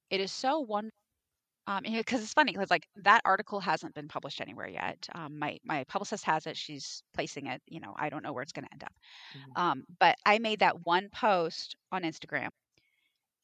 it 0.09 0.19
is 0.21 0.31
so 0.31 0.59
wonderful 0.59 0.91
um 1.67 1.83
because 1.83 2.21
it's 2.21 2.33
funny 2.33 2.51
because 2.51 2.69
like 2.69 2.87
that 2.97 3.21
article 3.25 3.59
hasn't 3.59 3.93
been 3.93 4.07
published 4.07 4.41
anywhere 4.41 4.67
yet. 4.67 5.07
Um 5.15 5.39
my 5.39 5.57
my 5.63 5.83
publicist 5.85 6.25
has 6.25 6.45
it 6.47 6.57
she's 6.57 7.03
placing 7.13 7.47
it 7.47 7.61
you 7.67 7.79
know 7.79 7.93
i 7.97 8.09
don't 8.09 8.23
know 8.23 8.33
where 8.33 8.43
it's 8.43 8.53
going 8.53 8.65
to 8.65 8.73
end 8.73 8.83
up. 8.83 8.93
Mhm. 9.35 9.57
um 9.61 9.83
but 9.99 10.15
i 10.25 10.39
made 10.39 10.59
that 10.59 10.85
one 10.85 11.09
post 11.09 11.75
on 11.91 12.03
instagram 12.03 12.49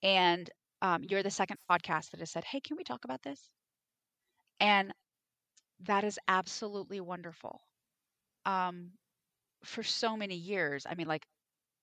and 0.04 0.50
um 0.82 1.04
you're 1.04 1.24
the 1.24 1.32
second 1.32 1.58
podcast 1.70 2.12
that 2.12 2.20
has 2.20 2.30
said 2.32 2.44
hey 2.46 2.60
can 2.60 2.78
we 2.78 2.84
talk 2.84 3.04
about 3.06 3.22
this? 3.24 3.50
And 4.60 4.94
that 5.82 6.04
is 6.04 6.20
absolutely 6.28 7.00
wonderful. 7.02 7.62
Um 8.46 8.92
for 9.64 9.84
so 9.84 10.16
many 10.18 10.36
years 10.36 10.86
i 10.90 10.94
mean 10.96 11.08
like 11.08 11.26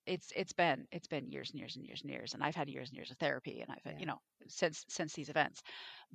it's 0.08 0.32
it's 0.36 0.52
been 0.52 0.86
it's 0.92 1.08
been 1.08 1.28
years 1.30 1.50
and 1.50 1.60
years 1.60 1.76
and 1.76 1.84
years 1.86 2.02
and 2.02 2.10
years 2.10 2.34
and 2.34 2.42
i've 2.42 2.56
had 2.56 2.68
years 2.68 2.88
and 2.88 2.96
years 2.96 3.10
of 3.10 3.18
therapy 3.18 3.60
and 3.60 3.70
i've 3.70 3.84
had, 3.84 3.94
Yeah. 3.94 4.00
you 4.00 4.06
know 4.06 4.18
since 4.48 4.84
since 4.88 5.14
these 5.14 5.28
events. 5.28 5.62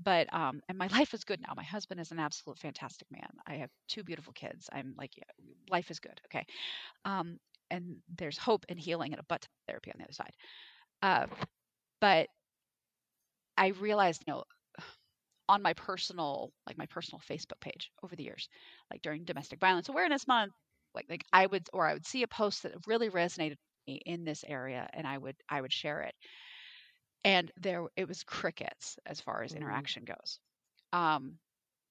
But 0.02 0.34
um 0.34 0.62
and 0.70 0.78
my 0.78 0.88
life 1.00 1.14
is 1.14 1.24
good 1.24 1.42
now. 1.42 1.54
My 1.56 1.64
husband 1.64 2.02
is 2.02 2.12
an 2.12 2.20
absolute 2.20 2.60
fantastic 2.60 3.08
man. 3.12 3.30
I 3.48 3.56
have 3.56 3.70
two 3.88 4.04
beautiful 4.04 4.34
kids. 4.34 4.70
I'm 4.74 4.96
like 4.98 5.18
yeah, 5.18 5.24
life 5.70 5.92
is 5.92 6.00
good 6.00 6.20
okay? 6.28 6.46
Um 7.06 7.38
and 7.72 7.98
there's 8.18 8.38
hope 8.38 8.66
and 8.70 8.80
healing 8.80 9.14
and 9.14 9.20
a 9.20 9.26
butt 9.26 9.48
therapy 9.68 9.92
on 9.92 9.98
the 10.00 10.06
other 10.06 10.14
side. 10.14 10.34
Uh 11.02 11.28
but 12.02 12.28
i 13.58 13.68
realized 13.68 14.24
you 14.28 14.34
know 14.34 14.44
on 15.50 15.62
my 15.62 15.74
personal 15.74 16.52
like 16.68 16.78
my 16.78 16.86
personal 16.88 17.20
facebook 17.20 17.60
page 17.62 17.92
over 18.04 18.16
the 18.16 18.24
years 18.24 18.48
like 18.92 19.02
during 19.02 19.24
domestic 19.26 19.60
violence 19.60 19.90
awareness 19.90 20.28
month 20.28 20.54
like 20.96 21.06
like 21.10 21.24
i 21.34 21.46
would 21.46 21.68
or 21.74 21.86
i 21.88 21.94
would 21.94 22.06
see 22.06 22.24
a 22.24 22.28
post 22.28 22.64
that 22.64 22.74
really 22.88 23.10
resonated 23.10 23.58
me 23.88 24.02
in 24.06 24.24
this 24.26 24.44
area 24.48 24.90
and 24.94 25.08
i 25.08 25.18
would 25.18 25.36
i 25.50 25.62
would 25.62 25.74
share 25.74 26.02
it. 26.02 26.16
And 27.26 27.52
there 27.58 27.88
it 27.96 28.08
was 28.08 28.24
crickets 28.24 28.98
as 29.06 29.22
far 29.22 29.44
as 29.44 29.54
Mm. 29.54 29.54
interaction 29.54 30.04
goes. 30.06 30.40
Um 30.94 31.40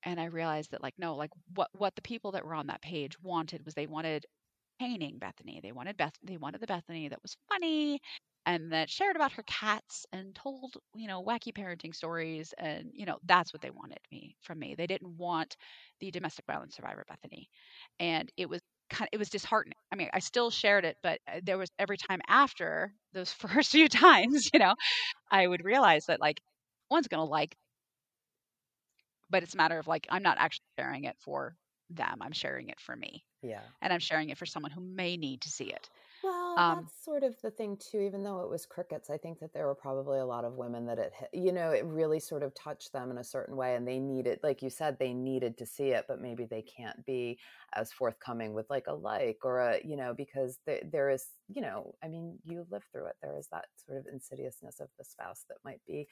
and 0.05 0.20
i 0.20 0.26
realized 0.26 0.72
that 0.72 0.82
like 0.82 0.99
no 0.99 1.16
like 1.16 1.30
what 1.55 1.70
what 1.74 1.95
the 1.97 2.03
people 2.03 2.32
that 2.32 2.45
were 2.47 2.55
on 2.55 2.68
that 2.68 2.82
page 2.82 3.18
wanted 3.20 3.64
was 3.66 3.74
they 3.74 3.86
wanted 3.86 4.26
painting 4.80 5.18
bethany. 5.18 5.61
They 5.62 5.72
wanted 5.72 5.97
beth 5.99 6.14
they 6.22 6.38
wanted 6.38 6.61
the 6.62 6.66
bethany 6.68 7.09
that 7.09 7.22
was 7.22 7.36
funny 7.51 8.01
and 8.47 8.72
that 8.72 8.90
shared 8.90 9.16
about 9.16 9.32
her 9.32 9.45
cats 9.45 10.07
and 10.12 10.34
told 10.34 10.78
you 10.95 11.09
know 11.09 11.22
wacky 11.24 11.53
parenting 11.55 11.95
stories 11.95 12.55
and 12.59 12.90
you 12.95 13.07
know 13.07 13.18
that's 13.24 13.53
what 13.55 13.62
they 13.62 13.70
wanted 13.70 14.01
me 14.12 14.36
from 14.43 14.59
me. 14.61 14.74
They 14.76 14.86
didn't 14.88 15.16
want 15.18 15.57
the 16.01 16.11
domestic 16.12 16.47
violence 16.47 16.76
survivor 16.76 17.05
bethany. 17.09 17.49
And 18.01 18.30
it 18.36 18.49
was 18.49 18.61
kind 18.93 19.09
it 19.12 19.18
was 19.18 19.30
disheartening. 19.30 19.74
I 19.90 19.97
mean 19.97 20.09
i 20.12 20.18
still 20.20 20.51
shared 20.51 20.84
it 20.84 20.97
but 21.03 21.18
uh, 21.28 21.40
there 21.43 21.59
was 21.59 21.70
every 21.78 21.97
time 21.97 22.20
after 22.28 22.93
those 23.12 23.32
first 23.45 23.72
few 23.72 23.88
times 23.88 24.51
you 24.53 24.59
know 24.59 24.74
i 25.30 25.47
would 25.47 25.64
realize 25.64 26.07
that 26.07 26.20
like 26.20 26.40
one's 26.90 27.09
going 27.09 27.24
to 27.24 27.30
like 27.30 27.57
but 29.30 29.43
it's 29.43 29.55
a 29.55 29.57
matter 29.57 29.78
of 29.78 29.86
like 29.86 30.07
i'm 30.11 30.22
not 30.22 30.36
actually 30.38 30.66
sharing 30.78 31.05
it 31.05 31.16
for 31.20 31.57
them 31.90 32.18
i'm 32.20 32.32
sharing 32.32 32.68
it 32.68 32.80
for 32.80 32.95
me. 32.95 33.24
Yeah. 33.43 33.61
and 33.80 33.93
i'm 33.93 34.01
sharing 34.01 34.30
it 34.30 34.38
for 34.38 34.47
someone 34.47 34.70
who 34.70 34.80
may 34.80 35.16
need 35.16 35.40
to 35.43 35.49
see 35.49 35.64
it 35.64 35.88
Well, 36.53 36.64
Um, 36.64 36.82
that's 36.82 37.03
sort 37.03 37.22
of 37.22 37.40
the 37.40 37.50
thing 37.50 37.76
too. 37.76 38.00
Even 38.00 38.24
though 38.24 38.40
it 38.42 38.50
was 38.50 38.66
crickets, 38.66 39.09
I 39.09 39.16
think 39.16 39.38
that 39.38 39.53
there 39.55 39.66
were 39.66 39.76
probably 39.76 40.18
a 40.18 40.26
lot 40.26 40.44
of 40.44 40.55
women 40.55 40.86
that 40.86 40.98
it, 40.98 41.14
hit, 41.14 41.30
you 41.32 41.53
know, 41.53 41.70
it 41.70 41.84
really 41.84 42.18
sort 42.20 42.42
of 42.42 42.53
touched 42.53 42.92
them 42.92 43.11
in 43.11 43.16
a 43.18 43.24
certain 43.24 43.57
way, 43.57 43.74
and 43.76 43.86
they 43.86 44.00
needed, 44.00 44.40
like 44.42 44.61
you 44.61 44.68
said, 44.68 44.98
they 44.98 45.14
needed 45.14 45.57
to 45.59 45.66
see 45.66 45.90
it, 45.90 46.07
but 46.09 46.20
maybe 46.20 46.44
they 46.44 46.61
can't 46.62 47.07
be 47.07 47.38
as 47.74 47.92
forthcoming 47.92 48.55
with 48.55 48.68
like 48.70 48.86
a 48.88 48.92
like 48.92 49.44
or 49.44 49.61
a, 49.61 49.80
you 49.84 49.96
know, 49.96 50.14
because 50.14 50.59
there, 50.66 50.82
there 50.84 51.11
is, 51.11 51.26
you 51.48 51.62
know, 51.62 51.94
I 52.03 52.09
mean, 52.09 52.38
you 52.44 52.66
live 52.68 52.84
through 52.90 53.07
it. 53.07 53.16
There 53.22 53.38
is 53.38 53.48
that 53.53 53.68
sort 53.76 53.98
of 53.98 54.07
insidiousness 54.12 54.80
of 54.80 54.90
the 54.98 55.05
spouse 55.05 55.44
that 55.48 55.59
might 55.64 55.80
be 55.86 56.09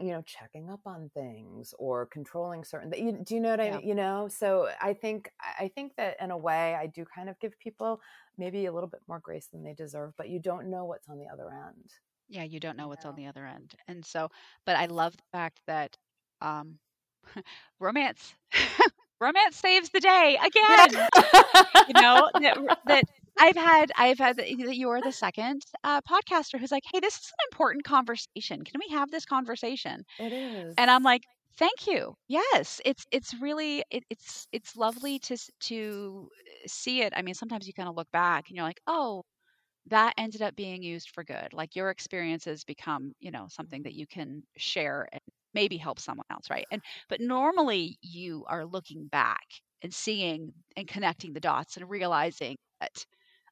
you 0.00 0.08
know 0.08 0.22
checking 0.22 0.70
up 0.70 0.80
on 0.86 1.10
things 1.14 1.74
or 1.78 2.06
controlling 2.06 2.64
certain 2.64 2.90
th- 2.90 3.02
you, 3.02 3.12
do 3.24 3.34
you 3.34 3.40
know 3.40 3.50
what 3.50 3.60
i 3.60 3.68
Yeah. 3.68 3.76
mean 3.76 3.86
you 3.86 3.94
know? 3.94 4.28
So 4.28 4.68
i 4.80 4.92
think 4.94 5.30
i 5.58 5.68
think 5.74 5.94
that 5.96 6.16
in 6.20 6.30
a 6.30 6.36
way 6.36 6.74
i 6.74 6.86
do 6.86 7.04
kind 7.04 7.28
of 7.28 7.38
give 7.40 7.58
people 7.58 8.00
maybe 8.38 8.66
a 8.66 8.72
little 8.72 8.88
bit 8.88 9.00
more 9.08 9.20
grace 9.20 9.48
than 9.52 9.62
they 9.62 9.74
deserve 9.74 10.12
but 10.16 10.28
you 10.28 10.40
don't 10.40 10.70
know 10.70 10.84
what's 10.84 11.08
on 11.08 11.18
the 11.18 11.28
other 11.32 11.50
end 11.52 11.92
yeah 12.28 12.42
you 12.44 12.60
don't 12.60 12.76
know 12.76 12.86
you 12.86 12.88
what's 12.88 13.04
on 13.04 13.14
the 13.14 13.26
other 13.26 13.46
end 13.46 13.74
and 13.88 14.04
so 14.04 14.28
but 14.66 14.76
i 14.76 14.86
love 14.86 15.16
the 15.16 15.22
fact 15.32 15.60
that 15.66 15.96
um 16.40 16.78
romance 17.80 18.34
romance 19.20 19.56
saves 19.56 19.90
the 19.90 20.00
day 20.00 20.38
again! 20.44 21.08
You 21.86 21.94
know 21.94 22.28
that, 22.40 22.58
that 22.84 23.04
i've 23.38 23.56
had 23.56 23.90
i've 23.96 24.18
had 24.18 24.36
that 24.36 24.50
you're 24.76 25.02
the 25.02 25.12
second 25.12 25.62
uh, 25.84 26.00
podcaster 26.02 26.58
who's 26.58 26.70
like 26.72 26.84
hey 26.92 27.00
this 27.00 27.14
is 27.16 27.32
an 27.38 27.46
important 27.52 27.84
conversation. 27.84 28.64
Can 28.64 28.80
we 28.86 28.94
have 28.94 29.10
this 29.10 29.24
conversation? 29.24 30.04
It 30.18 30.32
is 30.32 30.78
and 30.78 30.90
i'm 30.90 31.02
like 31.02 31.22
thank 31.58 31.86
you. 31.86 32.14
Yes 32.28 32.80
it's 32.84 33.06
it's 33.12 33.34
really 33.40 33.84
it, 33.90 34.04
it's 34.10 34.46
it's 34.52 34.76
lovely 34.76 35.18
to 35.20 35.36
to 35.60 36.28
see 36.66 37.02
it. 37.02 37.12
I 37.16 37.22
mean 37.22 37.34
sometimes 37.34 37.66
you 37.66 37.74
kind 37.74 37.88
of 37.88 37.96
look 37.96 38.10
back 38.12 38.48
and 38.48 38.56
you're 38.56 38.66
like 38.66 38.80
oh 38.86 39.24
that 39.86 40.14
ended 40.16 40.42
up 40.42 40.54
being 40.56 40.82
used 40.82 41.10
for 41.10 41.24
good. 41.24 41.52
Like 41.52 41.74
your 41.76 41.90
experiences 41.90 42.64
become 42.64 43.12
you 43.20 43.30
know 43.30 43.46
something 43.50 43.82
that 43.84 43.94
you 43.94 44.06
can 44.06 44.42
share 44.56 45.08
and 45.12 45.20
maybe 45.54 45.76
help 45.76 45.98
someone 46.00 46.26
else 46.30 46.50
right? 46.50 46.66
And 46.70 46.82
but 47.08 47.20
normally 47.20 47.98
you 48.02 48.44
are 48.48 48.64
looking 48.66 49.08
back 49.08 49.46
and 49.82 49.92
seeing 49.92 50.52
and 50.76 50.86
connecting 50.88 51.32
the 51.32 51.40
dots 51.40 51.76
and 51.76 51.88
realizing 51.90 52.56
that 52.80 53.04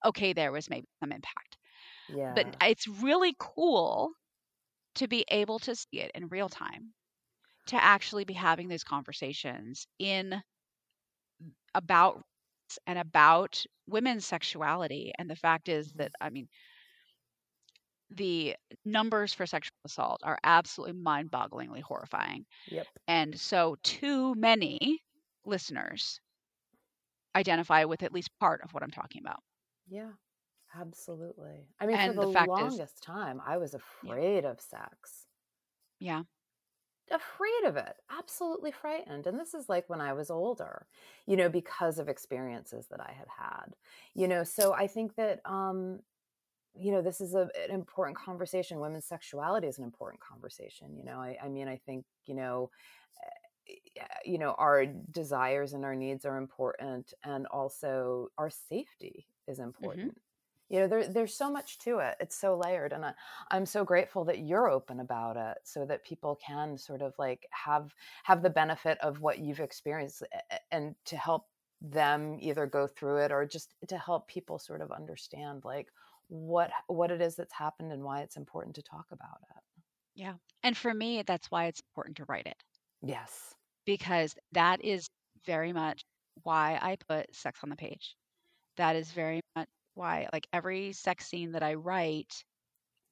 okay 0.04 0.32
there 0.32 0.52
was 0.52 0.70
maybe 0.70 0.86
some 1.00 1.12
impact. 1.12 1.56
Yeah. 2.08 2.32
but 2.34 2.56
it's 2.62 2.88
really 2.88 3.36
cool 3.38 4.10
to 4.96 5.06
be 5.06 5.24
able 5.30 5.60
to 5.60 5.76
see 5.76 6.00
it 6.00 6.10
in 6.14 6.26
real 6.26 6.48
time 6.48 6.92
to 7.66 7.76
actually 7.76 8.24
be 8.24 8.34
having 8.34 8.66
these 8.68 8.82
conversations 8.82 9.86
in 10.00 10.42
about 11.74 12.20
and 12.86 12.98
about 12.98 13.64
women's 13.86 14.26
sexuality 14.26 15.12
and 15.18 15.30
the 15.30 15.36
fact 15.36 15.68
is 15.68 15.88
mm-hmm. 15.88 15.98
that 15.98 16.12
i 16.20 16.30
mean 16.30 16.48
the 18.10 18.56
numbers 18.84 19.32
for 19.32 19.46
sexual 19.46 19.70
assault 19.84 20.20
are 20.24 20.36
absolutely 20.42 21.00
mind-bogglingly 21.00 21.80
horrifying. 21.80 22.44
Yep. 22.66 22.86
And 23.06 23.38
so 23.38 23.76
too 23.84 24.34
many 24.34 25.00
listeners 25.44 26.20
identify 27.36 27.84
with 27.84 28.02
at 28.02 28.12
least 28.12 28.30
part 28.40 28.60
of 28.64 28.74
what 28.74 28.82
i'm 28.82 28.90
talking 28.90 29.22
about 29.24 29.40
yeah 29.90 30.12
absolutely. 30.74 31.68
I 31.80 31.86
mean 31.86 31.98
for 31.98 32.12
the, 32.14 32.26
the 32.26 32.26
fact 32.26 32.60
is 32.60 32.80
longest 32.80 33.02
time 33.02 33.40
i 33.44 33.58
was 33.58 33.74
Yeah. 34.02 34.14
afraid 34.14 34.44
of 34.44 34.60
sex. 34.60 35.28
Yeah. 36.00 36.24
Afraid 37.12 37.64
of 37.64 37.76
it 37.76 37.96
absolutely 38.08 38.70
frightened 38.70 39.26
and 39.26 39.36
this 39.38 39.52
is 39.52 39.68
like 39.68 39.88
when 39.88 40.00
i 40.00 40.12
was 40.12 40.30
older 40.30 40.86
you 41.26 41.36
know 41.36 41.48
because 41.48 41.98
of 41.98 42.08
experiences 42.08 42.86
that 42.86 43.00
i 43.00 43.10
had 43.10 43.26
had 43.26 43.74
you 44.14 44.28
know 44.28 44.44
so 44.44 44.72
i 44.74 44.86
think 44.86 45.16
that 45.16 45.40
um 45.44 45.98
you 46.74 46.92
know 46.92 47.02
this 47.02 47.20
is 47.20 47.34
a, 47.34 47.50
an 47.64 47.70
important 47.72 48.16
conversation 48.18 48.80
women's 48.80 49.06
sexuality 49.06 49.68
is 49.68 49.78
an 49.78 49.84
important 49.84 50.20
conversation 50.22 50.96
you 50.96 51.04
know 51.04 51.20
i, 51.20 51.36
I 51.42 51.48
mean 51.50 51.68
i 51.68 51.76
think 51.76 52.06
you 52.26 52.34
know 52.34 52.70
eh, 53.24 53.30
you 54.24 54.38
know 54.38 54.54
our 54.58 54.86
desires 54.86 55.72
and 55.72 55.84
our 55.84 55.94
needs 55.94 56.24
are 56.24 56.36
important 56.36 57.12
and 57.24 57.46
also 57.46 58.28
our 58.38 58.50
safety 58.50 59.26
is 59.46 59.58
mm-hmm. 59.58 59.66
important. 59.66 60.18
You 60.68 60.80
know 60.80 60.86
there, 60.86 61.08
there's 61.08 61.34
so 61.34 61.50
much 61.50 61.78
to 61.80 61.98
it 61.98 62.14
it's 62.20 62.36
so 62.36 62.56
layered 62.56 62.92
and 62.92 63.04
I, 63.04 63.12
i'm 63.50 63.66
so 63.66 63.84
grateful 63.84 64.24
that 64.26 64.38
you're 64.38 64.70
open 64.70 65.00
about 65.00 65.36
it 65.36 65.58
so 65.64 65.84
that 65.86 66.04
people 66.04 66.38
can 66.46 66.78
sort 66.78 67.02
of 67.02 67.12
like 67.18 67.44
have 67.50 67.92
have 68.22 68.40
the 68.40 68.50
benefit 68.50 68.96
of 69.00 69.20
what 69.20 69.40
you've 69.40 69.58
experienced 69.58 70.22
and 70.70 70.94
to 71.06 71.16
help 71.16 71.46
them 71.80 72.36
either 72.40 72.66
go 72.66 72.86
through 72.86 73.16
it 73.18 73.32
or 73.32 73.46
just 73.46 73.74
to 73.88 73.98
help 73.98 74.28
people 74.28 74.60
sort 74.60 74.80
of 74.80 74.92
understand 74.92 75.62
like 75.64 75.88
what 76.28 76.70
what 76.86 77.10
it 77.10 77.20
is 77.20 77.34
that's 77.34 77.52
happened 77.52 77.90
and 77.90 78.04
why 78.04 78.20
it's 78.20 78.36
important 78.36 78.76
to 78.76 78.82
talk 78.82 79.06
about 79.10 79.40
it. 79.50 79.62
Yeah 80.14 80.34
and 80.62 80.76
for 80.76 80.94
me 80.94 81.22
that's 81.22 81.50
why 81.50 81.66
it's 81.66 81.80
important 81.80 82.16
to 82.18 82.24
write 82.28 82.46
it. 82.46 82.62
Yes 83.02 83.56
because 83.90 84.34
that 84.52 84.84
is 84.84 85.08
very 85.46 85.72
much 85.72 86.02
why 86.42 86.78
I 86.80 86.96
put 87.08 87.34
sex 87.34 87.60
on 87.62 87.70
the 87.70 87.76
page. 87.76 88.16
That 88.76 88.96
is 88.96 89.12
very 89.12 89.40
much 89.56 89.68
why 89.94 90.28
like 90.32 90.46
every 90.52 90.92
sex 90.92 91.26
scene 91.26 91.52
that 91.52 91.62
I 91.62 91.74
write 91.74 92.44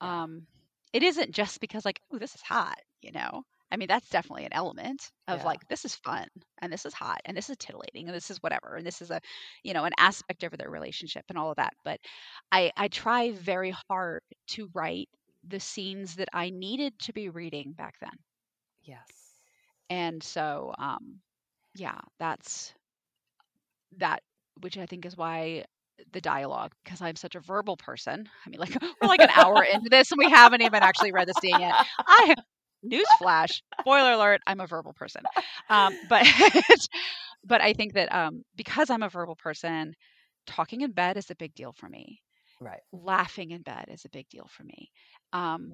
um 0.01 0.47
it 0.93 1.03
isn't 1.03 1.33
just 1.33 1.61
because 1.61 1.85
like 1.85 2.01
oh 2.13 2.19
this 2.19 2.35
is 2.35 2.43
hot, 2.43 2.79
you 3.03 3.13
know. 3.13 3.43
I 3.71 3.77
mean, 3.77 3.89
that's 3.89 4.09
definitely 4.11 4.45
an 4.47 4.53
element 4.53 5.11
of 5.29 5.43
Yeah. 5.43 5.45
like 5.45 5.67
this 5.69 5.85
is 5.85 5.95
fun 5.97 6.27
and 6.61 6.73
this 6.73 6.85
is 6.87 6.95
hot 6.95 7.21
and 7.25 7.37
this 7.37 7.51
is 7.51 7.57
titillating 7.59 8.07
and 8.09 8.15
this 8.17 8.31
is 8.31 8.39
whatever 8.43 8.77
and 8.77 8.87
this 8.87 9.01
is 9.03 9.11
a, 9.11 9.21
you 9.65 9.75
know, 9.75 9.85
an 9.85 9.93
aspect 9.99 10.43
of 10.45 10.57
their 10.57 10.71
relationship 10.71 11.25
and 11.29 11.39
all 11.39 11.51
of 11.51 11.57
that. 11.57 11.75
But 11.85 12.01
I 12.53 12.71
I 12.77 12.89
try 12.89 13.33
very 13.33 13.75
hard 13.89 14.23
to 14.49 14.71
write 14.75 15.09
the 15.47 15.61
scenes 15.61 16.17
that 16.17 16.29
I 16.33 16.51
needed 16.51 16.99
to 17.01 17.13
be 17.13 17.29
reading 17.31 17.73
back 17.73 17.97
then. 18.01 18.19
Yes. 18.83 19.18
And 19.91 20.23
so 20.23 20.75
um 20.79 21.21
yeah, 21.75 21.99
that's 22.19 22.75
that 23.99 24.23
which 24.61 24.77
I 24.77 24.87
think 24.87 25.07
is 25.07 25.17
why 25.17 25.65
the 26.13 26.21
dialogue 26.21 26.73
because 26.85 27.01
I'm 27.01 27.17
such 27.17 27.35
a 27.35 27.41
verbal 27.41 27.77
person. 27.77 28.29
I 28.45 28.51
mean, 28.51 28.61
like 28.61 28.77
we're 29.03 29.09
like 29.09 29.21
an 29.21 29.31
hour 29.35 29.63
into 29.63 29.89
this 29.91 30.11
and 30.11 30.19
we 30.19 30.31
haven't 30.31 30.63
even 30.63 30.83
actually 30.83 31.13
read 31.13 31.29
the 31.29 31.35
scene 31.35 31.61
yet. 31.61 31.75
I 32.07 32.35
newsflash, 32.85 33.61
spoiler 33.81 34.13
alert, 34.13 34.41
I'm 34.47 34.61
a 34.61 34.67
verbal 34.67 34.93
person. 34.93 35.23
Um, 35.69 35.95
but 36.09 36.27
but 37.45 37.61
I 37.61 37.73
think 37.73 37.95
that 37.95 38.15
um, 38.15 38.43
because 38.57 38.91
I'm 38.91 39.03
a 39.03 39.09
verbal 39.09 39.37
person, 39.37 39.95
talking 40.47 40.83
in 40.83 40.93
bed 40.93 41.17
is 41.17 41.31
a 41.31 41.37
big 41.37 41.55
deal 41.55 41.73
for 41.73 41.89
me. 41.89 42.21
Right. 42.61 42.81
Laughing 42.93 43.53
in 43.53 43.63
bed 43.63 43.87
is 43.89 44.05
a 44.05 44.11
big 44.11 44.29
deal 44.29 44.49
for 44.51 44.65
me. 44.65 44.91
Um, 45.33 45.73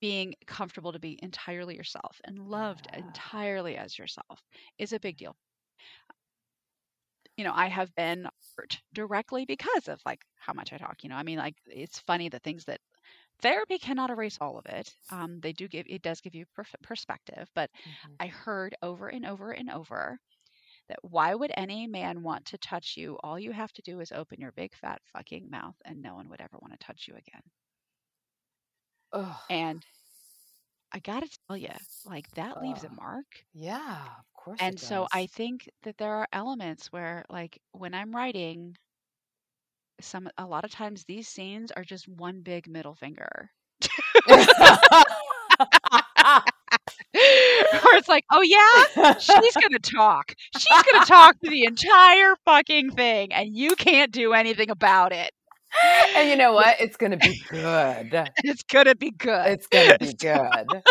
being 0.00 0.34
comfortable 0.46 0.92
to 0.92 0.98
be 1.00 1.18
entirely 1.22 1.76
yourself 1.76 2.20
and 2.24 2.38
loved 2.38 2.88
Yeah. 2.94 2.94
entirely 2.94 3.76
as 3.76 3.98
yourself 3.98 4.42
is 4.78 4.92
a 4.92 5.00
big 5.00 5.16
deal. 5.18 5.36
You 7.36 7.44
know, 7.44 7.52
I 7.54 7.66
have 7.68 7.92
been 7.96 8.28
hurt 8.56 8.82
directly 8.92 9.44
because 9.44 9.88
of 9.88 10.00
like 10.06 10.24
how 10.36 10.52
much 10.52 10.72
I 10.72 10.78
talk. 10.78 11.02
You 11.02 11.08
know, 11.08 11.16
I 11.16 11.22
mean, 11.24 11.38
like 11.38 11.56
it's 11.66 11.98
funny 12.00 12.28
the 12.28 12.38
things 12.38 12.64
that 12.66 12.80
therapy 13.40 13.78
cannot 13.78 14.10
erase 14.10 14.38
all 14.40 14.58
of 14.58 14.66
it. 14.66 14.96
Um, 15.10 15.40
they 15.40 15.52
do 15.52 15.68
give 15.68 15.86
it 15.88 16.02
does 16.02 16.20
give 16.20 16.34
you 16.34 16.46
perf- 16.58 16.80
perspective, 16.82 17.50
but 17.54 17.70
Mhm. 17.84 18.20
I 18.20 18.28
heard 18.28 18.76
over 18.82 19.08
and 19.08 19.26
over 19.26 19.52
and 19.52 19.70
over 19.70 20.18
that 20.88 20.98
why 21.04 21.34
would 21.34 21.52
any 21.56 21.86
man 21.88 22.22
want 22.22 22.46
to 22.46 22.58
touch 22.58 22.96
you? 22.96 23.18
All 23.24 23.38
you 23.40 23.52
have 23.52 23.72
to 23.74 23.82
do 23.82 24.00
is 24.00 24.12
open 24.12 24.40
your 24.40 24.52
big 24.52 24.74
fat 24.76 25.02
fucking 25.12 25.50
mouth, 25.50 25.76
and 25.84 26.02
no 26.02 26.14
one 26.16 26.28
would 26.30 26.40
ever 26.42 26.58
want 26.60 26.72
to 26.74 26.78
touch 26.86 27.08
you 27.08 27.16
again. 27.16 27.42
Ugh. 29.12 29.36
And 29.48 29.84
I 30.92 31.00
gotta 31.00 31.28
tell 31.46 31.56
you, 31.56 31.72
like 32.04 32.30
that 32.34 32.58
leaves 32.60 32.84
a 32.84 32.88
Ugh. 32.88 32.92
mark. 32.92 33.44
yeah, 33.54 34.06
of 34.18 34.32
course. 34.34 34.66
it 34.66 34.66
And 34.66 34.78
so 34.80 35.08
I 35.12 35.26
think 35.26 35.68
that 35.82 35.96
there 35.98 36.14
are 36.14 36.28
elements 36.32 36.92
where, 36.92 37.24
like, 37.28 37.60
when 37.72 37.94
I'm 37.94 38.14
writing, 38.14 38.76
some 40.00 40.28
a 40.38 40.46
lot 40.46 40.64
of 40.64 40.70
times 40.70 41.04
these 41.04 41.28
scenes 41.28 41.70
are 41.72 41.84
just 41.84 42.08
one 42.08 42.42
big 42.42 42.68
middle 42.68 42.94
finger. 42.94 43.50
Where 47.82 47.96
it's 47.96 48.08
like, 48.08 48.24
oh 48.30 48.42
yeah, 48.42 49.18
she's 49.18 49.56
gonna 49.56 49.78
talk. 49.78 50.34
She's 50.56 50.82
gonna 50.82 51.04
talk 51.04 51.38
to 51.40 51.50
the 51.50 51.64
entire 51.64 52.34
fucking 52.44 52.92
thing, 52.92 53.32
and 53.32 53.56
you 53.56 53.74
can't 53.76 54.12
do 54.12 54.32
anything 54.32 54.70
about 54.70 55.12
it. 55.12 55.30
And 56.16 56.28
you 56.28 56.36
know 56.36 56.52
what? 56.52 56.76
It's 56.80 56.96
gonna 56.96 57.16
be 57.16 57.40
good. 57.48 58.28
It's 58.44 58.62
gonna 58.62 58.94
be 58.94 59.10
good. 59.10 59.46
It's 59.46 59.66
gonna 59.66 59.98
be 59.98 60.12
good. 60.18 60.82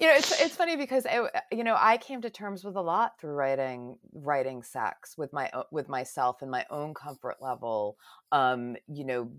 you 0.00 0.06
know, 0.06 0.14
it's 0.14 0.40
it's 0.40 0.56
funny 0.56 0.76
because 0.76 1.06
I, 1.06 1.28
you 1.50 1.64
know 1.64 1.76
I 1.78 1.96
came 1.96 2.22
to 2.22 2.30
terms 2.30 2.64
with 2.64 2.76
a 2.76 2.80
lot 2.80 3.20
through 3.20 3.34
writing 3.34 3.98
writing 4.12 4.62
sex 4.62 5.16
with 5.18 5.32
my 5.32 5.50
with 5.70 5.88
myself 5.88 6.42
and 6.42 6.50
my 6.50 6.64
own 6.70 6.94
comfort 6.94 7.36
level. 7.40 7.96
Um, 8.30 8.76
you 8.86 9.04
know, 9.04 9.30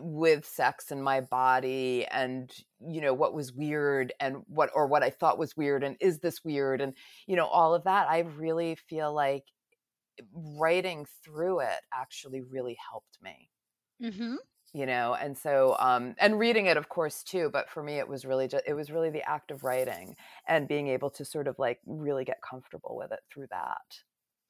with 0.00 0.46
sex 0.46 0.90
and 0.90 1.02
my 1.02 1.20
body 1.20 2.06
and 2.10 2.52
you 2.86 3.00
know 3.00 3.14
what 3.14 3.34
was 3.34 3.52
weird 3.52 4.12
and 4.20 4.38
what 4.46 4.70
or 4.74 4.86
what 4.86 5.02
I 5.02 5.10
thought 5.10 5.38
was 5.38 5.56
weird 5.56 5.82
and 5.84 5.96
is 6.00 6.18
this 6.18 6.44
weird 6.44 6.80
and 6.80 6.94
you 7.26 7.36
know 7.36 7.46
all 7.46 7.74
of 7.74 7.84
that. 7.84 8.08
I 8.08 8.20
really 8.20 8.74
feel 8.74 9.12
like 9.12 9.44
writing 10.32 11.06
through 11.24 11.60
it 11.60 11.80
actually 11.94 12.40
really 12.40 12.76
helped 12.90 13.18
me 13.22 13.50
mm-hmm. 14.02 14.36
you 14.72 14.86
know 14.86 15.14
and 15.14 15.36
so 15.36 15.76
um 15.78 16.14
and 16.18 16.38
reading 16.38 16.66
it 16.66 16.76
of 16.76 16.88
course 16.88 17.22
too 17.22 17.50
but 17.52 17.68
for 17.70 17.82
me 17.82 17.98
it 17.98 18.08
was 18.08 18.24
really 18.24 18.48
just 18.48 18.64
it 18.66 18.74
was 18.74 18.90
really 18.90 19.10
the 19.10 19.28
act 19.28 19.50
of 19.50 19.64
writing 19.64 20.14
and 20.46 20.68
being 20.68 20.88
able 20.88 21.10
to 21.10 21.24
sort 21.24 21.48
of 21.48 21.58
like 21.58 21.78
really 21.86 22.24
get 22.24 22.38
comfortable 22.48 22.96
with 22.96 23.12
it 23.12 23.20
through 23.32 23.46
that 23.50 23.78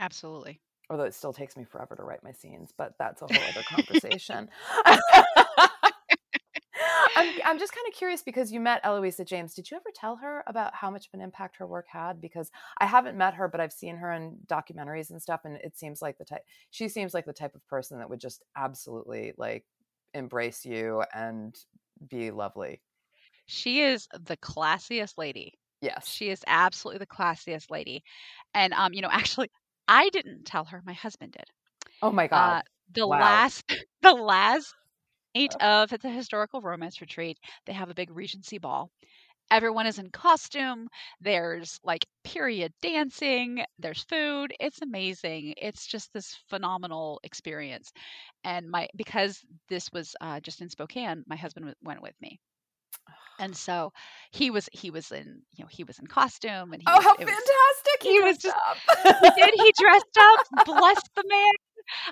Absolutely. 0.01 0.61
although 0.89 1.05
it 1.05 1.15
still 1.15 1.33
takes 1.33 1.57
me 1.57 1.65
forever 1.65 1.95
to 1.97 2.03
write 2.03 2.25
my 2.25 2.33
scenes 2.33 2.73
but 2.77 2.93
that's 2.99 3.23
a 3.23 3.27
whole 3.27 3.49
other 3.51 3.63
conversation 3.69 4.49
I'm, 7.45 7.59
just 7.59 7.73
kind 7.75 7.87
of 7.89 7.95
curious 7.95 8.23
because 8.23 8.53
you 8.53 8.61
met 8.61 8.81
Eloisa 8.85 9.25
James. 9.25 9.55
Did 9.55 9.71
you 9.71 9.77
ever 9.77 9.91
tell 9.95 10.17
her 10.17 10.43
about 10.47 10.75
how 10.75 10.91
much 10.91 11.07
of 11.07 11.15
an 11.15 11.21
impact 11.21 11.57
her 11.57 11.67
work 11.67 11.87
had? 11.89 12.21
Because 12.21 12.51
I 12.79 12.87
haven't 12.87 13.17
met 13.17 13.35
her, 13.35 13.49
but 13.49 13.61
I've 13.61 13.73
seen 13.73 13.97
her 13.97 14.13
in 14.13 14.39
documentaries 14.47 15.11
and 15.11 15.21
stuff, 15.23 15.43
and 15.45 15.57
it 15.57 15.77
seems 15.79 16.03
like 16.03 16.19
the 16.19 16.25
type. 16.25 16.45
She 16.71 16.89
seems 16.89 17.15
like 17.15 17.27
the 17.27 17.33
type 17.33 17.55
of 17.55 17.67
person 17.67 17.99
that 17.99 18.11
would 18.11 18.21
just 18.21 18.43
absolutely 18.57 19.35
like 19.37 19.67
embrace 20.15 20.65
you 20.65 21.03
and 21.15 21.57
be 22.09 22.31
lovely. 22.31 22.81
She 23.47 23.81
is 23.81 24.09
the 24.13 24.37
classiest 24.37 25.19
lady. 25.19 25.59
Yes. 25.81 26.17
She 26.17 26.31
is 26.31 26.43
absolutely 26.47 26.99
the 26.99 27.07
classiest 27.07 27.71
lady. 27.71 28.03
And 28.55 28.73
um, 28.75 28.93
you 28.95 29.03
know, 29.03 29.11
actually 29.11 29.51
I 29.89 30.09
didn't 30.11 30.45
tell 30.45 30.65
her, 30.67 30.83
my 30.85 30.93
husband 30.93 31.33
did. 31.33 31.45
Oh 32.03 32.11
my 32.11 32.27
Uh 32.33 32.61
god. 32.61 32.63
the 32.93 33.07
Wow. 33.07 33.17
last 33.19 33.65
the 34.03 34.13
last 34.15 34.75
night 35.35 35.55
of 35.61 35.91
the 35.91 36.09
historical 36.11 36.61
romance 36.61 37.01
retreat, 37.01 37.39
they 37.67 37.73
have 37.73 37.91
a 37.91 37.95
big 37.95 38.11
regency 38.11 38.59
ball. 38.59 38.91
Everyone 39.51 39.87
is 39.87 39.99
in 39.99 40.11
costume. 40.11 40.87
There's 41.21 41.81
like 41.83 42.07
period 42.23 42.73
dancing. 42.83 43.65
There's 43.81 44.05
food. 44.05 44.53
It's 44.61 44.81
amazing. 44.81 45.55
It's 45.57 45.87
just 45.87 46.13
this 46.13 46.37
phenomenal 46.49 47.19
experience. 47.25 47.91
And 48.45 48.71
my 48.71 48.89
because 48.97 49.41
this 49.69 49.91
was 49.93 50.15
uh, 50.21 50.39
just 50.41 50.61
in 50.61 50.69
Spokane, 50.71 51.25
my 51.27 51.35
husband 51.37 51.65
w- 51.67 51.75
went 51.83 52.01
with 52.01 52.15
me, 52.21 52.39
and 53.41 53.57
so 53.57 53.93
he 54.31 54.51
was 54.51 54.69
he 54.73 54.91
was 54.93 55.11
in 55.11 55.43
you 55.57 55.65
know 55.65 55.69
he 55.71 55.83
was 55.83 55.99
in 55.99 56.07
costume 56.07 56.73
and 56.73 56.81
he 56.83 56.87
Oh, 56.89 56.95
was, 56.97 57.05
how 57.05 57.15
it 57.19 57.27
was 57.27 57.35
fantastic! 57.35 58.03
he 58.03 58.21
was 58.21 58.37
just- 58.39 58.57
he 59.23 59.31
did. 59.43 59.55
He 59.57 59.73
dressed 59.81 60.19
up. 60.19 60.41
Bless 60.67 61.01
the 61.17 61.25
man. 61.29 61.55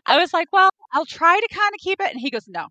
I 0.06 0.18
was 0.18 0.32
like, 0.32 0.48
well, 0.52 0.70
I'll 0.92 1.06
try 1.06 1.38
to 1.38 1.48
kind 1.54 1.70
of 1.74 1.78
keep 1.80 2.00
it. 2.00 2.10
And 2.10 2.20
he 2.20 2.30
goes, 2.30 2.48
no. 2.48 2.66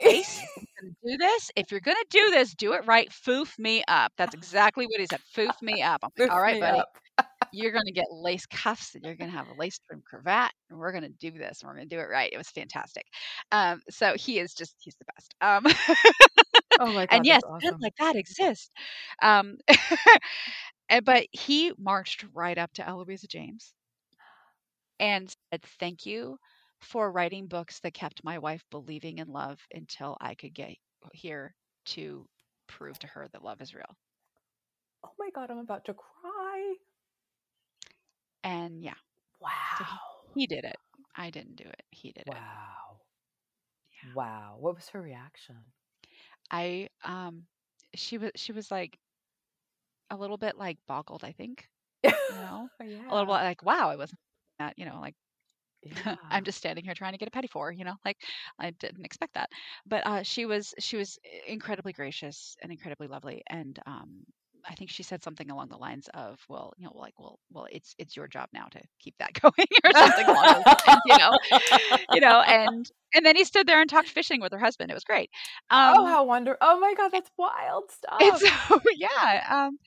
Ace, 0.00 0.40
do 1.04 1.16
this. 1.16 1.50
If 1.56 1.70
you're 1.70 1.80
gonna 1.80 1.96
do 2.10 2.30
this, 2.30 2.54
do 2.54 2.72
it 2.72 2.82
right. 2.86 3.08
Foof 3.10 3.58
me 3.58 3.84
up. 3.88 4.12
That's 4.16 4.34
exactly 4.34 4.86
what 4.86 5.00
he 5.00 5.06
said. 5.06 5.20
Foof 5.36 5.60
me 5.62 5.82
up. 5.82 6.00
I'm 6.02 6.10
like, 6.18 6.30
all 6.30 6.40
right, 6.40 6.58
buddy. 6.58 6.82
You're 7.52 7.72
gonna 7.72 7.92
get 7.92 8.06
lace 8.10 8.46
cuffs 8.46 8.94
and 8.94 9.04
you're 9.04 9.14
gonna 9.16 9.32
have 9.32 9.48
a 9.48 9.54
lace 9.54 9.78
trim 9.86 10.02
cravat, 10.08 10.52
and 10.70 10.78
we're 10.78 10.92
gonna 10.92 11.08
do 11.08 11.30
this 11.32 11.62
and 11.62 11.68
we're 11.68 11.74
gonna 11.76 11.86
do 11.86 11.98
it 11.98 12.08
right. 12.10 12.30
It 12.32 12.38
was 12.38 12.48
fantastic. 12.48 13.06
Um, 13.52 13.80
so 13.90 14.14
he 14.16 14.38
is 14.38 14.54
just 14.54 14.74
he's 14.80 14.96
the 14.96 15.06
best. 15.16 15.34
Um, 15.40 15.64
Oh 16.78 16.92
my 16.92 17.06
god! 17.06 17.16
and 17.16 17.26
yes, 17.26 17.42
awesome. 17.44 17.80
like 17.80 17.94
that 17.98 18.16
exist. 18.16 18.72
Um, 19.22 19.56
and, 20.88 21.04
but 21.04 21.26
he 21.32 21.72
marched 21.78 22.24
right 22.32 22.58
up 22.58 22.72
to 22.74 22.88
Eloisa 22.88 23.26
James 23.28 23.74
and 25.00 25.34
said, 25.50 25.62
"Thank 25.80 26.06
you 26.06 26.38
for 26.80 27.10
writing 27.12 27.46
books 27.46 27.80
that 27.80 27.94
kept 27.94 28.24
my 28.24 28.38
wife 28.38 28.64
believing 28.70 29.18
in 29.18 29.28
love 29.28 29.60
until 29.72 30.16
I 30.20 30.34
could 30.34 30.54
get 30.54 30.76
here 31.12 31.54
to 31.86 32.28
prove 32.68 32.98
to 33.00 33.06
her 33.08 33.28
that 33.28 33.44
love 33.44 33.60
is 33.60 33.74
real." 33.74 33.96
oh 35.04 35.12
my 35.18 35.30
god! 35.30 35.50
I'm 35.50 35.58
about 35.58 35.84
to 35.86 35.94
cry. 35.94 36.74
And 38.44 38.82
yeah, 38.82 38.94
Wow. 39.40 40.00
he 40.34 40.46
did 40.46 40.64
it. 40.64 40.76
I 41.16 41.30
didn't 41.30 41.56
do 41.56 41.64
it. 41.64 41.82
He 41.90 42.12
did 42.12 42.26
it. 42.28 42.34
Wow. 42.34 43.00
Yeah. 44.02 44.14
Wow. 44.14 44.56
What 44.58 44.74
was 44.74 44.88
her 44.90 45.00
reaction? 45.00 45.56
I 46.50 46.88
um, 47.04 47.46
she 47.94 48.18
was 48.18 48.30
she 48.36 48.52
was 48.52 48.70
like 48.70 48.98
a 50.10 50.16
little 50.16 50.36
bit 50.36 50.56
like 50.56 50.78
boggled. 50.86 51.24
I 51.24 51.32
think 51.32 51.68
you 52.04 52.12
know 52.36 52.70
yeah. 52.80 52.98
a 53.08 53.14
little 53.14 53.26
bit 53.26 53.32
like, 53.42 53.62
"Wow, 53.62 53.90
I 53.90 53.96
wasn't 53.96 54.20
that." 54.58 54.74
You 54.78 54.86
know, 54.86 54.98
like. 55.00 55.14
Yeah. 55.82 56.16
I'm 56.30 56.44
just 56.44 56.58
standing 56.58 56.84
here 56.84 56.94
trying 56.94 57.12
to 57.12 57.18
get 57.18 57.28
a 57.28 57.30
petty 57.30 57.48
for, 57.48 57.72
you 57.72 57.84
know, 57.84 57.94
like 58.04 58.18
I 58.58 58.70
didn't 58.70 59.04
expect 59.04 59.34
that. 59.34 59.48
But 59.86 60.06
uh, 60.06 60.22
she 60.22 60.46
was 60.46 60.74
she 60.78 60.96
was 60.96 61.18
incredibly 61.46 61.92
gracious 61.92 62.56
and 62.62 62.70
incredibly 62.70 63.06
lovely, 63.08 63.42
and 63.48 63.78
um, 63.86 64.24
I 64.68 64.74
think 64.74 64.90
she 64.90 65.02
said 65.02 65.22
something 65.22 65.50
along 65.50 65.68
the 65.68 65.76
lines 65.76 66.08
of, 66.14 66.38
"Well, 66.48 66.72
you 66.76 66.84
know, 66.84 66.92
like, 66.94 67.14
well, 67.18 67.38
well, 67.52 67.66
it's 67.70 67.94
it's 67.98 68.16
your 68.16 68.28
job 68.28 68.48
now 68.52 68.66
to 68.72 68.80
keep 69.00 69.14
that 69.18 69.32
going," 69.40 69.68
or 69.84 69.92
something 69.92 70.26
along 70.26 70.44
those 70.52 70.64
lines, 70.86 71.00
you 71.06 71.16
know, 71.16 71.38
you 72.12 72.20
know. 72.20 72.40
And 72.40 72.86
and 73.14 73.24
then 73.24 73.36
he 73.36 73.44
stood 73.44 73.66
there 73.66 73.80
and 73.80 73.88
talked 73.88 74.08
fishing 74.08 74.40
with 74.40 74.52
her 74.52 74.58
husband. 74.58 74.90
It 74.90 74.94
was 74.94 75.04
great. 75.04 75.30
Um, 75.70 75.94
oh, 75.98 76.06
how 76.06 76.24
wonderful! 76.24 76.58
Oh 76.60 76.78
my 76.78 76.94
god, 76.94 77.10
that's 77.12 77.30
wild 77.38 77.90
stuff. 77.90 78.40
so 78.40 78.80
yeah, 78.96 79.44
um, 79.50 79.78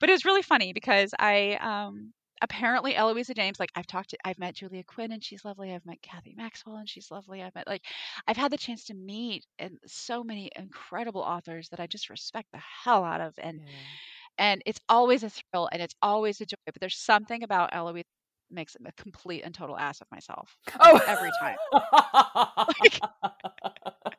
but 0.00 0.08
it 0.08 0.12
was 0.12 0.24
really 0.24 0.42
funny 0.42 0.72
because 0.72 1.12
I 1.18 1.58
um, 1.60 2.12
apparently 2.42 2.94
Eloisa 2.96 3.34
James, 3.34 3.58
like 3.60 3.70
I've 3.74 3.86
talked 3.86 4.10
to, 4.10 4.18
I've 4.24 4.38
met 4.38 4.54
Julia 4.56 4.84
Quinn 4.84 5.12
and 5.12 5.22
she's 5.24 5.44
lovely. 5.44 5.72
I've 5.74 5.86
met 5.86 6.02
Cathy 6.02 6.34
Maxwell 6.36 6.76
and 6.76 6.88
she's 6.88 7.10
lovely. 7.10 7.42
I've 7.42 7.54
met 7.54 7.66
like, 7.66 7.82
I've 8.26 8.36
had 8.36 8.52
the 8.52 8.58
chance 8.58 8.84
to 8.86 8.94
meet 8.94 9.46
and 9.58 9.78
so 9.86 10.22
many 10.24 10.50
incredible 10.56 11.22
authors 11.22 11.68
that 11.70 11.80
I 11.80 11.86
just 11.86 12.10
respect 12.10 12.48
the 12.52 12.58
hell 12.84 13.04
out 13.04 13.20
of, 13.20 13.34
and 13.38 13.60
Yeah. 13.60 13.96
and 14.38 14.62
it's 14.66 14.80
always 14.88 15.22
a 15.22 15.30
thrill 15.30 15.68
and 15.72 15.82
it's 15.82 15.94
always 16.02 16.40
a 16.40 16.46
joy. 16.46 16.56
But 16.66 16.76
there's 16.80 16.98
something 16.98 17.42
about 17.42 17.74
Eloisa 17.74 18.04
that 18.50 18.54
makes 18.54 18.76
a 18.76 18.92
complete 18.92 19.42
and 19.44 19.54
total 19.54 19.78
ass 19.78 20.00
of 20.00 20.08
myself 20.10 20.56
Oh, 20.80 21.00
every 21.06 21.32
time. 21.32 21.58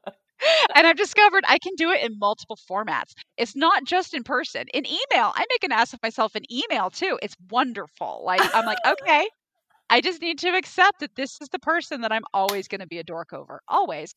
and 0.78 0.86
I've 0.86 0.96
discovered 0.96 1.44
I 1.48 1.58
can 1.58 1.74
do 1.76 1.90
it 1.92 2.04
in 2.06 2.20
multiple 2.20 2.58
formats. 2.70 3.14
It's 3.36 3.56
not 3.56 3.84
just 3.84 4.14
in 4.14 4.24
person. 4.24 4.66
In 4.74 4.86
email, 4.86 5.34
I 5.36 5.46
make 5.50 5.64
an 5.64 5.72
ass 5.72 5.92
of 5.94 6.00
myself 6.04 6.36
in 6.36 6.44
email 6.52 6.92
too. 6.92 7.18
It's 7.24 7.36
wonderful. 7.50 8.22
Like 8.24 8.42
I'm 8.56 8.66
like, 8.66 8.78
okay, 8.88 9.28
I 9.90 10.02
just 10.02 10.22
need 10.22 10.38
to 10.40 10.50
accept 10.50 11.00
that 11.00 11.16
this 11.16 11.40
is 11.42 11.50
the 11.50 11.60
person 11.60 12.02
that 12.02 12.12
I'm 12.12 12.26
always 12.34 12.68
going 12.68 12.82
to 12.82 12.88
be 12.88 13.00
a 13.00 13.04
dork 13.04 13.34
over. 13.34 13.62
Always. 13.68 14.14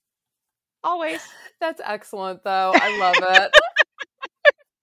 Always. 0.84 1.20
That's 1.60 1.80
excellent, 1.84 2.44
though. 2.44 2.72
I 2.74 2.98
love 2.98 3.16
it. 3.20 3.52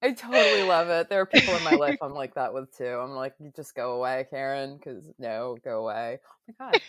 I 0.02 0.12
totally 0.14 0.64
love 0.64 0.90
it. 0.90 1.10
There 1.10 1.22
are 1.22 1.26
people 1.26 1.56
in 1.56 1.64
my 1.64 1.72
life 1.72 1.98
I'm 2.02 2.14
like 2.14 2.36
that 2.36 2.54
with 2.54 2.76
too. 2.76 2.86
I'm 2.86 3.12
like, 3.12 3.34
you 3.40 3.52
just 3.56 3.76
go 3.76 3.94
away, 3.94 4.28
Karen, 4.30 4.78
because 4.78 5.10
no, 5.20 5.58
go 5.64 5.80
away. 5.80 6.20
Oh 6.24 6.54
my 6.60 6.72
god. 6.72 6.82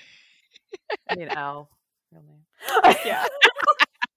I 1.10 1.14
mean, 1.16 1.28
Al. 1.28 1.70
Yeah. 3.04 3.26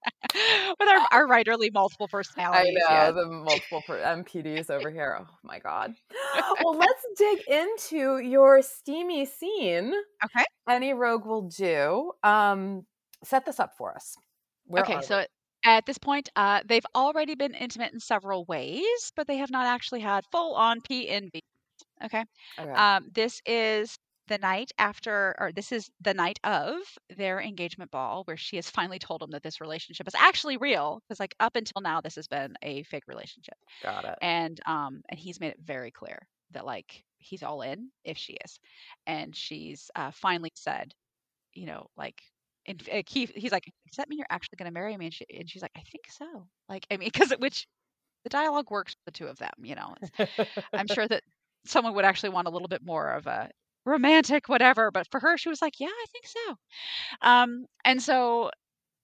With 0.80 0.88
our, 0.88 1.06
our 1.12 1.26
writerly 1.28 1.72
multiple 1.72 2.08
personalities. 2.08 2.76
I 2.88 3.06
know 3.06 3.12
the 3.12 3.26
multiple 3.26 3.82
per- 3.86 4.00
MPDs 4.00 4.70
over 4.70 4.90
here. 4.90 5.18
Oh 5.20 5.26
my 5.42 5.58
god. 5.58 5.94
Well, 6.64 6.76
let's 6.76 7.04
dig 7.18 7.40
into 7.48 8.18
your 8.18 8.62
steamy 8.62 9.26
scene. 9.26 9.92
Okay. 10.24 10.44
Any 10.68 10.92
rogue 10.94 11.26
will 11.26 11.42
do. 11.42 12.12
Um, 12.22 12.86
set 13.22 13.44
this 13.44 13.60
up 13.60 13.72
for 13.76 13.94
us. 13.94 14.14
Where 14.66 14.82
okay, 14.82 15.00
so 15.02 15.18
at- 15.20 15.28
at 15.64 15.86
this 15.86 15.98
point, 15.98 16.28
uh, 16.34 16.60
they've 16.66 16.86
already 16.94 17.34
been 17.36 17.54
intimate 17.54 17.92
in 17.92 18.00
several 18.00 18.44
ways, 18.46 19.12
but 19.14 19.26
they 19.28 19.36
have 19.36 19.50
not 19.50 19.66
actually 19.66 20.00
had 20.00 20.24
full 20.32 20.54
on 20.54 20.80
P 20.80 21.08
and 21.08 21.30
B. 21.32 21.40
Okay. 22.04 22.24
okay. 22.58 22.70
Um, 22.72 23.08
this 23.14 23.40
is 23.46 23.96
the 24.28 24.38
night 24.38 24.70
after, 24.78 25.34
or 25.38 25.52
this 25.52 25.72
is 25.72 25.90
the 26.00 26.14
night 26.14 26.38
of 26.44 26.76
their 27.16 27.40
engagement 27.40 27.90
ball, 27.90 28.22
where 28.24 28.36
she 28.36 28.56
has 28.56 28.70
finally 28.70 28.98
told 28.98 29.22
him 29.22 29.30
that 29.32 29.42
this 29.42 29.60
relationship 29.60 30.06
is 30.08 30.14
actually 30.14 30.56
real. 30.56 31.00
Because 31.08 31.20
like 31.20 31.34
up 31.40 31.56
until 31.56 31.82
now, 31.82 32.00
this 32.00 32.14
has 32.16 32.28
been 32.28 32.54
a 32.62 32.82
fake 32.84 33.04
relationship, 33.08 33.56
Got 33.82 34.04
it. 34.04 34.18
and 34.20 34.60
um, 34.66 35.02
and 35.08 35.18
he's 35.18 35.40
made 35.40 35.48
it 35.52 35.60
very 35.62 35.90
clear 35.90 36.26
that 36.52 36.64
like 36.66 37.02
he's 37.18 37.42
all 37.42 37.62
in 37.62 37.90
if 38.04 38.16
she 38.16 38.34
is, 38.44 38.58
and 39.06 39.34
she's 39.34 39.90
uh, 39.96 40.10
finally 40.12 40.52
said, 40.54 40.92
you 41.54 41.66
know, 41.66 41.86
like. 41.96 42.20
And 42.64 42.80
Keith, 43.06 43.32
he's 43.34 43.50
like, 43.50 43.64
does 43.64 43.96
that 43.96 44.08
mean 44.08 44.18
you're 44.20 44.26
actually 44.30 44.54
going 44.56 44.68
to 44.70 44.72
marry 44.72 44.96
me? 44.96 45.06
And, 45.06 45.12
she, 45.14 45.26
and 45.36 45.50
she's 45.50 45.62
like, 45.62 45.72
I 45.76 45.80
think 45.80 46.04
so. 46.08 46.46
Like, 46.68 46.86
I 46.92 46.96
mean, 46.96 47.08
because 47.12 47.32
which 47.40 47.66
the 48.22 48.30
dialogue 48.30 48.70
works 48.70 48.92
for 48.92 49.00
the 49.06 49.10
two 49.10 49.26
of 49.26 49.38
them, 49.38 49.50
you 49.64 49.74
know. 49.74 49.96
I'm 50.76 50.86
sure 50.86 51.08
that 51.08 51.24
someone 51.66 51.94
would 51.94 52.04
actually 52.04 52.30
want 52.30 52.46
a 52.46 52.50
little 52.50 52.68
bit 52.68 52.84
more 52.84 53.10
of 53.10 53.26
a 53.26 53.50
romantic 53.84 54.48
whatever, 54.48 54.90
but 54.90 55.06
for 55.10 55.20
her, 55.20 55.36
she 55.36 55.48
was 55.48 55.62
like, 55.62 55.80
yeah, 55.80 55.88
I 55.88 56.06
think 56.12 56.26
so. 56.26 56.56
Um, 57.22 57.66
and 57.84 58.02
so 58.02 58.50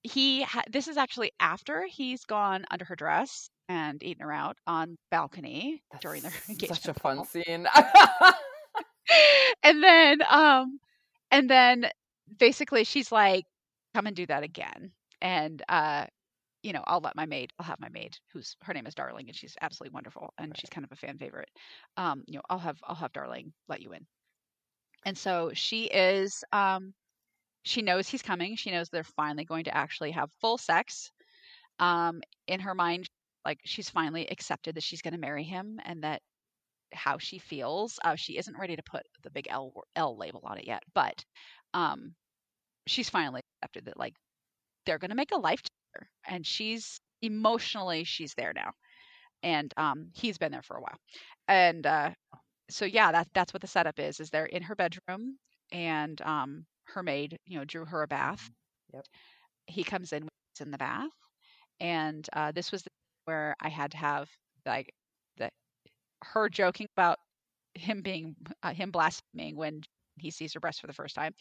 he, 0.03 0.43
ha- 0.43 0.63
this 0.71 0.87
is 0.87 0.97
actually 0.97 1.31
after 1.39 1.85
he's 1.89 2.23
gone 2.25 2.65
under 2.71 2.85
her 2.85 2.95
dress 2.95 3.49
and 3.67 4.01
eaten 4.03 4.23
her 4.23 4.31
out 4.31 4.57
on 4.65 4.97
balcony 5.11 5.83
during 6.01 6.21
their 6.21 6.31
engagement. 6.49 6.81
Such 6.81 6.95
a 6.95 6.99
fun 6.99 7.17
ball. 7.17 7.25
scene. 7.25 7.67
and 9.63 9.83
then, 9.83 10.19
um, 10.29 10.79
and 11.31 11.49
then 11.49 11.89
basically 12.37 12.83
she's 12.83 13.11
like, 13.11 13.45
come 13.93 14.07
and 14.07 14.15
do 14.15 14.25
that 14.27 14.43
again. 14.43 14.91
And, 15.21 15.61
uh, 15.67 16.05
you 16.63 16.73
know, 16.73 16.83
I'll 16.85 16.99
let 16.99 17.15
my 17.15 17.25
maid, 17.25 17.51
I'll 17.59 17.65
have 17.65 17.79
my 17.79 17.89
maid, 17.89 18.17
who's 18.33 18.55
her 18.63 18.73
name 18.73 18.85
is 18.85 18.93
Darling, 18.95 19.27
and 19.27 19.35
she's 19.35 19.55
absolutely 19.61 19.93
wonderful, 19.93 20.33
and 20.37 20.55
she's 20.57 20.69
kind 20.69 20.83
of 20.85 20.91
a 20.91 20.95
fan 20.95 21.17
favorite. 21.17 21.49
Um, 21.95 22.23
you 22.27 22.35
know, 22.35 22.41
I'll 22.49 22.59
have 22.59 22.77
I'll 22.83 22.95
have 22.95 23.13
Darling 23.13 23.53
let 23.69 23.81
you 23.81 23.93
in. 23.93 24.05
And 25.05 25.17
so 25.17 25.51
she 25.53 25.85
is, 25.85 26.43
um, 26.51 26.93
she 27.63 27.81
knows 27.81 28.07
he's 28.07 28.21
coming. 28.21 28.55
She 28.55 28.71
knows 28.71 28.89
they're 28.89 29.03
finally 29.03 29.45
going 29.45 29.65
to 29.65 29.75
actually 29.75 30.11
have 30.11 30.29
full 30.41 30.57
sex. 30.57 31.11
Um, 31.79 32.21
in 32.47 32.59
her 32.59 32.75
mind, 32.75 33.09
like 33.45 33.59
she's 33.63 33.89
finally 33.89 34.27
accepted 34.29 34.75
that 34.75 34.83
she's 34.83 35.01
going 35.01 35.13
to 35.13 35.19
marry 35.19 35.43
him, 35.43 35.79
and 35.85 36.03
that 36.03 36.21
how 36.91 37.17
she 37.17 37.39
feels. 37.39 37.99
Uh, 38.03 38.15
she 38.15 38.37
isn't 38.37 38.57
ready 38.59 38.75
to 38.75 38.83
put 38.83 39.03
the 39.23 39.31
big 39.31 39.47
L 39.49 39.71
L 39.95 40.17
label 40.17 40.41
on 40.43 40.57
it 40.57 40.67
yet, 40.67 40.83
but 40.93 41.23
um, 41.73 42.13
she's 42.87 43.09
finally 43.09 43.41
accepted 43.61 43.85
that 43.85 43.97
like 43.97 44.15
they're 44.85 44.97
going 44.97 45.09
to 45.09 45.15
make 45.15 45.31
a 45.31 45.37
life 45.37 45.61
together, 45.61 46.09
and 46.27 46.45
she's 46.45 46.99
emotionally 47.21 48.03
she's 48.03 48.33
there 48.35 48.53
now, 48.53 48.71
and 49.43 49.73
um, 49.77 50.09
he's 50.13 50.37
been 50.37 50.51
there 50.51 50.63
for 50.63 50.77
a 50.77 50.81
while, 50.81 50.97
and 51.47 51.85
uh, 51.85 52.09
so 52.69 52.85
yeah, 52.85 53.11
that 53.11 53.27
that's 53.33 53.53
what 53.53 53.61
the 53.61 53.67
setup 53.67 53.99
is. 53.99 54.19
Is 54.19 54.29
they're 54.29 54.45
in 54.45 54.63
her 54.63 54.75
bedroom, 54.75 55.37
and 55.71 56.21
um, 56.21 56.65
her 56.85 57.03
maid, 57.03 57.37
you 57.45 57.57
know, 57.59 57.65
drew 57.65 57.85
her 57.85 58.03
a 58.03 58.07
bath. 58.07 58.49
Yep. 58.93 59.05
He 59.67 59.83
comes 59.83 60.13
in, 60.13 60.23
he's 60.23 60.65
in 60.65 60.71
the 60.71 60.77
bath, 60.77 61.09
and 61.79 62.27
uh, 62.33 62.51
this 62.51 62.71
was 62.71 62.83
the 62.83 62.89
where 63.25 63.55
I 63.61 63.69
had 63.69 63.91
to 63.91 63.97
have 63.97 64.29
like 64.65 64.91
the 65.37 65.49
her 66.23 66.49
joking 66.49 66.87
about 66.97 67.17
him 67.75 68.01
being 68.01 68.35
uh, 68.63 68.73
him 68.73 68.91
blaspheming 68.91 69.55
when 69.55 69.81
he 70.19 70.31
sees 70.31 70.53
her 70.53 70.59
breast 70.59 70.81
for 70.81 70.87
the 70.87 70.93
first 70.93 71.15
time 71.15 71.33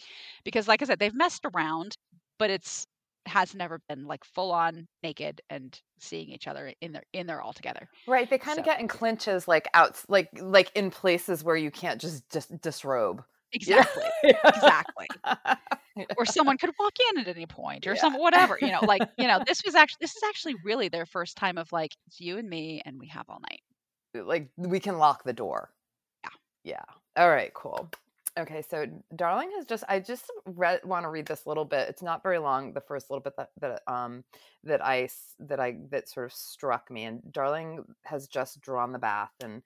because 0.44 0.68
like 0.68 0.82
i 0.82 0.84
said 0.84 0.98
they've 0.98 1.14
messed 1.14 1.44
around 1.54 1.96
but 2.38 2.50
it's 2.50 2.86
has 3.28 3.54
never 3.54 3.80
been 3.88 4.06
like 4.06 4.24
full 4.24 4.50
on 4.52 4.88
naked 5.02 5.40
and 5.50 5.80
seeing 6.00 6.28
each 6.30 6.46
other 6.48 6.72
in 6.80 6.92
their 6.92 7.02
in 7.12 7.26
there 7.26 7.40
all 7.40 7.52
together 7.52 7.88
right. 8.06 8.28
They 8.28 8.38
kind 8.38 8.56
So- 8.56 8.60
of 8.60 8.64
get 8.66 8.80
in 8.80 8.88
clinches, 8.88 9.46
like 9.46 9.68
out, 9.74 10.02
like 10.08 10.28
like 10.40 10.70
in 10.74 10.90
places 10.90 11.44
where 11.44 11.56
you 11.56 11.70
can't 11.70 12.00
just 12.00 12.28
just 12.30 12.60
disrobe. 12.60 13.22
Yeah. 13.52 13.78
exactly 13.80 14.04
exactly 14.44 15.06
or 16.18 16.26
someone 16.26 16.58
could 16.58 16.70
walk 16.78 16.92
in 17.12 17.20
at 17.20 17.28
any 17.28 17.46
point 17.46 17.86
or 17.86 17.94
Yeah. 17.94 18.00
some 18.00 18.14
whatever 18.18 18.58
you 18.60 18.68
know 18.70 18.80
like 18.82 19.00
you 19.16 19.26
know 19.26 19.40
this 19.46 19.62
was 19.64 19.74
actually 19.74 19.96
this 20.02 20.14
is 20.16 20.22
actually 20.28 20.54
really 20.64 20.88
their 20.88 21.06
first 21.06 21.36
time 21.36 21.56
of 21.56 21.72
like 21.72 21.92
it's 22.06 22.20
you 22.20 22.36
and 22.36 22.48
me 22.48 22.82
and 22.84 22.98
we 23.00 23.06
have 23.08 23.24
all 23.28 23.40
night 23.48 23.62
like 24.26 24.48
we 24.58 24.80
can 24.80 24.98
lock 24.98 25.24
the 25.24 25.32
door. 25.32 25.70
Yeah. 26.24 26.30
Yeah. 26.64 26.82
All 27.22 27.30
right. 27.30 27.52
Cool. 27.54 27.88
Okay. 28.38 28.62
So 28.62 28.86
Darling 29.16 29.50
has 29.56 29.64
just 29.64 29.82
I 29.88 29.98
just 29.98 30.30
want 30.46 31.04
to 31.04 31.08
read 31.08 31.26
this 31.26 31.46
little 31.46 31.64
bit. 31.64 31.88
It's 31.88 32.02
not 32.02 32.22
very 32.22 32.38
long. 32.38 32.72
The 32.72 32.80
first 32.80 33.10
little 33.10 33.22
bit 33.22 33.34
that 33.36 33.50
that 33.60 33.82
um 33.92 34.22
that 34.64 34.84
I 34.84 35.08
that 35.40 35.58
I 35.58 35.78
that 35.90 36.08
sort 36.08 36.26
of 36.26 36.32
struck 36.32 36.90
me. 36.90 37.04
And 37.04 37.20
Darling 37.32 37.84
has 38.04 38.28
just 38.28 38.60
drawn 38.60 38.92
the 38.92 38.98
bath 38.98 39.32
and 39.42 39.62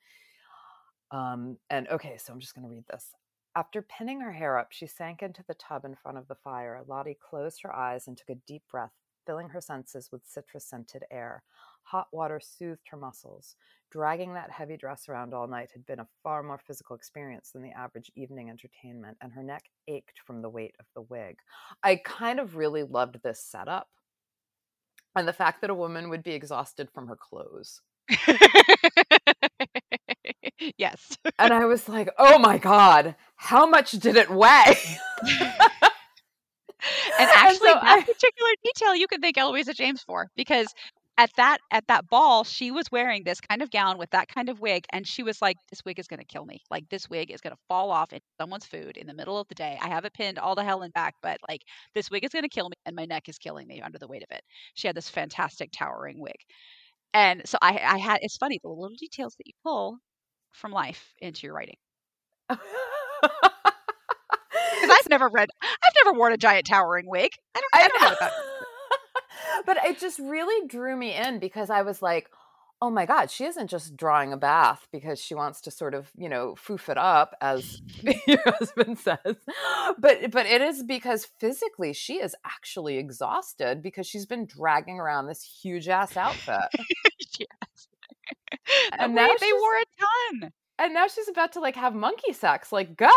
um 1.10 1.58
and 1.68 1.86
okay. 1.88 2.16
So 2.16 2.32
I'm 2.32 2.40
just 2.40 2.54
gonna 2.54 2.68
read 2.68 2.84
this. 2.90 3.10
After 3.54 3.82
pinning 3.82 4.20
her 4.22 4.32
hair 4.32 4.58
up, 4.58 4.68
she 4.70 4.86
sank 4.86 5.22
into 5.22 5.44
the 5.46 5.54
tub 5.54 5.84
in 5.84 5.94
front 5.94 6.16
of 6.16 6.26
the 6.26 6.34
fire. 6.36 6.82
Lottie 6.86 7.18
closed 7.20 7.60
her 7.62 7.76
eyes 7.76 8.08
and 8.08 8.16
took 8.16 8.30
a 8.30 8.40
deep 8.46 8.62
breath, 8.70 8.92
filling 9.26 9.50
her 9.50 9.60
senses 9.60 10.08
with 10.10 10.22
citrus 10.24 10.64
scented 10.64 11.04
air. 11.10 11.42
Hot 11.82 12.06
water 12.12 12.40
soothed 12.42 12.88
her 12.90 12.96
muscles. 12.96 13.56
Dragging 13.92 14.32
that 14.34 14.50
heavy 14.50 14.78
dress 14.78 15.08
around 15.08 15.34
all 15.34 15.46
night 15.46 15.70
had 15.74 15.84
been 15.84 16.00
a 16.00 16.08
far 16.22 16.42
more 16.42 16.58
physical 16.58 16.96
experience 16.96 17.50
than 17.50 17.62
the 17.62 17.72
average 17.72 18.10
evening 18.16 18.48
entertainment, 18.48 19.18
and 19.20 19.32
her 19.32 19.42
neck 19.42 19.64
ached 19.86 20.20
from 20.26 20.40
the 20.40 20.48
weight 20.48 20.74
of 20.80 20.86
the 20.94 21.02
wig. 21.02 21.36
I 21.82 21.96
kind 21.96 22.40
of 22.40 22.56
really 22.56 22.82
loved 22.82 23.22
this 23.22 23.44
setup 23.44 23.88
and 25.14 25.28
the 25.28 25.32
fact 25.32 25.60
that 25.60 25.70
a 25.70 25.74
woman 25.74 26.08
would 26.08 26.22
be 26.22 26.32
exhausted 26.32 26.88
from 26.94 27.08
her 27.08 27.16
clothes. 27.16 27.82
yes 30.78 31.18
And 31.38 31.52
I 31.52 31.66
was 31.66 31.88
like, 31.88 32.08
oh 32.18 32.38
my 32.38 32.58
God, 32.58 33.14
how 33.36 33.66
much 33.66 33.92
did 33.92 34.16
it 34.16 34.30
weigh? 34.30 34.76
and 35.22 35.52
actually 37.34 37.68
so 37.68 37.74
that 37.74 37.84
I- 37.84 38.00
particular 38.00 38.50
detail 38.64 38.96
you 38.96 39.06
can 39.06 39.20
thank 39.20 39.36
Eloisa 39.38 39.74
James 39.74 40.02
for 40.02 40.30
because 40.36 40.66
at 41.22 41.30
that 41.36 41.58
at 41.70 41.86
that 41.86 42.08
ball 42.08 42.42
she 42.42 42.72
was 42.72 42.90
wearing 42.90 43.22
this 43.22 43.40
kind 43.40 43.62
of 43.62 43.70
gown 43.70 43.96
with 43.96 44.10
that 44.10 44.26
kind 44.26 44.48
of 44.48 44.58
wig 44.60 44.84
and 44.92 45.06
she 45.06 45.22
was 45.22 45.40
like 45.40 45.56
this 45.70 45.80
wig 45.84 46.00
is 46.00 46.08
going 46.08 46.18
to 46.18 46.26
kill 46.26 46.44
me. 46.44 46.60
Like 46.68 46.88
this 46.90 47.08
wig 47.08 47.30
is 47.30 47.40
going 47.40 47.54
to 47.54 47.60
fall 47.68 47.92
off 47.92 48.12
in 48.12 48.18
someone's 48.40 48.66
food 48.66 48.96
in 48.96 49.06
the 49.06 49.14
middle 49.14 49.38
of 49.38 49.46
the 49.46 49.54
day. 49.54 49.78
I 49.80 49.88
have 49.88 50.04
it 50.04 50.14
pinned 50.14 50.38
all 50.40 50.56
the 50.56 50.64
hell 50.64 50.82
and 50.82 50.92
back 50.92 51.14
but 51.22 51.38
like 51.48 51.60
this 51.94 52.10
wig 52.10 52.24
is 52.24 52.32
going 52.32 52.42
to 52.42 52.48
kill 52.48 52.68
me 52.68 52.74
and 52.86 52.96
my 52.96 53.04
neck 53.04 53.28
is 53.28 53.38
killing 53.38 53.68
me 53.68 53.80
under 53.80 53.98
the 53.98 54.08
weight 54.08 54.24
of 54.24 54.34
it. 54.36 54.42
She 54.74 54.88
had 54.88 54.96
this 54.96 55.08
fantastic 55.08 55.70
towering 55.72 56.18
wig. 56.18 56.34
And 57.14 57.42
so 57.46 57.58
I 57.62 57.78
I 57.84 57.98
had 57.98 58.18
it's 58.22 58.36
funny 58.38 58.58
the 58.62 58.68
little 58.70 58.96
details 58.98 59.36
that 59.36 59.46
you 59.46 59.54
pull 59.62 59.98
from 60.52 60.72
life 60.72 61.14
into 61.20 61.46
your 61.46 61.54
writing. 61.54 61.76
Because 64.80 64.96
I've 64.98 65.08
never 65.10 65.28
read 65.28 65.48
I've 65.62 66.04
never 66.04 66.18
worn 66.18 66.32
a 66.32 66.36
giant 66.36 66.66
towering 66.66 67.06
wig. 67.08 67.30
I 67.54 67.60
don't 67.60 67.70
I, 67.84 67.88
don't 67.88 68.02
know 68.02 68.16
that 68.20 68.32
but 69.66 69.76
it 69.84 69.98
just 69.98 70.18
really 70.18 70.66
drew 70.68 70.96
me 70.96 71.14
in 71.14 71.38
because 71.38 71.70
I 71.70 71.82
was 71.82 72.02
like, 72.02 72.28
oh 72.82 72.90
my 72.90 73.06
god 73.06 73.30
she 73.30 73.44
isn't 73.44 73.68
just 73.68 73.96
drawing 73.96 74.32
a 74.32 74.36
bath 74.36 74.88
because 74.90 75.20
she 75.20 75.36
wants 75.36 75.60
to 75.60 75.70
sort 75.70 75.94
of 75.94 76.10
you 76.16 76.28
know 76.28 76.56
foof 76.58 76.88
it 76.88 76.98
up 76.98 77.32
as 77.40 77.80
your 78.26 78.42
husband 78.44 78.98
says 78.98 79.36
but 79.98 80.30
but 80.32 80.46
it 80.46 80.60
is 80.60 80.82
because 80.82 81.24
physically 81.38 81.92
she 81.92 82.14
is 82.14 82.34
actually 82.44 82.98
exhausted 82.98 83.82
because 83.82 84.04
she's 84.06 84.26
been 84.26 84.44
dragging 84.46 84.98
around 84.98 85.28
this 85.28 85.42
huge 85.62 85.88
ass 85.88 86.16
outfit 86.16 86.68
yes. 87.38 87.88
And 88.98 89.14
Wait, 89.14 89.22
now 89.22 89.28
they 89.40 89.52
wore 89.52 89.76
a 89.76 90.40
ton. 90.42 90.52
and 90.78 90.92
now 90.94 91.06
she's 91.06 91.28
about 91.28 91.52
to 91.52 91.60
like 91.60 91.76
have 91.76 91.94
monkey 91.94 92.32
sex 92.32 92.72
like 92.72 92.96
go 92.96 93.08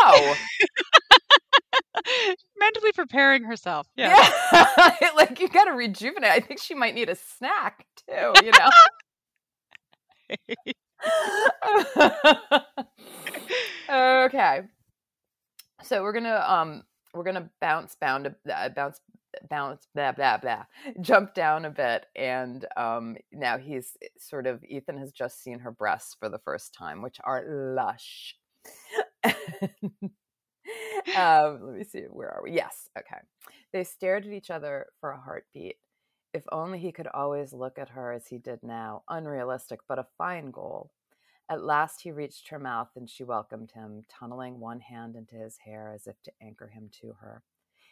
Mentally 2.58 2.92
preparing 2.94 3.44
herself. 3.44 3.88
Yeah. 3.96 4.10
yeah 4.52 5.10
like 5.16 5.40
you 5.40 5.48
gotta 5.50 5.72
rejuvenate 5.74 6.32
i 6.32 6.40
think 6.40 6.60
she 6.62 6.74
might 6.76 6.96
need 6.96 7.10
a 7.10 7.16
snack 7.16 7.86
too 8.08 8.34
you 8.44 8.52
know 8.52 8.70
okay 14.26 14.62
so 15.84 16.02
we're 16.02 16.14
gonna 16.14 16.44
um 16.48 16.84
we're 17.14 17.24
gonna 17.24 17.50
bounce 17.62 17.96
bound 18.00 18.34
uh, 18.52 18.70
bounce 18.70 19.00
bounce 19.50 19.88
blah 19.94 20.12
blah 20.12 20.38
blah 20.38 20.64
jump 21.02 21.34
down 21.34 21.66
a 21.66 21.70
bit 21.70 22.06
and 22.16 22.66
um 22.78 23.16
now 23.32 23.58
he's 23.58 23.98
sort 24.18 24.48
of 24.48 24.64
ethan 24.64 24.98
has 24.98 25.12
just 25.12 25.44
seen 25.44 25.60
her 25.60 25.72
breasts 25.72 26.16
for 26.20 26.30
the 26.30 26.40
first 26.40 26.74
time 26.74 27.02
which 27.02 27.18
are 27.24 27.44
lush 27.76 28.36
um 31.18 31.60
let 31.62 31.76
me 31.78 31.84
see 31.84 32.02
where 32.10 32.32
are 32.32 32.42
we? 32.44 32.52
Yes 32.52 32.90
okay. 32.98 33.22
They 33.74 33.84
stared 33.84 34.26
at 34.26 34.34
each 34.34 34.50
other 34.52 34.88
for 35.00 35.12
a 35.12 35.20
heartbeat. 35.22 35.78
If 36.34 36.44
only 36.52 36.80
he 36.80 36.92
could 36.92 37.08
always 37.08 37.54
look 37.54 37.80
at 37.80 37.90
her 37.90 38.12
as 38.12 38.28
he 38.28 38.38
did 38.38 38.60
now 38.64 39.04
unrealistic 39.10 39.80
but 39.88 40.00
a 40.00 40.08
fine 40.18 40.52
goal. 40.52 40.92
At 41.48 41.64
last 41.64 42.02
he 42.02 42.12
reached 42.12 42.50
her 42.50 42.60
mouth 42.60 42.90
and 42.96 43.10
she 43.10 43.24
welcomed 43.24 43.72
him, 43.72 44.04
tunneling 44.10 44.60
one 44.60 44.80
hand 44.80 45.16
into 45.16 45.36
his 45.36 45.58
hair 45.60 45.92
as 45.94 46.08
if 46.08 46.22
to 46.24 46.32
anchor 46.42 46.68
him 46.70 46.90
to 47.02 47.14
her. 47.22 47.44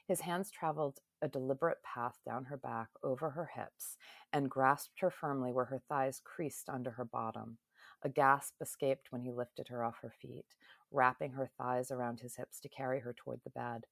His 0.07 0.21
hands 0.21 0.51
traveled 0.51 0.99
a 1.21 1.27
deliberate 1.27 1.81
path 1.83 2.19
down 2.25 2.45
her 2.45 2.57
back, 2.57 2.89
over 3.03 3.29
her 3.31 3.51
hips, 3.55 3.97
and 4.33 4.49
grasped 4.49 4.99
her 4.99 5.09
firmly 5.11 5.53
where 5.53 5.65
her 5.65 5.79
thighs 5.87 6.21
creased 6.23 6.67
under 6.67 6.91
her 6.91 7.05
bottom. 7.05 7.57
A 8.01 8.09
gasp 8.09 8.55
escaped 8.61 9.11
when 9.11 9.21
he 9.21 9.31
lifted 9.31 9.69
her 9.69 9.83
off 9.83 9.99
her 10.01 10.13
feet, 10.21 10.45
wrapping 10.93 11.31
her 11.31 11.49
thighs 11.57 11.91
around 11.91 12.19
his 12.19 12.35
hips 12.35 12.59
to 12.61 12.69
carry 12.69 12.99
her 13.01 13.13
toward 13.13 13.41
the 13.43 13.49
bed. 13.49 13.85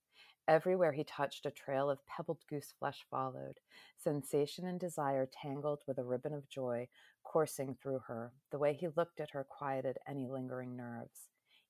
Everywhere 0.47 0.91
he 0.91 1.03
touched, 1.03 1.45
a 1.45 1.51
trail 1.51 1.89
of 1.89 2.05
pebbled 2.07 2.41
goose 2.49 2.73
flesh 2.79 3.05
followed. 3.09 3.59
Sensation 3.97 4.65
and 4.65 4.79
desire 4.79 5.29
tangled 5.31 5.81
with 5.87 5.97
a 5.97 6.03
ribbon 6.03 6.33
of 6.33 6.49
joy, 6.49 6.87
coursing 7.23 7.75
through 7.81 7.99
her. 8.07 8.33
The 8.51 8.57
way 8.57 8.73
he 8.73 8.87
looked 8.95 9.19
at 9.19 9.31
her 9.31 9.43
quieted 9.43 9.97
any 10.07 10.27
lingering 10.27 10.75
nerves. 10.75 11.29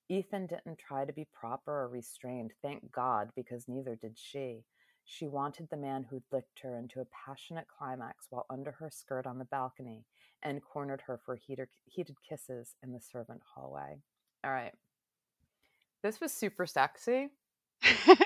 Ethan 0.10 0.48
didn't 0.48 0.80
try 0.80 1.06
to 1.06 1.14
be 1.14 1.28
proper 1.32 1.82
or 1.82 1.88
restrained, 1.88 2.54
thank 2.62 2.92
God, 2.92 3.30
because 3.36 3.68
neither 3.68 3.96
did 3.96 4.18
she. 4.18 4.66
She 5.04 5.28
wanted 5.28 5.68
the 5.70 5.78
man 5.78 6.04
who'd 6.04 6.24
licked 6.32 6.60
her 6.64 6.78
into 6.78 7.02
a 7.02 7.08
passionate 7.26 7.68
climax 7.68 8.28
while 8.30 8.46
under 8.50 8.72
her 8.72 8.90
skirt 8.90 9.26
on 9.26 9.38
the 9.38 9.46
balcony 9.46 10.06
and 10.44 10.64
cornered 10.64 11.02
her 11.02 11.20
for 11.26 11.36
heated 11.36 12.18
kisses 12.28 12.76
in 12.84 12.94
the 12.94 13.02
servant 13.02 13.42
hallway. 13.54 13.98
All 14.44 14.52
right. 14.52 14.74
This 16.04 16.20
was 16.20 16.34
super 16.34 16.66
sexy. 16.66 17.30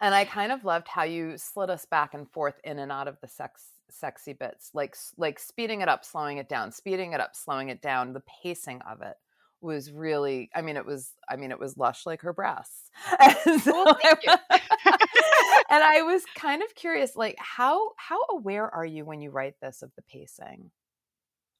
And 0.00 0.14
I 0.14 0.24
kind 0.24 0.50
of 0.52 0.64
loved 0.64 0.88
how 0.88 1.04
you 1.04 1.36
slid 1.36 1.70
us 1.70 1.84
back 1.84 2.14
and 2.14 2.30
forth 2.30 2.60
in 2.64 2.78
and 2.78 2.90
out 2.90 3.08
of 3.08 3.20
the 3.20 3.28
sex 3.28 3.62
sexy 3.90 4.32
bits, 4.32 4.70
like 4.74 4.96
like 5.16 5.38
speeding 5.38 5.82
it 5.82 5.88
up, 5.88 6.04
slowing 6.04 6.38
it 6.38 6.48
down, 6.48 6.72
speeding 6.72 7.12
it 7.12 7.20
up, 7.20 7.36
slowing 7.36 7.68
it 7.68 7.82
down. 7.82 8.12
The 8.12 8.22
pacing 8.42 8.80
of 8.90 9.02
it 9.02 9.14
was 9.60 9.92
really 9.92 10.50
I 10.54 10.62
mean 10.62 10.76
it 10.76 10.84
was 10.86 11.12
I 11.28 11.36
mean 11.36 11.50
it 11.50 11.58
was 11.60 11.76
lush 11.76 12.06
like 12.06 12.22
her 12.22 12.32
breasts. 12.32 12.90
And, 13.20 13.60
so 13.62 13.72
Well. 13.72 13.98
I- 14.02 14.16
and 15.70 15.84
I 15.84 16.02
was 16.02 16.24
kind 16.36 16.62
of 16.62 16.74
curious 16.74 17.14
like 17.14 17.36
how 17.38 17.90
how 17.96 18.20
aware 18.30 18.68
are 18.68 18.86
you 18.86 19.04
when 19.04 19.20
you 19.20 19.30
write 19.30 19.54
this 19.60 19.82
of 19.82 19.90
the 19.96 20.02
pacing? 20.02 20.70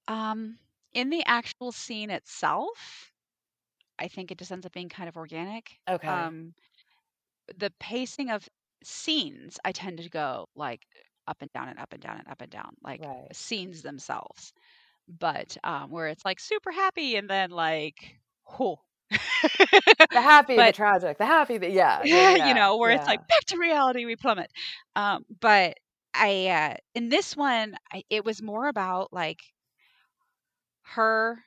Um, 0.08 0.58
in 0.92 1.10
the 1.10 1.24
actual 1.26 1.72
scene 1.72 2.10
itself, 2.10 3.12
I 3.98 4.08
think 4.08 4.30
it 4.30 4.38
just 4.38 4.52
ends 4.52 4.66
up 4.66 4.72
being 4.72 4.88
kind 4.88 5.08
of 5.08 5.16
organic. 5.16 5.78
Okay. 5.88 6.08
Um, 6.08 6.54
the 7.58 7.72
pacing 7.78 8.30
of 8.30 8.48
scenes, 8.82 9.58
I 9.64 9.72
tend 9.72 9.98
to 9.98 10.08
go 10.08 10.46
like 10.56 10.80
up 11.26 11.38
and 11.40 11.52
down 11.52 11.68
and 11.68 11.78
up 11.78 11.92
and 11.92 12.02
down 12.02 12.18
and 12.18 12.28
up 12.28 12.40
and 12.40 12.50
down, 12.50 12.74
like 12.82 13.04
right. 13.04 13.28
scenes 13.32 13.82
themselves. 13.82 14.52
But 15.18 15.56
um, 15.64 15.90
where 15.90 16.08
it's 16.08 16.24
like 16.24 16.40
super 16.40 16.72
happy 16.72 17.16
and 17.16 17.28
then 17.28 17.50
like. 17.50 18.16
The 19.10 20.06
happy, 20.12 20.56
the 20.56 20.72
tragic, 20.72 21.18
the 21.18 21.26
happy, 21.26 21.58
the 21.58 21.70
yeah, 21.70 22.00
yeah, 22.04 22.30
yeah, 22.36 22.48
you 22.48 22.54
know, 22.54 22.76
where 22.76 22.90
it's 22.90 23.06
like 23.06 23.26
back 23.28 23.44
to 23.48 23.58
reality, 23.58 24.04
we 24.06 24.16
plummet. 24.16 24.50
Um, 24.96 25.24
but 25.40 25.76
I 26.14 26.46
uh, 26.48 26.76
in 26.94 27.10
this 27.10 27.36
one, 27.36 27.76
I, 27.92 28.02
it 28.10 28.24
was 28.24 28.42
more 28.42 28.68
about 28.68 29.12
like 29.12 29.40
her. 30.82 31.43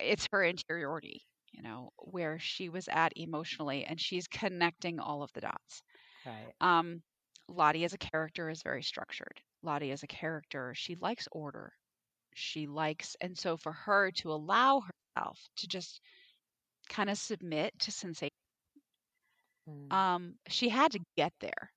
It's 0.00 0.28
her 0.32 0.44
interiority, 0.44 1.22
you 1.52 1.62
know, 1.62 1.90
where 1.98 2.38
she 2.38 2.68
was 2.68 2.88
at 2.88 3.12
emotionally, 3.16 3.84
and 3.84 4.00
she's 4.00 4.26
connecting 4.28 4.98
all 5.00 5.22
of 5.22 5.32
the 5.32 5.40
dots. 5.42 5.82
right. 6.24 6.54
Um, 6.60 7.02
Lottie 7.48 7.84
as 7.84 7.94
a 7.94 7.98
character 7.98 8.50
is 8.50 8.62
very 8.62 8.82
structured. 8.82 9.42
Lottie 9.62 9.92
as 9.92 10.02
a 10.02 10.06
character, 10.08 10.74
she 10.74 10.96
likes 10.96 11.28
order. 11.32 11.74
She 12.34 12.66
likes, 12.66 13.16
and 13.20 13.38
so 13.38 13.56
for 13.56 13.72
her 13.72 14.10
to 14.12 14.32
allow 14.32 14.82
herself 15.16 15.40
to 15.56 15.68
just 15.68 16.00
kind 16.88 17.10
of 17.10 17.18
submit 17.18 17.78
to 17.80 17.92
sensation 17.92 18.30
Mm. 19.68 19.90
um 19.90 20.34
she 20.48 20.68
had 20.68 20.92
to 20.92 21.00
get 21.16 21.32
there 21.40 21.70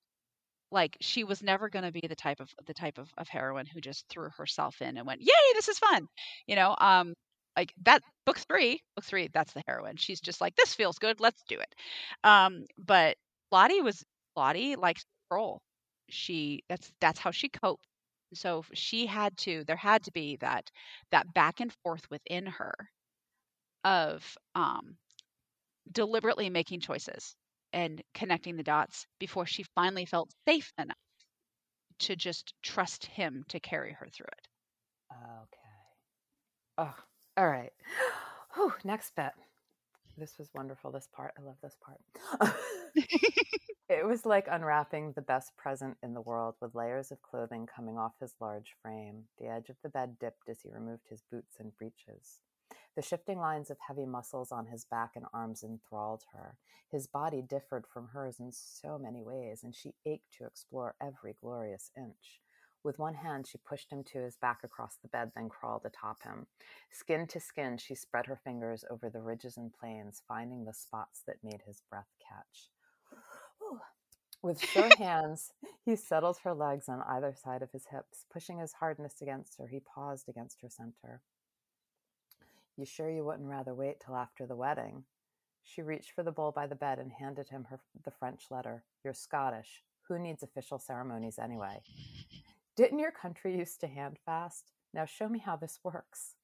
like 0.72 0.98
she 1.02 1.24
was 1.24 1.44
never 1.44 1.70
going 1.70 1.86
to 1.86 1.92
be 1.92 2.08
the 2.08 2.16
type 2.16 2.40
of 2.42 2.50
the 2.68 2.74
type 2.74 2.98
of, 2.98 3.12
of 3.18 3.28
heroine 3.30 3.66
who 3.68 3.82
just 3.82 4.08
threw 4.10 4.30
herself 4.38 4.82
in 4.82 4.98
and 4.98 5.08
went 5.08 5.22
yay 5.22 5.54
this 5.56 5.70
is 5.70 5.80
fun 5.80 6.08
you 6.48 6.56
know 6.56 6.76
um 6.80 7.14
like 7.58 7.74
that 7.84 8.02
book 8.26 8.38
three 8.40 8.82
book 8.96 9.06
three 9.06 9.30
that's 9.34 9.54
the 9.54 9.64
heroine. 9.68 9.98
She's 9.98 10.22
just 10.22 10.42
like 10.42 10.56
this 10.56 10.74
feels 10.74 10.98
good 11.00 11.20
let's 11.20 11.44
do 11.48 11.60
it. 11.60 11.76
Um 12.24 12.66
but 12.78 13.18
lottie 13.52 13.82
was 13.82 14.04
lottie 14.36 14.76
likes 14.76 15.06
control 15.30 15.62
she 16.10 16.64
that's 16.70 16.92
that's 17.02 17.20
how 17.20 17.32
she 17.32 17.50
coped. 17.50 17.86
So 18.34 18.64
she 18.74 19.06
had 19.08 19.38
to 19.40 19.64
there 19.66 19.76
had 19.78 20.04
to 20.04 20.12
be 20.12 20.38
that 20.38 20.70
that 21.12 21.34
back 21.34 21.60
and 21.60 21.72
forth 21.84 22.10
within 22.10 22.46
her 22.48 22.74
of 23.84 24.38
um 24.56 24.98
deliberately 25.92 26.50
making 26.50 26.80
choices 26.80 27.36
and 27.74 28.02
connecting 28.14 28.56
the 28.58 28.64
dots 28.64 29.08
before 29.20 29.46
she 29.46 29.64
finally 29.64 30.06
felt 30.06 30.32
safe 30.48 30.72
enough 30.78 30.98
to 32.00 32.16
just 32.16 32.54
trust 32.62 33.06
him 33.06 33.44
to 33.50 33.60
carry 33.60 33.94
her 33.94 34.08
through 34.08 34.28
it. 34.38 34.48
Okay. 35.12 35.76
Oh, 36.78 36.96
all 37.38 37.48
right. 37.48 37.74
Whew, 38.56 38.74
next 38.84 39.16
bit. 39.16 39.32
This 40.18 40.38
was 40.38 40.50
wonderful. 40.54 40.92
This 40.92 41.10
part, 41.14 41.34
I 41.38 41.42
love 41.42 41.58
this 41.62 41.78
part. 41.84 42.56
it 43.90 44.06
was 44.06 44.26
like 44.26 44.48
unwrapping 44.50 45.12
the 45.12 45.22
best 45.22 45.58
present 45.58 45.98
in 46.02 46.14
the 46.14 46.22
world 46.22 46.56
with 46.62 46.76
layers 46.76 47.12
of 47.12 47.22
clothing 47.22 47.68
coming 47.68 47.98
off 47.98 48.14
his 48.22 48.36
large 48.40 48.76
frame. 48.82 49.26
The 49.38 49.48
edge 49.48 49.70
of 49.70 49.76
the 49.84 49.90
bed 49.90 50.18
dipped 50.20 50.48
as 50.50 50.62
he 50.62 50.70
removed 50.70 51.08
his 51.10 51.24
boots 51.30 51.58
and 51.60 51.76
breeches. 51.78 52.40
The 52.96 53.02
shifting 53.02 53.40
lines 53.40 53.70
of 53.70 53.78
heavy 53.86 54.06
muscles 54.06 54.54
on 54.54 54.68
his 54.68 54.86
back 54.86 55.12
and 55.18 55.26
arms 55.34 55.64
enthralled 55.64 56.24
her. 56.32 56.58
His 56.90 57.08
body 57.08 57.42
differed 57.42 57.86
from 57.86 58.08
hers 58.14 58.40
in 58.40 58.54
so 58.54 58.98
many 58.98 59.22
ways, 59.22 59.64
and 59.66 59.76
she 59.76 59.96
ached 60.06 60.32
to 60.38 60.46
explore 60.46 60.96
every 61.02 61.36
glorious 61.42 61.92
inch. 61.98 62.40
With 62.86 63.00
one 63.00 63.16
hand, 63.16 63.48
she 63.48 63.58
pushed 63.58 63.92
him 63.92 64.04
to 64.12 64.20
his 64.20 64.36
back 64.36 64.60
across 64.64 64.98
the 65.02 65.08
bed, 65.08 65.32
then 65.36 65.50
crawled 65.50 65.88
atop 65.88 66.22
him. 66.22 66.46
Skin 66.92 67.26
to 67.26 67.40
skin, 67.40 67.80
she 67.80 67.96
spread 67.96 68.28
her 68.28 68.36
fingers 68.36 68.86
over 68.92 69.10
the 69.10 69.24
ridges 69.24 69.58
and 69.58 69.74
plains, 69.74 70.22
finding 70.28 70.66
the 70.66 70.74
spots 70.74 71.24
that 71.26 71.44
made 71.44 71.64
his 71.66 71.82
breath 71.90 72.14
catch. 72.20 72.70
Whew. 73.58 73.80
With 74.44 74.62
sure 74.62 74.92
hands, 75.00 75.52
he 75.84 75.96
settled 75.96 76.38
her 76.44 76.54
legs 76.54 76.88
on 76.88 77.02
either 77.08 77.34
side 77.34 77.64
of 77.64 77.72
his 77.72 77.88
hips. 77.88 78.28
Pushing 78.32 78.60
his 78.60 78.74
hardness 78.74 79.16
against 79.20 79.58
her, 79.58 79.66
he 79.66 79.80
paused 79.80 80.30
against 80.30 80.62
her 80.62 80.70
center. 80.70 81.24
You 82.78 82.86
sure 82.86 83.10
you 83.10 83.26
wouldn't 83.26 83.50
rather 83.50 83.74
wait 83.74 84.00
till 84.06 84.16
after 84.16 84.46
the 84.46 84.56
wedding? 84.56 85.06
She 85.64 85.82
reached 85.82 86.12
for 86.12 86.22
the 86.22 86.32
bowl 86.32 86.52
by 86.52 86.68
the 86.68 86.76
bed 86.76 87.00
and 87.00 87.12
handed 87.12 87.50
him 87.50 87.66
her, 87.72 87.80
the 88.04 88.12
French 88.12 88.44
letter. 88.52 88.84
You're 89.04 89.16
Scottish. 89.16 89.82
Who 90.08 90.20
needs 90.20 90.44
official 90.44 90.78
ceremonies 90.78 91.40
anyway? 91.40 91.82
Didn't 92.76 93.00
your 93.00 93.12
country 93.12 93.58
used 93.58 93.80
to 93.82 93.88
hand 93.88 94.18
fast? 94.26 94.72
Now 94.94 95.06
show 95.06 95.30
me 95.30 95.40
how 95.40 95.56
this 95.56 95.80
works. 95.84 96.36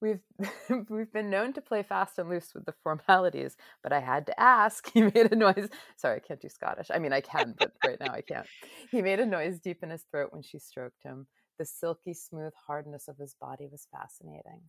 We've 0.00 0.20
we've 0.90 1.12
been 1.12 1.30
known 1.30 1.52
to 1.54 1.62
play 1.62 1.82
fast 1.82 2.18
and 2.18 2.28
loose 2.28 2.52
with 2.54 2.66
the 2.66 2.74
formalities, 2.82 3.56
but 3.82 3.92
I 3.92 4.00
had 4.00 4.26
to 4.26 4.38
ask. 4.40 4.90
He 4.96 5.02
made 5.02 5.32
a 5.32 5.36
noise. 5.36 5.68
Sorry, 5.96 6.16
I 6.16 6.26
can't 6.26 6.40
do 6.40 6.48
Scottish. 6.48 6.88
I 6.92 6.98
mean, 6.98 7.12
I 7.12 7.20
can, 7.20 7.54
but 7.58 7.72
right 7.84 7.98
now 8.00 8.12
I 8.12 8.20
can't. 8.20 8.46
He 8.90 9.02
made 9.02 9.20
a 9.20 9.26
noise 9.26 9.58
deep 9.58 9.82
in 9.82 9.90
his 9.90 10.04
throat 10.10 10.28
when 10.32 10.42
she 10.42 10.58
stroked 10.58 11.02
him. 11.02 11.26
The 11.58 11.64
silky 11.64 12.12
smooth 12.12 12.52
hardness 12.66 13.08
of 13.08 13.16
his 13.16 13.34
body 13.40 13.66
was 13.70 13.88
fascinating. 13.90 14.60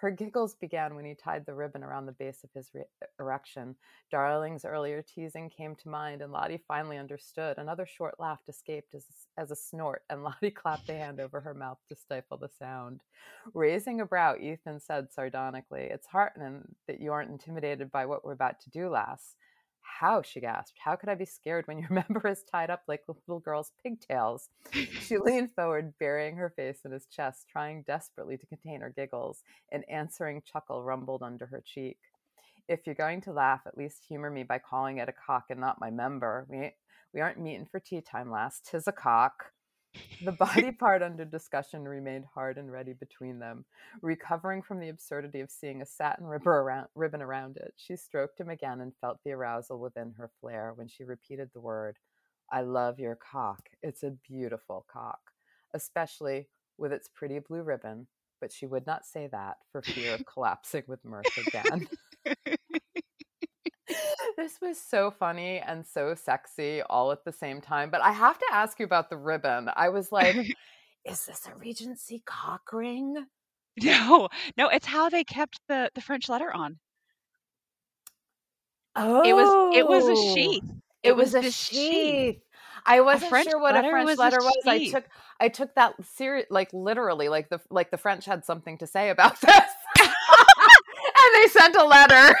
Her 0.00 0.10
giggles 0.10 0.54
began 0.54 0.94
when 0.94 1.04
he 1.04 1.14
tied 1.14 1.44
the 1.44 1.52
ribbon 1.52 1.84
around 1.84 2.06
the 2.06 2.12
base 2.12 2.42
of 2.42 2.50
his 2.54 2.70
re- 2.72 2.84
erection. 3.18 3.76
Darling's 4.10 4.64
earlier 4.64 5.02
teasing 5.02 5.50
came 5.50 5.76
to 5.76 5.90
mind, 5.90 6.22
and 6.22 6.32
Lottie 6.32 6.62
finally 6.66 6.96
understood. 6.96 7.58
Another 7.58 7.84
short 7.84 8.18
laugh 8.18 8.40
escaped 8.48 8.94
as, 8.94 9.04
as 9.36 9.50
a 9.50 9.56
snort, 9.56 10.02
and 10.08 10.24
Lottie 10.24 10.52
clapped 10.52 10.88
a 10.88 10.94
hand 10.94 11.20
over 11.20 11.38
her 11.40 11.52
mouth 11.52 11.76
to 11.90 11.94
stifle 11.94 12.38
the 12.38 12.48
sound. 12.48 13.02
Raising 13.52 14.00
a 14.00 14.06
brow, 14.06 14.36
Ethan 14.36 14.80
said 14.80 15.12
sardonically, 15.12 15.88
It's 15.90 16.06
heartening 16.06 16.76
that 16.86 17.00
you 17.00 17.12
aren't 17.12 17.30
intimidated 17.30 17.90
by 17.90 18.06
what 18.06 18.24
we're 18.24 18.32
about 18.32 18.58
to 18.60 18.70
do, 18.70 18.88
lass. 18.88 19.36
How, 19.82 20.22
she 20.22 20.40
gasped. 20.40 20.78
How 20.82 20.96
could 20.96 21.08
I 21.08 21.14
be 21.14 21.24
scared 21.24 21.66
when 21.66 21.78
your 21.78 21.90
member 22.08 22.26
is 22.28 22.42
tied 22.42 22.70
up 22.70 22.82
like 22.88 23.02
a 23.08 23.12
little 23.26 23.40
girl's 23.40 23.72
pigtails? 23.82 24.48
She 24.72 25.18
leaned 25.18 25.52
forward, 25.52 25.94
burying 25.98 26.36
her 26.36 26.50
face 26.50 26.80
in 26.84 26.92
his 26.92 27.06
chest, 27.06 27.46
trying 27.50 27.82
desperately 27.82 28.36
to 28.38 28.46
contain 28.46 28.80
her 28.80 28.90
giggles. 28.94 29.42
An 29.72 29.84
answering 29.88 30.42
chuckle 30.50 30.82
rumbled 30.82 31.22
under 31.22 31.46
her 31.46 31.62
cheek. 31.64 31.98
If 32.68 32.86
you're 32.86 32.94
going 32.94 33.20
to 33.22 33.32
laugh, 33.32 33.62
at 33.66 33.76
least 33.76 34.04
humor 34.08 34.30
me 34.30 34.42
by 34.42 34.58
calling 34.58 34.98
it 34.98 35.08
a 35.08 35.12
cock 35.12 35.46
and 35.50 35.60
not 35.60 35.80
my 35.80 35.90
member. 35.90 36.46
We, 36.48 36.72
we 37.12 37.20
aren't 37.20 37.40
meeting 37.40 37.66
for 37.70 37.80
tea 37.80 38.00
time, 38.00 38.30
last. 38.30 38.68
Tis 38.70 38.86
a 38.86 38.92
cock. 38.92 39.52
The 40.24 40.32
body 40.32 40.70
part 40.78 41.02
under 41.02 41.24
discussion 41.24 41.86
remained 41.86 42.26
hard 42.34 42.58
and 42.58 42.70
ready 42.70 42.92
between 42.92 43.38
them. 43.38 43.64
Recovering 44.02 44.62
from 44.62 44.80
the 44.80 44.88
absurdity 44.88 45.40
of 45.40 45.50
seeing 45.50 45.82
a 45.82 45.86
satin 45.86 46.26
ribbon 46.26 47.22
around 47.22 47.56
it, 47.56 47.74
she 47.76 47.96
stroked 47.96 48.38
him 48.38 48.48
again 48.48 48.80
and 48.80 48.92
felt 49.00 49.18
the 49.24 49.32
arousal 49.32 49.78
within 49.78 50.14
her 50.18 50.30
flare 50.40 50.72
when 50.74 50.88
she 50.88 51.04
repeated 51.04 51.50
the 51.52 51.60
word, 51.60 51.98
I 52.52 52.62
love 52.62 52.98
your 52.98 53.16
cock. 53.16 53.70
It's 53.82 54.02
a 54.02 54.10
beautiful 54.10 54.84
cock, 54.90 55.20
especially 55.74 56.48
with 56.78 56.92
its 56.92 57.08
pretty 57.08 57.38
blue 57.38 57.62
ribbon. 57.62 58.08
But 58.40 58.52
she 58.52 58.66
would 58.66 58.86
not 58.86 59.04
say 59.04 59.28
that 59.30 59.58
for 59.70 59.82
fear 59.82 60.14
of 60.14 60.24
collapsing 60.26 60.84
with 60.86 61.04
mirth 61.04 61.26
again. 61.46 61.88
this 64.40 64.58
was 64.60 64.80
so 64.80 65.10
funny 65.10 65.58
and 65.58 65.86
so 65.86 66.14
sexy 66.14 66.80
all 66.88 67.12
at 67.12 67.24
the 67.24 67.32
same 67.32 67.60
time. 67.60 67.90
But 67.90 68.00
I 68.00 68.10
have 68.10 68.38
to 68.38 68.46
ask 68.52 68.78
you 68.78 68.86
about 68.86 69.10
the 69.10 69.16
ribbon. 69.18 69.68
I 69.76 69.90
was 69.90 70.10
like, 70.10 70.34
is 71.04 71.26
this 71.26 71.46
a 71.46 71.54
Regency 71.56 72.22
cock 72.24 72.72
ring? 72.72 73.26
No, 73.82 74.28
no, 74.56 74.68
it's 74.68 74.86
how 74.86 75.10
they 75.10 75.24
kept 75.24 75.60
the 75.68 75.90
the 75.94 76.00
French 76.00 76.28
letter 76.28 76.52
on. 76.52 76.78
Oh, 78.96 79.22
It 79.22 79.34
was 79.34 79.76
it 79.76 79.86
was 79.86 80.08
a 80.08 80.12
oh, 80.12 80.34
sheath. 80.34 80.64
It, 81.02 81.16
was, 81.16 81.34
a 81.34 81.40
this 81.40 81.56
sheath. 81.56 82.40
I 82.84 83.00
wasn't 83.00 83.30
sure 83.48 83.60
what 83.60 83.76
a 83.76 83.88
French 83.88 84.06
was 84.06 84.18
a 84.18 84.20
letter 84.20 84.38
was. 84.40 84.62
I 84.66 84.88
took 84.88 85.04
I 85.38 85.48
took 85.48 85.74
that 85.74 85.94
serious, 86.04 86.46
like 86.50 86.72
literally, 86.72 87.28
like 87.28 87.50
the 87.50 87.60
like 87.70 87.90
the 87.90 87.98
French 87.98 88.24
had 88.24 88.44
something 88.44 88.78
to 88.78 88.86
say 88.86 89.10
about 89.10 89.40
this, 89.42 89.70
and 90.00 91.34
they 91.34 91.46
sent 91.48 91.76
a 91.76 91.84
letter. 91.84 92.34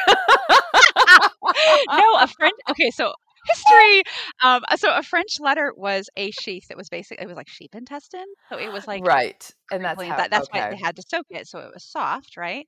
No, 1.96 2.04
a 2.20 2.26
French. 2.26 2.56
Okay, 2.70 2.90
so 2.90 3.12
history. 3.46 4.02
Um, 4.42 4.62
so 4.76 4.92
a 4.94 5.02
French 5.02 5.40
letter 5.40 5.72
was 5.76 6.08
a 6.16 6.30
sheath. 6.30 6.66
It 6.70 6.76
was 6.76 6.88
basically 6.88 7.24
it 7.24 7.28
was 7.28 7.36
like 7.36 7.48
sheep 7.48 7.74
intestine. 7.74 8.26
So 8.52 8.58
it 8.58 8.70
was 8.70 8.86
like 8.86 9.04
right, 9.04 9.52
and 9.72 9.84
that's 9.84 10.02
how. 10.02 10.16
That, 10.16 10.30
that's 10.30 10.48
okay. 10.48 10.50
why 10.50 10.66
they 10.68 10.76
had 10.76 10.96
to 10.96 11.02
soak 11.08 11.26
it, 11.30 11.46
so 11.48 11.58
it 11.60 11.72
was 11.74 11.84
soft, 11.84 12.36
right? 12.36 12.66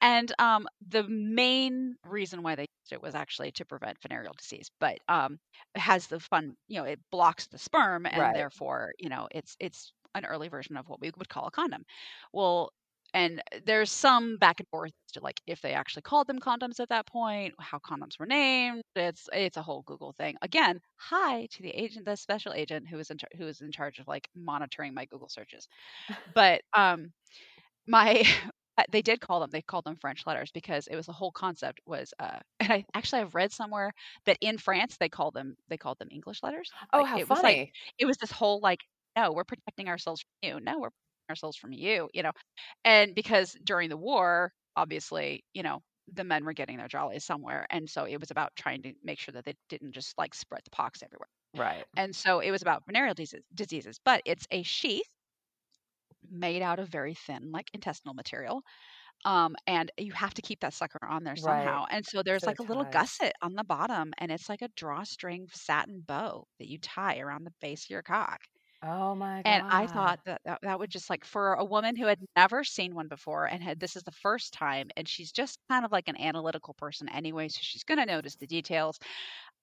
And 0.00 0.32
um, 0.38 0.66
the 0.88 1.04
main 1.08 1.96
reason 2.04 2.42
why 2.42 2.54
they 2.56 2.62
used 2.62 2.92
it 2.92 3.02
was 3.02 3.14
actually 3.14 3.52
to 3.52 3.64
prevent 3.64 3.98
venereal 4.02 4.34
disease, 4.38 4.70
but 4.80 4.98
um, 5.08 5.38
it 5.74 5.80
has 5.80 6.06
the 6.06 6.20
fun, 6.20 6.54
you 6.68 6.78
know, 6.78 6.84
it 6.84 7.00
blocks 7.10 7.46
the 7.48 7.58
sperm, 7.58 8.06
and 8.06 8.32
Right. 8.32 8.34
therefore, 8.34 8.92
you 8.98 9.08
know, 9.08 9.28
it's 9.32 9.56
it's 9.60 9.92
an 10.14 10.24
early 10.26 10.48
version 10.48 10.76
of 10.76 10.88
what 10.88 11.00
we 11.00 11.10
would 11.16 11.28
call 11.28 11.46
a 11.46 11.50
condom. 11.50 11.84
Well, 12.32 12.72
and 13.14 13.42
there's 13.64 13.90
some 13.90 14.36
back 14.38 14.60
and 14.60 14.68
forth 14.68 14.92
to 15.12 15.20
like 15.20 15.40
if 15.46 15.60
they 15.60 15.72
actually 15.74 16.02
called 16.02 16.26
them 16.26 16.38
condoms 16.40 16.80
at 16.80 16.88
that 16.90 17.06
point, 17.06 17.54
how 17.58 17.78
condoms 17.78 18.18
were 18.18 18.26
named. 18.26 18.82
It's 18.96 19.28
it's 19.32 19.56
a 19.56 19.62
whole 19.62 19.82
Google 19.82 20.12
thing. 20.12 20.36
Again, 20.42 20.80
hi 20.96 21.46
to 21.52 21.62
the 21.62 21.70
agent, 21.70 22.06
the 22.06 22.16
special 22.16 22.52
agent 22.54 22.88
who 22.88 22.96
was 22.96 23.10
in 23.10 23.18
char- 23.18 23.28
who 23.36 23.44
was 23.44 23.60
in 23.60 23.72
charge 23.72 23.98
of 23.98 24.08
like 24.08 24.28
monitoring 24.34 24.94
my 24.94 25.04
Google 25.06 25.28
searches. 25.28 25.68
But 26.34 26.62
um, 26.74 27.12
my 27.86 28.22
they 28.90 29.02
did 29.02 29.20
call 29.20 29.40
them 29.40 29.50
they 29.50 29.62
called 29.62 29.84
them 29.84 29.96
french 29.96 30.26
letters 30.26 30.50
because 30.50 30.86
it 30.86 30.96
was 30.96 31.06
the 31.06 31.12
whole 31.12 31.30
concept 31.32 31.80
was 31.86 32.14
uh 32.18 32.38
and 32.60 32.72
i 32.72 32.84
actually 32.94 33.20
i've 33.20 33.34
read 33.34 33.52
somewhere 33.52 33.92
that 34.24 34.38
in 34.40 34.58
france 34.58 34.96
they 34.98 35.08
called 35.08 35.34
them 35.34 35.56
they 35.68 35.76
called 35.76 35.98
them 35.98 36.08
english 36.10 36.42
letters 36.42 36.72
oh, 36.92 37.04
Like, 37.04 37.06
how 37.06 37.18
it 37.18 37.28
funny! 37.28 37.28
was 37.28 37.42
like 37.42 37.60
it 37.98 38.06
was 38.06 38.16
this 38.16 38.30
whole 38.32 38.60
like 38.60 38.80
no 39.16 39.32
we're 39.32 39.44
protecting 39.44 39.88
ourselves 39.88 40.22
from 40.22 40.48
you 40.50 40.60
no 40.60 40.80
we're 40.80 40.90
ourselves 41.32 41.58
from 41.58 41.72
you 41.72 42.10
you 42.14 42.22
know 42.22 42.32
and 42.84 43.14
because 43.14 43.56
during 43.64 43.90
the 43.90 43.98
war 43.98 44.52
obviously 44.76 45.44
you 45.54 45.62
know 45.62 45.80
the 46.12 46.24
men 46.24 46.44
were 46.44 46.52
getting 46.54 46.78
their 46.78 46.88
jollies 46.88 47.24
somewhere 47.24 47.66
and 47.70 47.88
so 47.90 48.04
it 48.04 48.18
was 48.20 48.30
about 48.30 48.52
trying 48.56 48.82
to 48.82 48.94
make 49.04 49.18
sure 49.20 49.32
that 49.32 49.44
they 49.44 49.54
didn't 49.68 49.92
just 49.92 50.18
like 50.18 50.34
spread 50.34 50.62
the 50.64 50.70
pox 50.70 51.02
everywhere 51.02 51.28
right. 51.54 51.86
and 51.96 52.14
so 52.16 52.40
it 52.40 52.50
was 52.52 52.62
about 52.62 52.84
venereal 52.86 53.14
diseases, 53.14 53.44
diseases 53.54 54.00
but 54.04 54.22
it's 54.26 54.46
a 54.52 54.62
sheath 54.64 55.08
made 56.30 56.62
out 56.62 56.78
of 56.78 56.88
very 56.88 57.14
thin 57.14 57.50
like 57.52 57.68
intestinal 57.74 58.14
material 58.14 58.62
um 59.24 59.56
and 59.66 59.92
you 59.98 60.12
have 60.12 60.34
to 60.34 60.42
keep 60.42 60.60
that 60.60 60.74
sucker 60.74 61.00
on 61.08 61.24
there 61.24 61.36
Right. 61.36 61.82
somehow 61.82 61.86
and 61.90 62.06
so 62.06 62.22
there's 62.22 62.46
So 62.46 62.48
like 62.48 62.60
a 62.60 62.64
little 62.64 62.84
tight. 62.84 62.92
gusset 62.92 63.34
on 63.42 63.54
the 63.54 63.64
bottom 63.64 64.12
and 64.18 64.32
it's 64.32 64.48
like 64.48 64.62
a 64.62 64.68
drawstring 64.76 65.48
satin 65.52 66.00
bow 66.02 66.46
that 66.58 66.68
you 66.68 66.78
tie 66.78 67.18
around 67.20 67.44
the 67.44 67.54
base 67.60 67.84
of 67.86 67.90
your 67.90 68.02
cock 68.02 68.40
Oh 68.82 69.14
my 69.14 69.42
god! 69.42 69.44
and 69.44 69.64
i 69.68 69.86
thought 69.86 70.20
that, 70.24 70.40
that 70.44 70.58
that 70.62 70.78
would 70.78 70.90
just 70.90 71.10
like 71.10 71.24
for 71.24 71.54
a 71.54 71.64
woman 71.64 71.96
who 71.96 72.06
had 72.06 72.18
never 72.36 72.64
seen 72.64 72.94
one 72.94 73.08
before 73.08 73.46
and 73.46 73.62
had 73.62 73.80
this 73.80 73.96
is 73.96 74.02
the 74.04 74.12
first 74.12 74.52
time 74.52 74.88
and 74.96 75.08
she's 75.08 75.32
just 75.32 75.58
kind 75.70 75.84
of 75.84 75.92
like 75.92 76.08
an 76.08 76.20
analytical 76.20 76.74
person 76.74 77.08
anyway 77.08 77.48
so 77.48 77.58
she's 77.62 77.84
going 77.84 77.98
to 77.98 78.06
notice 78.06 78.36
the 78.36 78.46
details 78.46 78.98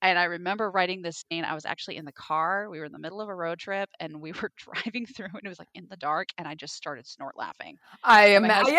and 0.02 0.18
I 0.18 0.26
remember 0.26 0.72
writing 0.72 1.02
this 1.02 1.24
scene. 1.30 1.44
I 1.44 1.54
was 1.54 1.66
actually 1.66 1.98
in 1.98 2.06
the 2.06 2.12
car. 2.14 2.70
We 2.70 2.80
were 2.80 2.86
in 2.86 2.92
the 2.92 3.00
middle 3.00 3.22
of 3.22 3.30
a 3.30 3.36
road 3.36 3.60
trip 3.60 3.90
and 4.00 4.22
we 4.22 4.32
were 4.32 4.52
driving 4.58 5.06
through 5.06 5.28
and 5.34 5.42
it 5.44 5.50
was 5.50 5.60
like 5.60 5.70
in 5.74 5.88
the 5.90 5.98
dark 5.98 6.30
and 6.38 6.48
I 6.48 6.56
just 6.56 6.76
started 6.76 7.06
snort 7.08 7.38
laughing. 7.38 7.78
I 8.04 8.28
and 8.28 8.46
my 8.48 8.48
imagine. 8.48 8.76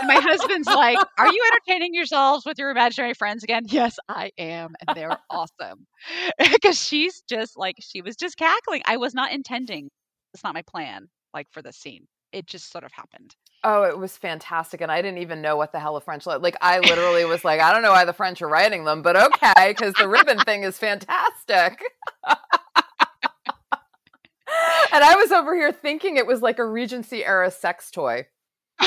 And 0.00 0.08
my 0.08 0.20
husband's 0.22 0.68
like, 0.68 0.98
Are 1.18 1.28
you 1.28 1.50
entertaining 1.52 1.94
yourselves 1.94 2.46
with 2.46 2.58
your 2.58 2.70
imaginary 2.70 3.14
friends 3.14 3.44
again? 3.44 3.64
Yes, 3.68 3.98
I 4.08 4.30
am. 4.38 4.74
And 4.86 4.96
they're 4.96 5.18
awesome. 5.30 5.86
Because 6.38 6.80
she's 6.80 7.22
just 7.28 7.56
like, 7.56 7.76
she 7.80 8.02
was 8.02 8.16
just 8.16 8.36
cackling. 8.36 8.82
I 8.86 8.96
was 8.96 9.14
not 9.14 9.32
intending, 9.32 9.90
it's 10.34 10.44
not 10.44 10.54
my 10.54 10.62
plan, 10.62 11.08
like 11.34 11.46
for 11.50 11.62
the 11.62 11.72
scene. 11.72 12.06
It 12.32 12.46
just 12.46 12.70
sort 12.70 12.84
of 12.84 12.92
happened. 12.92 13.34
Oh, 13.64 13.82
it 13.82 13.98
was 13.98 14.16
fantastic, 14.16 14.80
and 14.80 14.90
I 14.90 15.02
didn't 15.02 15.18
even 15.18 15.42
know 15.42 15.56
what 15.56 15.72
the 15.72 15.80
hell 15.80 15.96
a 15.96 16.00
French 16.00 16.26
like. 16.26 16.56
I 16.62 16.78
literally 16.78 17.24
was 17.24 17.44
like, 17.44 17.60
I 17.60 17.72
don't 17.72 17.82
know 17.82 17.90
why 17.90 18.04
the 18.04 18.12
French 18.12 18.40
are 18.40 18.48
writing 18.48 18.84
them, 18.84 19.02
but 19.02 19.16
okay, 19.16 19.74
because 19.76 19.94
the 19.94 20.08
ribbon 20.08 20.38
thing 20.40 20.62
is 20.62 20.78
fantastic. 20.78 21.82
and 24.92 25.04
I 25.04 25.16
was 25.16 25.32
over 25.32 25.56
here 25.56 25.72
thinking 25.72 26.16
it 26.16 26.26
was 26.26 26.40
like 26.40 26.58
a 26.58 26.64
Regency 26.64 27.24
era 27.24 27.50
sex 27.50 27.90
toy. 27.90 28.26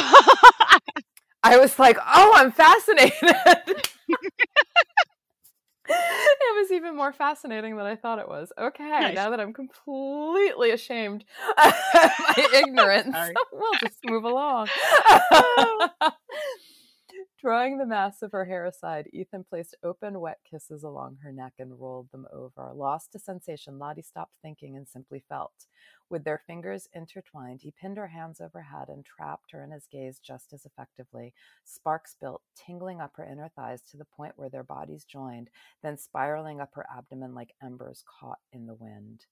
I 1.43 1.57
was 1.57 1.77
like, 1.77 1.97
oh, 1.99 2.33
I'm 2.35 2.51
fascinated. 2.51 3.13
it 6.41 6.61
was 6.61 6.71
even 6.71 6.95
more 6.95 7.11
fascinating 7.13 7.75
than 7.77 7.85
I 7.85 7.95
thought 7.95 8.19
it 8.19 8.27
was. 8.27 8.51
Okay, 8.57 8.87
Nice. 8.89 9.15
now 9.15 9.29
that 9.31 9.39
I'm 9.39 9.53
completely 9.53 10.71
ashamed 10.71 11.25
of 11.57 11.73
my 12.37 12.47
ignorance, 12.53 13.15
we'll 13.51 13.73
just 13.79 13.99
move 14.05 14.23
along. 14.23 14.67
Drawing 17.41 17.79
the 17.79 17.87
mass 17.87 18.21
of 18.21 18.33
her 18.33 18.45
hair 18.45 18.65
aside, 18.65 19.09
Ethan 19.13 19.43
placed 19.43 19.75
open, 19.81 20.19
wet 20.19 20.37
kisses 20.47 20.83
along 20.83 21.17
her 21.23 21.31
neck 21.31 21.53
and 21.57 21.79
rolled 21.79 22.11
them 22.11 22.27
over. 22.31 22.71
Lost 22.71 23.13
to 23.13 23.19
sensation, 23.19 23.79
Lottie 23.79 24.03
stopped 24.03 24.35
thinking 24.43 24.77
and 24.77 24.87
simply 24.87 25.23
felt. 25.27 25.65
With 26.07 26.23
their 26.23 26.37
fingers 26.45 26.87
intertwined, 26.93 27.61
he 27.63 27.71
pinned 27.71 27.97
her 27.97 28.09
hands 28.09 28.41
overhead 28.41 28.89
and 28.89 29.03
trapped 29.03 29.49
her 29.53 29.63
in 29.63 29.71
his 29.71 29.87
gaze 29.91 30.19
just 30.19 30.53
as 30.53 30.67
effectively. 30.67 31.33
Sparks 31.63 32.15
built, 32.21 32.43
tingling 32.55 33.01
up 33.01 33.13
her 33.15 33.25
inner 33.25 33.49
thighs 33.55 33.81
to 33.89 33.97
the 33.97 34.05
point 34.05 34.33
where 34.35 34.49
their 34.49 34.63
bodies 34.63 35.03
joined, 35.03 35.49
then 35.81 35.97
spiraling 35.97 36.61
up 36.61 36.69
her 36.75 36.85
abdomen 36.95 37.33
like 37.33 37.55
embers 37.63 38.03
caught 38.19 38.37
in 38.53 38.67
the 38.67 38.75
wind. 38.75 39.25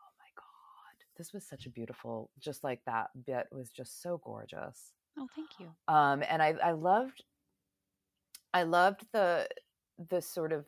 Oh 0.00 0.12
my 0.18 0.30
God. 0.34 1.04
This 1.18 1.34
was 1.34 1.46
such 1.46 1.66
a 1.66 1.70
beautiful, 1.70 2.30
just 2.38 2.64
like 2.64 2.80
that 2.86 3.10
bit 3.26 3.48
was 3.52 3.68
just 3.68 4.00
so 4.00 4.18
gorgeous. 4.24 4.94
oh, 5.18 5.28
thank 5.36 5.50
you. 5.58 5.68
Um, 5.88 6.22
and 6.26 6.40
I, 6.42 6.54
I 6.64 6.72
loved, 6.72 7.22
I 8.52 8.64
loved 8.64 9.06
the, 9.12 9.48
the 10.08 10.20
sort 10.20 10.52
of, 10.52 10.66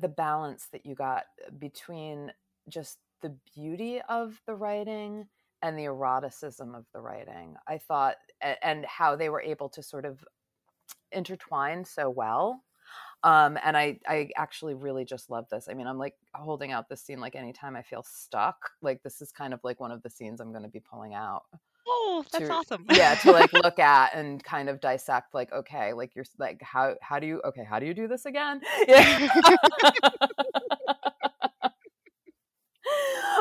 the 0.00 0.08
balance 0.08 0.68
that 0.72 0.86
you 0.86 0.94
got 0.94 1.24
between 1.58 2.32
just 2.68 2.98
the 3.22 3.34
beauty 3.54 4.00
of 4.08 4.40
the 4.46 4.54
writing 4.54 5.26
and 5.62 5.76
the 5.76 5.86
eroticism 5.86 6.74
of 6.74 6.84
the 6.94 7.00
writing. 7.00 7.56
I 7.66 7.78
thought, 7.78 8.14
and 8.62 8.86
how 8.86 9.16
they 9.16 9.28
were 9.28 9.42
able 9.42 9.68
to 9.70 9.82
sort 9.82 10.04
of 10.04 10.24
intertwine 11.12 11.84
so 11.84 12.08
well. 12.08 12.62
Um, 13.22 13.58
and 13.64 13.76
I, 13.76 13.98
I 14.06 14.30
actually 14.36 14.74
really 14.74 15.04
just 15.04 15.28
love 15.28 15.46
this. 15.50 15.68
I 15.68 15.74
mean, 15.74 15.86
I'm 15.86 15.98
like 15.98 16.14
holding 16.34 16.72
out 16.72 16.88
this 16.88 17.02
scene 17.02 17.20
like 17.20 17.34
anytime 17.36 17.76
I 17.76 17.82
feel 17.82 18.02
stuck. 18.02 18.70
Like 18.80 19.02
this 19.02 19.20
is 19.20 19.32
kind 19.32 19.52
of 19.52 19.60
like 19.62 19.80
one 19.80 19.90
of 19.90 20.02
the 20.02 20.10
scenes 20.10 20.40
I'm 20.40 20.52
going 20.52 20.62
to 20.62 20.68
be 20.68 20.80
pulling 20.80 21.14
out. 21.14 21.42
Oh, 21.86 22.24
that's 22.32 22.46
to, 22.46 22.52
awesome. 22.52 22.86
yeah, 22.90 23.14
to 23.16 23.32
like 23.32 23.52
look 23.52 23.78
at 23.80 24.14
and 24.14 24.42
kind 24.42 24.68
of 24.68 24.80
dissect. 24.80 25.34
Like, 25.34 25.52
okay, 25.52 25.92
like 25.92 26.14
you're 26.14 26.24
like 26.38 26.62
how 26.62 26.94
how 27.00 27.18
do 27.18 27.26
you 27.26 27.40
okay 27.44 27.64
how 27.64 27.78
do 27.78 27.86
you 27.86 27.94
do 27.94 28.08
this 28.08 28.26
again? 28.26 28.60
Yeah. 28.88 29.28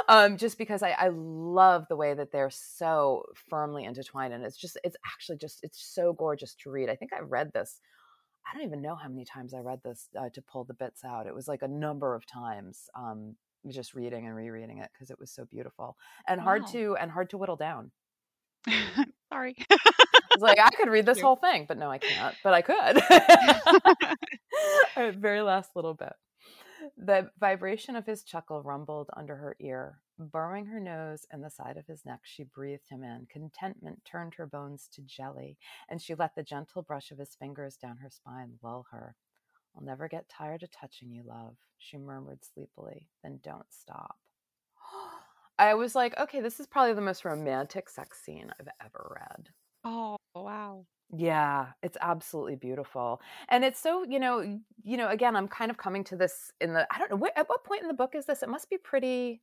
um, 0.07 0.38
just 0.38 0.57
because 0.57 0.84
I, 0.84 0.91
I 0.91 1.10
love 1.14 1.86
the 1.88 1.95
way 1.95 2.14
that 2.14 2.32
they're 2.32 2.49
so 2.49 3.24
firmly 3.49 3.86
intertwined, 3.86 4.34
and 4.34 4.44
it's 4.44 4.57
just 4.57 4.78
it's 4.84 4.98
actually 5.06 5.38
just 5.38 5.60
it's 5.64 5.82
so 5.94 6.14
gorgeous 6.14 6.56
to 6.64 6.70
read. 6.70 6.90
I 6.90 6.95
think 6.95 7.14
I 7.14 7.20
read 7.20 7.52
this. 7.53 7.80
I 8.48 8.57
don't 8.57 8.66
even 8.66 8.82
know 8.82 8.95
how 8.95 9.07
many 9.10 9.26
times 9.26 9.53
I 9.53 9.60
read 9.60 9.82
this 9.84 10.07
uh, 10.20 10.30
to 10.34 10.41
pull 10.41 10.64
the 10.64 10.74
bits 10.74 11.03
out. 11.06 11.28
It 11.28 11.36
was 11.36 11.48
like 11.48 11.61
a 11.61 11.68
number 11.68 12.16
of 12.16 12.26
times, 12.26 12.90
um, 12.95 13.36
just 13.68 13.94
reading 13.94 14.26
and 14.26 14.36
rereading 14.36 14.80
it 14.80 14.90
because 14.94 15.11
it 15.11 15.20
was 15.20 15.32
so 15.32 15.45
beautiful 15.45 15.98
and 16.28 16.41
hard 16.41 16.66
to 16.68 16.95
and 16.99 17.11
hard 17.11 17.30
to 17.32 17.38
whittle 17.38 17.56
down. 17.56 17.91
Sorry. 19.31 19.56
It's 20.31 20.41
like 20.41 20.60
I 20.60 20.69
could 20.69 20.90
read 20.90 21.06
this 21.07 21.19
whole 21.19 21.36
thing, 21.36 21.65
but 21.68 21.77
no, 21.77 21.90
I 21.90 21.98
can't. 21.98 22.36
But 22.44 22.53
I 22.53 22.61
could. 22.61 23.02
A 24.98 25.11
very 25.11 25.41
last 25.41 25.72
little 25.76 25.94
bit. 25.94 26.14
The 26.98 27.30
vibration 27.40 27.95
of 27.95 28.06
his 28.06 28.23
chuckle 28.23 28.64
rumbled 28.64 29.10
under 29.15 29.36
her 29.36 29.56
ear. 29.60 29.99
Burrowing 30.18 30.65
her 30.68 30.80
nose 30.80 31.26
in 31.31 31.41
the 31.41 31.49
side 31.49 31.77
of 31.77 31.88
his 31.88 32.06
neck, 32.06 32.22
she 32.23 32.44
breathed 32.44 32.90
him 32.90 33.03
in. 33.03 33.27
Contentment 33.30 34.03
turned 34.06 34.36
her 34.36 34.45
bones 34.45 34.90
to 34.94 35.02
jelly, 35.02 35.57
and 35.90 36.02
she 36.02 36.15
let 36.15 36.36
the 36.36 36.44
gentle 36.44 36.81
brush 36.81 37.11
of 37.11 37.18
his 37.18 37.36
fingers 37.36 37.76
down 37.76 37.98
her 37.98 38.10
spine 38.10 38.60
lull 38.64 38.86
her. 38.91 39.15
I'll 39.76 39.84
never 39.84 40.07
get 40.07 40.30
tired 40.30 40.64
of 40.64 40.72
touching 40.72 41.11
you, 41.11 41.23
love, 41.23 41.56
she 41.77 41.98
murmured 41.98 42.40
sleepily. 42.44 43.07
Then 43.23 43.40
don't 43.44 43.72
stop. 43.72 44.18
I 45.60 45.76
was 45.76 45.94
like, 45.95 46.18
okay, 46.18 46.41
this 46.41 46.60
is 46.60 46.68
probably 46.68 46.94
the 46.94 47.02
most 47.02 47.23
romantic 47.26 47.90
sex 47.90 48.19
scene 48.22 48.52
I've 48.60 48.69
ever 48.84 49.15
read. 49.15 49.49
oh, 49.84 50.18
wow. 50.36 50.86
Yeah, 51.11 51.69
it's 51.81 51.98
absolutely 52.02 52.56
beautiful. 52.56 53.19
And 53.48 53.64
it's 53.65 53.80
so, 53.80 54.03
you 54.03 54.19
know, 54.19 54.41
you 54.84 54.98
know, 54.98 55.07
again, 55.10 55.36
I'm 55.36 55.48
kind 55.48 55.72
of 55.72 55.77
coming 55.77 56.03
to 56.06 56.15
this 56.15 56.52
in 56.61 56.73
the 56.73 56.88
I 56.94 56.99
don't 56.99 57.10
know, 57.10 57.18
wh- 57.18 57.40
at 57.40 57.49
what 57.49 57.64
point 57.64 57.81
in 57.81 57.88
the 57.88 57.95
book 57.95 58.14
is 58.15 58.26
this? 58.27 58.44
It 58.44 58.49
must 58.49 58.69
be 58.69 58.77
pretty 58.77 59.41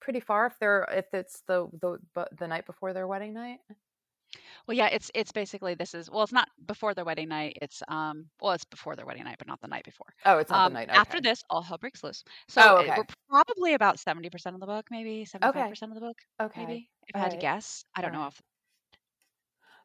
pretty 0.00 0.20
far 0.20 0.46
if 0.46 0.58
they're 0.58 0.86
if 0.92 1.12
it's 1.14 1.42
the 1.48 1.68
the 1.80 1.98
the 2.38 2.48
night 2.48 2.66
before 2.66 2.92
their 2.94 3.06
wedding 3.06 3.34
night. 3.34 3.60
Well, 4.66 4.76
yeah, 4.76 4.86
it's 4.86 5.10
it's 5.14 5.32
basically 5.32 5.74
this 5.74 5.94
is 5.94 6.10
well, 6.10 6.22
it's 6.22 6.32
not 6.32 6.48
before 6.66 6.94
their 6.94 7.04
wedding 7.04 7.28
night. 7.28 7.58
It's 7.62 7.82
um, 7.88 8.28
well, 8.40 8.52
it's 8.52 8.64
before 8.64 8.96
their 8.96 9.06
wedding 9.06 9.24
night, 9.24 9.36
but 9.38 9.46
not 9.46 9.60
the 9.60 9.68
night 9.68 9.84
before. 9.84 10.06
Oh, 10.24 10.38
it's 10.38 10.50
not 10.50 10.64
Um, 10.66 10.72
the 10.72 10.78
night. 10.78 10.88
after 10.94 11.18
Okay. 11.18 11.20
this, 11.20 11.42
all 11.50 11.62
hell 11.62 11.78
breaks 11.78 12.02
loose. 12.02 12.24
So 12.48 12.60
Oh, 12.62 12.76
it- 12.76 12.88
okay. 12.88 12.96
we're 12.96 13.04
probably 13.28 13.74
about 13.74 13.98
seventy 13.98 14.30
percent 14.30 14.54
of 14.54 14.60
the 14.60 14.66
book, 14.66 14.86
maybe 14.90 15.24
seventy-five 15.24 15.68
percent 15.68 15.92
of 15.92 15.94
the 15.94 16.00
book, 16.06 16.18
Okay. 16.40 16.60
maybe. 16.66 16.90
If 17.08 17.16
I 17.16 17.18
had 17.20 17.32
to 17.32 17.36
guess, 17.38 17.84
I 17.94 18.02
don't 18.02 18.12
know 18.12 18.26
if 18.28 18.40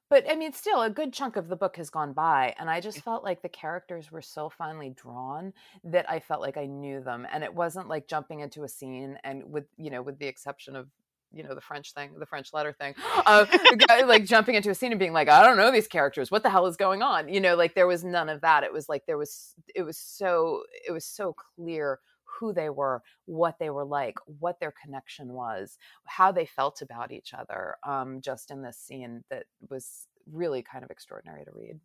But 0.09 0.29
I 0.31 0.35
mean, 0.35 0.53
still, 0.53 0.81
a 0.81 0.89
good 0.89 1.11
chunk 1.11 1.35
of 1.35 1.49
the 1.49 1.57
book 1.57 1.75
has 1.75 1.89
gone 1.89 2.13
by, 2.13 2.55
and 2.57 2.69
I 2.69 2.79
just 2.79 3.01
felt 3.01 3.25
like 3.25 3.41
the 3.41 3.49
characters 3.49 4.09
were 4.09 4.21
so 4.21 4.49
finely 4.49 4.89
drawn 4.89 5.53
that 5.83 6.09
I 6.09 6.19
felt 6.21 6.41
like 6.41 6.55
I 6.55 6.65
knew 6.65 7.01
them, 7.01 7.27
and 7.29 7.43
it 7.43 7.53
wasn't 7.53 7.89
like 7.89 8.07
jumping 8.07 8.39
into 8.39 8.63
a 8.63 8.69
scene 8.69 9.19
and 9.25 9.51
with 9.51 9.65
you 9.77 9.89
know, 9.89 10.01
with 10.01 10.17
the 10.19 10.27
exception 10.27 10.75
of 10.77 10.89
you 11.31 11.43
know 11.43 11.55
the 11.55 11.61
French 11.61 11.93
thing, 11.93 12.11
the 12.19 12.25
French 12.25 12.53
letter 12.53 12.73
thing, 12.73 12.95
uh, 13.25 13.45
like 14.05 14.25
jumping 14.25 14.55
into 14.55 14.69
a 14.69 14.75
scene 14.75 14.91
and 14.91 14.99
being 14.99 15.13
like, 15.13 15.29
I 15.29 15.43
don't 15.43 15.57
know 15.57 15.71
these 15.71 15.87
characters, 15.87 16.31
what 16.31 16.43
the 16.43 16.49
hell 16.49 16.65
is 16.67 16.77
going 16.77 17.01
on? 17.01 17.29
You 17.29 17.39
know, 17.41 17.55
like 17.55 17.75
there 17.75 17.87
was 17.87 18.03
none 18.03 18.29
of 18.29 18.41
that. 18.41 18.63
It 18.63 18.73
was 18.73 18.87
like 18.89 19.05
there 19.05 19.17
was, 19.17 19.53
it 19.75 19.83
was 19.83 19.97
so, 19.97 20.63
it 20.87 20.91
was 20.91 21.05
so 21.05 21.33
clear 21.55 21.99
who 22.39 22.53
they 22.53 22.69
were, 22.69 23.01
what 23.25 23.57
they 23.59 23.69
were 23.69 23.85
like, 23.85 24.15
what 24.25 24.59
their 24.59 24.73
connection 24.83 25.29
was, 25.29 25.77
how 26.05 26.31
they 26.31 26.45
felt 26.45 26.81
about 26.81 27.11
each 27.11 27.33
other 27.33 27.75
um, 27.85 28.21
just 28.21 28.51
in 28.51 28.61
this 28.61 28.77
scene 28.77 29.23
that 29.29 29.45
was 29.69 30.07
really 30.31 30.61
kind 30.61 30.83
of 30.83 30.91
extraordinary 30.91 31.43
to 31.45 31.51
read. 31.53 31.79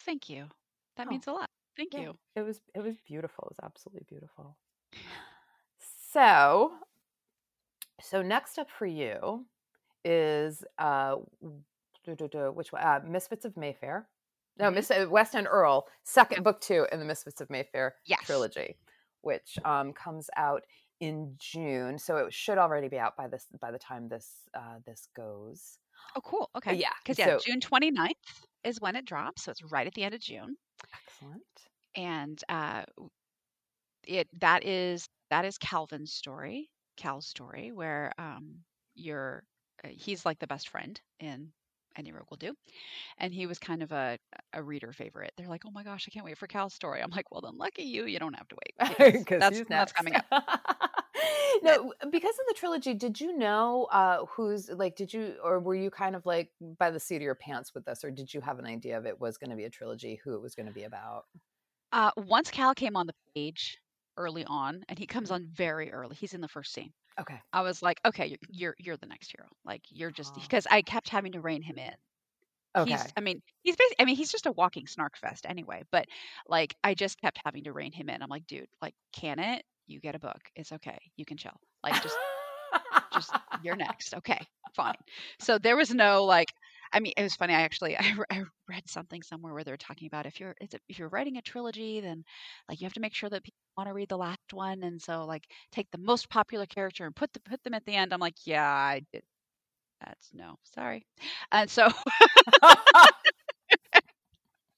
Thank 0.00 0.28
you. 0.28 0.46
That 0.96 1.06
Oh, 1.08 1.10
means 1.10 1.26
a 1.26 1.32
lot. 1.32 1.50
Thank 1.76 1.94
Yeah, 1.94 2.00
you. 2.00 2.18
it 2.36 2.42
was 2.42 2.60
it 2.74 2.80
was 2.80 2.96
beautiful. 3.06 3.44
It 3.44 3.50
was 3.56 3.60
absolutely 3.64 4.04
beautiful. 4.08 4.56
So, 6.12 6.72
so 8.00 8.22
next 8.22 8.58
up 8.58 8.70
for 8.70 8.86
you 8.86 9.46
is 10.04 10.64
uh, 10.78 11.16
which 12.06 12.72
one? 12.72 12.82
Uh, 12.82 13.00
Misfits 13.06 13.44
of 13.44 13.56
Mayfair. 13.56 14.08
No, 14.58 14.70
Mhm. 14.70 14.74
Miss 14.74 14.90
uh, 14.90 15.06
West 15.08 15.34
End 15.34 15.46
Earl, 15.48 15.86
second 16.04 16.42
book 16.42 16.60
two 16.60 16.86
in 16.90 16.98
the 16.98 17.04
Misfits 17.04 17.40
of 17.40 17.48
Mayfair 17.50 17.94
Yes. 18.06 18.20
trilogy, 18.24 18.76
which 19.22 19.58
um, 19.64 19.92
comes 19.92 20.28
out 20.36 20.62
in 21.00 21.34
June. 21.38 21.98
So 21.98 22.16
it 22.16 22.32
should 22.32 22.58
already 22.58 22.88
be 22.88 22.98
out 22.98 23.16
by 23.16 23.28
this 23.28 23.46
by 23.60 23.70
the 23.70 23.78
time 23.78 24.08
this 24.08 24.28
uh, 24.54 24.78
this 24.86 25.08
goes. 25.14 25.78
Oh, 26.16 26.20
cool. 26.22 26.48
Okay. 26.56 26.74
yeah, 26.74 26.90
Because, 27.04 27.18
yeah, 27.18 27.26
so- 27.26 27.40
June 27.44 27.60
29th 27.60 28.12
is 28.64 28.80
when 28.80 28.96
it 28.96 29.04
drops. 29.04 29.42
So 29.44 29.50
it's 29.52 29.62
right 29.62 29.86
at 29.86 29.94
the 29.94 30.02
end 30.04 30.14
of 30.14 30.20
June. 30.20 30.56
Excellent. 30.94 31.42
And 31.96 32.40
uh, 32.48 32.84
it 34.04 34.28
that 34.40 34.64
is 34.64 35.08
that 35.30 35.44
is 35.44 35.58
Calvin's 35.58 36.12
story, 36.12 36.70
Cal's 36.98 37.26
story, 37.26 37.72
where 37.72 38.12
um, 38.18 38.56
you're 38.94 39.44
uh, 39.84 39.88
he's 39.90 40.26
like 40.26 40.38
the 40.38 40.46
best 40.46 40.68
friend 40.68 41.00
in 41.20 41.52
Any 41.96 42.12
Rogue 42.12 42.26
Will 42.30 42.36
Do, 42.36 42.54
and 43.18 43.32
he 43.32 43.46
was 43.46 43.58
kind 43.58 43.82
of 43.82 43.92
a 43.92 44.18
a 44.52 44.62
reader 44.62 44.92
favorite. 44.92 45.32
They're 45.36 45.48
like, 45.48 45.62
oh 45.66 45.70
my 45.70 45.84
gosh, 45.84 46.06
I 46.08 46.10
can't 46.10 46.26
wait 46.26 46.36
for 46.36 46.46
Cal's 46.46 46.74
story. 46.74 47.00
I'm 47.00 47.10
like, 47.10 47.30
well 47.30 47.40
then, 47.40 47.56
lucky 47.56 47.84
you, 47.84 48.04
you 48.04 48.18
don't 48.18 48.34
have 48.34 48.48
to 48.48 48.56
wait 48.56 48.98
because 49.12 49.40
that's 49.40 49.62
that's 49.68 49.92
coming 49.92 50.14
up. 50.14 50.24
no, 51.62 51.92
because 52.10 52.34
of 52.34 52.46
the 52.48 52.54
trilogy, 52.56 52.94
did 52.94 53.20
you 53.20 53.38
know 53.38 53.88
uh, 53.92 54.24
who's 54.26 54.68
like? 54.68 54.96
Did 54.96 55.14
you 55.14 55.34
or 55.42 55.60
were 55.60 55.76
you 55.76 55.90
kind 55.90 56.16
of 56.16 56.26
like 56.26 56.50
by 56.78 56.90
the 56.90 57.00
seat 57.00 57.16
of 57.16 57.22
your 57.22 57.36
pants 57.36 57.74
with 57.74 57.84
this, 57.84 58.04
or 58.04 58.10
did 58.10 58.34
you 58.34 58.40
have 58.40 58.58
an 58.58 58.66
idea 58.66 58.98
of 58.98 59.06
it 59.06 59.20
was 59.20 59.38
going 59.38 59.50
to 59.50 59.56
be 59.56 59.64
a 59.64 59.70
trilogy, 59.70 60.20
who 60.22 60.34
it 60.34 60.42
was 60.42 60.54
going 60.54 60.66
to 60.66 60.72
be 60.72 60.84
about? 60.84 61.26
Uh, 61.92 62.10
once 62.16 62.50
Cal 62.50 62.74
came 62.74 62.96
on 62.96 63.06
the 63.06 63.14
page 63.34 63.78
early 64.18 64.44
on, 64.44 64.84
and 64.88 64.98
he 64.98 65.06
comes 65.06 65.28
mm-hmm. 65.28 65.36
on 65.36 65.48
very 65.52 65.90
early. 65.92 66.16
He's 66.16 66.34
in 66.34 66.40
the 66.40 66.48
first 66.48 66.74
scene. 66.74 66.92
Okay. 67.20 67.40
I 67.52 67.62
was 67.62 67.82
like, 67.82 68.00
okay, 68.04 68.26
you're 68.26 68.38
you're, 68.50 68.74
you're 68.78 68.96
the 68.96 69.06
next 69.06 69.32
hero. 69.34 69.48
Like 69.64 69.82
you're 69.88 70.10
just 70.10 70.34
because 70.34 70.66
I 70.70 70.82
kept 70.82 71.08
having 71.08 71.32
to 71.32 71.40
rein 71.40 71.62
him 71.62 71.78
in. 71.78 71.94
Okay. 72.76 72.92
He's, 72.92 73.04
I 73.16 73.20
mean, 73.20 73.42
he's 73.62 73.76
basically, 73.76 73.96
I 73.98 74.04
mean, 74.04 74.16
he's 74.16 74.30
just 74.30 74.46
a 74.46 74.52
walking 74.52 74.86
snark 74.86 75.16
fest 75.16 75.46
anyway. 75.48 75.82
But 75.90 76.06
like, 76.46 76.76
I 76.84 76.94
just 76.94 77.20
kept 77.20 77.40
having 77.44 77.64
to 77.64 77.72
rein 77.72 77.92
him 77.92 78.08
in. 78.08 78.22
I'm 78.22 78.28
like, 78.28 78.46
dude, 78.46 78.68
like, 78.82 78.94
can 79.12 79.38
it? 79.38 79.64
You 79.86 80.00
get 80.00 80.14
a 80.14 80.18
book. 80.18 80.40
It's 80.54 80.70
okay. 80.72 80.98
You 81.16 81.24
can 81.24 81.38
chill. 81.38 81.58
Like, 81.82 82.00
just 82.02 82.16
just 83.14 83.32
you're 83.62 83.76
next. 83.88 84.14
Okay, 84.14 84.40
fine. 84.74 84.94
So 85.40 85.58
there 85.58 85.76
was 85.76 85.92
no 85.92 86.24
like. 86.24 86.52
I 86.92 87.00
mean, 87.00 87.12
it 87.16 87.22
was 87.22 87.34
funny. 87.36 87.54
I 87.54 87.62
actually 87.62 87.96
I, 87.98 88.14
I 88.30 88.42
read 88.68 88.88
something 88.88 89.22
somewhere 89.22 89.54
where 89.54 89.64
they're 89.64 89.76
talking 89.76 90.06
about 90.06 90.26
if 90.26 90.40
you're 90.40 90.54
if 90.60 90.98
you're 90.98 91.08
writing 91.08 91.36
a 91.36 91.42
trilogy, 91.42 92.00
then 92.00 92.24
like 92.68 92.80
you 92.80 92.86
have 92.86 92.94
to 92.94 93.00
make 93.00 93.14
sure 93.14 93.30
that 93.30 93.42
people 93.44 93.58
want 93.76 93.88
to 93.88 93.94
read 93.94 94.08
the 94.08 94.18
last 94.18 94.52
one, 94.52 94.82
and 94.82 95.00
so 95.00 95.24
like 95.26 95.44
take 95.72 95.90
the 95.90 95.98
most 95.98 96.28
popular 96.30 96.66
character 96.66 97.06
and 97.06 97.14
put 97.16 97.32
the 97.32 97.40
put 97.40 97.62
them 97.64 97.74
at 97.74 97.84
the 97.86 97.94
end. 97.94 98.12
I'm 98.12 98.20
like, 98.20 98.36
yeah, 98.46 98.68
I 98.70 99.02
did. 99.12 99.22
That's 100.06 100.30
no, 100.34 100.56
sorry. 100.64 101.06
And 101.52 101.70
so 101.70 101.88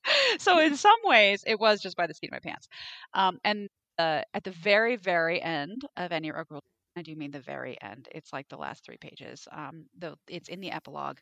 so 0.39 0.59
in 0.59 0.77
some 0.77 0.97
ways 1.05 1.45
it 1.47 1.59
was 1.59 1.81
just 1.81 1.97
by 1.97 2.07
the 2.07 2.15
seat 2.15 2.28
of 2.28 2.32
my 2.32 2.39
pants 2.41 2.69
um, 3.15 3.39
and 3.45 3.69
uh, 3.99 4.23
at 4.35 4.45
the 4.45 4.51
very 4.51 4.97
very 4.97 5.41
end 5.43 5.82
of 5.97 6.12
any 6.12 6.31
World, 6.32 6.62
i 6.97 7.03
do 7.03 7.15
mean 7.15 7.31
the 7.31 7.41
very 7.41 7.77
end 7.82 8.09
it's 8.12 8.32
like 8.32 8.49
the 8.49 8.57
last 8.57 8.85
three 8.85 8.97
pages 9.01 9.47
um, 9.53 9.85
though 9.99 10.15
it's 10.28 10.49
in 10.49 10.61
the 10.61 10.70
epilogue 10.70 11.19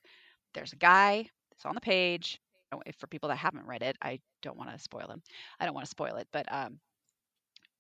there's 0.59 0.72
a 0.72 0.76
guy 0.76 1.24
it's 1.52 1.64
on 1.64 1.76
the 1.76 1.80
page 1.80 2.40
if 2.85 2.97
for 2.97 3.06
people 3.06 3.28
that 3.28 3.36
haven't 3.36 3.64
read 3.64 3.82
it 3.82 3.97
i 4.02 4.18
don't 4.43 4.59
want 4.59 4.70
to 4.70 4.78
spoil 4.78 5.06
him 5.06 5.22
i 5.60 5.64
don't 5.64 5.74
want 5.74 5.85
to 5.85 5.90
spoil 5.90 6.16
it 6.16 6.26
but 6.32 6.52
um, 6.52 6.80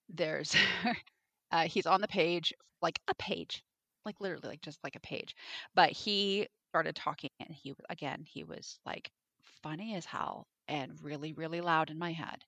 there's 0.08 0.54
uh, 1.52 1.64
he's 1.64 1.86
on 1.86 2.00
the 2.00 2.08
page 2.08 2.54
like 2.80 3.00
a 3.08 3.14
page 3.16 3.64
like 4.04 4.20
literally 4.20 4.48
like 4.48 4.62
just 4.62 4.78
like 4.84 4.94
a 4.94 5.00
page 5.00 5.34
but 5.74 5.90
he 5.90 6.46
started 6.70 6.94
talking 6.94 7.30
and 7.40 7.52
he 7.52 7.74
again 7.90 8.24
he 8.24 8.44
was 8.44 8.78
like 8.86 9.10
funny 9.62 9.96
as 9.96 10.04
hell 10.04 10.46
and 10.68 10.92
really 11.02 11.32
really 11.32 11.60
loud 11.60 11.90
in 11.90 11.98
my 11.98 12.12
head 12.12 12.44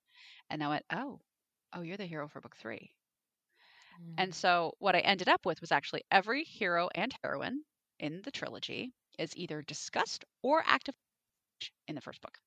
and 0.48 0.62
i 0.62 0.69
went 0.69 0.85
oh 0.93 1.19
oh 1.74 1.82
you're 1.82 1.97
the 1.97 2.07
hero 2.07 2.28
for 2.28 2.40
book 2.40 2.57
three. 2.57 2.90
And 4.16 4.35
so 4.35 4.74
what 4.78 4.94
i 4.94 5.01
ended 5.01 5.28
up 5.28 5.44
with 5.44 5.61
was 5.61 5.73
actually 5.73 6.05
every 6.12 6.44
hero 6.44 6.89
and 6.94 7.12
heroine 7.23 7.62
in 7.98 8.23
the 8.23 8.31
trilogy 8.31 8.93
is 9.20 9.36
either 9.36 9.62
discussed 9.62 10.24
or 10.42 10.62
active 10.66 10.94
in 11.88 11.94
the 11.94 12.01
first 12.01 12.20
book 12.22 12.38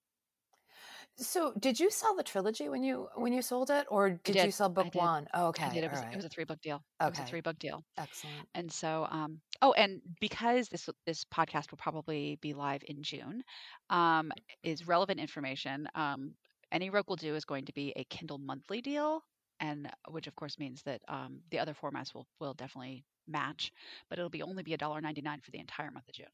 so, 1.16 1.54
did 1.60 1.80
you 1.80 1.92
sell 1.92 2.16
the 2.16 2.24
trilogy 2.24 2.70
when 2.70 2.84
you 2.84 3.08
when 3.16 3.34
you 3.34 3.42
sold 3.42 3.70
it, 3.70 3.86
or 3.90 4.10
did, 4.10 4.44
you 4.44 4.50
did. 4.50 4.54
sell 4.54 4.70
I 4.70 4.84
book 4.84 4.96
one? 4.96 5.28
Oh, 5.34 5.48
okay. 5.48 5.78
It 5.78 5.90
was, 5.92 6.00
all 6.00 6.06
it 6.12 6.16
was 6.16 6.26
a 6.26 6.30
three 6.30 6.44
book 6.44 6.60
deal. 6.62 6.84
It 7.06 7.10
was 7.10 7.20
a 7.20 7.22
Okay. 7.22 7.30
three 7.30 7.42
book 7.42 7.60
deal. 7.60 7.84
Excellent. 7.98 8.50
And 8.56 8.72
so, 8.72 9.08
um, 9.10 9.40
oh, 9.62 9.74
and 9.74 10.02
because 10.20 10.70
this 10.70 10.90
this 11.06 11.24
podcast 11.26 11.70
will 11.72 11.78
probably 11.78 12.38
be 12.42 12.54
live 12.54 12.84
in 12.88 13.04
June, 13.04 13.44
um, 13.90 14.32
is 14.64 14.88
relevant 14.88 15.20
information. 15.20 15.88
Um, 15.96 16.36
Any 16.72 16.90
Rogue 16.90 17.10
will 17.10 17.16
do 17.16 17.36
is 17.36 17.46
going 17.46 17.66
to 17.66 17.74
be 17.74 17.94
a 17.96 18.04
Kindle 18.06 18.40
monthly 18.40 18.82
deal, 18.82 19.24
and 19.60 19.90
which 20.10 20.28
of 20.28 20.36
course 20.36 20.58
means 20.58 20.82
that 20.84 21.02
um, 21.08 21.42
the 21.52 21.60
other 21.60 21.76
formats 21.76 22.14
will 22.16 22.28
will 22.40 22.56
definitely 22.56 23.06
match, 23.28 23.72
but 24.10 24.18
it'll 24.18 24.30
be 24.30 24.42
only 24.42 24.64
be 24.64 24.74
$1.99 24.74 25.44
for 25.44 25.52
the 25.52 25.60
entire 25.60 25.92
month 25.92 26.08
of 26.10 26.16
June. 26.16 26.28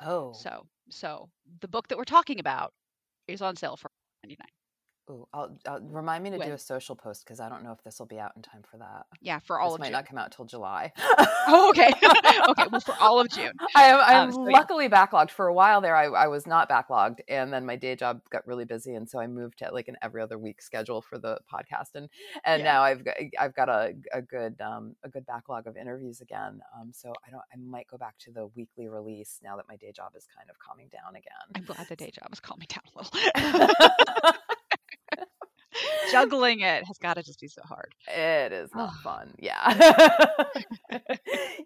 Oh. 0.00 0.32
So 0.32 0.66
so 0.90 1.30
the 1.60 1.68
book 1.68 1.88
that 1.88 1.98
we're 1.98 2.04
talking 2.04 2.40
about 2.40 2.72
is 3.28 3.42
on 3.42 3.56
sale 3.56 3.76
for 3.76 3.90
99 4.24 4.38
Ooh, 5.10 5.26
I'll, 5.34 5.58
I'll 5.66 5.80
remind 5.80 6.22
me 6.22 6.30
to 6.30 6.38
do 6.38 6.52
a 6.52 6.58
social 6.58 6.94
post 6.94 7.24
because 7.24 7.40
I 7.40 7.48
don't 7.48 7.64
know 7.64 7.72
if 7.72 7.82
this 7.82 7.98
will 7.98 8.06
be 8.06 8.20
out 8.20 8.32
in 8.36 8.42
time 8.42 8.62
for 8.70 8.76
that. 8.78 9.06
Yeah, 9.20 9.40
for 9.40 9.58
all 9.58 9.70
this 9.70 9.74
of 9.74 9.80
might 9.80 9.86
June. 9.86 9.92
not 9.94 10.06
come 10.08 10.16
out 10.16 10.30
till 10.30 10.44
July. 10.44 10.92
Oh, 11.48 11.70
okay. 11.70 11.88
okay, 12.48 12.66
well 12.70 12.80
for 12.80 12.94
all 13.00 13.18
of 13.18 13.28
June. 13.30 13.50
I 13.74 13.84
am 13.86 14.00
I 14.00 14.12
am 14.12 14.28
Um, 14.28 14.32
so 14.32 14.48
yeah. 14.48 14.56
luckily 14.58 14.88
backlogged. 14.88 15.30
For 15.32 15.48
a 15.48 15.52
while 15.52 15.80
there, 15.80 15.96
I, 15.96 16.04
I 16.06 16.28
was 16.28 16.46
not 16.46 16.68
backlogged, 16.70 17.18
and 17.28 17.52
then 17.52 17.66
my 17.66 17.74
day 17.74 17.96
job 17.96 18.20
got 18.30 18.46
really 18.46 18.64
busy, 18.64 18.94
and 18.94 19.08
so 19.10 19.18
I 19.18 19.26
moved 19.26 19.58
to 19.58 19.70
like 19.72 19.88
an 19.88 19.96
every 20.02 20.22
other 20.22 20.38
week 20.38 20.62
schedule 20.62 21.02
for 21.02 21.18
the 21.18 21.40
podcast, 21.52 21.96
and 21.96 22.08
and 22.44 22.60
Yeah. 22.62 22.72
now 22.72 22.82
I've 22.84 23.04
got 23.04 23.14
I've 23.40 23.54
got 23.56 23.68
a, 23.68 23.94
a 24.12 24.22
good 24.22 24.60
um 24.60 24.94
a 25.02 25.08
good 25.08 25.26
backlog 25.26 25.66
of 25.66 25.76
interviews 25.76 26.20
again. 26.20 26.60
Um, 26.80 26.92
so 26.92 27.12
I 27.26 27.30
don't 27.32 27.42
I 27.52 27.56
might 27.56 27.88
go 27.88 27.96
back 27.98 28.18
to 28.20 28.30
the 28.30 28.46
weekly 28.54 28.86
release 28.88 29.40
now 29.42 29.56
that 29.56 29.66
my 29.68 29.74
day 29.74 29.90
job 29.90 30.12
is 30.16 30.28
kind 30.36 30.48
of 30.48 30.56
calming 30.60 30.88
down 30.88 31.16
again. 31.16 31.32
I'm 31.56 31.64
glad 31.64 31.88
the 31.88 31.96
day 31.96 32.12
job 32.12 32.28
is 32.32 32.38
calming 32.38 32.68
down 32.68 32.82
a 32.94 32.98
little. 32.98 34.32
Juggling 36.12 36.60
it 36.60 36.84
has 36.84 36.98
got 36.98 37.14
to 37.14 37.22
just 37.22 37.40
be 37.40 37.48
so 37.48 37.62
hard. 37.64 37.94
It 38.06 38.52
is 38.52 38.70
not 38.74 38.90
Oh. 38.94 39.00
fun. 39.02 39.34
Yeah. 39.38 39.74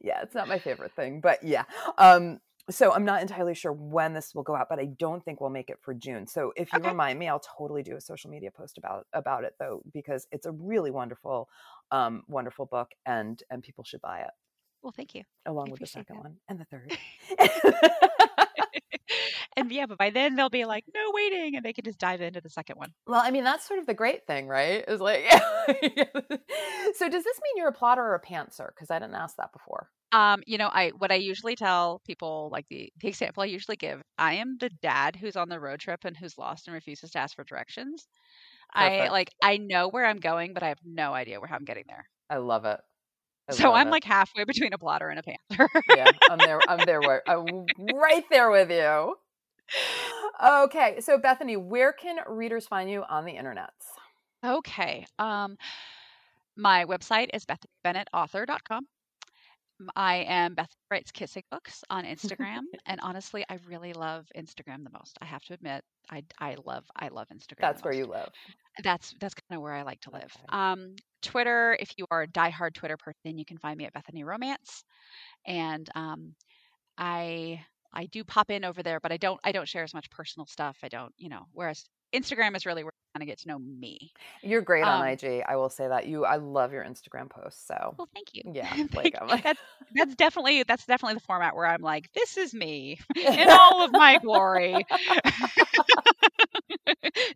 yeah, 0.00 0.22
it's 0.22 0.34
not 0.34 0.48
my 0.48 0.58
favorite 0.58 0.92
thing, 0.96 1.20
but 1.20 1.42
yeah. 1.42 1.64
Um 1.98 2.40
so 2.68 2.92
I'm 2.92 3.04
not 3.04 3.22
entirely 3.22 3.54
sure 3.54 3.72
when 3.72 4.12
this 4.12 4.34
will 4.34 4.42
go 4.42 4.56
out, 4.56 4.66
but 4.68 4.80
I 4.80 4.86
don't 4.86 5.24
think 5.24 5.40
we'll 5.40 5.50
make 5.50 5.70
it 5.70 5.78
for 5.82 5.94
June. 5.94 6.26
So 6.26 6.52
if 6.56 6.72
you 6.72 6.80
Okay. 6.80 6.88
remind 6.88 7.16
me, 7.16 7.28
I'll 7.28 7.38
totally 7.56 7.84
do 7.84 7.94
a 7.96 8.00
social 8.00 8.28
media 8.28 8.50
post 8.50 8.76
about 8.76 9.06
about 9.12 9.44
it 9.44 9.54
though 9.60 9.82
because 9.92 10.26
it's 10.32 10.46
a 10.46 10.52
really 10.52 10.90
wonderful 10.90 11.48
um 11.92 12.24
wonderful 12.26 12.66
book 12.66 12.90
and 13.04 13.42
and 13.50 13.62
people 13.62 13.84
should 13.84 14.00
buy 14.00 14.20
it 14.20 14.30
Well, 14.82 14.92
thank 14.96 15.14
you. 15.14 15.22
along 15.46 15.68
I 15.68 15.70
with 15.72 15.80
the 15.80 15.86
second 15.86 16.16
that. 16.16 16.22
one 16.22 16.36
and 16.48 16.58
the 16.58 16.64
third. 16.64 16.98
and 19.56 19.70
yeah, 19.70 19.86
but 19.86 19.98
by 19.98 20.10
then 20.10 20.34
they'll 20.34 20.48
be 20.48 20.64
like, 20.64 20.84
no 20.94 21.00
waiting, 21.12 21.56
and 21.56 21.64
they 21.64 21.72
can 21.72 21.84
just 21.84 21.98
dive 21.98 22.20
into 22.20 22.40
the 22.40 22.50
second 22.50 22.76
one. 22.76 22.92
well, 23.06 23.22
I 23.24 23.30
mean 23.30 23.44
that's 23.44 23.66
sort 23.66 23.80
of 23.80 23.86
the 23.86 23.94
great 23.94 24.26
thing, 24.26 24.48
right? 24.48 24.84
Is 24.88 25.00
like 25.00 25.24
So 26.94 27.08
does 27.08 27.24
this 27.24 27.40
mean 27.42 27.56
you're 27.56 27.68
a 27.68 27.72
plotter 27.72 28.02
or 28.02 28.14
a 28.14 28.20
pantser? 28.22 28.68
Because 28.68 28.90
I 28.90 28.98
didn't 28.98 29.14
ask 29.14 29.36
that 29.36 29.52
before. 29.52 29.90
Um, 30.12 30.42
you 30.46 30.56
know, 30.56 30.68
I 30.72 30.90
what 30.90 31.10
I 31.10 31.16
usually 31.16 31.56
tell 31.56 32.00
people, 32.06 32.48
like 32.52 32.66
the 32.68 32.92
the 33.00 33.08
example 33.08 33.42
I 33.42 33.46
usually 33.46 33.76
give, 33.76 34.02
I 34.18 34.34
am 34.34 34.56
the 34.58 34.70
dad 34.70 35.16
who's 35.16 35.36
on 35.36 35.48
the 35.48 35.60
road 35.60 35.80
trip 35.80 36.04
and 36.04 36.16
who's 36.16 36.38
lost 36.38 36.68
and 36.68 36.74
refuses 36.74 37.10
to 37.12 37.18
ask 37.18 37.34
for 37.34 37.44
directions. 37.44 38.08
I 38.74 39.08
like 39.08 39.32
I 39.42 39.58
know 39.58 39.88
where 39.88 40.06
I'm 40.06 40.18
going, 40.18 40.54
but 40.54 40.62
I 40.62 40.68
have 40.68 40.80
no 40.84 41.14
idea 41.14 41.40
where 41.40 41.52
I'm 41.52 41.64
getting 41.64 41.84
there. 41.88 42.08
I 42.30 42.36
love 42.38 42.64
it. 42.64 42.80
I 43.48 43.52
so 43.52 43.72
I'm 43.72 43.88
it. 43.88 43.90
like 43.90 44.04
halfway 44.04 44.44
between 44.44 44.72
a 44.72 44.78
plotter 44.78 45.08
and 45.08 45.18
a 45.18 45.22
pantser. 45.22 45.68
yeah, 45.94 46.10
I'm 46.30 46.38
there. 46.38 46.60
I'm 46.68 46.84
there. 46.84 47.00
I'm 47.28 47.66
right 47.94 48.24
there 48.30 48.50
with 48.50 48.70
you. 48.70 49.16
Okay, 50.44 51.00
so 51.00 51.18
Bethany, 51.18 51.56
where 51.56 51.92
can 51.92 52.18
readers 52.28 52.66
find 52.66 52.90
you 52.90 53.04
on 53.08 53.24
the 53.24 53.32
internet? 53.32 53.70
Okay. 54.44 55.06
Um, 55.18 55.56
my 56.56 56.84
website 56.84 57.30
is 57.34 57.44
bethanybennetauthor.com. 57.46 58.86
I 59.94 60.24
am 60.28 60.54
Beth 60.54 60.70
Writes 60.90 61.10
Kissing 61.10 61.42
Books 61.50 61.84
on 61.90 62.04
Instagram, 62.04 62.60
and 62.86 63.00
honestly, 63.02 63.44
I 63.48 63.58
really 63.68 63.92
love 63.92 64.26
Instagram 64.36 64.84
the 64.84 64.90
most. 64.92 65.18
I 65.20 65.26
have 65.26 65.42
to 65.44 65.54
admit, 65.54 65.82
I 66.10 66.22
I 66.38 66.56
love 66.64 66.84
I 66.96 67.08
love 67.08 67.28
Instagram. 67.28 67.60
That's 67.60 67.82
where 67.82 67.94
you 67.94 68.06
live. 68.06 68.30
That's 68.82 69.14
that's 69.20 69.34
kind 69.34 69.58
of 69.58 69.62
where 69.62 69.74
I 69.74 69.82
like 69.82 70.00
to 70.02 70.10
live. 70.10 70.32
Okay. 70.34 70.46
Um, 70.48 70.94
Twitter, 71.22 71.76
if 71.80 71.90
you 71.96 72.06
are 72.10 72.22
a 72.22 72.28
diehard 72.28 72.74
Twitter 72.74 72.96
person, 72.96 73.38
you 73.38 73.44
can 73.44 73.58
find 73.58 73.76
me 73.76 73.84
at 73.84 73.92
Bethany 73.92 74.24
Romance, 74.24 74.84
and 75.46 75.88
um, 75.94 76.34
I 76.96 77.60
I 77.92 78.06
do 78.06 78.24
pop 78.24 78.50
in 78.50 78.64
over 78.64 78.82
there, 78.82 79.00
but 79.00 79.12
I 79.12 79.16
don't 79.16 79.40
I 79.44 79.52
don't 79.52 79.68
share 79.68 79.82
as 79.82 79.94
much 79.94 80.10
personal 80.10 80.46
stuff. 80.46 80.76
I 80.82 80.88
don't, 80.88 81.12
you 81.16 81.28
know. 81.28 81.46
Whereas 81.52 81.84
Instagram 82.14 82.56
is 82.56 82.64
really 82.66 82.84
where 82.84 82.92
you 82.92 83.18
kind 83.20 83.22
of 83.22 83.26
get 83.28 83.38
to 83.40 83.48
know 83.48 83.58
me. 83.58 84.12
You're 84.42 84.60
great 84.62 84.84
on 84.84 85.02
Um, 85.02 85.06
IG. 85.08 85.42
I 85.46 85.56
will 85.56 85.68
say 85.68 85.88
that. 85.88 86.06
You, 86.06 86.24
I 86.24 86.36
love 86.36 86.72
your 86.72 86.84
Instagram 86.84 87.28
posts. 87.30 87.66
So 87.66 87.94
Well, 87.98 88.08
thank 88.14 88.28
you. 88.34 88.42
yeah, 88.52 88.72
like 88.94 89.14
I'm 89.20 89.28
like, 89.28 89.42
that's 89.42 89.60
that's 89.94 90.14
definitely 90.14 90.62
that's 90.64 90.86
definitely 90.86 91.14
the 91.14 91.20
format 91.26 91.54
where 91.56 91.66
I'm 91.66 91.82
like, 91.82 92.10
this 92.14 92.36
is 92.36 92.54
me 92.54 92.98
in 93.16 93.48
all 93.50 93.84
of 93.84 93.92
my 93.92 94.18
glory. 94.18 94.84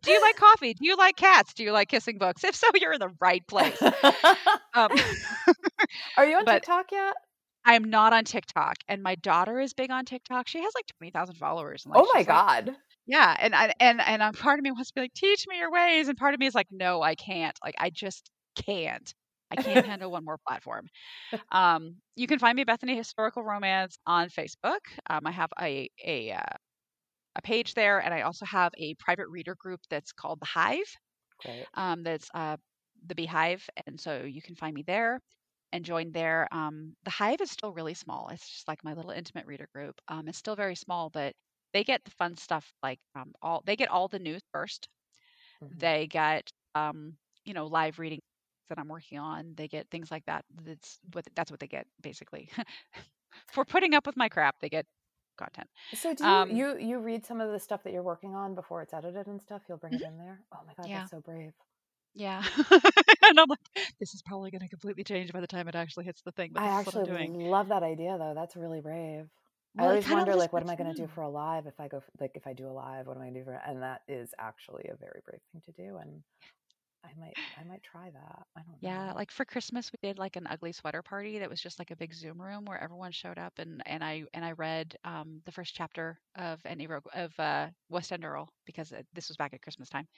Do 0.02 0.12
you 0.12 0.20
like 0.20 0.36
coffee? 0.36 0.74
Do 0.74 0.84
you 0.86 0.96
like 0.96 1.16
cats? 1.16 1.54
Do 1.54 1.62
you 1.64 1.72
like 1.72 1.88
kissing 1.88 2.18
books? 2.18 2.44
If 2.44 2.54
so, 2.54 2.68
you're 2.74 2.92
in 2.92 3.00
the 3.00 3.12
right 3.20 3.46
place. 3.46 3.80
Um, 3.82 4.90
Are 6.16 6.26
you 6.26 6.36
on 6.36 6.44
but- 6.44 6.54
TikTok 6.54 6.92
yet? 6.92 7.14
I 7.64 7.74
am 7.74 7.84
not 7.84 8.14
on 8.14 8.24
TikTok, 8.24 8.76
and 8.88 9.02
my 9.02 9.16
daughter 9.16 9.60
is 9.60 9.74
big 9.74 9.90
on 9.90 10.06
TikTok. 10.06 10.48
She 10.48 10.62
has 10.62 10.72
like 10.74 10.86
twenty 10.96 11.10
thousand 11.10 11.34
followers. 11.36 11.84
And, 11.84 11.94
like, 11.94 12.02
oh 12.02 12.08
my 12.14 12.20
she's, 12.20 12.26
like- 12.28 12.66
god. 12.66 12.76
Yeah, 13.10 13.36
and 13.38 13.54
I 13.54 13.74
and 13.80 14.00
and 14.00 14.22
um, 14.22 14.34
part 14.36 14.58
of 14.60 14.64
me 14.64 14.72
wants 14.72 14.90
to 14.90 14.94
be 14.94 15.02
like, 15.02 15.14
teach 15.14 15.46
me 15.48 15.58
your 15.58 15.70
ways, 15.72 16.08
and 16.08 16.18
part 16.18 16.34
of 16.34 16.40
me 16.40 16.46
is 16.46 16.54
like, 16.54 16.68
no, 16.70 17.02
I 17.02 17.14
can't. 17.16 17.58
Like, 17.64 17.74
I 17.78 17.90
just 17.90 18.30
can't. 18.56 19.12
I 19.50 19.56
can't 19.56 19.84
handle 19.86 20.10
one 20.12 20.24
more 20.24 20.38
platform. 20.48 20.86
Um, 21.52 21.96
you 22.16 22.26
can 22.26 22.38
find 22.38 22.56
me 22.56 22.64
Bethany 22.64 22.96
Historical 22.96 23.42
Romance 23.44 23.98
on 24.06 24.28
Facebook. 24.28 24.80
Um, 25.08 25.22
I 25.26 25.32
have 25.32 25.50
a 25.60 25.90
a 26.04 26.32
uh, 26.32 26.56
a 27.36 27.42
page 27.42 27.74
there, 27.74 27.98
and 28.00 28.14
I 28.14 28.22
also 28.22 28.46
have 28.46 28.72
a 28.78 28.94
private 28.96 29.28
reader 29.28 29.54
group 29.56 29.80
that's 29.90 30.12
called 30.12 30.40
the 30.40 30.46
Hive. 30.46 30.96
Great. 31.38 31.68
Um, 31.74 32.02
that's 32.02 32.28
uh, 32.34 32.56
the 33.06 33.14
Beehive, 33.14 33.68
and 33.86 34.00
so 34.00 34.22
you 34.22 34.42
can 34.42 34.54
find 34.56 34.74
me 34.74 34.82
there 34.86 35.20
and 35.72 35.84
join 35.84 36.12
there. 36.12 36.48
Um, 36.52 36.94
the 37.04 37.10
Hive 37.10 37.40
is 37.40 37.50
still 37.50 37.72
really 37.72 37.94
small. 37.94 38.28
It's 38.32 38.48
just 38.48 38.68
like 38.68 38.84
my 38.84 38.94
little 38.94 39.10
intimate 39.12 39.46
reader 39.46 39.68
group. 39.74 39.96
Um, 40.08 40.28
it's 40.28 40.38
still 40.38 40.56
very 40.56 40.76
small, 40.76 41.10
but 41.10 41.34
they 41.72 41.84
get 41.84 42.04
the 42.04 42.10
fun 42.12 42.36
stuff 42.36 42.72
like 42.82 43.00
um, 43.14 43.32
all 43.42 43.62
they 43.66 43.76
get 43.76 43.90
all 43.90 44.08
the 44.08 44.18
news 44.18 44.42
first. 44.52 44.88
Mhm. 45.60 45.80
They 45.80 46.06
get 46.06 46.50
um, 46.74 47.16
you 47.44 47.54
know 47.54 47.66
live 47.66 47.98
reading 47.98 48.20
that 48.68 48.78
I'm 48.78 48.88
working 48.88 49.18
on. 49.18 49.54
They 49.56 49.68
get 49.68 49.88
things 49.90 50.10
like 50.10 50.24
that. 50.26 50.44
That's 50.64 50.98
what 51.12 51.26
that's 51.34 51.50
what 51.50 51.60
they 51.60 51.68
get 51.68 51.86
basically. 52.02 52.50
For 53.52 53.64
putting 53.64 53.94
up 53.94 54.06
with 54.06 54.16
my 54.16 54.28
crap, 54.28 54.56
they 54.60 54.68
get 54.68 54.86
content. 55.38 55.68
So 55.94 56.14
do 56.14 56.24
you, 56.24 56.44
Um, 56.44 56.48
you 56.48 56.76
you 56.78 56.98
read 56.98 57.24
some 57.24 57.40
of 57.40 57.52
the 57.52 57.60
stuff 57.60 57.84
that 57.84 57.92
you're 57.92 58.02
working 58.02 58.34
on 58.34 58.56
before 58.56 58.82
it's 58.82 58.92
edited 58.92 59.28
and 59.28 59.40
stuff? 59.40 59.62
You'll 59.68 59.78
bring 59.78 59.94
it 59.94 60.02
in 60.02 60.18
there. 60.18 60.44
Oh 60.52 60.64
my 60.66 60.74
god, 60.74 60.88
Mm-hmm. 60.88 60.90
Yeah. 60.90 61.06
that's 61.06 61.10
so 61.10 61.20
brave. 61.20 61.54
Yeah, 62.14 62.42
and 63.22 63.38
I'm 63.38 63.48
like, 63.48 63.60
this 64.00 64.14
is 64.14 64.22
probably 64.26 64.50
going 64.50 64.62
to 64.62 64.68
completely 64.68 65.04
change 65.04 65.32
by 65.32 65.40
the 65.40 65.46
time 65.46 65.68
it 65.68 65.76
actually 65.76 66.04
hits 66.06 66.22
the 66.22 66.32
thing. 66.32 66.50
But 66.52 66.62
I 66.62 66.64
this 66.64 66.72
is 66.78 66.84
what 66.84 66.96
I'm 66.96 67.02
actually 67.02 67.32
love 67.34 67.68
that 67.68 67.82
idea 67.82 68.16
though. 68.16 68.34
That's 68.34 68.54
really 68.56 68.80
brave. 68.80 69.28
I 69.78 69.82
Well, 69.82 69.90
it 69.90 69.94
always 69.94 70.08
wonder 70.08 70.36
like 70.36 70.52
what 70.52 70.62
am 70.62 70.70
I 70.70 70.76
going 70.76 70.94
to 70.94 71.00
do 71.02 71.06
for 71.08 71.22
a 71.22 71.28
live 71.28 71.66
if 71.66 71.80
I 71.80 71.88
go 71.88 72.02
like 72.20 72.32
if 72.34 72.46
I 72.46 72.52
do 72.52 72.68
a 72.68 72.72
live, 72.72 73.06
what 73.06 73.16
am 73.16 73.22
I 73.22 73.26
going 73.26 73.34
to 73.34 73.40
do 73.40 73.44
for 73.44 73.54
and 73.54 73.82
that 73.82 74.02
is 74.08 74.34
actually 74.38 74.88
a 74.88 74.96
very 74.96 75.20
brave 75.24 75.40
thing 75.52 75.60
to 75.62 75.72
do 75.72 75.96
and 75.96 76.22
I 77.04 77.14
might 77.14 77.38
I 77.56 77.64
might 77.64 77.82
try 77.82 78.10
that. 78.10 78.46
I 78.56 78.62
don't 78.62 78.82
Yeah, 78.82 79.12
know. 79.12 79.14
like 79.14 79.30
for 79.30 79.44
Christmas 79.44 79.92
we 79.92 79.98
did 80.02 80.18
like 80.18 80.36
an 80.36 80.46
ugly 80.46 80.72
sweater 80.72 81.02
party 81.02 81.38
that 81.38 81.50
was 81.50 81.60
just 81.60 81.78
like 81.78 81.90
a 81.90 81.96
big 81.96 82.14
Zoom 82.14 82.40
room 82.40 82.64
where 82.64 82.78
everyone 82.82 83.12
showed 83.12 83.38
up 83.38 83.58
and 83.58 83.82
and 83.86 84.02
I 84.02 84.24
and 84.32 84.42
I 84.44 84.52
read 84.52 84.96
um 85.04 85.42
the 85.44 85.52
first 85.52 85.74
chapter 85.74 86.18
of 86.34 86.64
Any 86.64 86.86
Rogue 86.86 87.04
of 87.12 87.38
uh 87.38 87.70
West 87.90 88.10
End 88.10 88.24
Earl 88.24 88.48
because 88.64 88.92
it, 88.92 89.06
this 89.12 89.28
was 89.28 89.36
back 89.36 89.52
at 89.52 89.60
Christmas 89.62 89.90
time. 89.90 90.08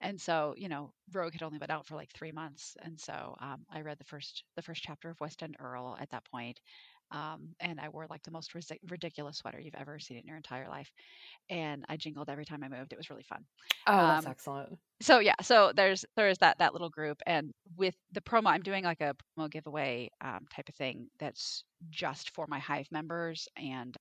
And 0.00 0.20
so, 0.20 0.54
you 0.56 0.68
know, 0.68 0.92
Rogue 1.12 1.34
had 1.34 1.42
only 1.42 1.58
been 1.58 1.70
out 1.70 1.86
for 1.86 1.96
like 1.96 2.12
3 2.12 2.32
months 2.32 2.76
and 2.82 3.00
so 3.00 3.36
um 3.40 3.64
I 3.70 3.82
read 3.82 3.98
the 3.98 4.04
first 4.04 4.44
the 4.56 4.62
first 4.62 4.82
chapter 4.82 5.10
of 5.10 5.20
West 5.20 5.42
End 5.42 5.56
Earl 5.60 5.96
at 6.00 6.10
that 6.10 6.24
point. 6.26 6.60
Um 7.12 7.54
and 7.60 7.80
I 7.80 7.88
wore 7.88 8.06
like 8.08 8.22
the 8.22 8.30
most 8.30 8.52
ridic- 8.54 8.78
ridiculous 8.88 9.38
sweater 9.38 9.60
you've 9.60 9.74
ever 9.74 9.98
seen 9.98 10.18
in 10.18 10.26
your 10.26 10.36
entire 10.36 10.68
life. 10.68 10.90
And 11.48 11.84
I 11.88 11.96
jingled 11.96 12.28
every 12.30 12.44
time 12.44 12.62
I 12.62 12.68
moved. 12.68 12.92
It 12.92 12.98
was 12.98 13.10
really 13.10 13.24
fun. 13.24 13.44
Oh, 13.86 13.96
that's 13.96 14.26
um, 14.26 14.30
excellent. 14.30 14.78
so 15.00 15.18
yeah 15.18 15.34
so 15.40 15.72
there's 15.74 16.04
there's 16.16 16.38
that 16.38 16.58
that 16.58 16.72
little 16.72 16.90
group 16.90 17.20
and 17.26 17.52
with 17.76 17.94
the 18.12 18.20
promo 18.20 18.48
i'm 18.48 18.60
doing 18.62 18.84
like 18.84 19.00
a 19.00 19.14
promo 19.38 19.50
giveaway 19.50 20.10
um, 20.20 20.40
type 20.54 20.68
of 20.68 20.74
thing 20.74 21.08
that's 21.18 21.64
just 21.90 22.30
for 22.34 22.46
my 22.48 22.58
hive 22.58 22.86
members 22.92 23.48
and 23.56 23.96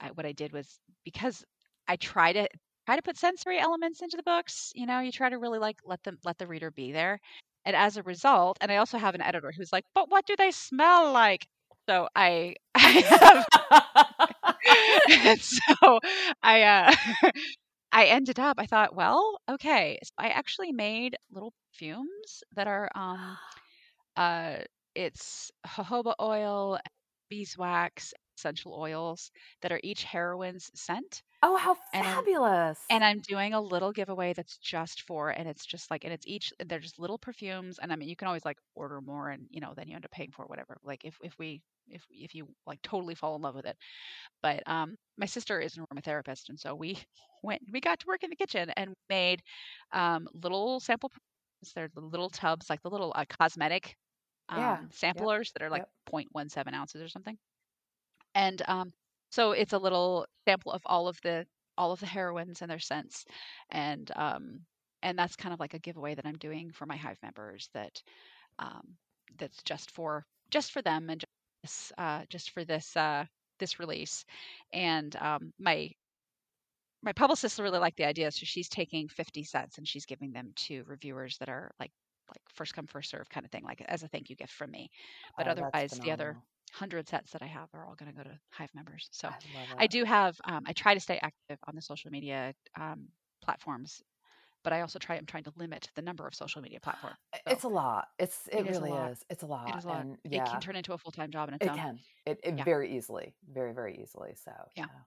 I, 0.00 0.08
what 0.08 0.26
i 0.26 0.32
did 0.32 0.52
was 0.52 0.80
because 1.04 1.44
i 1.88 1.96
try 1.96 2.32
to 2.32 2.48
try 2.86 2.96
to 2.96 3.02
put 3.02 3.16
sensory 3.16 3.58
elements 3.58 4.02
into 4.02 4.16
the 4.16 4.22
books 4.24 4.72
you 4.74 4.86
know 4.86 5.00
you 5.00 5.12
try 5.12 5.28
to 5.28 5.38
really 5.38 5.58
like 5.58 5.78
let 5.84 6.02
them 6.02 6.18
let 6.24 6.38
the 6.38 6.46
reader 6.46 6.70
be 6.70 6.92
there 6.92 7.20
and 7.64 7.76
as 7.76 7.96
a 7.96 8.02
result 8.02 8.58
and 8.60 8.72
i 8.72 8.76
also 8.76 8.98
have 8.98 9.14
an 9.14 9.22
editor 9.22 9.52
who's 9.56 9.72
like 9.72 9.84
but 9.94 10.10
what 10.10 10.26
do 10.26 10.34
they 10.36 10.50
smell 10.50 11.12
like 11.12 11.46
so 11.88 12.08
i 12.16 12.54
i 12.74 12.78
have 12.80 13.46
so 15.40 15.98
I 16.42 16.62
uh 16.62 16.94
I 17.92 18.06
ended 18.06 18.38
up 18.38 18.56
I 18.58 18.66
thought, 18.66 18.94
well, 18.94 19.38
okay, 19.48 19.98
so 20.04 20.10
I 20.18 20.28
actually 20.28 20.72
made 20.72 21.16
little 21.30 21.52
fumes 21.72 22.42
that 22.56 22.66
are 22.68 22.88
um 22.94 23.36
uh 24.16 24.56
it's 24.94 25.50
jojoba 25.66 26.14
oil, 26.20 26.78
beeswax, 27.30 28.14
essential 28.38 28.74
oils 28.74 29.30
that 29.62 29.72
are 29.72 29.80
each 29.84 30.04
heroine's 30.04 30.70
scent. 30.74 31.22
Oh, 31.42 31.56
how 31.56 31.74
And 31.92 32.06
I'm- 32.06 32.28
fabulous! 32.28 32.90
and 32.90 33.04
I'm 33.04 33.20
doing 33.20 33.54
a 33.54 33.60
little 33.60 33.92
giveaway 33.92 34.32
that's 34.34 34.58
just 34.58 35.02
for, 35.02 35.30
and 35.30 35.48
it's 35.48 35.66
just 35.66 35.90
like, 35.90 36.04
and 36.04 36.12
it's 36.12 36.26
each, 36.26 36.52
they're 36.60 36.78
just 36.80 36.98
little 37.00 37.18
perfumes, 37.18 37.78
and 37.80 37.92
I 37.92 37.96
mean, 37.96 38.08
you 38.08 38.16
can 38.16 38.28
always 38.28 38.44
like 38.44 38.58
order 38.76 39.00
more, 39.00 39.30
and 39.30 39.48
you 39.50 39.60
know, 39.60 39.74
then 39.74 39.88
you 39.88 39.96
end 39.96 40.04
up 40.06 40.12
paying 40.12 40.32
for 40.32 40.46
whatever. 40.46 40.78
Like 40.84 41.04
if 41.04 41.18
if 41.22 41.38
we 41.38 41.62
if 41.88 42.06
if 42.10 42.34
you 42.34 42.54
like 42.66 42.82
totally 42.82 43.14
fall 43.16 43.36
in 43.36 43.42
love 43.42 43.56
with 43.56 43.66
it, 43.66 43.76
but 44.42 44.62
um, 44.68 44.96
my 45.18 45.26
sister 45.26 45.60
is 45.60 45.76
an 45.78 45.86
aromatherapist, 45.92 46.48
and 46.50 46.60
so 46.60 46.74
we 46.76 46.98
went, 47.44 47.62
we 47.72 47.80
got 47.80 48.00
to 48.00 48.06
work 48.08 48.24
in 48.24 48.30
the 48.30 48.36
kitchen 48.36 48.70
and 48.76 48.94
made 49.10 49.42
um 49.92 50.28
little 50.34 50.80
sample. 50.80 51.10
perfumes. 51.10 51.74
They're 51.74 51.88
the 51.94 52.00
little 52.02 52.30
tubs, 52.30 52.70
like 52.70 52.82
the 52.82 52.90
little 52.90 53.12
uh, 53.16 53.24
cosmetic 53.40 53.96
um, 54.50 54.78
Yeah, 55.14 55.28
samplers 55.30 55.52
that 55.54 55.62
are 55.62 55.70
like 55.70 55.84
yep. 55.84 55.90
0.17 56.06 56.74
ounces 56.74 57.02
or 57.02 57.08
something 57.08 57.38
and 58.34 58.62
um, 58.68 58.92
so 59.36 59.52
it's 59.52 59.72
a 59.72 59.78
little 59.78 60.26
sample 60.48 60.72
of 60.72 60.82
all 60.86 61.08
of 61.08 61.18
the 61.22 61.46
all 61.78 61.92
of 61.92 62.00
the 62.00 62.06
heroines 62.06 62.62
and 62.62 62.70
their 62.70 62.78
scents 62.78 63.24
and 63.70 64.10
um, 64.16 64.60
and 65.02 65.18
that's 65.18 65.36
kind 65.36 65.52
of 65.54 65.60
like 65.60 65.74
a 65.74 65.78
giveaway 65.78 66.14
that 66.14 66.26
i'm 66.26 66.38
doing 66.38 66.70
for 66.72 66.86
my 66.86 66.96
hive 66.96 67.18
members 67.22 67.68
that 67.74 68.02
um, 68.58 68.96
that's 69.38 69.62
just 69.64 69.90
for 69.90 70.24
just 70.50 70.72
for 70.72 70.82
them 70.82 71.10
and 71.10 71.24
just 71.64 71.92
uh, 71.98 72.24
just 72.30 72.50
for 72.50 72.64
this 72.64 72.96
uh, 72.96 73.24
this 73.58 73.78
release. 73.80 74.24
And 74.72 75.14
um, 75.16 75.52
my 75.58 75.90
my 77.02 77.12
publicist 77.12 77.58
really 77.58 77.78
liked 77.78 77.96
the 77.98 78.04
idea 78.04 78.30
so 78.30 78.44
she's 78.44 78.68
taking 78.68 79.08
50 79.08 79.44
sets 79.44 79.78
and 79.78 79.86
she's 79.86 80.06
giving 80.06 80.32
them 80.32 80.52
to 80.56 80.84
reviewers 80.86 81.38
that 81.38 81.48
are 81.48 81.70
like 81.78 81.92
like 82.28 82.42
first 82.54 82.74
come 82.74 82.86
first 82.86 83.10
serve 83.10 83.28
kind 83.30 83.46
of 83.46 83.52
thing 83.52 83.64
like 83.64 83.82
as 83.88 84.02
a 84.02 84.08
thank 84.08 84.30
you 84.30 84.36
gift 84.36 84.52
from 84.52 84.70
me. 84.70 84.90
But 85.36 85.46
Oh, 85.46 85.50
otherwise 85.52 85.98
the 86.02 86.10
other 86.12 86.38
100 86.72 87.08
sets 87.08 87.32
that 87.32 87.42
I 87.42 87.46
have 87.46 87.70
are 87.74 87.86
all 87.86 87.94
going 87.94 88.12
to 88.12 88.16
go 88.16 88.24
to 88.24 88.40
Hive 88.50 88.74
members. 88.74 89.08
So 89.12 89.32
I 89.78 89.78
I 89.78 89.86
do 89.86 90.04
have, 90.04 90.36
um, 90.44 90.64
I 90.66 90.72
try 90.72 90.94
to 90.94 91.00
stay 91.00 91.18
active 91.22 91.58
on 91.66 91.74
the 91.74 91.82
social 91.82 92.10
media 92.10 92.54
um, 92.78 93.08
platforms, 93.42 94.02
but 94.64 94.72
I 94.72 94.82
also 94.82 94.98
try, 94.98 95.16
I'm 95.16 95.26
trying 95.26 95.44
to 95.44 95.52
limit 95.56 95.90
the 95.96 96.02
number 96.02 96.26
of 96.26 96.34
social 96.34 96.62
media 96.62 96.80
platforms. 96.80 97.18
So 97.48 97.52
It's 97.52 97.64
a 97.64 97.68
lot. 97.68 98.08
It's 98.18 98.48
it, 98.48 98.64
It 98.64 98.66
is 98.66 98.80
really 98.80 98.84
lot. 98.84 99.12
is. 99.12 99.24
It's 99.30 99.42
a 99.42 99.46
lot. 99.46 99.64
it 99.66 99.76
is 99.76 99.84
a 99.84 99.88
lot. 99.88 100.06
And 100.06 100.18
It 100.30 100.44
can 100.44 100.60
turn 100.60 100.76
into 100.76 100.92
a 100.92 100.98
full 100.98 101.12
time 101.12 101.30
job 101.30 101.48
in 101.48 101.54
its 101.54 101.66
it 101.66 101.68
own. 101.68 101.84
can. 101.84 102.04
It 102.24 102.40
it 102.42 102.54
Yeah. 102.56 102.64
very 102.64 102.96
easily. 102.96 103.34
Very, 103.48 103.72
very 103.72 104.00
easily. 104.02 104.34
So 104.34 104.52
Yeah. 104.76 104.86
yeah. 104.86 105.02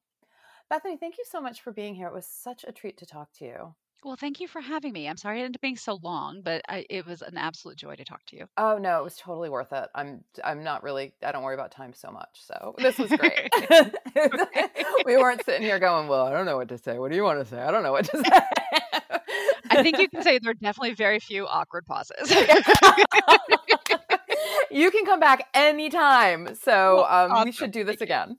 Bethany, 0.70 0.98
thank 0.98 1.18
you 1.18 1.26
so 1.26 1.42
much 1.42 1.62
for 1.62 1.72
being 1.74 1.96
here. 1.96 2.08
It 2.08 2.14
was 2.14 2.28
such 2.28 2.66
a 2.66 2.72
treat 2.72 2.98
to 3.00 3.06
talk 3.06 3.34
to 3.34 3.46
you. 3.46 3.76
Well, 4.04 4.16
thank 4.16 4.40
you 4.40 4.48
for 4.48 4.62
having 4.62 4.94
me. 4.94 5.10
I'm 5.10 5.18
sorry 5.18 5.42
it 5.42 5.44
ended 5.44 5.58
up 5.58 5.62
being 5.62 5.76
so 5.76 6.00
long, 6.02 6.42
but 6.42 6.62
I, 6.70 6.86
it 6.90 7.06
was 7.06 7.22
an 7.22 7.38
absolute 7.38 7.78
joy 7.78 7.96
to 7.96 8.06
talk 8.06 8.26
to 8.28 8.38
you. 8.38 8.46
Oh 8.58 8.78
no, 8.78 9.00
it 9.00 9.04
was 9.04 9.18
totally 9.18 9.50
worth 9.50 9.74
it. 9.74 9.90
I'm 9.94 10.24
I'm 10.44 10.64
not 10.64 10.84
really 10.84 11.14
I 11.22 11.34
don't 11.34 11.44
worry 11.44 11.56
about 11.56 11.72
time 11.72 11.94
so 11.94 12.10
much. 12.10 12.30
So 12.34 12.76
this 12.78 12.98
was 12.98 13.10
great. 13.12 13.52
we 15.06 15.18
weren't 15.18 15.44
sitting 15.44 15.64
here 15.64 15.80
going, 15.80 16.08
Well, 16.08 16.26
I 16.26 16.32
don't 16.32 16.46
know 16.46 16.56
what 16.56 16.70
to 16.70 16.78
say. 16.78 16.98
What 16.98 17.10
do 17.12 17.18
you 17.18 17.24
want 17.24 17.40
to 17.40 17.46
say? 17.46 17.60
I 17.60 17.72
don't 17.72 17.84
know 17.84 17.92
what 17.92 18.06
to 18.06 18.18
say. 18.18 18.40
I 19.70 19.84
think 19.84 20.00
you 20.00 20.08
can 20.10 20.24
say 20.24 20.40
there 20.40 20.52
are 20.52 20.56
definitely 20.56 20.94
very 20.94 21.20
few 21.20 21.46
awkward 21.46 21.86
pauses. 21.86 22.30
you 24.72 24.92
can 24.92 25.06
come 25.06 25.20
back 25.20 25.48
anytime. 25.54 26.56
So 26.56 27.06
Well, 27.10 27.32
um, 27.32 27.46
we 27.46 27.52
should 27.52 27.72
do 27.72 27.84
this 27.84 28.02
again. 28.02 28.38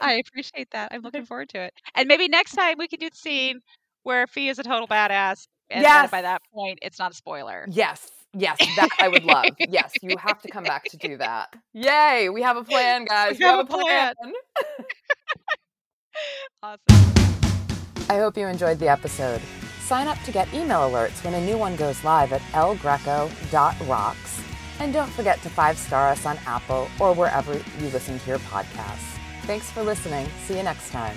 I 0.00 0.20
appreciate 0.26 0.70
that. 0.72 0.92
I'm 0.92 1.02
looking 1.02 1.24
forward 1.24 1.48
to 1.50 1.62
it. 1.62 1.74
And 1.94 2.08
maybe 2.08 2.28
next 2.28 2.52
time 2.52 2.76
we 2.78 2.88
can 2.88 2.98
do 2.98 3.10
the 3.10 3.16
scene 3.16 3.60
where 4.08 4.26
Fee 4.26 4.48
is 4.48 4.58
a 4.58 4.62
total 4.62 4.88
badass. 4.88 5.46
And 5.70 5.82
Yes. 5.82 6.10
by 6.10 6.22
that 6.22 6.42
point, 6.52 6.78
it's 6.82 6.98
not 6.98 7.12
a 7.12 7.14
spoiler. 7.14 7.66
Yes. 7.70 8.10
Yes, 8.34 8.58
that 8.76 8.88
I 8.98 9.08
would 9.08 9.24
love. 9.24 9.46
Yes, 9.58 9.92
you 10.02 10.16
have 10.18 10.40
to 10.42 10.48
come 10.48 10.64
back 10.64 10.84
to 10.90 10.96
do 10.96 11.16
that. 11.18 11.48
Yay, 11.72 12.28
we 12.28 12.42
have 12.42 12.56
a 12.56 12.64
plan, 12.64 13.04
guys. 13.04 13.38
We 13.38 13.44
have 13.44 13.60
a 13.60 13.64
plan. 13.64 14.14
Awesome. 16.62 16.80
I 18.10 18.16
hope 18.16 18.36
you 18.36 18.46
enjoyed 18.48 18.78
the 18.80 18.88
episode. 18.88 19.40
Sign 19.82 20.08
up 20.08 20.18
to 20.24 20.32
get 20.32 20.52
email 20.52 20.80
alerts 20.80 21.22
when 21.24 21.34
a 21.34 21.40
new 21.44 21.56
one 21.56 21.76
goes 21.76 22.02
live 22.02 22.32
at 22.32 22.40
elgreco.rocks. 22.52 24.40
And 24.80 24.92
don't 24.92 25.10
forget 25.10 25.40
to 25.42 25.50
five 25.50 25.78
star 25.78 26.08
us 26.08 26.26
on 26.26 26.36
Apple 26.46 26.88
or 26.98 27.14
wherever 27.14 27.52
you 27.54 27.88
listen 27.92 28.18
to 28.18 28.26
your 28.28 28.38
podcasts. 28.40 29.16
Thanks 29.42 29.70
for 29.70 29.82
listening. 29.82 30.26
See 30.46 30.56
you 30.56 30.62
next 30.64 30.90
time. 30.90 31.16